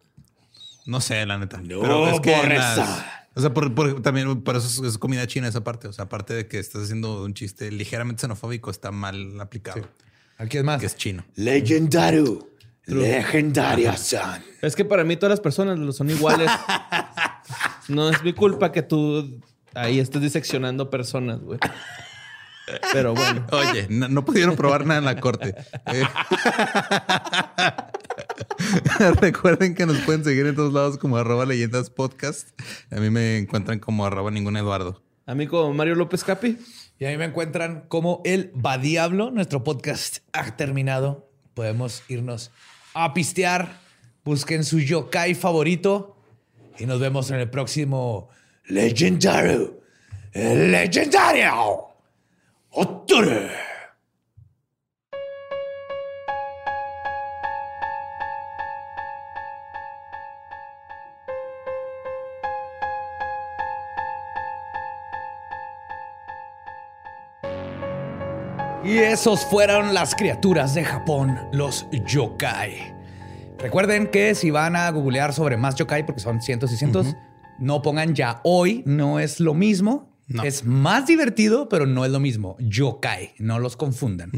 No 0.85 0.99
sé, 0.99 1.25
la 1.25 1.37
neta. 1.37 1.57
No, 1.61 1.79
pero 1.81 2.07
es 2.09 2.19
que 2.19 2.31
por 2.35 2.47
las- 2.49 2.77
eso. 2.77 3.03
O 3.35 3.41
sea, 3.41 3.53
por, 3.53 3.73
por- 3.75 4.01
también 4.01 4.41
por 4.41 4.55
eso 4.55 4.67
es, 4.67 4.93
es 4.93 4.97
comida 4.97 5.25
china 5.27 5.47
esa 5.47 5.63
parte. 5.63 5.87
O 5.87 5.93
sea, 5.93 6.05
aparte 6.05 6.33
de 6.33 6.47
que 6.47 6.57
estás 6.59 6.83
haciendo 6.83 7.23
un 7.23 7.33
chiste 7.35 7.71
ligeramente 7.71 8.21
xenofóbico, 8.21 8.71
está 8.71 8.91
mal 8.91 9.39
aplicado. 9.39 9.87
Aquí 10.39 10.57
es 10.57 10.63
más. 10.63 10.79
Que 10.79 10.87
es 10.87 10.95
chino. 10.97 11.23
Legendario. 11.35 12.49
Legendaria, 12.85 13.95
san. 13.95 14.43
Es 14.63 14.75
que 14.75 14.83
para 14.83 15.03
mí 15.03 15.15
todas 15.15 15.29
las 15.29 15.39
personas 15.39 15.77
lo 15.77 15.91
son 15.91 16.09
iguales. 16.09 16.49
no 17.87 18.09
es 18.09 18.23
mi 18.23 18.33
culpa 18.33 18.71
que 18.71 18.81
tú 18.81 19.39
ahí 19.75 19.99
estés 19.99 20.21
diseccionando 20.21 20.89
personas, 20.89 21.39
güey. 21.41 21.59
Pero 22.93 23.13
bueno. 23.13 23.45
Oye, 23.51 23.87
no, 23.89 24.07
no 24.07 24.25
pudieron 24.25 24.55
probar 24.55 24.85
nada 24.85 24.99
en 24.99 25.05
la 25.05 25.19
corte. 25.19 25.55
Eh, 25.87 26.03
Recuerden 29.21 29.75
que 29.75 29.85
nos 29.85 29.97
pueden 29.99 30.23
seguir 30.23 30.45
en 30.47 30.55
todos 30.55 30.73
lados 30.73 30.97
como 30.97 31.17
arroba 31.17 31.45
leyendas 31.45 31.89
podcast. 31.89 32.49
A 32.91 32.97
mí 32.97 33.09
me 33.09 33.37
encuentran 33.37 33.79
como 33.79 34.05
arroba 34.05 34.31
ningún 34.31 34.57
Eduardo. 34.57 35.01
Amigo 35.25 35.71
Mario 35.73 35.95
López 35.95 36.23
Capi. 36.23 36.57
Y 36.97 37.05
a 37.05 37.09
mí 37.11 37.17
me 37.17 37.25
encuentran 37.25 37.85
como 37.87 38.21
el 38.25 38.51
Va 38.53 38.77
Diablo. 38.77 39.31
Nuestro 39.31 39.63
podcast 39.63 40.17
ha 40.33 40.57
terminado. 40.57 41.29
Podemos 41.53 42.03
irnos 42.09 42.51
a 42.93 43.13
pistear. 43.13 43.79
busquen 44.25 44.63
su 44.63 44.79
yokai 44.79 45.33
favorito 45.33 46.17
y 46.77 46.85
nos 46.85 46.99
vemos 46.99 47.31
en 47.31 47.37
el 47.37 47.49
próximo 47.49 48.29
Legendario. 48.65 49.79
Legendario. 50.33 51.88
Octubre. 52.71 53.49
Y 68.83 68.97
esos 68.97 69.45
fueron 69.45 69.93
las 69.93 70.13
criaturas 70.13 70.75
de 70.75 70.83
Japón, 70.83 71.39
los 71.51 71.87
yokai. 71.91 72.93
Recuerden 73.57 74.07
que 74.07 74.35
si 74.35 74.51
van 74.51 74.75
a 74.75 74.89
googlear 74.91 75.33
sobre 75.33 75.57
más 75.57 75.75
yokai, 75.75 76.05
porque 76.05 76.21
son 76.21 76.39
cientos 76.41 76.71
y 76.71 76.77
cientos, 76.77 77.15
no 77.57 77.81
pongan 77.81 78.13
ya 78.13 78.41
hoy, 78.43 78.83
no 78.85 79.19
es 79.19 79.39
lo 79.39 79.55
mismo. 79.55 80.08
Es 80.43 80.63
más 80.63 81.07
divertido, 81.07 81.69
pero 81.69 81.85
no 81.85 82.05
es 82.05 82.11
lo 82.11 82.19
mismo. 82.19 82.55
Yokai, 82.59 83.33
no 83.39 83.59
los 83.59 83.75
confundan. 83.75 84.31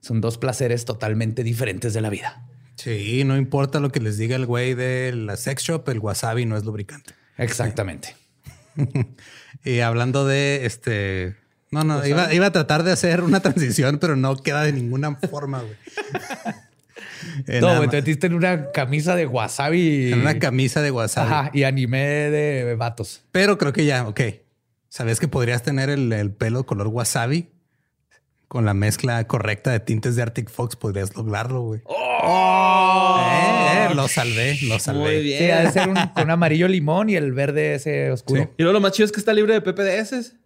Son 0.00 0.20
dos 0.20 0.38
placeres 0.38 0.84
totalmente 0.84 1.42
diferentes 1.42 1.92
de 1.92 2.00
la 2.00 2.10
vida. 2.10 2.46
Sí, 2.76 3.22
no 3.24 3.36
importa 3.36 3.80
lo 3.80 3.90
que 3.90 4.00
les 4.00 4.18
diga 4.18 4.36
el 4.36 4.46
güey 4.46 4.74
de 4.74 5.12
la 5.14 5.36
sex 5.36 5.62
shop, 5.62 5.88
el 5.88 6.00
wasabi 6.00 6.46
no 6.46 6.56
es 6.56 6.64
lubricante. 6.64 7.14
Exactamente. 7.36 8.16
y 9.64 9.80
hablando 9.80 10.26
de 10.26 10.66
este 10.66 11.36
no, 11.70 11.82
no, 11.82 12.06
iba, 12.06 12.46
a 12.46 12.52
tratar 12.52 12.84
de 12.84 12.92
hacer 12.92 13.20
una 13.22 13.40
transición, 13.40 13.98
pero 13.98 14.16
no 14.16 14.36
queda 14.36 14.62
de 14.62 14.72
ninguna 14.72 15.16
forma, 15.16 15.60
güey. 15.60 15.74
Eh, 17.48 17.60
no, 17.60 17.80
te 17.88 17.96
metiste 17.96 18.26
en 18.26 18.34
una 18.34 18.70
camisa 18.70 19.16
de 19.16 19.26
wasabi. 19.26 20.12
En 20.12 20.20
una 20.20 20.38
camisa 20.38 20.82
de 20.82 20.90
wasabi. 20.90 21.32
Ajá, 21.32 21.50
y 21.54 21.64
anime 21.64 21.98
de 21.98 22.74
vatos. 22.76 23.24
Pero 23.32 23.58
creo 23.58 23.72
que 23.72 23.86
ya, 23.86 24.06
ok. 24.06 24.20
¿Sabes 24.94 25.18
que 25.18 25.26
podrías 25.26 25.64
tener 25.64 25.90
el, 25.90 26.12
el 26.12 26.30
pelo 26.30 26.66
color 26.66 26.86
wasabi? 26.86 27.48
Con 28.46 28.64
la 28.64 28.74
mezcla 28.74 29.26
correcta 29.26 29.72
de 29.72 29.80
tintes 29.80 30.14
de 30.14 30.22
Arctic 30.22 30.48
Fox 30.48 30.76
podrías 30.76 31.16
lograrlo, 31.16 31.62
güey. 31.62 31.80
¡Oh! 31.86 33.18
Eh, 33.28 33.88
eh, 33.90 33.94
lo 33.96 34.06
salvé, 34.06 34.56
lo 34.62 34.78
salvé. 34.78 35.00
Muy 35.00 35.20
bien. 35.20 35.38
Sí, 35.40 35.50
ha 35.50 35.62
de 35.62 35.72
ser 35.72 35.88
un, 35.88 35.96
con 36.14 36.30
amarillo 36.30 36.68
limón 36.68 37.10
y 37.10 37.16
el 37.16 37.32
verde 37.32 37.74
ese 37.74 38.12
oscuro. 38.12 38.54
Y 38.56 38.62
luego 38.62 38.74
lo 38.74 38.80
más 38.80 38.92
chido 38.92 39.06
es 39.06 39.10
que 39.10 39.18
está 39.18 39.32
libre 39.32 39.54
de 39.54 39.62
PPDS. 39.62 40.36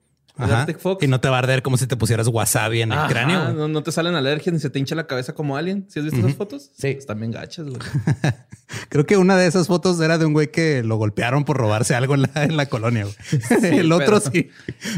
Y 1.01 1.07
no 1.09 1.21
te 1.21 1.29
va 1.29 1.37
a 1.37 1.39
arder 1.41 1.63
como 1.63 1.77
si 1.77 1.87
te 1.87 1.97
pusieras 1.97 2.29
wasabi 2.29 2.83
en 2.83 2.93
el 2.93 2.99
cráneo. 3.09 3.53
No, 3.53 3.69
no, 3.69 3.83
te 3.83 3.91
salen 3.91 4.15
alergias 4.15 4.53
ni 4.53 4.61
se 4.61 4.71
te 4.71 4.79
hincha 4.79 4.95
la 4.95 5.07
cabeza 5.07 5.35
como 5.35 5.57
alguien. 5.57 5.87
¿Sí 5.89 5.99
has 5.99 6.05
visto 6.05 6.21
esas 6.21 6.35
fotos? 6.35 6.71
Sí. 6.77 6.89
Están 6.89 7.19
bien 7.19 7.33
gachas, 7.33 7.67
güey. 7.67 7.79
Creo 8.89 9.07
que 9.07 9.17
una 9.17 9.37
de 9.37 9.47
esas 9.47 9.67
fotos 9.67 10.01
era 10.01 10.19
de 10.19 10.27
un 10.27 10.33
güey 10.33 10.51
que 10.51 10.83
lo 10.83 10.97
golpearon 10.97 11.45
por 11.45 11.57
robarse 11.57 11.95
algo 11.95 12.15
en 12.15 12.23
la, 12.23 12.45
en 12.45 12.57
la 12.57 12.67
colonia. 12.67 13.07
el 13.63 13.91
otro 13.93 14.21
sí. 14.21 14.51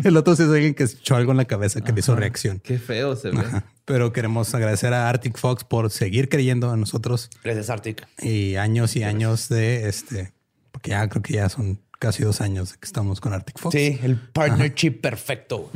El 0.05 0.17
otro 0.17 0.37
sí 0.37 0.43
es 0.43 0.49
alguien 0.49 0.75
que 0.75 0.85
echó 0.85 1.17
algo 1.17 1.31
en 1.31 1.39
la 1.39 1.47
cabeza 1.47 1.81
que 1.81 1.93
le 1.93 2.01
hizo 2.01 2.15
reacción. 2.17 2.61
Qué 2.61 2.79
feo 2.79 3.17
se 3.17 3.31
ve. 3.31 3.43
Pero 3.85 4.13
queremos 4.13 4.55
agradecer 4.55 4.93
a 4.93 5.09
Arctic 5.09 5.39
Fox 5.39 5.65
por 5.65 5.91
seguir 5.91 6.29
creyendo 6.29 6.73
en 6.73 6.81
nosotros. 6.81 7.31
Gracias, 7.43 7.71
Arctic. 7.71 8.07
Y 8.23 8.57
años 8.57 8.95
y 8.97 9.03
años 9.03 9.49
de 9.49 9.89
este, 9.89 10.33
porque 10.71 10.91
ya 10.91 11.09
creo 11.09 11.23
que 11.23 11.35
ya 11.35 11.49
son 11.49 11.81
casi 12.01 12.25
dos 12.25 12.41
años 12.41 12.79
que 12.79 12.87
estamos 12.87 13.21
con 13.21 13.35
Arctic 13.35 13.59
Fox. 13.59 13.75
Sí, 13.75 14.01
el 14.03 14.17
partnership 14.17 15.03
perfecto. 15.03 15.71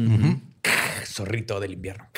Zorrito 1.06 1.60
del 1.60 1.74
invierno. 1.74 2.08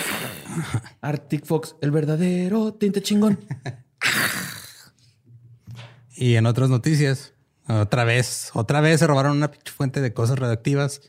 Arctic 1.03 1.45
Fox, 1.45 1.74
el 1.83 1.91
verdadero 1.91 2.73
tinte 2.73 3.03
chingón. 3.03 3.39
y 6.16 6.37
en 6.37 6.47
otras 6.47 6.70
noticias, 6.70 7.35
otra 7.69 8.05
vez, 8.05 8.51
otra 8.55 8.81
vez 8.81 9.01
se 9.01 9.09
robaron 9.09 9.37
una 9.37 9.51
fuente 9.77 10.01
de 10.01 10.15
cosas 10.15 10.39
radioactivas. 10.39 11.03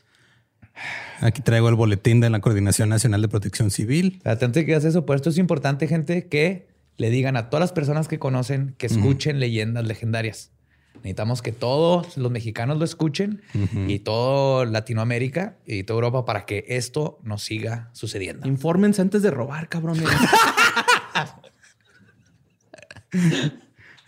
Aquí 1.20 1.40
traigo 1.40 1.68
el 1.68 1.76
boletín 1.76 2.20
de 2.20 2.30
la 2.30 2.40
Coordinación 2.40 2.88
Nacional 2.88 3.22
de 3.22 3.28
Protección 3.28 3.70
Civil. 3.70 4.20
Atente 4.24 4.66
que 4.66 4.74
haces 4.74 4.90
eso, 4.90 5.06
por 5.06 5.14
esto 5.14 5.30
es 5.30 5.38
importante, 5.38 5.86
gente, 5.86 6.26
que 6.26 6.66
le 6.96 7.10
digan 7.10 7.36
a 7.36 7.48
todas 7.48 7.60
las 7.60 7.72
personas 7.72 8.08
que 8.08 8.18
conocen 8.18 8.74
que 8.76 8.86
escuchen 8.86 9.38
leyendas 9.38 9.86
legendarias. 9.86 10.50
Necesitamos 10.98 11.42
que 11.42 11.52
todos 11.52 12.16
los 12.16 12.30
mexicanos 12.30 12.78
lo 12.78 12.84
escuchen 12.84 13.42
y 13.86 14.00
todo 14.00 14.64
Latinoamérica 14.64 15.56
y 15.66 15.84
toda 15.84 15.98
Europa 15.98 16.24
para 16.24 16.44
que 16.44 16.64
esto 16.68 17.18
no 17.22 17.38
siga 17.38 17.90
sucediendo. 17.92 18.46
Infórmense 18.48 19.00
antes 19.00 19.22
de 19.22 19.30
robar, 19.30 19.68
cabrones. 19.68 20.04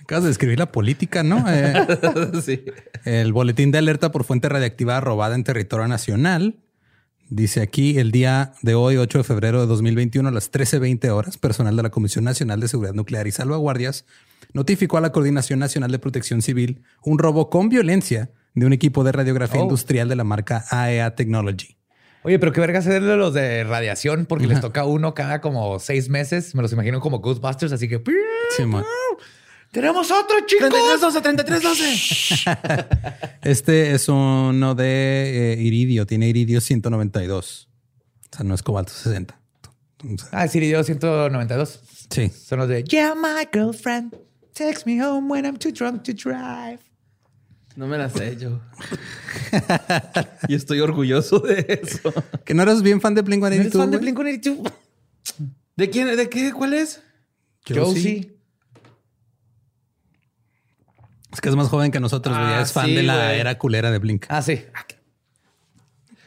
Acabas 0.00 0.24
de 0.24 0.30
escribir 0.30 0.58
la 0.58 0.72
política, 0.72 1.22
¿no? 1.22 1.44
Eh, 1.48 1.86
sí. 2.42 2.64
El 3.04 3.32
boletín 3.32 3.70
de 3.70 3.78
alerta 3.78 4.10
por 4.10 4.24
fuente 4.24 4.48
radiactiva 4.48 5.00
robada 5.00 5.36
en 5.36 5.44
territorio 5.44 5.86
nacional. 5.86 6.56
Dice 7.28 7.62
aquí 7.62 7.96
el 7.98 8.10
día 8.10 8.54
de 8.62 8.74
hoy, 8.74 8.96
8 8.96 9.18
de 9.18 9.24
febrero 9.24 9.60
de 9.60 9.68
2021, 9.68 10.28
a 10.28 10.32
las 10.32 10.50
13.20 10.50 11.10
horas, 11.10 11.38
personal 11.38 11.76
de 11.76 11.84
la 11.84 11.90
Comisión 11.90 12.24
Nacional 12.24 12.58
de 12.58 12.66
Seguridad 12.66 12.94
Nuclear 12.94 13.28
y 13.28 13.30
Salvaguardias 13.30 14.04
notificó 14.52 14.98
a 14.98 15.00
la 15.00 15.12
Coordinación 15.12 15.58
Nacional 15.58 15.90
de 15.90 15.98
Protección 15.98 16.42
Civil 16.42 16.82
un 17.02 17.18
robo 17.18 17.50
con 17.50 17.68
violencia 17.68 18.30
de 18.54 18.66
un 18.66 18.72
equipo 18.72 19.04
de 19.04 19.12
radiografía 19.12 19.60
oh. 19.60 19.64
industrial 19.64 20.08
de 20.08 20.16
la 20.16 20.24
marca 20.24 20.64
AEA 20.70 21.06
e 21.06 21.10
Technology. 21.12 21.76
Oye, 22.22 22.38
pero 22.38 22.52
qué 22.52 22.60
verga 22.60 22.80
de 22.80 23.00
los 23.00 23.32
de 23.32 23.64
radiación, 23.64 24.26
porque 24.26 24.46
les 24.46 24.60
toca 24.60 24.84
uno 24.84 25.14
cada 25.14 25.40
como 25.40 25.78
seis 25.78 26.10
meses. 26.10 26.54
Me 26.54 26.60
los 26.60 26.70
imagino 26.72 27.00
como 27.00 27.20
Ghostbusters, 27.20 27.72
así 27.72 27.88
que. 27.88 28.02
Sí, 28.56 28.64
¡Tenemos 29.70 30.10
otro, 30.10 30.36
chicos! 30.46 30.68
3312, 30.68 31.20
3312. 31.22 33.38
este 33.42 33.92
es 33.92 34.08
uno 34.08 34.74
de 34.74 35.54
eh, 35.54 35.62
iridio, 35.62 36.06
tiene 36.06 36.28
iridio 36.28 36.60
192. 36.60 37.68
O 38.32 38.36
sea, 38.36 38.44
no 38.44 38.54
es 38.54 38.62
cobalto 38.62 38.92
60. 38.92 39.40
ah, 40.32 40.44
es 40.44 40.54
iridio 40.56 40.82
192. 40.82 41.80
Sí. 42.10 42.30
Son 42.30 42.58
los 42.58 42.68
de 42.68 42.82
Yeah, 42.82 43.14
my 43.14 43.48
girlfriend. 43.50 44.16
Text 44.60 44.84
me 44.84 44.98
home 45.00 45.30
when 45.30 45.46
I'm 45.46 45.56
too 45.56 45.72
drunk 45.72 46.02
to 46.02 46.12
drive. 46.12 46.80
No 47.76 47.86
me 47.86 47.96
la 47.96 48.10
sé 48.10 48.36
yo. 48.36 48.60
y 50.48 50.54
estoy 50.54 50.80
orgulloso 50.80 51.38
de 51.38 51.80
eso. 51.82 52.12
¿Que 52.44 52.52
no 52.52 52.64
eres 52.64 52.82
bien 52.82 53.00
fan 53.00 53.14
de 53.14 53.24
Blink-182? 53.24 53.40
¿No 53.40 53.46
eres 53.48 53.72
fan 53.72 53.90
de 53.90 53.98
Blink-182? 53.98 54.72
¿De 55.76 55.88
quién? 55.88 56.14
¿De 56.14 56.28
qué? 56.28 56.52
¿Cuál 56.52 56.74
es? 56.74 57.02
Josie. 57.66 58.36
Es 61.32 61.40
que 61.40 61.48
es 61.48 61.56
más 61.56 61.68
joven 61.68 61.90
que 61.90 62.00
nosotros, 62.00 62.36
ah, 62.38 62.60
Es 62.60 62.74
fan 62.74 62.94
de 62.94 63.02
la 63.02 63.32
era 63.32 63.56
culera 63.56 63.90
de 63.90 63.98
Blink. 63.98 64.26
Ah, 64.28 64.42
sí. 64.42 64.62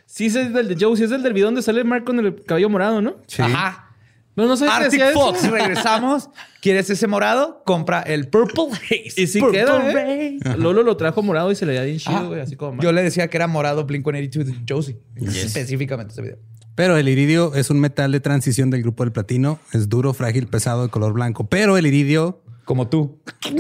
Sí, 0.08 0.26
es 0.26 0.36
el 0.36 0.70
de 0.70 0.76
Josie. 0.84 1.06
Es 1.06 1.12
el 1.12 1.22
del 1.22 1.34
video 1.34 1.50
donde 1.50 1.62
sale 1.62 1.84
Mark 1.84 2.04
con 2.04 2.18
el 2.18 2.44
cabello 2.46 2.72
morado, 2.72 3.00
¿no? 3.00 3.18
Sí. 3.28 3.44
Ajá. 3.44 3.93
No, 4.36 4.48
no 4.48 4.58
sé 4.58 4.68
Arctic 4.68 5.14
Fox, 5.14 5.50
regresamos. 5.50 6.30
¿Quieres 6.62 6.90
ese 6.90 7.08
morado? 7.08 7.62
Compra 7.66 8.02
el 8.02 8.30
Purple 8.30 8.70
Haze. 8.72 9.22
Y 9.22 9.28
si 9.28 9.40
queda, 9.40 9.92
¿eh? 9.92 10.40
Lolo 10.58 10.82
lo 10.82 10.98
trajo 10.98 11.22
morado 11.22 11.52
y 11.52 11.56
se 11.56 11.66
le 11.66 11.76
da 11.76 11.84
bien 11.84 11.98
chido, 11.98 12.30
güey. 12.30 12.42
Así 12.42 12.56
como... 12.56 12.82
Yo 12.82 12.92
le 12.92 13.04
decía 13.04 13.28
que 13.28 13.38
era 13.38 13.48
morado 13.48 13.86
Blink-182 13.86 14.44
de 14.44 14.56
Josie. 14.68 14.98
Específicamente 15.16 16.14
ese 16.14 16.22
video. 16.22 16.38
Pero 16.76 16.98
el 16.98 17.08
iridio 17.08 17.54
es 17.54 17.70
un 17.70 17.80
metal 17.80 18.12
de 18.12 18.20
transición 18.20 18.72
del 18.72 18.82
grupo 18.82 19.04
del 19.04 19.12
platino. 19.12 19.60
Es 19.72 19.90
duro, 19.90 20.14
frágil, 20.14 20.48
pesado, 20.48 20.84
de 20.84 20.90
color 20.90 21.14
blanco. 21.14 21.48
Pero 21.48 21.78
el 21.78 21.86
iridio... 21.86 22.42
Como 22.66 22.88
tú. 22.88 23.20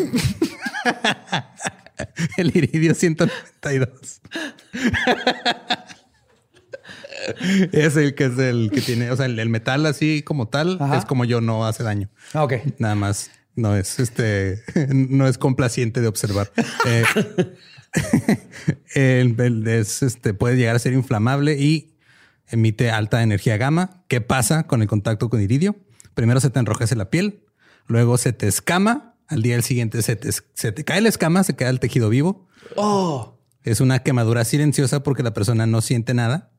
el 2.37 2.55
iridio 2.55 2.95
192. 2.95 4.21
es 7.71 7.95
el 7.95 8.15
que 8.15 8.25
es 8.25 8.37
el 8.37 8.71
que 8.71 8.81
tiene, 8.81 9.11
o 9.11 9.15
sea, 9.15 9.25
el, 9.25 9.49
metal 9.49 9.85
así 9.85 10.21
como 10.23 10.47
tal 10.47 10.79
es 10.95 11.05
como 11.05 11.25
yo, 11.25 11.41
no 11.41 11.65
hace 11.65 11.83
daño. 11.83 12.09
Ah, 12.33 12.43
ok. 12.43 12.53
Nada 12.79 12.95
más. 12.95 13.31
No 13.55 13.75
es 13.75 13.99
este, 13.99 14.63
no 14.93 15.27
es 15.27 15.37
complaciente 15.37 16.01
de 16.01 16.07
observar. 16.07 16.51
Eh, 18.95 19.35
es, 19.67 20.01
este, 20.01 20.33
puede 20.33 20.55
llegar 20.57 20.75
a 20.75 20.79
ser 20.79 20.93
inflamable 20.93 21.59
y 21.59 21.95
emite 22.47 22.89
alta 22.89 23.21
energía 23.21 23.57
gamma. 23.57 24.03
¿Qué 24.07 24.19
pasa 24.19 24.63
con 24.63 24.81
el 24.81 24.87
contacto 24.87 25.29
con 25.29 25.39
iridio? 25.39 25.75
Primero 26.15 26.39
se 26.39 26.49
te 26.49 26.57
enrojece 26.57 26.95
la 26.95 27.11
piel, 27.11 27.43
luego 27.85 28.17
se 28.17 28.33
te 28.33 28.47
escama. 28.47 29.13
Al 29.27 29.43
día 29.43 29.61
siguiente 29.61 30.01
se 30.01 30.15
te, 30.15 30.31
se 30.31 30.71
te 30.71 30.83
cae 30.83 31.01
la 31.01 31.09
escama, 31.09 31.43
se 31.43 31.55
queda 31.55 31.69
el 31.69 31.79
tejido 31.79 32.09
vivo. 32.09 32.47
Oh. 32.75 33.37
Es 33.61 33.79
una 33.79 33.99
quemadura 33.99 34.43
silenciosa 34.43 35.03
porque 35.03 35.21
la 35.21 35.35
persona 35.35 35.67
no 35.67 35.81
siente 35.81 36.15
nada 36.15 36.52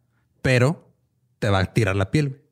pero 0.45 0.93
te 1.39 1.49
va 1.49 1.61
a 1.61 1.65
tirar 1.73 1.97
la 1.97 2.11
piel. 2.11 2.43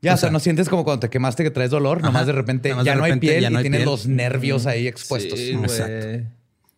Ya, 0.00 0.14
o, 0.14 0.16
sea, 0.16 0.30
no 0.30 0.40
sientes 0.40 0.70
como 0.70 0.82
cuando 0.82 1.00
te 1.00 1.10
quemaste 1.10 1.44
que 1.44 1.50
traes 1.50 1.70
dolor, 1.70 2.02
nomás 2.02 2.26
de 2.26 2.32
repente 2.32 2.74
ya 2.82 2.94
no 2.94 3.04
hay 3.04 3.18
piel 3.18 3.52
y 3.52 3.62
tienes 3.62 3.84
los 3.84 4.06
nervios 4.06 4.64
ahí 4.66 4.88
expuestos. 4.88 5.38
Exacto. 5.38 6.06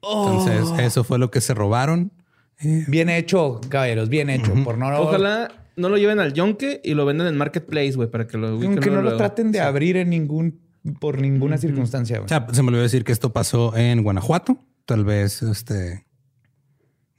Entonces, 0.02 0.62
oh. 0.64 0.78
eso 0.78 1.04
fue 1.04 1.20
lo 1.20 1.30
que 1.30 1.40
se 1.40 1.54
robaron. 1.54 2.10
Eh, 2.58 2.84
bien 2.88 3.08
hecho, 3.08 3.60
caballeros, 3.68 4.08
bien 4.08 4.28
hecho. 4.28 4.52
por 4.64 4.76
no... 4.76 4.88
Ojalá 4.98 5.52
no 5.76 5.88
lo 5.88 5.98
lleven 5.98 6.18
al 6.18 6.32
yonke 6.32 6.80
y 6.82 6.94
lo 6.94 7.06
venden 7.06 7.28
en 7.28 7.36
Marketplace, 7.36 7.92
güey, 7.92 8.10
para 8.10 8.26
que 8.26 8.36
lo 8.36 8.56
ubiquen. 8.56 8.72
Aunque 8.72 8.90
no 8.90 9.02
lo 9.02 9.16
traten 9.16 9.52
de 9.52 9.60
abrir 9.60 9.96
en 9.96 10.10
ningún 10.10 10.60
por 10.98 11.20
ninguna 11.20 11.58
circunstancia. 11.58 12.20
O 12.22 12.28
sea, 12.28 12.48
se 12.50 12.62
me 12.62 12.68
olvidó 12.68 12.82
decir 12.82 13.04
que 13.04 13.12
esto 13.12 13.32
pasó 13.32 13.76
en 13.76 14.02
Guanajuato. 14.02 14.58
Tal 14.84 15.04
vez, 15.04 15.42
este, 15.42 16.06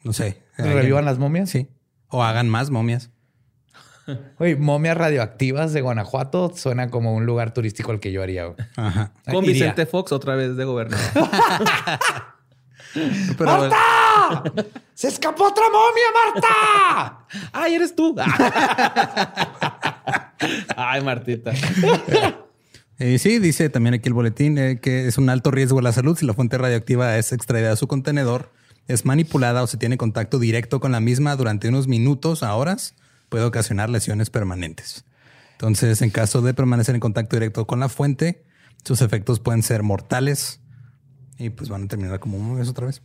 no 0.03 0.11
sé. 0.11 0.41
¿Revivan 0.57 1.05
las 1.05 1.17
momias? 1.17 1.49
Sí. 1.49 1.67
O 2.09 2.23
hagan 2.23 2.49
más 2.49 2.71
momias. 2.71 3.11
Oye, 4.39 4.55
momias 4.55 4.97
radioactivas 4.97 5.73
de 5.73 5.81
Guanajuato 5.81 6.51
suena 6.55 6.89
como 6.89 7.13
un 7.13 7.25
lugar 7.25 7.53
turístico 7.53 7.91
al 7.91 7.99
que 7.99 8.11
yo 8.11 8.23
haría. 8.23 8.53
Ajá. 8.75 9.11
Con 9.25 9.43
Iría. 9.43 9.53
Vicente 9.53 9.85
Fox 9.85 10.11
otra 10.11 10.35
vez 10.35 10.55
de 10.55 10.65
gobernador. 10.65 11.05
Pero, 13.37 13.51
¡Marta! 13.51 14.43
¡Se 14.93 15.07
escapó 15.07 15.45
otra 15.45 15.65
momia, 15.69 16.05
Marta! 16.13 17.25
¡Ay, 17.53 17.75
eres 17.75 17.95
tú! 17.95 18.15
Ay, 20.75 21.01
Martita. 21.01 21.53
Eh, 22.99 23.19
sí, 23.19 23.39
dice 23.39 23.69
también 23.69 23.93
aquí 23.95 24.07
el 24.07 24.13
boletín 24.13 24.57
eh, 24.57 24.79
que 24.79 25.07
es 25.07 25.17
un 25.17 25.29
alto 25.29 25.51
riesgo 25.51 25.79
a 25.79 25.81
la 25.83 25.91
salud 25.91 26.17
si 26.17 26.25
la 26.25 26.33
fuente 26.33 26.57
radioactiva 26.57 27.17
es 27.17 27.31
extraída 27.31 27.69
de 27.69 27.75
su 27.75 27.87
contenedor, 27.87 28.51
es 28.87 29.05
manipulada 29.05 29.61
o 29.61 29.67
se 29.67 29.77
tiene 29.77 29.97
contacto 29.97 30.39
directo 30.39 30.79
con 30.79 30.91
la 30.91 30.99
misma 30.99 31.35
durante 31.35 31.69
unos 31.69 31.87
minutos 31.87 32.41
a 32.41 32.55
horas, 32.55 32.95
puede 33.29 33.43
ocasionar 33.45 33.89
lesiones 33.89 34.29
permanentes. 34.29 35.05
Entonces, 35.53 36.01
en 36.01 36.09
caso 36.11 36.41
de 36.41 36.53
permanecer 36.53 36.95
en 36.95 37.01
contacto 37.01 37.35
directo 37.35 37.65
con 37.67 37.79
la 37.79 37.89
fuente, 37.89 38.43
sus 38.85 39.01
efectos 39.01 39.39
pueden 39.39 39.63
ser 39.63 39.83
mortales 39.83 40.59
y 41.37 41.49
pues 41.49 41.69
van 41.69 41.83
a 41.83 41.87
terminar 41.87 42.19
como 42.19 42.37
momias 42.39 42.69
otra 42.69 42.85
vez. 42.87 43.01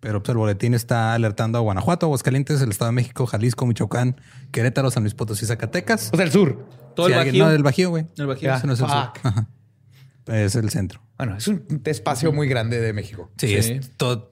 Pero 0.00 0.22
pues, 0.22 0.30
el 0.30 0.38
boletín 0.38 0.72
está 0.72 1.12
alertando 1.12 1.58
a 1.58 1.60
Guanajuato, 1.60 2.06
Aguascalientes, 2.06 2.60
el 2.62 2.70
Estado 2.70 2.90
de 2.90 2.94
México, 2.94 3.26
Jalisco, 3.26 3.66
Michoacán, 3.66 4.18
Querétaro, 4.50 4.90
San 4.90 5.02
Luis 5.02 5.14
Potosí, 5.14 5.44
Zacatecas. 5.44 6.08
O 6.12 6.16
sea, 6.16 6.24
el 6.24 6.32
sur. 6.32 6.66
Todo 6.96 7.06
Si 7.08 7.12
el 7.12 7.18
alguien- 7.18 7.34
Bajío. 7.34 7.44
No, 7.44 7.50
del 7.52 7.62
Bajío, 7.62 7.90
güey. 7.90 8.06
El 8.16 8.26
Bajío. 8.26 8.50
No 8.50 8.56
es 8.72 8.80
el 8.80 8.86
sur. 8.86 8.90
Ajá. 8.90 9.12
Es 10.26 10.54
el 10.54 10.70
centro. 10.70 11.02
Bueno, 11.18 11.36
es 11.36 11.48
un 11.48 11.64
espacio 11.86 12.32
muy 12.32 12.46
grande 12.46 12.78
de 12.80 12.92
México. 12.92 13.30
Sí, 13.36 13.48
Sí. 13.48 13.72
es 13.72 13.90
todo, 13.96 14.29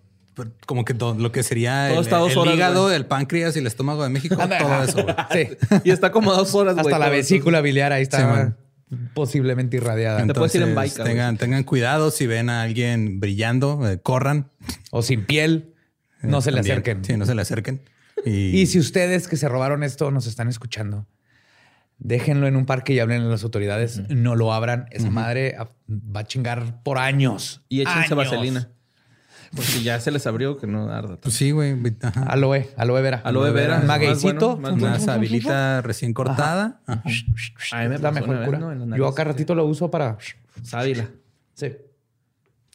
como 0.67 0.85
que 0.85 0.95
todo 0.95 1.15
lo 1.15 1.33
que 1.33 1.43
sería 1.43 1.89
Todo 1.95 2.27
el, 2.29 2.39
horas, 2.39 2.55
hígado, 2.55 2.85
güey. 2.85 2.97
el 2.97 3.07
páncreas 3.07 3.57
y 3.57 3.59
el 3.61 3.67
estómago 3.67 4.03
de 4.03 4.09
México. 4.11 4.37
Anda. 4.41 4.59
todo 4.59 4.83
eso. 4.83 5.03
güey. 5.03 5.15
Sí. 5.33 5.81
Y 5.85 5.91
está 5.91 6.11
como 6.13 6.33
dos 6.33 6.55
horas, 6.55 6.75
güey. 6.75 6.87
Hasta 6.87 6.99
la 6.99 7.09
vesícula 7.11 7.61
biliar 7.61 7.93
ahí 7.93 8.03
está 8.03 8.57
posiblemente 9.15 9.77
irradiada. 9.77 10.27
Te 10.27 10.35
puedes 10.35 10.55
ir 10.55 10.63
en 10.63 10.75
bike, 10.75 10.97
güey. 10.97 11.09
tengan, 11.09 11.37
tengan 11.37 11.65
cuidado 11.65 12.11
si 12.11 12.27
ven 12.27 12.49
a 12.51 12.63
alguien 12.63 13.21
brillando, 13.21 13.89
eh, 13.89 13.99
corran. 14.01 14.51
O 14.91 15.03
sin 15.03 15.25
piel, 15.27 15.75
no 16.23 16.39
Eh, 16.39 16.43
se 16.43 16.53
le 16.53 16.61
acerquen. 16.61 17.05
Sí, 17.05 17.17
no 17.17 17.27
se 17.27 17.35
le 17.35 17.43
acerquen. 17.43 17.83
Y, 18.25 18.61
Y 18.61 18.67
si 18.67 18.79
ustedes 18.79 19.29
que 19.29 19.37
se 19.37 19.49
robaron 19.49 19.83
esto 19.83 20.11
nos 20.11 20.27
están 20.27 20.49
escuchando, 20.49 21.07
déjenlo 21.99 22.47
en 22.47 22.57
un 22.57 22.65
parque 22.65 22.95
y 22.95 22.99
hablen 23.01 23.23
a 23.23 23.27
las 23.27 23.45
autoridades. 23.45 24.03
No 24.09 24.35
lo 24.37 24.53
abran. 24.53 24.87
Esa 24.91 25.11
madre 25.11 25.57
va 25.89 26.21
a 26.21 26.25
chingar 26.25 26.83
por 26.83 26.99
años. 26.99 27.63
Y 27.69 27.83
échense 27.83 28.15
Años. 28.15 28.17
vaselina. 28.17 28.71
Porque 29.55 29.83
ya 29.83 29.99
se 30.01 30.11
les 30.11 30.27
abrió 30.27 30.57
que 30.59 30.67
no 30.67 30.91
arda. 30.91 31.17
pues 31.17 31.35
sí, 31.35 31.51
güey. 31.51 31.77
ajá. 32.03 32.25
Aloe, 32.25 32.69
aloe 32.77 33.03
vera. 33.03 33.21
Aloe 33.25 33.51
vera, 33.51 33.81
Magueycito. 33.81 34.57
más 34.57 34.73
bueno, 34.73 34.87
Una 34.87 35.01
sabilita 35.01 35.83
recién 35.83 36.13
cortada. 36.13 36.81
Ajá. 36.87 37.03
A 37.73 37.83
mí 37.83 37.89
me 37.89 37.99
la 37.99 38.11
mejor 38.11 38.39
vez, 38.39 38.47
cura. 38.47 38.59
¿no? 38.59 38.73
En 38.73 38.91
la 38.91 38.97
Yo 38.97 39.07
acá 39.07 39.25
ratito 39.25 39.55
lo 39.55 39.65
uso 39.65 39.91
para... 39.91 40.19
Sábila. 40.63 41.09
Sí. 41.55 41.73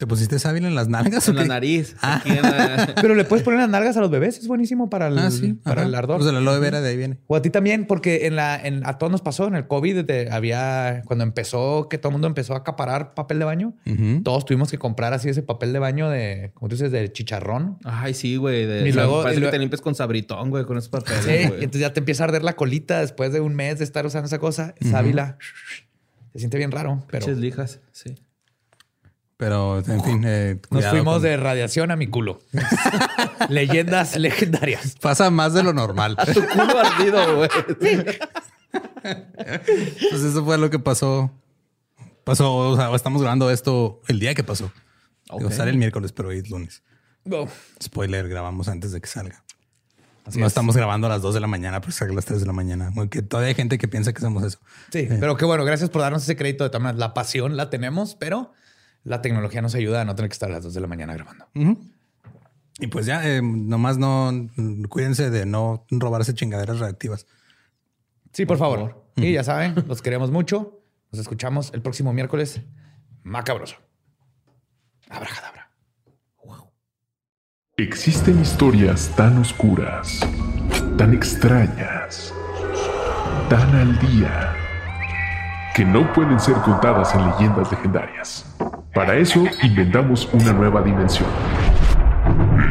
¿Te 0.04 0.08
pusiste 0.08 0.38
sábila 0.38 0.68
en 0.68 0.76
las 0.76 0.90
nalgas? 0.90 1.30
o 1.30 1.32
En 1.32 1.38
la 1.38 1.44
qué? 1.44 1.48
nariz. 1.48 1.96
Ah. 2.02 2.18
Aquí 2.18 2.32
en 2.32 2.42
la- 2.42 2.94
Pero 3.02 3.16
le 3.16 3.24
puedes 3.24 3.42
poner 3.42 3.62
las 3.62 3.70
nalgas 3.70 3.96
a 3.96 4.02
los 4.02 4.12
bebés. 4.12 4.38
Es 4.38 4.50
buenísimo 4.50 4.90
para 4.90 5.08
el, 5.08 5.18
Ah, 5.18 5.32
sí. 5.32 5.54
para 5.54 5.84
el 5.84 5.96
ardor. 5.96 6.18
Pues 6.18 6.30
el 6.30 6.36
aloe 6.36 6.60
vera 6.60 6.82
de 6.82 6.90
ahí 6.90 6.98
viene. 6.98 7.20
O 7.28 7.38
a 7.38 7.42
ti 7.42 7.50
también, 7.50 7.86
porque 7.88 8.28
en 8.28 8.36
la, 8.36 8.60
en- 8.62 8.86
a 8.86 8.98
todos 8.98 9.10
nos 9.14 9.22
pasó 9.22 9.48
en 9.48 9.56
el 9.56 9.66
COVID, 9.66 10.04
de- 10.04 10.30
había 10.30 11.04
cuando 11.06 11.24
empezó 11.24 11.88
que 11.88 11.98
todo 11.98 12.10
el 12.10 12.14
mundo 12.16 12.28
empezó 12.28 12.54
a 12.54 12.58
acaparar 12.58 13.14
papel 13.14 13.40
de 13.40 13.46
baño. 13.46 13.76
Todos 14.26 14.44
tuvimos 14.44 14.70
que 14.70 14.78
comprar 14.78 15.14
así 15.14 15.30
ese 15.30 15.42
papel 15.42 15.72
de 15.72 15.80
baño 15.80 16.10
de, 16.10 16.52
como 16.54 16.68
tú 16.68 16.76
dices, 16.76 16.92
de 16.92 17.10
chicharrón. 17.10 17.78
Ay, 17.86 18.14
sí, 18.14 18.36
güey. 18.36 18.66
de- 18.66 18.86
Y 18.90 18.92
luego- 18.92 19.22
parece 19.24 19.38
y 19.38 19.40
luego- 19.40 19.52
que 19.52 19.56
te 19.58 19.60
limpias 19.62 19.80
con 19.80 19.96
sabritón, 19.96 20.50
güey, 20.50 20.66
con 20.66 20.78
esos 20.78 20.90
papeles, 20.90 21.22
Sí, 21.24 21.48
güey. 21.48 21.62
y 21.62 21.64
entonces 21.64 21.80
ya 21.80 21.94
te 21.94 22.02
empieza 22.02 22.26
a 22.26 22.28
arder 22.28 22.44
la 22.44 22.58
colita 22.58 23.00
después 23.00 23.32
de 23.32 23.40
un 23.40 23.56
mes 23.56 23.78
de 23.78 23.86
estar 23.86 24.06
usando 24.06 24.26
esa 24.26 24.40
cosa. 24.40 24.76
Sábila. 24.82 25.38
Se 26.34 26.40
siente 26.40 26.58
bien 26.58 26.72
raro, 26.72 27.06
pero 27.10 27.26
lijas, 27.36 27.80
sí. 27.94 28.16
Pero, 29.38 29.80
en 29.80 30.04
fin, 30.04 30.24
eh, 30.26 30.60
nos 30.70 30.86
fuimos 30.86 31.16
con- 31.16 31.24
de 31.24 31.38
radiación 31.38 31.92
a 31.92 31.96
mi 31.96 32.08
culo. 32.08 32.40
Leyendas 33.50 34.16
legendarias. 34.16 34.96
Pasa 35.02 35.30
más 35.32 35.54
de 35.54 35.64
lo 35.64 35.74
normal. 35.74 36.16
Tu 36.34 36.42
culo 36.48 36.80
ardido, 36.80 37.36
güey. 37.38 37.50
Pues 39.02 40.22
eso 40.24 40.44
fue 40.46 40.58
lo 40.58 40.70
que 40.70 40.80
pasó. 40.80 41.32
Pasó, 42.24 42.56
o 42.56 42.76
sea, 42.76 42.94
estamos 42.96 43.22
grabando 43.22 43.50
esto 43.52 44.02
el 44.08 44.20
día 44.20 44.34
que 44.34 44.44
pasó. 44.44 44.72
Digo, 45.36 45.48
Ok. 45.50 45.54
sale 45.54 45.72
el 45.72 45.78
miércoles, 45.78 46.12
pero 46.14 46.30
hoy 46.30 46.38
es 46.38 46.50
lunes. 46.50 46.84
Oh, 47.30 47.48
Spoiler, 47.82 48.28
grabamos 48.30 48.68
antes 48.68 48.92
de 48.92 49.02
que 49.02 49.08
salga. 49.08 49.44
así 50.26 50.40
no 50.40 50.46
es. 50.46 50.52
estamos 50.52 50.76
grabando 50.78 51.08
a 51.08 51.10
las 51.10 51.22
2 51.22 51.34
de 51.34 51.40
la 51.42 51.48
mañana, 51.48 51.82
pero 51.82 51.92
salga 51.92 52.14
a 52.14 52.16
las 52.16 52.26
3 52.26 52.40
de 52.42 52.46
la 52.46 52.54
mañana. 52.54 52.92
Porque 52.96 53.22
todavía 53.22 53.50
hay 53.50 53.56
gente 53.56 53.78
que 53.78 53.88
piensa 53.90 54.14
que 54.14 54.20
hacemos 54.20 54.44
eso. 54.44 54.60
Sí, 54.92 55.08
pero 55.20 55.36
qué 55.36 55.44
bueno. 55.46 55.66
Gracias 55.66 55.90
por 55.90 56.02
darnos 56.02 56.24
ese 56.24 56.36
crédito 56.38 56.68
de 56.68 56.80
maneras. 56.80 57.00
La 57.00 57.14
pasión 57.14 57.58
la 57.58 57.70
tenemos, 57.70 58.16
pero 58.16 58.54
la 59.04 59.22
tecnología 59.22 59.62
nos 59.62 59.76
ayuda 59.76 60.02
a 60.02 60.06
no 60.06 60.16
tener 60.16 60.30
que 60.30 60.34
estar 60.34 60.50
a 60.50 60.54
las 60.54 60.64
2 60.64 60.74
de 60.74 60.82
la 60.82 60.88
mañana 60.88 61.14
grabando. 61.14 61.48
Y 62.80 62.88
pues 62.88 63.06
ya, 63.06 63.28
eh, 63.28 63.42
nomás 63.42 63.98
no 63.98 64.32
cuídense 64.90 65.30
de 65.30 65.46
no 65.46 65.86
robarse 65.92 66.34
chingaderas 66.34 66.80
reactivas. 66.80 67.28
Sí, 68.32 68.46
por 68.46 68.58
favor. 68.58 69.06
Y 69.16 69.34
ya 69.34 69.44
saben, 69.44 69.76
los 69.88 70.02
queremos 70.02 70.32
mucho. 70.32 70.80
Nos 71.12 71.22
escuchamos 71.22 71.72
el 71.74 71.82
próximo 71.82 72.14
miércoles. 72.14 72.62
Macabroso. 73.24 73.76
Abracadabra. 75.10 75.70
Existen 77.78 78.40
historias 78.40 79.12
tan 79.16 79.38
oscuras, 79.40 80.20
tan 80.96 81.12
extrañas, 81.12 82.32
tan 83.50 83.76
al 83.76 84.00
día, 84.00 84.56
que 85.74 85.84
no 85.84 86.12
pueden 86.14 86.40
ser 86.40 86.54
contadas 86.58 87.16
en 87.16 87.26
leyendas 87.26 87.72
legendarias. 87.72 88.56
Para 88.94 89.16
eso 89.18 89.44
inventamos 89.64 90.32
una 90.32 90.54
nueva 90.54 90.84
dimensión. 90.84 91.28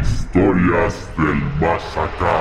Historias 0.00 1.10
del 1.18 1.42
Más 1.60 1.96
Acá. 1.96 2.40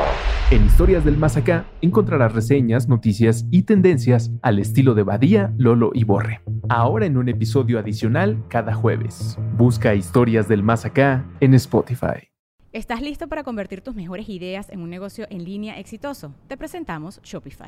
En 0.51 0.65
Historias 0.65 1.03
del 1.03 1.17
Más 1.17 1.35
Acá 1.35 1.65
encontrarás 1.81 2.33
reseñas, 2.33 2.87
noticias 2.87 3.45
y 3.49 3.63
tendencias 3.63 4.31
al 4.43 4.59
estilo 4.59 4.93
de 4.93 5.01
Badía, 5.01 5.51
Lolo 5.57 5.91
y 5.95 6.03
Borre. 6.03 6.41
Ahora 6.69 7.07
en 7.07 7.17
un 7.17 7.27
episodio 7.27 7.79
adicional 7.79 8.43
cada 8.47 8.75
jueves. 8.75 9.39
Busca 9.57 9.95
Historias 9.95 10.47
del 10.47 10.61
Más 10.61 10.85
Acá 10.85 11.25
en 11.39 11.55
Spotify. 11.55 12.29
¿Estás 12.71 13.01
listo 13.01 13.27
para 13.27 13.43
convertir 13.43 13.81
tus 13.81 13.95
mejores 13.95 14.29
ideas 14.29 14.69
en 14.69 14.81
un 14.81 14.91
negocio 14.91 15.25
en 15.31 15.43
línea 15.43 15.79
exitoso? 15.79 16.35
Te 16.47 16.55
presentamos 16.55 17.19
Shopify. 17.23 17.67